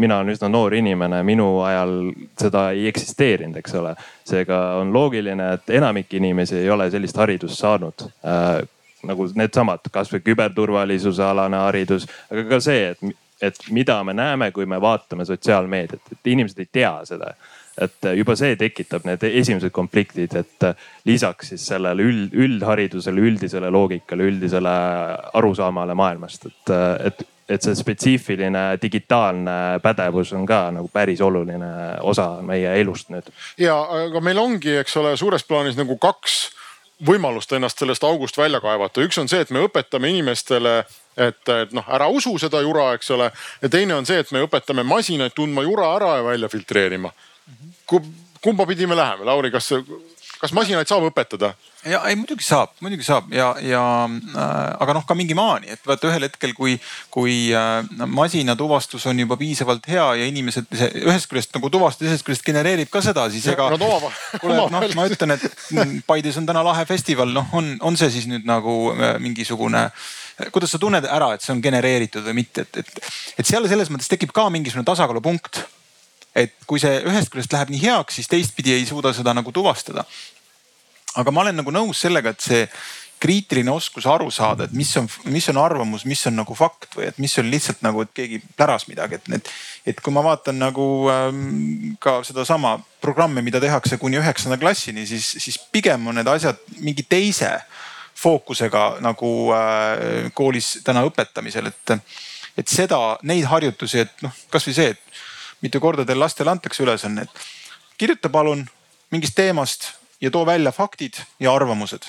mina 0.00 0.18
olen 0.20 0.34
üsna 0.34 0.50
noor 0.52 0.74
inimene, 0.76 1.22
minu 1.26 1.46
ajal 1.64 1.94
seda 2.40 2.66
ei 2.76 2.86
eksisteerinud, 2.90 3.56
eks 3.60 3.78
ole. 3.80 3.94
seega 4.30 4.58
on 4.80 4.92
loogiline, 4.92 5.52
et 5.56 5.72
enamik 5.80 6.12
inimesi 6.14 6.58
ei 6.60 6.70
ole 6.70 6.90
sellist 6.90 7.16
haridust 7.16 7.58
saanud 7.58 8.06
äh,. 8.24 8.60
nagu 9.08 9.24
needsamad, 9.34 9.86
kasvõi 9.92 10.20
küberturvalisuse 10.20 11.24
alane 11.24 11.56
haridus, 11.56 12.04
aga 12.28 12.44
ka 12.50 12.58
see, 12.60 12.90
et, 12.92 13.16
et 13.40 13.62
mida 13.72 13.96
me 14.04 14.12
näeme, 14.12 14.50
kui 14.52 14.66
me 14.68 14.76
vaatame 14.80 15.24
sotsiaalmeediat, 15.24 16.12
et 16.12 16.30
inimesed 16.34 16.60
ei 16.60 16.68
tea 16.72 16.92
seda 17.08 17.32
et 17.80 18.08
juba 18.18 18.34
see 18.36 18.56
tekitab 18.60 19.06
need 19.08 19.22
esimesed 19.24 19.72
konfliktid, 19.72 20.34
et 20.36 20.66
lisaks 21.08 21.54
siis 21.54 21.64
sellele 21.70 22.04
üld, 22.04 22.34
üldharidusele, 22.36 23.22
üldisele 23.30 23.70
loogikale, 23.72 24.26
üldisele 24.28 24.74
arusaamale 25.40 25.96
maailmast, 25.96 26.50
et, 26.50 26.74
et 27.08 27.24
et 27.50 27.64
see 27.66 27.74
spetsiifiline 27.74 28.62
digitaalne 28.82 29.80
pädevus 29.82 30.32
on 30.38 30.46
ka 30.46 30.68
nagu 30.74 30.88
päris 30.92 31.20
oluline 31.20 31.70
osa 32.06 32.28
meie 32.46 32.76
elust 32.80 33.10
nüüd. 33.10 33.26
ja, 33.58 33.76
aga 34.06 34.22
meil 34.22 34.38
ongi, 34.38 34.76
eks 34.80 34.96
ole, 35.02 35.16
suures 35.18 35.44
plaanis 35.48 35.78
nagu 35.80 35.98
kaks 35.98 36.40
võimalust 37.06 37.52
ennast 37.56 37.80
sellest 37.80 38.04
august 38.04 38.38
välja 38.38 38.60
kaevata. 38.60 39.00
üks 39.00 39.18
on 39.18 39.28
see, 39.28 39.40
et 39.40 39.50
me 39.50 39.64
õpetame 39.64 40.10
inimestele, 40.12 40.76
et, 41.16 41.42
et 41.48 41.72
noh, 41.76 41.86
ära 41.88 42.08
usu 42.12 42.36
seda 42.38 42.60
jura, 42.64 42.92
eks 42.98 43.10
ole. 43.16 43.30
ja 43.62 43.72
teine 43.72 43.96
on 43.96 44.06
see, 44.06 44.20
et 44.20 44.32
me 44.32 44.44
õpetame 44.46 44.84
masinaid 44.86 45.34
tundma 45.34 45.64
jura 45.66 45.94
ära 45.96 46.16
ja 46.20 46.24
välja 46.24 46.48
filtreerima. 46.52 47.12
kumba 48.40 48.66
pidi 48.66 48.86
me 48.86 48.96
läheme, 48.96 49.24
Lauri, 49.24 49.50
kas, 49.50 49.72
kas 50.40 50.54
masinaid 50.56 50.88
saab 50.88 51.04
õpetada? 51.10 51.52
ja 51.88 52.02
ei 52.08 52.16
muidugi 52.18 52.44
saab, 52.44 52.74
muidugi 52.84 53.04
saab 53.06 53.30
ja, 53.32 53.54
ja 53.64 53.82
äh, 54.04 54.42
aga 54.84 54.96
noh, 54.96 55.04
ka 55.08 55.16
mingi 55.16 55.36
maani, 55.36 55.70
et 55.72 55.86
vaata 55.88 56.10
ühel 56.10 56.26
hetkel, 56.26 56.52
kui, 56.56 56.74
kui 57.12 57.36
äh, 57.56 57.80
masinatuvastus 58.04 59.06
on 59.08 59.22
juba 59.22 59.38
piisavalt 59.40 59.88
hea 59.88 60.06
ja 60.20 60.28
inimesed 60.28 60.68
ühest 60.76 61.30
küljest 61.30 61.56
nagu 61.56 61.72
tuvastab, 61.72 62.04
teisest 62.04 62.26
küljest 62.26 62.44
genereerib 62.44 62.92
ka 62.92 63.00
seda, 63.04 63.26
siis 63.32 63.48
ega. 63.52 63.70
kuule, 64.42 64.60
noh, 64.60 64.88
ma 64.96 65.08
ütlen, 65.08 65.36
et 65.36 65.46
Paides 66.06 66.36
on 66.40 66.48
täna 66.48 66.64
lahe 66.66 66.84
festival, 66.88 67.32
noh, 67.32 67.48
on, 67.56 67.74
on 67.86 67.96
see 68.00 68.12
siis 68.12 68.28
nüüd 68.30 68.48
nagu 68.48 68.76
äh, 68.96 69.16
mingisugune 69.22 69.88
kuidas 70.52 70.72
sa 70.72 70.78
tunned 70.80 71.04
ära, 71.04 71.34
et 71.34 71.44
see 71.44 71.52
on 71.52 71.60
genereeritud 71.64 72.24
või 72.24 72.38
mitte, 72.40 72.64
et, 72.64 72.80
et, 72.80 73.12
et 73.40 73.48
seal 73.48 73.66
selles 73.68 73.90
mõttes 73.92 74.08
tekib 74.08 74.32
ka 74.36 74.46
mingisugune 74.52 74.88
tasakaalupunkt. 74.88 75.64
Et 76.34 76.54
kui 76.66 76.78
see 76.82 77.00
ühest 77.06 77.32
küljest 77.32 77.52
läheb 77.52 77.72
nii 77.72 77.82
heaks, 77.82 78.20
siis 78.20 78.30
teistpidi 78.30 78.76
ei 78.76 78.86
suuda 78.86 79.12
seda 79.16 79.34
nagu 79.34 79.52
tuvastada 79.52 80.04
aga 81.18 81.32
ma 81.34 81.44
olen 81.44 81.58
nagu 81.60 81.72
nõus 81.74 82.02
sellega, 82.04 82.34
et 82.34 82.44
see 82.44 82.66
kriitiline 83.20 83.72
oskus 83.74 84.06
aru 84.08 84.30
saada, 84.32 84.64
et 84.64 84.72
mis 84.72 84.88
on, 84.96 85.04
mis 85.28 85.44
on 85.52 85.58
arvamus, 85.60 86.06
mis 86.08 86.22
on 86.30 86.38
nagu 86.40 86.54
fakt 86.56 86.94
või 86.96 87.10
et 87.10 87.18
mis 87.20 87.34
on 87.40 87.50
lihtsalt 87.52 87.82
nagu, 87.84 88.06
et 88.06 88.12
keegi 88.16 88.38
pläras 88.56 88.86
midagi, 88.88 89.18
et 89.18 89.28
need. 89.28 89.50
et 89.92 90.00
kui 90.00 90.14
ma 90.14 90.22
vaatan 90.24 90.56
nagu 90.60 90.86
ähm, 91.12 91.42
ka 92.00 92.20
sedasama 92.24 92.78
programmi, 93.04 93.44
mida 93.44 93.60
tehakse 93.60 93.98
kuni 94.00 94.16
üheksanda 94.22 94.56
klassini, 94.60 95.04
siis, 95.06 95.34
siis 95.36 95.58
pigem 95.72 96.08
on 96.08 96.16
need 96.16 96.30
asjad 96.32 96.62
mingi 96.80 97.04
teise 97.04 97.52
fookusega 98.20 99.02
nagu 99.04 99.30
äh, 99.56 100.30
koolis 100.36 100.78
täna 100.84 101.04
õpetamisel, 101.08 101.68
et. 101.72 101.98
et 102.58 102.68
seda, 102.68 102.98
neid 103.24 103.44
harjutusi, 103.48 104.02
et 104.02 104.24
noh, 104.24 104.32
kasvõi 104.52 104.74
see, 104.76 104.90
et 104.92 105.20
mitu 105.62 105.80
korda 105.80 106.04
teil 106.04 106.20
lastele 106.20 106.50
antakse 106.50 106.82
ülesanne, 106.82 107.22
et 107.22 107.98
kirjuta 107.98 108.28
palun 108.28 108.64
mingist 109.10 109.34
teemast 109.34 109.92
ja 110.20 110.30
too 110.30 110.46
välja 110.46 110.72
faktid 110.72 111.20
ja 111.40 111.54
arvamused. 111.54 112.02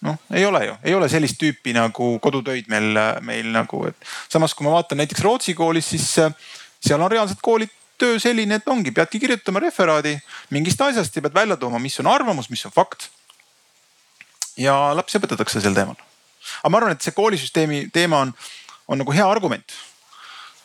noh, 0.00 0.18
ei 0.32 0.44
ole 0.46 0.64
ju, 0.66 0.74
ei 0.84 0.94
ole 0.94 1.08
sellist 1.08 1.38
tüüpi 1.40 1.72
nagu 1.72 2.18
kodutöid 2.20 2.68
meil, 2.68 2.98
meil 3.20 3.46
nagu, 3.52 3.86
et 3.88 3.96
samas 4.28 4.54
kui 4.54 4.66
ma 4.66 4.74
vaatan 4.76 5.00
näiteks 5.00 5.22
Rootsi 5.24 5.54
koolis, 5.54 5.88
siis 5.88 6.18
äh, 6.18 6.34
seal 6.84 7.00
on 7.00 7.10
reaalselt 7.10 7.40
koolid 7.42 7.72
töö 7.98 8.18
selline, 8.18 8.58
et 8.58 8.68
ongi, 8.68 8.92
peadki 8.92 9.20
kirjutama 9.22 9.62
referaadi 9.64 10.16
mingist 10.54 10.80
asjast 10.84 11.16
ja 11.16 11.22
pead 11.24 11.34
välja 11.34 11.56
tooma, 11.56 11.78
mis 11.78 11.96
on 12.02 12.10
arvamus, 12.10 12.50
mis 12.50 12.66
on 12.66 12.74
fakt. 12.74 13.08
ja 14.56 14.74
lapsi 14.94 15.18
õpetatakse 15.18 15.62
sel 15.62 15.74
teemal. 15.74 15.96
aga 16.62 16.70
ma 16.70 16.80
arvan, 16.82 16.92
et 16.92 17.02
see 17.02 17.16
koolisüsteemi 17.16 17.88
teema 17.92 18.20
on, 18.26 18.34
on 18.88 19.00
nagu 19.00 19.12
hea 19.12 19.26
argument. 19.28 19.72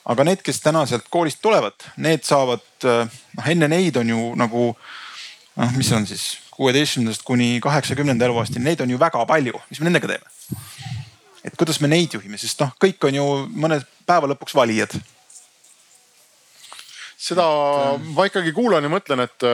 Aga 0.09 0.25
need, 0.25 0.41
kes 0.45 0.61
täna 0.63 0.85
sealt 0.89 1.07
koolist 1.13 1.41
tulevad, 1.43 1.77
need 2.01 2.25
saavad, 2.27 2.65
äh, 2.87 3.19
noh 3.37 3.49
enne 3.53 3.69
neid 3.71 3.99
on 4.01 4.09
ju 4.09 4.21
nagu 4.39 4.71
noh, 4.73 5.75
mis 5.77 5.91
on 5.95 6.07
siis 6.09 6.31
kuueteistkümnendast 6.55 7.23
kuni 7.27 7.59
kaheksakümnenda 7.63 8.27
eluaastani, 8.27 8.65
neid 8.65 8.81
on 8.83 8.91
ju 8.91 8.99
väga 8.99 9.21
palju, 9.29 9.61
mis 9.69 9.79
me 9.79 9.89
nendega 9.89 10.11
teeme? 10.11 10.35
et 11.45 11.55
kuidas 11.55 11.79
me 11.79 11.87
neid 11.87 12.13
juhime, 12.13 12.37
sest 12.39 12.59
noh, 12.63 12.73
kõik 12.81 13.05
on 13.07 13.15
ju 13.15 13.25
mõne 13.55 13.79
päeva 14.07 14.27
lõpuks 14.33 14.55
valijad. 14.57 14.97
seda 17.19 17.45
ma 18.15 18.25
ikkagi 18.27 18.51
kuulan 18.55 18.83
ja 18.83 18.91
mõtlen, 18.91 19.23
et, 19.27 19.47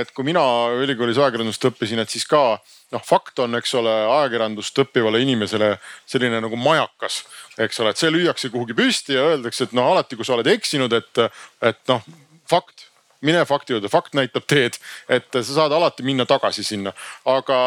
et 0.00 0.12
kui 0.16 0.24
mina 0.24 0.42
ülikoolis 0.82 1.20
ajakirjandust 1.20 1.70
õppisin, 1.70 2.02
et 2.02 2.10
siis 2.10 2.24
ka 2.28 2.58
noh, 2.92 3.02
fakt 3.04 3.42
on, 3.44 3.56
eks 3.58 3.74
ole, 3.80 3.92
ajakirjandust 4.18 4.78
õppivale 4.84 5.22
inimesele 5.24 5.74
selline 6.08 6.42
nagu 6.44 6.58
majakas, 6.60 7.22
eks 7.62 7.82
ole, 7.82 7.92
et 7.92 8.00
see 8.00 8.12
lüüakse 8.12 8.52
kuhugi 8.52 8.76
püsti 8.76 9.16
ja 9.16 9.26
öeldakse, 9.32 9.68
et 9.68 9.76
noh, 9.76 9.90
alati 9.94 10.18
kui 10.18 10.28
sa 10.28 10.36
oled 10.36 10.50
eksinud, 10.52 10.92
et, 10.96 11.26
et 11.64 11.82
noh, 11.92 12.04
fakt 12.50 12.88
mine 13.22 13.44
fakti 13.46 13.76
juurde, 13.76 13.88
fakt 13.88 14.16
näitab 14.18 14.46
teed, 14.50 14.78
et 15.06 15.28
sa 15.30 15.42
saad 15.46 15.72
alati 15.72 16.02
minna 16.02 16.26
tagasi 16.26 16.64
sinna, 16.66 16.90
aga 17.30 17.58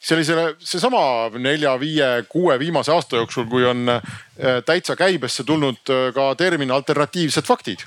sellisele, 0.00 0.54
seesama 0.64 1.30
nelja, 1.40 1.74
viie, 1.80 2.10
kuue 2.28 2.58
viimase 2.60 2.92
aasta 2.92 3.20
jooksul, 3.20 3.48
kui 3.50 3.64
on 3.68 3.88
äh, 3.96 4.60
täitsa 4.66 4.96
käibesse 5.00 5.44
tulnud 5.48 5.92
äh, 5.92 6.08
ka 6.16 6.34
termin 6.36 6.70
alternatiivsed 6.70 7.48
faktid. 7.48 7.84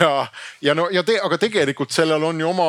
ja, 0.00 0.26
ja 0.62 0.74
no 0.74 0.88
ja 0.90 1.02
te, 1.06 1.18
aga 1.22 1.38
tegelikult 1.38 1.92
sellel 1.94 2.22
on 2.24 2.40
ju 2.40 2.48
oma 2.48 2.68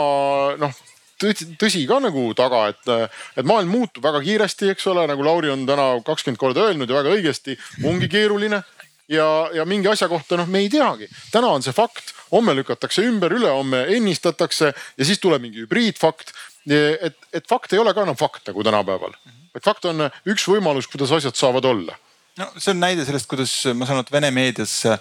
noh 0.60 0.82
tõsi, 1.22 1.50
tõsi 1.60 1.84
ka 1.90 2.00
nagu 2.04 2.24
taga, 2.38 2.68
et, 2.72 3.12
et 3.38 3.48
maailm 3.48 3.72
muutub 3.74 4.06
väga 4.06 4.22
kiiresti, 4.26 4.72
eks 4.74 4.88
ole, 4.92 5.06
nagu 5.10 5.26
Lauri 5.26 5.52
on 5.54 5.66
täna 5.68 5.90
kakskümmend 6.06 6.42
korda 6.42 6.68
öelnud 6.70 6.90
ja 6.90 7.00
väga 7.00 7.14
õigesti, 7.18 7.58
ongi 7.88 8.10
keeruline. 8.12 8.64
ja, 9.08 9.28
ja 9.56 9.66
mingi 9.66 9.88
asja 9.88 10.10
kohta 10.12 10.36
noh, 10.36 10.50
me 10.52 10.66
ei 10.66 10.70
teagi, 10.70 11.08
täna 11.32 11.54
on 11.56 11.64
see 11.64 11.76
fakt, 11.76 12.12
homme 12.32 12.56
lükatakse 12.58 13.06
ümber, 13.08 13.32
ülehomme 13.32 13.86
ennistatakse 13.96 14.74
ja 14.74 15.08
siis 15.08 15.22
tuleb 15.24 15.42
mingi 15.42 15.64
hübriidfakt. 15.64 16.34
et, 16.68 17.16
et 17.34 17.48
fakt 17.48 17.74
ei 17.74 17.80
ole 17.80 17.94
ka 17.96 18.04
enam 18.04 18.18
fakt 18.20 18.50
nagu 18.52 18.64
tänapäeval, 18.64 19.16
et 19.56 19.64
fakt 19.64 19.86
on 19.88 20.10
üks 20.28 20.44
võimalus, 20.48 20.90
kuidas 20.92 21.12
asjad 21.16 21.36
saavad 21.40 21.66
olla. 21.66 21.96
no 22.38 22.52
see 22.58 22.74
on 22.76 22.84
näide 22.84 23.06
sellest, 23.08 23.30
kuidas 23.32 23.54
ma 23.74 23.88
saan 23.88 24.02
aru, 24.02 24.08
et 24.08 24.12
Vene 24.12 24.32
meedias 24.32 24.76
äh, 24.86 25.00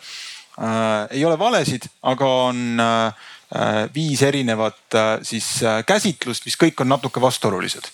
ei 1.10 1.24
ole 1.24 1.38
valesid, 1.38 1.90
aga 2.06 2.30
on 2.46 2.80
äh, 2.80 3.26
viis 3.94 4.22
erinevat 4.26 4.94
äh, 4.94 5.12
siis 5.22 5.62
äh, 5.62 5.84
käsitlust, 5.86 6.44
mis 6.48 6.58
kõik 6.58 6.80
on 6.82 6.88
natuke 6.90 7.20
vastuolulised. 7.22 7.90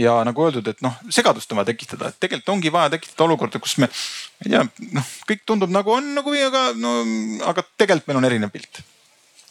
Ja 0.00 0.14
nagu 0.24 0.46
öeldud, 0.46 0.68
et 0.70 0.80
noh, 0.80 0.94
segadust 1.12 1.50
on 1.52 1.58
vaja 1.60 1.68
tekitada, 1.68 2.08
et 2.08 2.20
tegelikult 2.22 2.54
ongi 2.54 2.70
vaja 2.72 2.94
tekitada 2.94 3.26
olukorda, 3.26 3.60
kus 3.60 3.76
me, 3.82 3.90
ma 3.90 4.46
ei 4.46 4.54
tea, 4.54 4.88
noh, 4.96 5.10
kõik 5.28 5.42
tundub 5.44 5.74
nagu 5.74 5.92
on 5.92 6.14
nagu, 6.16 6.32
aga 6.46 6.70
no, 6.78 6.94
aga 7.50 7.64
tegelikult 7.76 8.08
meil 8.08 8.22
on 8.22 8.28
erinev 8.30 8.54
pilt 8.54 8.80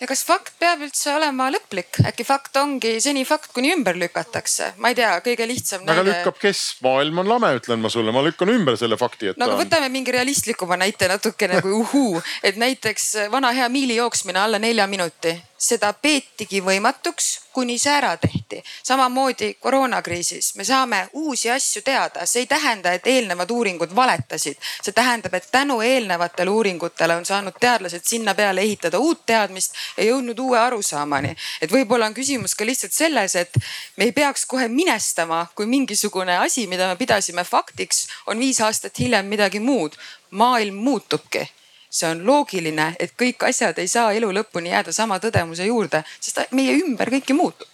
ja 0.01 0.07
kas 0.09 0.23
fakt 0.25 0.55
peab 0.61 0.81
üldse 0.85 1.13
olema 1.13 1.49
lõplik, 1.53 1.99
äkki 2.09 2.25
fakt 2.25 2.57
ongi 2.61 2.95
seni 3.03 3.23
fakt, 3.27 3.51
kuni 3.55 3.71
ümber 3.75 3.97
lükatakse, 4.01 4.71
ma 4.81 4.91
ei 4.91 4.97
tea, 4.97 5.11
kõige 5.25 5.47
lihtsam 5.49 5.85
näide. 5.85 5.99
aga 5.99 6.07
lükkab 6.07 6.39
kes, 6.41 6.63
maailm 6.85 7.21
on 7.21 7.29
lame, 7.29 7.53
ütlen 7.59 7.83
ma 7.83 7.91
sulle, 7.93 8.13
ma 8.15 8.23
lükkan 8.25 8.49
ümber 8.53 8.79
selle 8.81 8.97
fakti, 8.99 9.31
et. 9.31 9.39
no 9.39 9.49
aga 9.49 9.59
võtame 9.61 9.91
mingi 9.93 10.15
realistlikuma 10.15 10.79
näite 10.81 11.09
natukene 11.11 11.61
kui 11.61 11.77
uhuu, 11.83 12.21
et 12.43 12.57
näiteks 12.61 13.13
vana 13.33 13.53
hea 13.55 13.69
miili 13.69 13.99
jooksmine 14.01 14.41
alla 14.41 14.61
nelja 14.61 14.89
minuti 14.89 15.37
seda 15.61 15.91
peetigi 15.93 16.59
võimatuks, 16.65 17.27
kuni 17.53 17.77
see 17.79 17.91
ära 17.93 18.15
tehti. 18.17 18.61
samamoodi 18.83 19.53
koroonakriisis 19.59 20.55
me 20.55 20.63
saame 20.65 21.01
uusi 21.13 21.51
asju 21.51 21.81
teada, 21.85 22.25
see 22.25 22.41
ei 22.43 22.47
tähenda, 22.47 22.93
et 22.93 23.07
eelnevad 23.07 23.51
uuringud 23.51 23.95
valetasid. 23.95 24.57
see 24.81 24.93
tähendab, 24.93 25.33
et 25.33 25.51
tänu 25.51 25.81
eelnevatele 25.81 26.49
uuringutele 26.49 27.15
on 27.15 27.25
saanud 27.25 27.59
teadlased 27.59 28.01
sinna 28.03 28.33
peale 28.35 28.61
ehitada 28.61 28.99
uut 28.99 29.25
teadmist 29.25 29.75
ja 29.97 30.09
jõudnud 30.09 30.39
uue 30.39 30.59
arusaamani. 30.59 31.35
et 31.61 31.71
võib-olla 31.71 32.09
on 32.09 32.17
küsimus 32.17 32.55
ka 32.55 32.65
lihtsalt 32.65 32.93
selles, 32.93 33.35
et 33.35 33.53
me 33.97 34.09
ei 34.09 34.11
peaks 34.11 34.45
kohe 34.45 34.67
minestama, 34.67 35.45
kui 35.55 35.65
mingisugune 35.65 36.37
asi, 36.37 36.67
mida 36.67 36.87
me 36.87 36.95
pidasime 36.95 37.43
faktiks, 37.43 38.07
on 38.25 38.39
viis 38.39 38.61
aastat 38.61 38.99
hiljem 38.99 39.25
midagi 39.25 39.59
muud. 39.59 39.97
maailm 40.31 40.75
muutubki 40.75 41.49
see 41.91 42.07
on 42.07 42.23
loogiline, 42.25 42.93
et 42.99 43.13
kõik 43.19 43.43
asjad 43.49 43.77
ei 43.83 43.89
saa 43.91 44.13
elu 44.15 44.31
lõpuni 44.31 44.71
jääda 44.71 44.93
sama 44.95 45.19
tõdemuse 45.19 45.67
juurde, 45.67 46.03
sest 46.19 46.39
meie 46.55 46.77
ümber 46.79 47.11
kõik 47.11 47.33
ju 47.33 47.37
muutub 47.37 47.67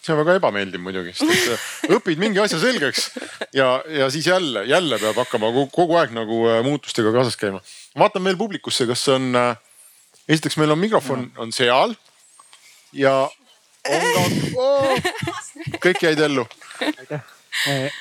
see 0.00 0.14
on 0.14 0.20
väga 0.22 0.38
ebameeldiv 0.38 0.80
muidugi, 0.80 1.12
sest 1.16 1.32
et 1.34 1.48
äh, 1.54 1.96
õpid 1.98 2.20
mingi 2.20 2.40
asja 2.40 2.60
selgeks 2.62 3.10
ja, 3.56 3.68
ja 3.92 4.08
siis 4.12 4.30
jälle, 4.30 4.64
jälle 4.68 4.98
peab 5.02 5.18
hakkama 5.20 5.50
kogu 5.72 5.98
aeg 6.00 6.14
nagu 6.16 6.40
äh, 6.48 6.62
muutustega 6.64 7.12
kaasas 7.12 7.36
käima. 7.40 7.60
vaatan 7.98 8.24
veel 8.24 8.38
publikusse, 8.40 8.86
kas 8.88 9.04
on, 9.12 9.34
äh, 9.36 9.52
esiteks 10.28 10.56
meil 10.60 10.72
on 10.72 10.80
mikrofon 10.80 11.28
on 11.36 11.52
seal 11.52 11.92
ja 12.96 13.18
on 13.90 14.08
ka 14.14 14.24
oh,, 14.56 15.12
kõik 15.84 16.08
jäid 16.08 16.24
ellu. 16.30 16.48
aitäh 16.80 17.39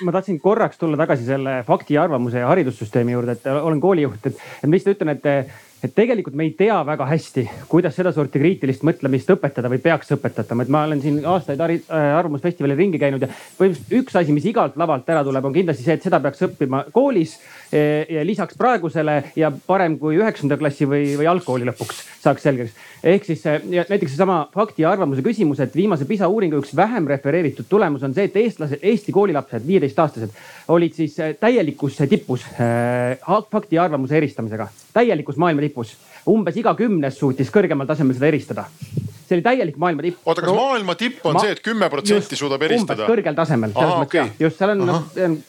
ma 0.05 0.13
tahtsin 0.13 0.37
korraks 0.39 0.77
tulla 0.77 0.97
tagasi 0.99 1.25
selle 1.25 1.63
fakti 1.67 1.97
ja 1.97 2.03
arvamuse 2.05 2.43
ja 2.43 2.51
haridussüsteemi 2.51 3.15
juurde, 3.15 3.37
et 3.37 3.49
olen 3.49 3.81
koolijuht, 3.81 4.21
et, 4.29 4.37
et 4.37 4.69
ma 4.69 4.75
lihtsalt 4.75 4.97
ütlen, 4.97 5.15
et 5.17 5.57
et 5.83 5.93
tegelikult 5.95 6.35
me 6.35 6.43
ei 6.43 6.53
tea 6.59 6.75
väga 6.85 7.05
hästi, 7.07 7.45
kuidas 7.71 7.95
sedasorti 7.95 8.39
kriitilist 8.41 8.83
mõtlemist 8.87 9.29
õpetada 9.31 9.71
või 9.71 9.79
peaks 9.83 10.11
õpetatama, 10.15 10.65
et 10.65 10.73
ma 10.75 10.83
olen 10.87 10.99
siin 11.03 11.21
aastaid 11.23 11.61
äh, 11.63 11.77
Arvamusfestivalil 12.17 12.75
ringi 12.79 12.99
käinud 12.99 13.23
ja 13.23 13.29
põhimõtteliselt 13.31 13.95
üks 14.01 14.17
asi, 14.19 14.35
mis 14.35 14.47
igalt 14.49 14.75
lavalt 14.79 15.07
ära 15.09 15.23
tuleb, 15.23 15.47
on 15.47 15.55
kindlasti 15.55 15.85
see, 15.85 15.95
et 15.95 16.03
seda 16.03 16.19
peaks 16.23 16.43
õppima 16.49 16.83
koolis. 16.95 17.37
Eh, 17.69 18.23
lisaks 18.25 18.57
praegusele 18.57 19.19
ja 19.37 19.51
parem 19.53 19.99
kui 20.01 20.15
üheksanda 20.17 20.55
klassi 20.57 20.87
või, 20.89 21.11
või 21.19 21.27
algkooli 21.29 21.67
lõpuks 21.67 21.99
saaks 22.17 22.41
selgeks. 22.47 22.71
ehk 23.03 23.27
siis 23.27 23.43
näiteks 23.45 24.15
seesama 24.15 24.39
fakti 24.53 24.81
ja 24.81 24.89
arvamuse 24.89 25.21
küsimus, 25.21 25.61
et 25.61 25.75
viimase 25.77 26.07
PISA 26.09 26.27
uuringu 26.33 26.57
üks 26.63 26.73
vähem 26.75 27.05
refereeritud 27.07 27.69
tulemus 27.69 28.01
on 28.03 28.15
see, 28.17 28.25
et 28.25 28.39
eestlased, 28.41 28.81
Eesti 28.81 29.13
koolilapsed, 29.13 29.67
viieteistaastased 29.67 30.33
olid 30.73 30.97
siis 30.97 31.19
äh, 31.21 31.35
täielikus 31.37 32.01
tipus 32.09 32.47
fakti 33.51 33.77
ja 33.77 33.83
arvamuse 33.83 34.17
eristamisega, 34.17 34.67
täielikus 34.93 35.37
maailma 35.37 35.61
tipus. 35.61 35.93
umbes 36.25 36.57
iga 36.57 36.73
kümnes 36.73 37.21
suutis 37.21 37.53
kõrgemal 37.53 37.85
tasemel 37.85 38.17
seda 38.17 38.33
eristada. 38.33 38.65
See 39.29 39.37
oli 39.37 39.45
täielik 39.45 39.77
maailma 39.81 40.05
tipp. 40.05 40.21
oota, 40.25 40.43
kas 40.43 40.57
maailma 40.57 40.95
tipp 40.99 41.25
on 41.29 41.37
Ma... 41.37 41.45
see, 41.45 41.55
et 41.55 41.63
kümme 41.65 41.89
protsenti 41.93 42.39
suudab 42.39 42.65
eristada? 42.67 43.07
kõrgel 43.09 43.37
tasemel, 43.37 43.73
selles 43.75 43.95
mõttes 44.01 44.09
okay. 44.09 44.21
jah, 44.25 44.35
just 44.45 44.61
seal 44.61 44.75
on 44.75 44.85
noh, 44.89 45.07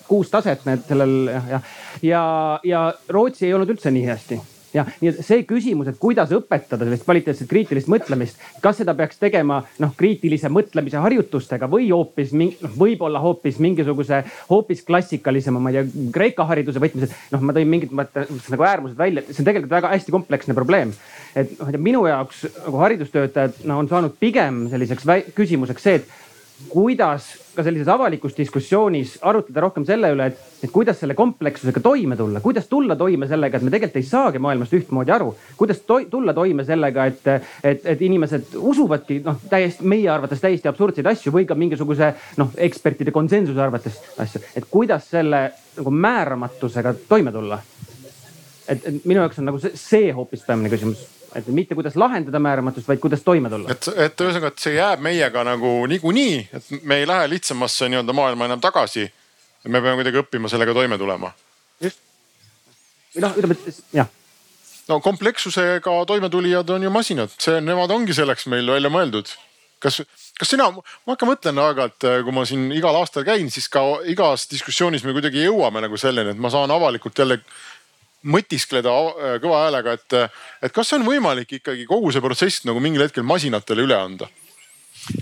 kuus 0.09 0.33
taset 0.33 0.65
need 0.69 0.87
sellel 0.89 1.17
jah, 1.33 1.53
jah. 1.57 1.77
ja, 2.07 2.25
ja 2.67 2.87
Rootsi 3.09 3.49
ei 3.49 3.55
olnud 3.57 3.77
üldse 3.77 3.93
nii 3.95 4.09
hästi 4.11 4.41
jah, 4.75 4.89
nii 5.01 5.11
et 5.11 5.21
see 5.27 5.45
küsimus, 5.49 5.91
et 5.91 5.99
kuidas 6.01 6.33
õpetada 6.35 6.87
sellist 6.87 7.07
kvaliteetset 7.07 7.49
kriitilist 7.51 7.91
mõtlemist, 7.91 8.41
kas 8.63 8.81
seda 8.81 8.95
peaks 8.99 9.21
tegema 9.21 9.61
noh, 9.83 9.93
kriitilise 9.99 10.51
mõtlemise 10.53 11.01
harjutustega 11.03 11.69
või 11.71 11.91
hoopis 11.91 12.33
noh, 12.37 12.77
võib-olla 12.79 13.23
hoopis 13.23 13.61
mingisuguse 13.63 14.23
hoopis 14.51 14.85
klassikalisema, 14.87 15.63
ma 15.63 15.73
ei 15.73 15.81
tea, 15.81 16.07
Kreeka 16.15 16.47
hariduse 16.49 16.83
võtmes, 16.83 17.11
et 17.11 17.35
noh, 17.35 17.45
ma 17.45 17.57
tõin 17.57 17.71
mingid 17.71 17.95
mõtted 17.97 18.31
nagu 18.55 18.67
äärmused 18.67 18.99
välja, 18.99 19.25
see 19.29 19.43
on 19.43 19.51
tegelikult 19.51 19.77
väga 19.77 19.93
hästi 19.95 20.15
kompleksne 20.15 20.57
probleem. 20.57 20.95
et 21.35 21.53
noh, 21.59 21.71
minu 21.79 22.07
jaoks 22.09 22.47
nagu 22.65 22.83
haridustöötajad 22.85 23.63
no, 23.69 23.79
on 23.83 23.91
saanud 23.91 24.17
pigem 24.21 24.67
selliseks 24.71 25.07
küsimuseks 25.37 25.87
see, 25.87 26.01
et 26.01 26.30
kuidas 26.69 27.27
ka 27.55 27.65
sellises 27.65 27.89
avalikus 27.89 28.35
diskussioonis 28.37 29.17
arutleda 29.27 29.63
rohkem 29.65 29.85
selle 29.87 30.11
üle, 30.15 30.27
et, 30.31 30.41
et 30.65 30.73
kuidas 30.73 31.01
selle 31.01 31.17
komplekssusega 31.19 31.83
toime 31.83 32.17
tulla, 32.17 32.41
kuidas 32.45 32.69
tulla 32.71 32.97
toime 32.97 33.29
sellega, 33.31 33.59
et 33.59 33.67
me 33.67 33.73
tegelikult 33.73 33.99
ei 34.01 34.09
saagi 34.09 34.43
maailmast 34.43 34.75
ühtmoodi 34.79 35.15
aru. 35.15 35.33
kuidas 35.59 35.83
to 35.87 36.01
tulla 36.11 36.35
toime 36.37 36.65
sellega, 36.65 37.07
et, 37.11 37.31
et, 37.65 37.87
et 37.95 38.03
inimesed 38.07 38.57
usuvadki 38.57 39.21
noh, 39.25 39.41
täiesti 39.51 39.87
meie 39.89 40.09
arvates 40.13 40.43
täiesti 40.43 40.71
absurdseid 40.71 41.11
asju 41.11 41.35
või 41.35 41.47
ka 41.49 41.59
mingisuguse 41.59 42.13
noh, 42.41 42.53
ekspertide 42.57 43.15
konsensuse 43.15 43.63
arvates 43.63 44.01
asju, 44.19 44.43
et 44.57 44.69
kuidas 44.71 45.11
selle 45.11 45.47
nagu 45.77 45.95
määramatusega 45.95 46.95
toime 47.09 47.33
tulla. 47.33 47.61
et, 48.69 48.87
minu 49.05 49.21
jaoks 49.25 49.41
on 49.43 49.51
nagu 49.51 49.59
see, 49.59 49.73
see 49.75 50.13
hoopis 50.15 50.47
peamine 50.47 50.71
küsimus 50.71 51.09
et 51.35 51.49
mitte 51.55 51.75
kuidas 51.79 51.97
lahendada 51.97 52.39
määramatust, 52.43 52.89
vaid 52.89 53.01
kuidas 53.03 53.23
toime 53.27 53.51
tulla. 53.51 53.71
et, 53.71 53.89
et 53.97 54.21
ühesõnaga, 54.27 54.53
et 54.53 54.63
see 54.63 54.77
jääb 54.77 55.03
meiega 55.05 55.45
nagu 55.47 55.75
niikuinii, 55.91 56.39
et 56.59 56.71
me 56.83 57.01
ei 57.03 57.09
lähe 57.09 57.29
lihtsamasse 57.31 57.89
nii-öelda 57.89 58.17
maailma 58.17 58.51
enam 58.51 58.61
tagasi. 58.61 59.11
me 59.69 59.81
peame 59.81 59.99
kuidagi 60.01 60.23
õppima 60.23 60.49
sellega 60.49 60.75
toime 60.75 60.99
tulema. 60.99 61.33
just. 61.81 62.01
või 63.15 63.27
noh, 63.27 63.37
ütleme, 63.37 63.59
et 63.67 63.85
jah 63.93 64.17
no 64.91 64.99
komplekssusega 65.01 65.93
toimetulijad 66.07 66.71
on 66.75 66.83
ju 66.83 66.91
masinad, 66.91 67.33
see, 67.39 67.61
nemad 67.65 67.93
ongi 67.95 68.17
selleks 68.17 68.49
meil 68.51 68.71
välja 68.75 68.91
mõeldud. 68.93 69.31
kas, 69.81 70.03
kas 70.37 70.51
sina, 70.53 70.67
ma 70.75 71.15
ikka 71.17 71.29
mõtlen 71.29 71.61
aeg-ajalt, 71.63 72.05
kui 72.27 72.35
ma 72.37 72.43
siin 72.49 72.67
igal 72.77 72.99
aastal 72.99 73.25
käin, 73.25 73.49
siis 73.51 73.69
ka 73.73 73.81
igas 74.13 74.45
diskussioonis 74.51 75.07
me 75.07 75.15
kuidagi 75.17 75.47
jõuame 75.47 75.81
nagu 75.81 75.97
selleni, 76.01 76.35
et 76.35 76.43
ma 76.43 76.51
saan 76.53 76.71
avalikult 76.75 77.17
jälle 77.17 77.39
mõtiskleda 78.23 78.93
äh, 78.93 79.35
kõva 79.43 79.65
häälega, 79.65 79.97
et, 79.97 80.19
et 80.67 80.75
kas 80.75 80.93
on 80.97 81.07
võimalik 81.07 81.59
ikkagi 81.61 81.87
kogu 81.89 82.13
see 82.13 82.25
protsess 82.25 82.67
nagu 82.69 82.83
mingil 82.83 83.07
hetkel 83.07 83.27
masinatele 83.27 83.87
üle 83.89 83.97
anda? 83.97 84.29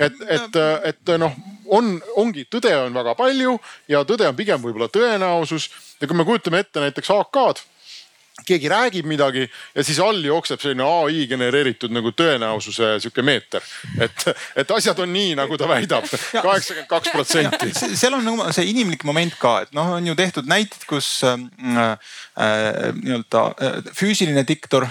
et, 0.01 0.15
et, 0.27 0.57
et 0.91 1.11
noh, 1.21 1.35
on, 1.71 1.93
ongi, 2.19 2.45
tõde 2.51 2.73
on 2.77 2.95
väga 2.95 3.15
palju 3.19 3.55
ja 3.89 4.03
tõde 4.09 4.27
on 4.29 4.37
pigem 4.37 4.63
võib-olla 4.63 4.89
tõenäosus 4.93 5.69
ja 6.01 6.09
kui 6.09 6.19
me 6.19 6.27
kujutame 6.27 6.65
ette 6.65 6.83
näiteks 6.83 7.13
AK-d 7.15 7.63
keegi 8.47 8.69
räägib 8.69 9.07
midagi 9.09 9.45
ja 9.75 9.85
siis 9.85 9.99
all 10.03 10.25
jookseb 10.25 10.61
selline 10.63 10.85
ai 10.87 11.27
genereeritud 11.31 11.93
nagu 11.95 12.13
tõenäosuse 12.17 12.95
sihuke 13.03 13.23
meeter. 13.27 13.65
et, 14.01 14.27
et 14.57 14.71
asjad 14.71 14.99
on 15.03 15.13
nii, 15.13 15.35
nagu 15.39 15.59
ta 15.59 15.69
väidab, 15.69 16.07
kaheksakümmend 16.09 16.89
kaks 16.91 17.13
protsenti. 17.15 17.73
seal 17.97 18.15
on 18.19 18.25
nagu 18.25 18.49
see 18.55 18.69
inimlik 18.71 19.05
moment 19.09 19.39
ka, 19.41 19.59
et 19.67 19.75
noh, 19.77 19.95
on 19.99 20.07
ju 20.07 20.17
tehtud 20.19 20.49
näited, 20.51 20.87
kus 20.89 21.11
äh, 21.27 21.35
äh, 21.75 22.95
nii-öelda 23.03 23.45
äh, 23.59 23.93
füüsiline 23.95 24.47
diktor 24.49 24.89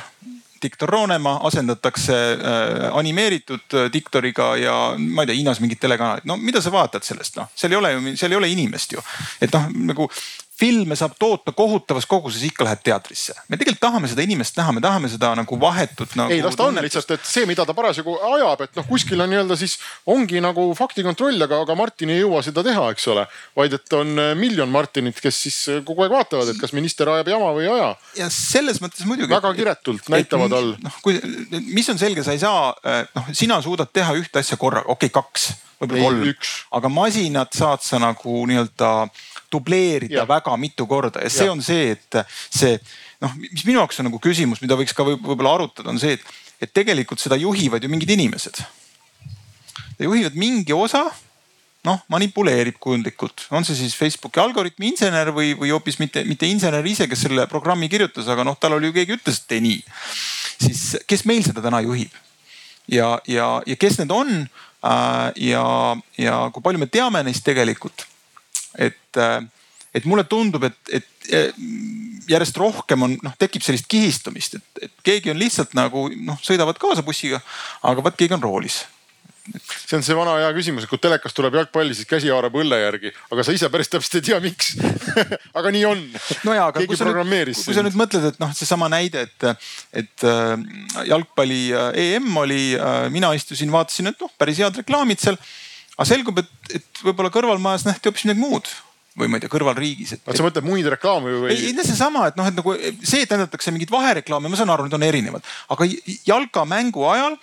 diktor 0.61 0.89
Roonemaa 0.89 1.47
asendatakse 1.47 2.15
äh, 2.17 2.97
animeeritud 2.97 3.73
äh, 3.73 3.91
diktoriga 3.93 4.55
ja 4.57 4.77
ma 4.97 5.23
ei 5.23 5.29
tea, 5.29 5.37
Hiinas 5.37 5.61
mingid 5.61 5.79
telekanalid, 5.81 6.25
no 6.25 6.37
mida 6.41 6.61
sa 6.61 6.73
vaatad 6.73 7.05
sellest, 7.05 7.37
noh, 7.37 7.51
seal 7.55 7.75
ei 7.75 7.79
ole 7.79 7.93
ju, 7.93 8.15
seal 8.17 8.33
ei 8.33 8.39
ole 8.39 8.49
inimest 8.51 8.97
ju. 8.97 9.03
et 9.41 9.53
noh, 9.53 9.69
nagu 9.91 10.09
filme 10.59 10.95
saab 10.97 11.13
toota 11.19 11.51
kohutavas 11.51 12.05
koguses, 12.09 12.41
ikka 12.43 12.65
lähed 12.65 12.81
teatrisse. 12.83 13.33
me 13.47 13.57
tegelikult 13.57 13.81
tahame 13.81 14.09
seda 14.09 14.23
inimest 14.25 14.57
näha, 14.57 14.73
me 14.73 14.81
tahame 14.81 15.09
seda 15.11 15.33
nagu 15.37 15.59
vahetut 15.61 16.15
nagu. 16.17 16.33
ei, 16.33 16.41
las 16.41 16.57
ta 16.57 16.65
on 16.71 16.79
lihtsalt, 16.81 17.11
et 17.13 17.25
see, 17.29 17.45
mida 17.49 17.65
ta 17.65 17.75
parasjagu 17.77 18.17
ajab, 18.33 18.63
et 18.65 18.79
noh, 18.79 18.87
kuskil 18.89 19.21
on 19.21 19.29
nii-öelda 19.33 19.57
siis 19.59 19.77
ongi 20.09 20.41
nagu 20.41 20.65
faktikontroll, 20.77 21.37
aga, 21.45 21.61
aga 21.65 21.75
Martin 21.77 22.13
ei 22.13 22.23
jõua 22.23 22.41
seda 22.45 22.63
teha, 22.65 22.87
eks 22.95 23.07
ole. 23.13 23.27
vaid 23.57 23.77
et 23.77 23.97
on 23.99 24.23
äh, 24.23 24.33
miljon 24.39 24.71
Martinit, 24.73 25.21
kes 25.21 25.43
siis 25.45 25.59
äh, 25.73 25.83
kogu 25.85 26.05
aeg 26.05 26.15
vaatavad, 26.15 26.49
et 26.53 26.61
kas 26.61 26.73
minister 26.77 27.09
ajab 27.13 27.31
jama 27.35 27.53
või 27.57 27.67
ei 27.67 27.71
aja. 27.75 27.93
ja 28.23 28.31
selles 28.33 28.81
mõttes 28.81 29.05
muidugi. 29.05 29.29
väga 29.33 29.53
kiretult 29.57 30.09
näitavad 30.13 30.57
all. 30.57 30.73
noh, 30.81 30.99
kui, 31.05 31.21
mis 31.69 31.93
on 31.93 32.01
selge, 32.01 32.25
sa 32.25 32.33
ei 32.33 32.41
saa, 32.41 32.73
äh, 32.81 33.05
noh, 33.13 33.29
sina 33.37 33.61
suudad 33.61 33.93
teha 33.93 34.17
ühte 34.17 34.41
asja 34.41 34.57
korraga, 34.57 34.89
okei 34.89 35.11
okay,, 35.11 35.21
kaks, 35.21 35.51
võib-olla 35.81 36.05
kolm. 36.07 36.47
aga 36.79 36.91
masinat 36.91 37.57
saad 37.57 37.83
sa 37.85 37.99
nagu 38.01 38.39
nii-öelda 38.49 38.91
dubleerida 39.51 40.23
ja. 40.23 40.25
väga 40.29 40.55
mitu 40.59 40.87
korda 40.89 41.21
ja 41.23 41.29
see 41.31 41.47
ja. 41.47 41.53
on 41.53 41.61
see, 41.63 41.93
et 41.95 42.21
see 42.49 42.75
noh, 43.23 43.37
mis 43.41 43.65
minu 43.67 43.81
jaoks 43.81 44.01
on 44.01 44.09
nagu 44.09 44.19
küsimus, 44.21 44.61
mida 44.63 44.77
võiks 44.79 44.95
ka 44.97 45.05
võib-olla 45.07 45.55
arutada, 45.57 45.89
on 45.93 46.01
see, 46.01 46.17
et, 46.17 46.35
et 46.61 46.73
tegelikult 46.73 47.21
seda 47.21 47.39
juhivad 47.39 47.83
ju 47.83 47.91
mingid 47.91 48.11
inimesed. 48.17 48.61
juhivad 50.01 50.37
mingi 50.37 50.75
osa, 50.75 51.05
noh 51.87 52.01
manipuleerib 52.11 52.77
kujundlikult, 52.83 53.47
on 53.55 53.65
see 53.65 53.77
siis 53.79 53.95
Facebooki 53.97 54.41
algoritmi 54.43 54.91
insener 54.91 55.31
või, 55.35 55.53
või 55.57 55.71
hoopis 55.73 55.99
mitte, 56.01 56.23
mitte 56.27 56.49
insener 56.49 56.85
ise, 56.85 57.07
kes 57.09 57.25
selle 57.27 57.47
programmi 57.49 57.89
kirjutas, 57.89 58.29
aga 58.29 58.45
noh, 58.47 58.57
tal 58.59 58.77
oli 58.77 58.91
ju 58.91 58.97
keegi 58.99 59.17
ütles, 59.17 59.41
et 59.41 59.51
tee 59.53 59.63
nii. 59.63 59.83
siis 60.67 60.87
kes 61.07 61.25
meil 61.29 61.45
seda 61.45 61.63
täna 61.63 61.81
juhib 61.85 62.13
ja, 62.87 63.19
ja, 63.27 63.61
ja 63.65 63.75
kes 63.79 63.99
need 64.01 64.11
on 64.13 64.47
ja, 64.83 65.67
ja 66.17 66.39
kui 66.53 66.63
palju 66.63 66.81
me 66.81 66.89
teame 66.91 67.23
neist 67.25 67.45
tegelikult? 67.45 68.05
Et, 68.77 69.17
äh, 69.17 69.39
et 69.93 70.05
mulle 70.05 70.23
tundub, 70.29 70.67
et, 70.67 70.77
et 70.93 71.31
äh, 71.33 71.63
järjest 72.29 72.59
rohkem 72.61 73.07
on, 73.07 73.15
noh, 73.23 73.33
tekib 73.39 73.65
sellist 73.65 73.87
kihistumist, 73.89 74.59
et, 74.59 74.83
et 74.89 74.93
keegi 75.03 75.31
on 75.33 75.39
lihtsalt 75.39 75.73
nagu 75.77 76.07
noh, 76.13 76.37
sõidavad 76.43 76.77
kaasa 76.81 77.05
bussiga, 77.05 77.41
aga 77.87 78.03
vot 78.05 78.19
keegi 78.19 78.37
on 78.37 78.43
roolis 78.43 78.83
see 79.67 79.97
on 79.97 80.05
see 80.05 80.17
vana 80.17 80.37
hea 80.41 80.49
küsimus, 80.55 80.85
et 80.85 80.91
kui 80.91 81.01
telekas 81.01 81.35
tuleb 81.37 81.57
jalgpalli, 81.59 81.95
siis 81.97 82.09
käsi 82.09 82.31
haarab 82.33 82.55
õlle 82.59 82.79
järgi, 82.81 83.13
aga 83.33 83.45
sa 83.45 83.55
ise 83.55 83.69
päris 83.73 83.91
täpselt 83.91 84.19
ei 84.19 84.25
tea, 84.29 84.39
miks 84.43 84.73
aga 85.59 85.73
nii 85.73 85.85
on. 85.89 86.03
no 86.47 86.57
ja, 86.57 86.67
aga 86.71 86.83
kui 86.87 86.99
sa, 86.99 87.07
nüüd, 87.09 87.53
kui 87.53 87.77
sa 87.77 87.85
nüüd 87.85 87.99
mõtled, 87.99 88.31
et 88.31 88.41
noh, 88.43 88.51
seesama 88.57 88.89
näide, 88.91 89.27
et, 89.29 89.69
et 90.03 90.27
äh, 90.27 90.57
jalgpalli 91.11 91.61
EM 92.07 92.43
oli, 92.43 92.65
mina 93.13 93.31
istusin, 93.37 93.71
vaatasin, 93.73 94.11
et 94.13 94.21
noh, 94.23 94.33
päris 94.39 94.59
head 94.63 94.83
reklaamid 94.83 95.23
seal 95.23 95.39
aga 95.97 96.05
selgub, 96.05 96.43
et, 96.43 96.75
et 96.77 97.01
võib-olla 97.05 97.31
kõrvalmajas 97.33 97.87
nähti 97.87 98.09
hoopis 98.09 98.27
midagi 98.27 98.43
muud 98.43 98.69
või 99.17 99.31
ma 99.31 99.39
ei 99.39 99.43
tea, 99.43 99.49
kõrvalriigis. 99.49 100.13
et. 100.13 100.27
sa 100.29 100.45
mõtled 100.45 100.65
muid 100.67 100.87
reklaame 100.93 101.31
või? 101.41 101.53
ei, 101.55 101.71
ei 101.71 101.85
seesama, 101.85 102.27
et 102.29 102.37
noh, 102.37 102.45
et 102.45 102.57
nagu 102.57 102.75
see, 103.01 103.23
et 103.23 103.31
näidatakse 103.33 103.73
mingeid 103.73 103.93
vahereklaame, 103.93 104.51
ma 104.51 104.59
saan 104.59 104.69
aru, 104.73 104.85
need 104.85 104.97
on 104.97 105.05
erinevad, 105.07 105.47
aga 105.73 105.87
jalkamängu 106.27 107.07
ajal 107.09 107.39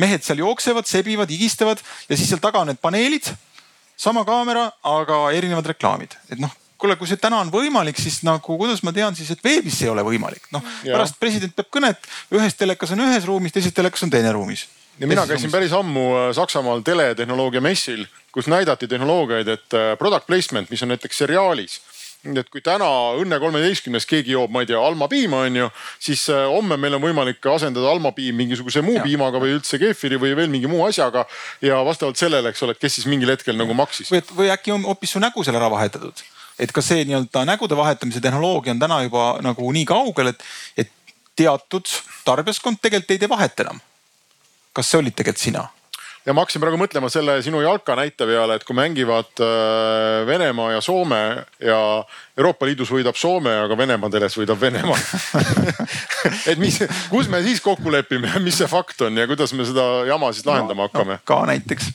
mehed 0.00 0.24
seal 0.26 0.42
jooksevad, 0.42 0.88
sebivad, 0.88 1.30
higistavad 1.30 1.80
ja 2.08 2.16
siis 2.16 2.28
seal 2.32 2.42
taga 2.42 2.64
on 2.64 2.72
need 2.72 2.82
paneelid, 2.82 3.30
sama 3.96 4.24
kaamera, 4.26 4.68
aga 4.90 5.24
erinevad 5.36 5.74
reklaamid, 5.74 6.16
et 6.30 6.42
noh 6.42 6.52
kuule, 6.84 6.98
kui 7.00 7.08
see 7.08 7.20
täna 7.20 7.38
on 7.40 7.48
võimalik, 7.52 7.96
siis 7.96 8.18
nagu 8.26 8.58
kuidas 8.60 8.82
ma 8.84 8.92
tean 8.92 9.14
siis, 9.16 9.30
et 9.32 9.44
veebis 9.44 9.78
see 9.78 9.86
ei 9.88 9.92
ole 9.94 10.04
võimalik. 10.04 10.50
noh, 10.52 10.64
pärast 10.84 11.16
president 11.20 11.54
peab 11.56 11.70
kõnet, 11.72 12.08
ühes 12.34 12.58
telekas 12.58 12.92
on 12.92 13.04
ühes 13.06 13.24
ruumis, 13.24 13.54
teises 13.54 13.72
telekas 13.72 14.04
on 14.04 14.12
teine 14.12 14.32
ruumis. 14.36 14.66
Ja 14.98 15.08
mina 15.10 15.24
käisin 15.26 15.50
päris 15.50 15.72
ammu 15.74 16.04
äh, 16.14 16.28
Saksamaal 16.36 16.84
teletehnoloogia 16.86 17.62
messil, 17.64 18.04
kus 18.34 18.46
näidati 18.52 18.86
tehnoloogiaid, 18.90 19.48
et 19.48 19.74
äh, 19.74 19.94
product 19.98 20.28
placement, 20.28 20.70
mis 20.70 20.84
on 20.86 20.92
näiteks 20.92 21.24
seriaalis 21.24 21.80
et 22.24 22.50
kui 22.52 22.62
täna 22.64 22.88
Õnne 23.20 23.38
kolmeteistkümnes 23.42 24.06
keegi 24.08 24.34
joob, 24.34 24.52
ma 24.54 24.64
ei 24.64 24.68
tea, 24.70 24.80
Alma 24.80 25.08
piima 25.10 25.44
on 25.46 25.58
ju, 25.60 25.68
siis 26.02 26.26
äh, 26.32 26.44
homme 26.50 26.78
meil 26.80 26.96
on 26.98 27.04
võimalik 27.04 27.44
asendada 27.52 27.90
Alma 27.90 28.14
piim 28.16 28.36
mingisuguse 28.40 28.82
muu 28.84 28.98
ja. 28.98 29.04
piimaga 29.04 29.40
või 29.42 29.56
üldse 29.58 29.80
keefiri 29.82 30.20
või 30.20 30.34
veel 30.38 30.52
mingi 30.52 30.70
muu 30.70 30.84
asjaga. 30.86 31.26
ja 31.64 31.80
vastavalt 31.84 32.20
sellele, 32.20 32.52
eks 32.52 32.62
ole, 32.66 32.76
et 32.76 32.82
kes 32.82 33.00
siis 33.00 33.08
mingil 33.10 33.32
hetkel 33.34 33.58
nagu 33.60 33.74
maksis. 33.74 34.12
või, 34.12 34.22
või 34.36 34.52
äkki 34.54 34.74
on 34.74 34.84
hoopis 34.88 35.16
su 35.16 35.22
nägu 35.22 35.44
seal 35.44 35.60
ära 35.60 35.70
vahetatud 35.70 36.24
et 36.58 36.70
kas 36.70 36.86
see 36.86 37.02
nii-öelda 37.04 37.42
nägude 37.48 37.76
vahetamise 37.76 38.20
tehnoloogia 38.22 38.76
on 38.76 38.82
täna 38.82 39.00
juba 39.02 39.24
nagu 39.42 39.72
nii 39.74 39.88
kaugel, 39.88 40.30
et, 40.30 40.44
et 40.78 40.92
teatud 41.34 41.90
tarbijaskond 42.24 42.78
tegelikult 42.80 43.10
ei 43.10 43.18
tee 43.18 43.30
vahet 43.30 43.66
enam 43.66 43.82
kas 44.74 44.90
see 44.90 45.00
olid 45.00 45.14
tegelikult 45.16 45.42
sina? 45.42 45.64
Ja 46.26 46.32
ma 46.32 46.44
hakkasin 46.44 46.62
praegu 46.62 46.78
mõtlema 46.80 47.10
selle 47.12 47.36
sinu 47.44 47.60
jalka 47.64 47.96
näite 47.98 48.26
peale, 48.28 48.56
et 48.56 48.64
kui 48.64 48.76
mängivad 48.76 49.42
äh, 49.44 50.24
Venemaa 50.28 50.72
ja 50.72 50.80
Soome 50.84 51.20
ja 51.60 51.78
Euroopa 52.38 52.68
Liidus 52.68 52.92
võidab 52.92 53.18
Soome, 53.20 53.52
aga 53.64 53.76
Venemaa 53.78 54.10
teles 54.12 54.36
võidab 54.38 54.60
Venemaa 54.60 54.98
et 56.50 56.60
mis, 56.60 56.80
kus 57.10 57.28
me 57.32 57.42
siis 57.44 57.60
kokku 57.64 57.92
lepime, 57.92 58.32
mis 58.44 58.58
see 58.60 58.70
fakt 58.70 59.04
on 59.06 59.20
ja 59.20 59.28
kuidas 59.30 59.52
me 59.56 59.66
seda 59.68 60.04
jama 60.08 60.32
siis 60.32 60.46
lahendama 60.48 60.86
no, 60.86 60.88
hakkame 60.88 61.18
no,? 61.18 61.26
ka 61.28 61.42
näiteks 61.50 61.92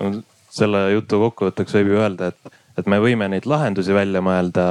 no,. 0.00 0.14
selle 0.56 0.86
jutu 0.94 1.20
kokkuvõtteks 1.26 1.76
võib 1.80 1.92
ju 1.92 2.00
öelda, 2.00 2.32
et, 2.32 2.58
et 2.80 2.88
me 2.88 3.00
võime 3.02 3.28
neid 3.32 3.48
lahendusi 3.48 3.94
välja 3.96 4.24
mõelda 4.24 4.66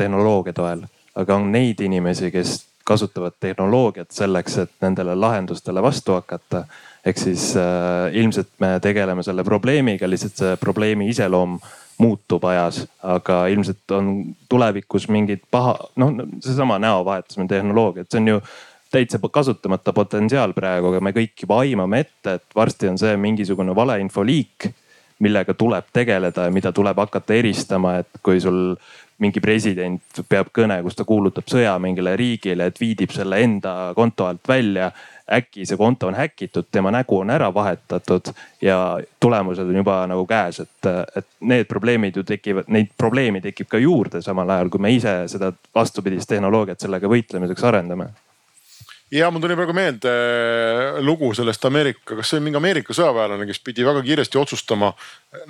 tehnoloogia 0.00 0.56
toel, 0.56 0.86
aga 1.20 1.36
on 1.36 1.50
neid 1.52 1.82
inimesi, 1.84 2.32
kes 2.32 2.60
kasutavad 2.90 3.36
tehnoloogiat 3.40 4.10
selleks, 4.10 4.56
et 4.64 4.72
nendele 4.82 5.14
lahendustele 5.14 5.82
vastu 5.82 6.16
hakata. 6.16 6.64
Ehk 7.06 7.18
siis 7.18 7.52
äh, 7.56 8.10
ilmselt 8.20 8.52
me 8.60 8.74
tegeleme 8.82 9.22
selle 9.22 9.44
probleemiga, 9.44 10.08
lihtsalt 10.10 10.42
see 10.42 10.56
probleemi 10.60 11.08
iseloom 11.12 11.58
muutub 12.00 12.44
ajas, 12.48 12.82
aga 13.04 13.44
ilmselt 13.52 13.92
on 13.96 14.10
tulevikus 14.48 15.08
mingid 15.12 15.44
paha, 15.50 15.76
noh, 16.00 16.12
seesama 16.40 16.78
näovahetusme 16.80 17.46
tehnoloogia, 17.48 18.04
et 18.04 18.12
see 18.12 18.22
on 18.22 18.34
ju 18.34 18.40
täitsa 18.90 19.20
kasutamata 19.32 19.92
potentsiaal 19.92 20.54
praegu, 20.56 20.90
aga 20.90 21.02
me 21.04 21.12
kõik 21.14 21.44
juba 21.44 21.60
aimame 21.64 22.02
ette, 22.06 22.38
et 22.38 22.56
varsti 22.56 22.88
on 22.90 22.98
see 22.98 23.16
mingisugune 23.20 23.74
valeinfo 23.76 24.24
liik, 24.26 24.70
millega 25.20 25.54
tuleb 25.54 25.92
tegeleda 25.92 26.48
ja 26.48 26.54
mida 26.54 26.72
tuleb 26.72 26.98
hakata 26.98 27.36
eristama, 27.36 27.98
et 28.00 28.22
kui 28.24 28.40
sul 28.40 28.74
mingi 29.20 29.40
president 29.42 30.20
peab 30.28 30.50
kõne, 30.56 30.80
kus 30.84 30.96
ta 30.98 31.04
kuulutab 31.08 31.48
sõja 31.50 31.74
mingile 31.82 32.14
riigile, 32.18 32.70
et 32.70 32.80
viidib 32.80 33.12
selle 33.14 33.40
enda 33.44 33.92
konto 33.96 34.26
alt 34.26 34.48
välja. 34.48 34.90
äkki 35.30 35.62
see 35.62 35.76
konto 35.78 36.08
on 36.08 36.16
häkitud, 36.18 36.66
tema 36.74 36.90
nägu 36.90 37.20
on 37.20 37.30
ära 37.30 37.52
vahetatud 37.54 38.32
ja 38.60 38.98
tulemused 39.20 39.62
on 39.62 39.76
juba 39.76 40.00
nagu 40.10 40.24
käes, 40.26 40.58
et, 40.60 40.88
et 41.16 41.26
need 41.40 41.68
probleemid 41.70 42.16
ju 42.16 42.24
tekivad, 42.26 42.66
neid 42.66 42.90
probleeme 42.98 43.40
tekib 43.40 43.68
ka 43.70 43.78
juurde 43.78 44.22
samal 44.22 44.50
ajal, 44.50 44.72
kui 44.74 44.82
me 44.82 44.90
ise 44.90 45.14
seda 45.30 45.52
vastupidist 45.74 46.28
tehnoloogiat 46.28 46.82
sellega 46.82 47.06
võitlemiseks 47.06 47.68
arendame 47.70 48.08
ja 49.10 49.30
mul 49.30 49.42
tuli 49.42 49.56
praegu 49.58 49.74
meelde 49.74 50.10
äh, 50.10 50.98
lugu 51.02 51.32
sellest 51.34 51.64
Ameerika, 51.66 52.14
kas 52.14 52.30
see 52.30 52.38
oli 52.38 52.46
mingi 52.46 52.60
Ameerika 52.60 52.94
sõjaväelane, 52.94 53.46
kes 53.48 53.60
pidi 53.66 53.86
väga 53.86 54.02
kiiresti 54.06 54.38
otsustama. 54.38 54.92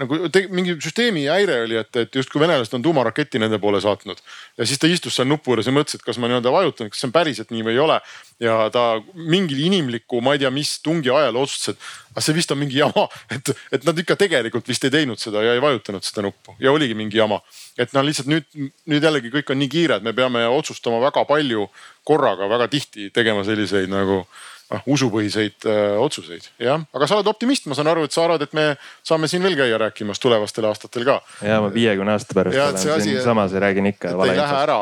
nagu 0.00 0.18
te, 0.32 0.42
mingi 0.52 0.74
süsteemi 0.80 1.26
häire 1.28 1.62
oli, 1.64 1.76
et, 1.80 1.92
et 1.96 2.16
justkui 2.20 2.40
venelased 2.42 2.74
on 2.76 2.84
tuumaraketi 2.84 3.40
nende 3.40 3.60
poole 3.60 3.80
saatnud. 3.80 4.20
ja 4.56 4.66
siis 4.66 4.80
ta 4.80 4.88
istus 4.88 5.16
seal 5.16 5.28
nupu 5.28 5.52
juures 5.52 5.68
ja 5.68 5.74
mõtles, 5.76 5.98
et 5.98 6.04
kas 6.06 6.18
ma 6.20 6.30
nii-öelda 6.30 6.52
vajutan, 6.52 6.90
kas 6.92 7.02
see 7.02 7.08
on 7.10 7.16
päriselt 7.16 7.52
nii 7.52 7.66
või 7.68 7.76
ei 7.76 7.84
ole. 7.84 8.00
ja 8.40 8.56
ta 8.72 8.84
mingil 9.14 9.60
inimliku, 9.68 10.22
ma 10.24 10.36
ei 10.36 10.44
tea, 10.44 10.52
mis 10.54 10.78
tungi 10.84 11.12
ajal 11.12 11.42
otsustas, 11.42 11.76
et 11.76 12.09
aga 12.10 12.24
see 12.24 12.36
vist 12.36 12.50
on 12.50 12.58
mingi 12.58 12.80
jama, 12.80 13.06
et, 13.30 13.52
et 13.72 13.84
nad 13.86 13.98
ikka 14.02 14.16
tegelikult 14.18 14.68
vist 14.68 14.84
ei 14.86 14.94
teinud 14.94 15.20
seda 15.22 15.44
ja 15.46 15.54
ei 15.54 15.62
vajutanud 15.62 16.04
seda 16.06 16.24
nuppu 16.26 16.56
ja 16.62 16.72
oligi 16.74 16.96
mingi 16.98 17.20
jama. 17.20 17.40
et 17.78 17.92
noh, 17.96 18.04
lihtsalt 18.06 18.30
nüüd, 18.30 18.46
nüüd 18.90 19.04
jällegi 19.04 19.32
kõik 19.34 19.52
on 19.54 19.60
nii 19.62 19.70
kiire, 19.70 20.00
et 20.00 20.06
me 20.06 20.14
peame 20.16 20.46
otsustama 20.50 21.00
väga 21.02 21.24
palju 21.28 21.68
korraga 22.04 22.48
väga 22.50 22.70
tihti 22.72 23.10
tegema 23.14 23.44
selliseid 23.46 23.90
nagu 23.92 24.24
noh 24.70 24.84
usupõhiseid 24.94 25.66
äh, 25.66 25.96
otsuseid, 25.98 26.46
jah. 26.62 26.82
aga 26.94 27.08
sa 27.08 27.18
oled 27.18 27.30
optimist, 27.30 27.66
ma 27.66 27.74
saan 27.78 27.90
aru, 27.90 28.04
et 28.06 28.14
sa 28.14 28.22
arvad, 28.26 28.44
et 28.46 28.52
me 28.54 28.66
saame 29.06 29.30
siin 29.30 29.42
veel 29.42 29.56
käia 29.58 29.78
rääkimas 29.82 30.22
tulevastel 30.22 30.68
aastatel 30.68 31.06
ka. 31.08 31.16
ja 31.46 31.58
ma 31.64 31.72
viiekümne 31.74 32.14
aasta 32.14 32.36
pärast 32.38 32.58
ja, 32.58 32.68
olen 32.70 33.02
siinsamas 33.06 33.56
ja 33.56 33.64
räägin 33.66 33.90
ikka. 33.90 34.14
ei 34.26 34.36
lähe 34.38 34.60
ära. 34.62 34.78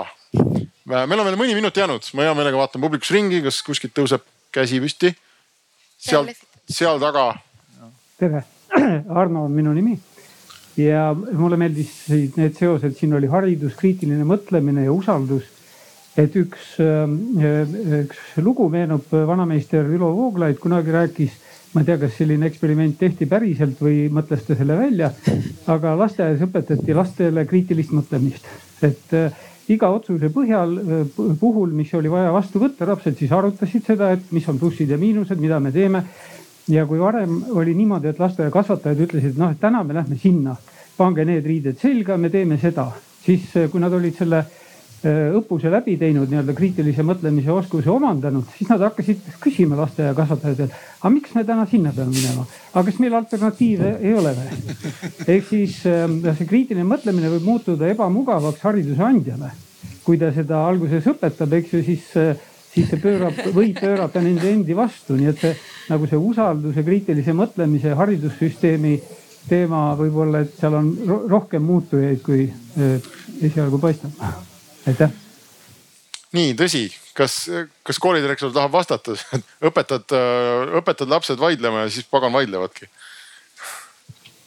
meil 0.84 1.20
on 1.20 1.30
veel 1.30 1.40
mõni 1.40 1.56
minut 1.56 1.76
jäänud, 1.76 2.12
ma 2.12 2.28
hea 2.28 2.36
meelega 2.36 2.60
vaatan 2.60 2.84
publikus 2.84 3.12
ringi, 3.16 3.40
kas 3.46 3.62
kuskilt 3.64 3.96
tõuseb 3.96 4.28
käsi 4.52 4.80
püsti. 4.84 5.14
seal, 5.96 6.28
seal 6.28 6.47
taga. 7.01 7.32
tere, 8.19 8.45
Arno 9.09 9.45
on 9.47 9.53
minu 9.57 9.73
nimi. 9.73 9.95
Ja 10.77 11.15
mulle 11.16 11.57
meeldisid 11.57 12.36
need 12.36 12.59
seosed, 12.59 12.93
siin 12.99 13.16
oli 13.16 13.31
haridus, 13.32 13.73
kriitiline 13.78 14.27
mõtlemine 14.28 14.85
ja 14.85 14.93
usaldus. 14.93 15.49
Et 16.19 16.36
üks, 16.36 16.74
äh, 16.85 17.09
üks 18.03 18.20
lugu 18.45 18.69
meenub, 18.69 19.09
äh, 19.16 19.24
vanameister 19.27 19.89
Ülo 19.89 20.12
Vooglaid. 20.12 20.61
Kunagi 20.61 20.93
rääkis, 20.93 21.40
ma 21.73 21.81
ei 21.81 21.89
tea, 21.89 21.99
kas 22.05 22.19
selline 22.20 22.51
eksperiment 22.53 23.01
tehti 23.01 23.27
päriselt 23.31 23.81
või 23.81 24.05
mõtles 24.12 24.45
ta 24.45 24.59
selle 24.59 24.77
välja, 24.77 25.12
aga 25.73 25.97
lasteaias 25.97 26.45
õpetati 26.45 27.01
lastele 27.01 27.49
kriitilist 27.49 27.97
mõtlemist, 27.97 28.45
et 28.85 29.16
äh, 29.16 29.45
iga 29.73 29.89
otsuse 29.93 30.28
põhjal, 30.32 30.78
puhul, 31.40 31.73
mis 31.77 31.97
oli 31.97 32.12
vaja 32.12 32.32
vastu 32.32 32.61
võtta, 32.61 32.86
lapsed 32.89 33.16
siis 33.16 33.32
arutasid 33.32 33.89
seda, 33.89 34.12
et 34.16 34.32
mis 34.36 34.47
on 34.49 34.61
plussid 34.61 34.93
ja 34.93 35.01
miinused, 35.01 35.40
mida 35.40 35.61
me 35.61 35.73
teeme. 35.73 36.05
Ja 36.69 36.86
kui 36.86 36.99
varem 37.01 37.43
oli 37.57 37.74
niimoodi, 37.74 38.12
et 38.12 38.19
lasteaiakasvatajad 38.20 39.05
ütlesid, 39.07 39.39
noh, 39.40 39.53
et 39.53 39.61
täna 39.61 39.82
me 39.85 39.97
lähme 39.97 40.19
sinna, 40.20 40.57
pange 40.97 41.24
need 41.24 41.47
riided 41.47 41.78
selga, 41.81 42.16
me 42.16 42.31
teeme 42.31 42.59
seda, 42.61 42.90
siis 43.24 43.51
kui 43.70 43.81
nad 43.81 43.93
olid 43.95 44.16
selle 44.19 44.45
Äh, 44.99 45.28
õppuse 45.31 45.70
läbi 45.70 45.93
teinud, 45.95 46.27
nii-öelda 46.27 46.57
kriitilise 46.59 47.05
mõtlemise 47.07 47.53
oskuse 47.55 47.86
omandanud, 47.93 48.49
siis 48.57 48.66
nad 48.66 48.82
hakkasid 48.82 49.20
küsima 49.39 49.77
lasteaiakasvatajatelt, 49.78 50.73
aga 50.99 51.11
miks 51.15 51.36
me 51.36 51.45
täna 51.47 51.69
sinna 51.70 51.93
peame 51.95 52.16
minema, 52.16 52.43
aga 52.73 52.82
kas 52.89 52.99
meil 52.99 53.15
alternatiive 53.15 53.93
ei 54.03 54.16
ole 54.19 54.32
või? 54.35 54.73
ehk 55.36 55.47
siis 55.53 55.77
ähm, 55.86 56.19
see 56.27 56.49
kriitiline 56.51 56.89
mõtlemine 56.90 57.31
võib 57.36 57.47
muutuda 57.47 57.93
ebamugavaks 57.93 58.66
hariduse 58.66 59.07
andjale. 59.07 59.53
kui 60.03 60.19
ta 60.19 60.32
seda 60.35 60.65
alguses 60.66 61.07
õpetab, 61.07 61.55
eks 61.61 61.77
ju, 61.77 61.85
siis, 61.93 62.11
siis 62.73 62.90
see 62.90 62.99
pöörab, 62.99 63.39
võib 63.55 63.78
pöörata 63.78 64.19
nende 64.24 64.51
endi 64.51 64.74
vastu, 64.74 65.15
nii 65.15 65.31
et 65.31 65.45
see 65.45 65.55
nagu 65.89 66.09
see 66.09 66.20
usalduse, 66.20 66.85
kriitilise 66.85 67.35
mõtlemise 67.36 67.94
haridussüsteemi 67.97 68.98
teema 69.48 69.94
võib-olla, 69.97 70.43
et 70.44 70.59
seal 70.60 70.77
on 70.77 70.93
rohkem 71.31 71.65
muutujaid, 71.65 72.20
kui 72.24 72.47
äh, 72.48 73.10
esialgu 73.48 73.81
paistab 73.81 74.12
aitäh. 74.89 75.12
nii 76.36 76.55
tõsi, 76.59 76.86
kas, 77.16 77.40
kas 77.82 78.01
koolidirektor 78.02 78.52
tahab 78.52 78.73
vastata, 78.77 79.16
õpetad, 79.69 80.16
õpetad 80.81 81.09
lapsed 81.09 81.40
vaidlema 81.40 81.86
ja 81.86 81.93
siis 81.93 82.09
pagan 82.10 82.35
vaidlevadki? 82.36 82.90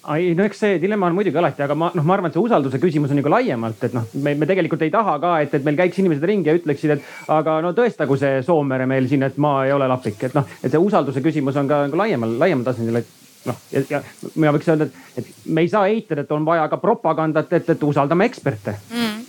Ei 0.10 0.34
no 0.36 0.46
eks 0.48 0.62
see 0.64 0.78
dilemma 0.82 1.10
on 1.10 1.16
muidugi 1.16 1.38
alati, 1.38 1.62
aga 1.62 1.76
ma 1.78 1.92
noh, 1.94 2.06
ma 2.06 2.16
arvan, 2.16 2.32
et 2.32 2.38
see 2.38 2.42
usalduse 2.42 2.80
küsimus 2.82 3.12
on 3.14 3.20
nagu 3.20 3.32
laiemalt, 3.32 3.84
et 3.86 3.94
noh, 3.94 4.08
me, 4.26 4.34
me 4.40 4.48
tegelikult 4.50 4.82
ei 4.86 4.94
taha 4.94 5.18
ka, 5.22 5.34
et, 5.46 5.54
et 5.58 5.66
meil 5.68 5.78
käiks 5.78 6.00
inimesed 6.02 6.26
ringi 6.26 6.50
ja 6.50 6.56
ütleksid, 6.58 6.96
et 6.96 7.32
aga 7.32 7.60
no 7.62 7.74
tõestagu 7.78 8.18
see 8.20 8.42
Soomere 8.46 8.88
meil 8.90 9.10
siin, 9.12 9.28
et 9.28 9.38
maa 9.42 9.68
ei 9.68 9.76
ole 9.76 9.90
lapik, 9.92 10.24
et 10.26 10.38
noh, 10.38 10.48
et 10.62 10.74
see 10.74 10.82
usalduse 10.82 11.22
küsimus 11.22 11.60
on 11.62 11.70
ka 11.70 11.84
nagu 11.86 12.02
laiemal, 12.02 12.34
laiemal 12.42 12.66
tasandil, 12.66 13.02
et 13.04 13.14
noh, 13.52 13.62
ja, 13.74 13.84
ja 13.90 14.02
mina 14.34 14.56
võiks 14.58 14.72
öelda, 14.74 14.90
et, 14.90 15.22
et 15.22 15.46
me 15.54 15.66
ei 15.66 15.70
saa 15.70 15.86
eitada, 15.92 16.26
et 16.26 16.34
on 16.34 16.50
vaja 16.50 16.66
ka 16.72 16.82
propagandat, 16.82 17.54
et, 17.60 17.72
et 17.76 17.86
usaldame 17.86 18.26
eksperte. 18.30 18.78
Mm. 18.90 19.20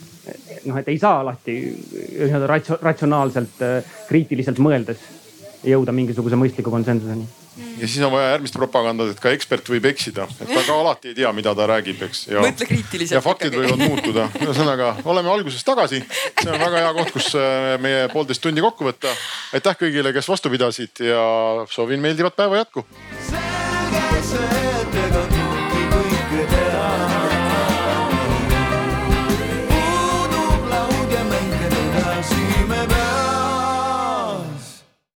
Noh, 0.71 0.79
et 0.79 0.89
ei 0.89 0.99
saa 1.03 1.21
alati 1.21 1.59
nii-öelda 1.59 2.79
ratsionaalselt, 2.81 3.63
äh, 3.67 3.95
kriitiliselt 4.09 4.63
mõeldes 4.63 5.03
jõuda 5.67 5.95
mingisuguse 5.95 6.39
mõistliku 6.39 6.71
konsensuseni 6.71 7.27
Mm. 7.57 7.81
ja 7.83 7.89
siis 7.89 8.01
on 8.07 8.13
vaja 8.15 8.31
järgmist 8.31 8.57
propagandat, 8.57 9.11
et 9.13 9.21
ka 9.21 9.33
ekspert 9.37 9.67
võib 9.69 9.85
eksida, 9.91 10.25
et 10.41 10.49
ta 10.49 10.63
ka 10.65 10.77
alati 10.79 11.11
ei 11.13 11.17
tea, 11.19 11.33
mida 11.37 11.53
ta 11.57 11.67
räägib, 11.69 12.01
eks. 12.07 12.25
mõtle 12.33 12.69
kriitiliselt. 12.71 13.17
ja 13.19 13.21
faktid 13.25 13.57
võivad 13.59 13.83
muutuda, 13.83 14.29
ühesõnaga 14.41 14.95
oleme 15.05 15.29
alguses 15.35 15.65
tagasi. 15.67 16.01
see 16.41 16.49
on 16.49 16.57
väga 16.57 16.87
hea 16.87 16.95
koht, 16.97 17.13
kus 17.13 17.29
äh, 17.37 17.75
meie 17.83 18.07
poolteist 18.13 18.45
tundi 18.45 18.65
kokku 18.65 18.89
võtta. 18.89 19.13
aitäh 19.53 19.77
kõigile, 19.85 20.15
kes 20.17 20.33
vastu 20.33 20.53
pidasid 20.53 21.05
ja 21.05 21.23
soovin 21.69 22.01
meeldivat 22.01 22.37
päeva 22.41 22.63
jätku. 22.63 22.87
selge 23.29 24.23
see, 24.33 24.63
et 24.81 25.03
ega 25.07 25.27
tundi 25.35 25.85
kõike 25.93 26.49
teha. 26.57 27.22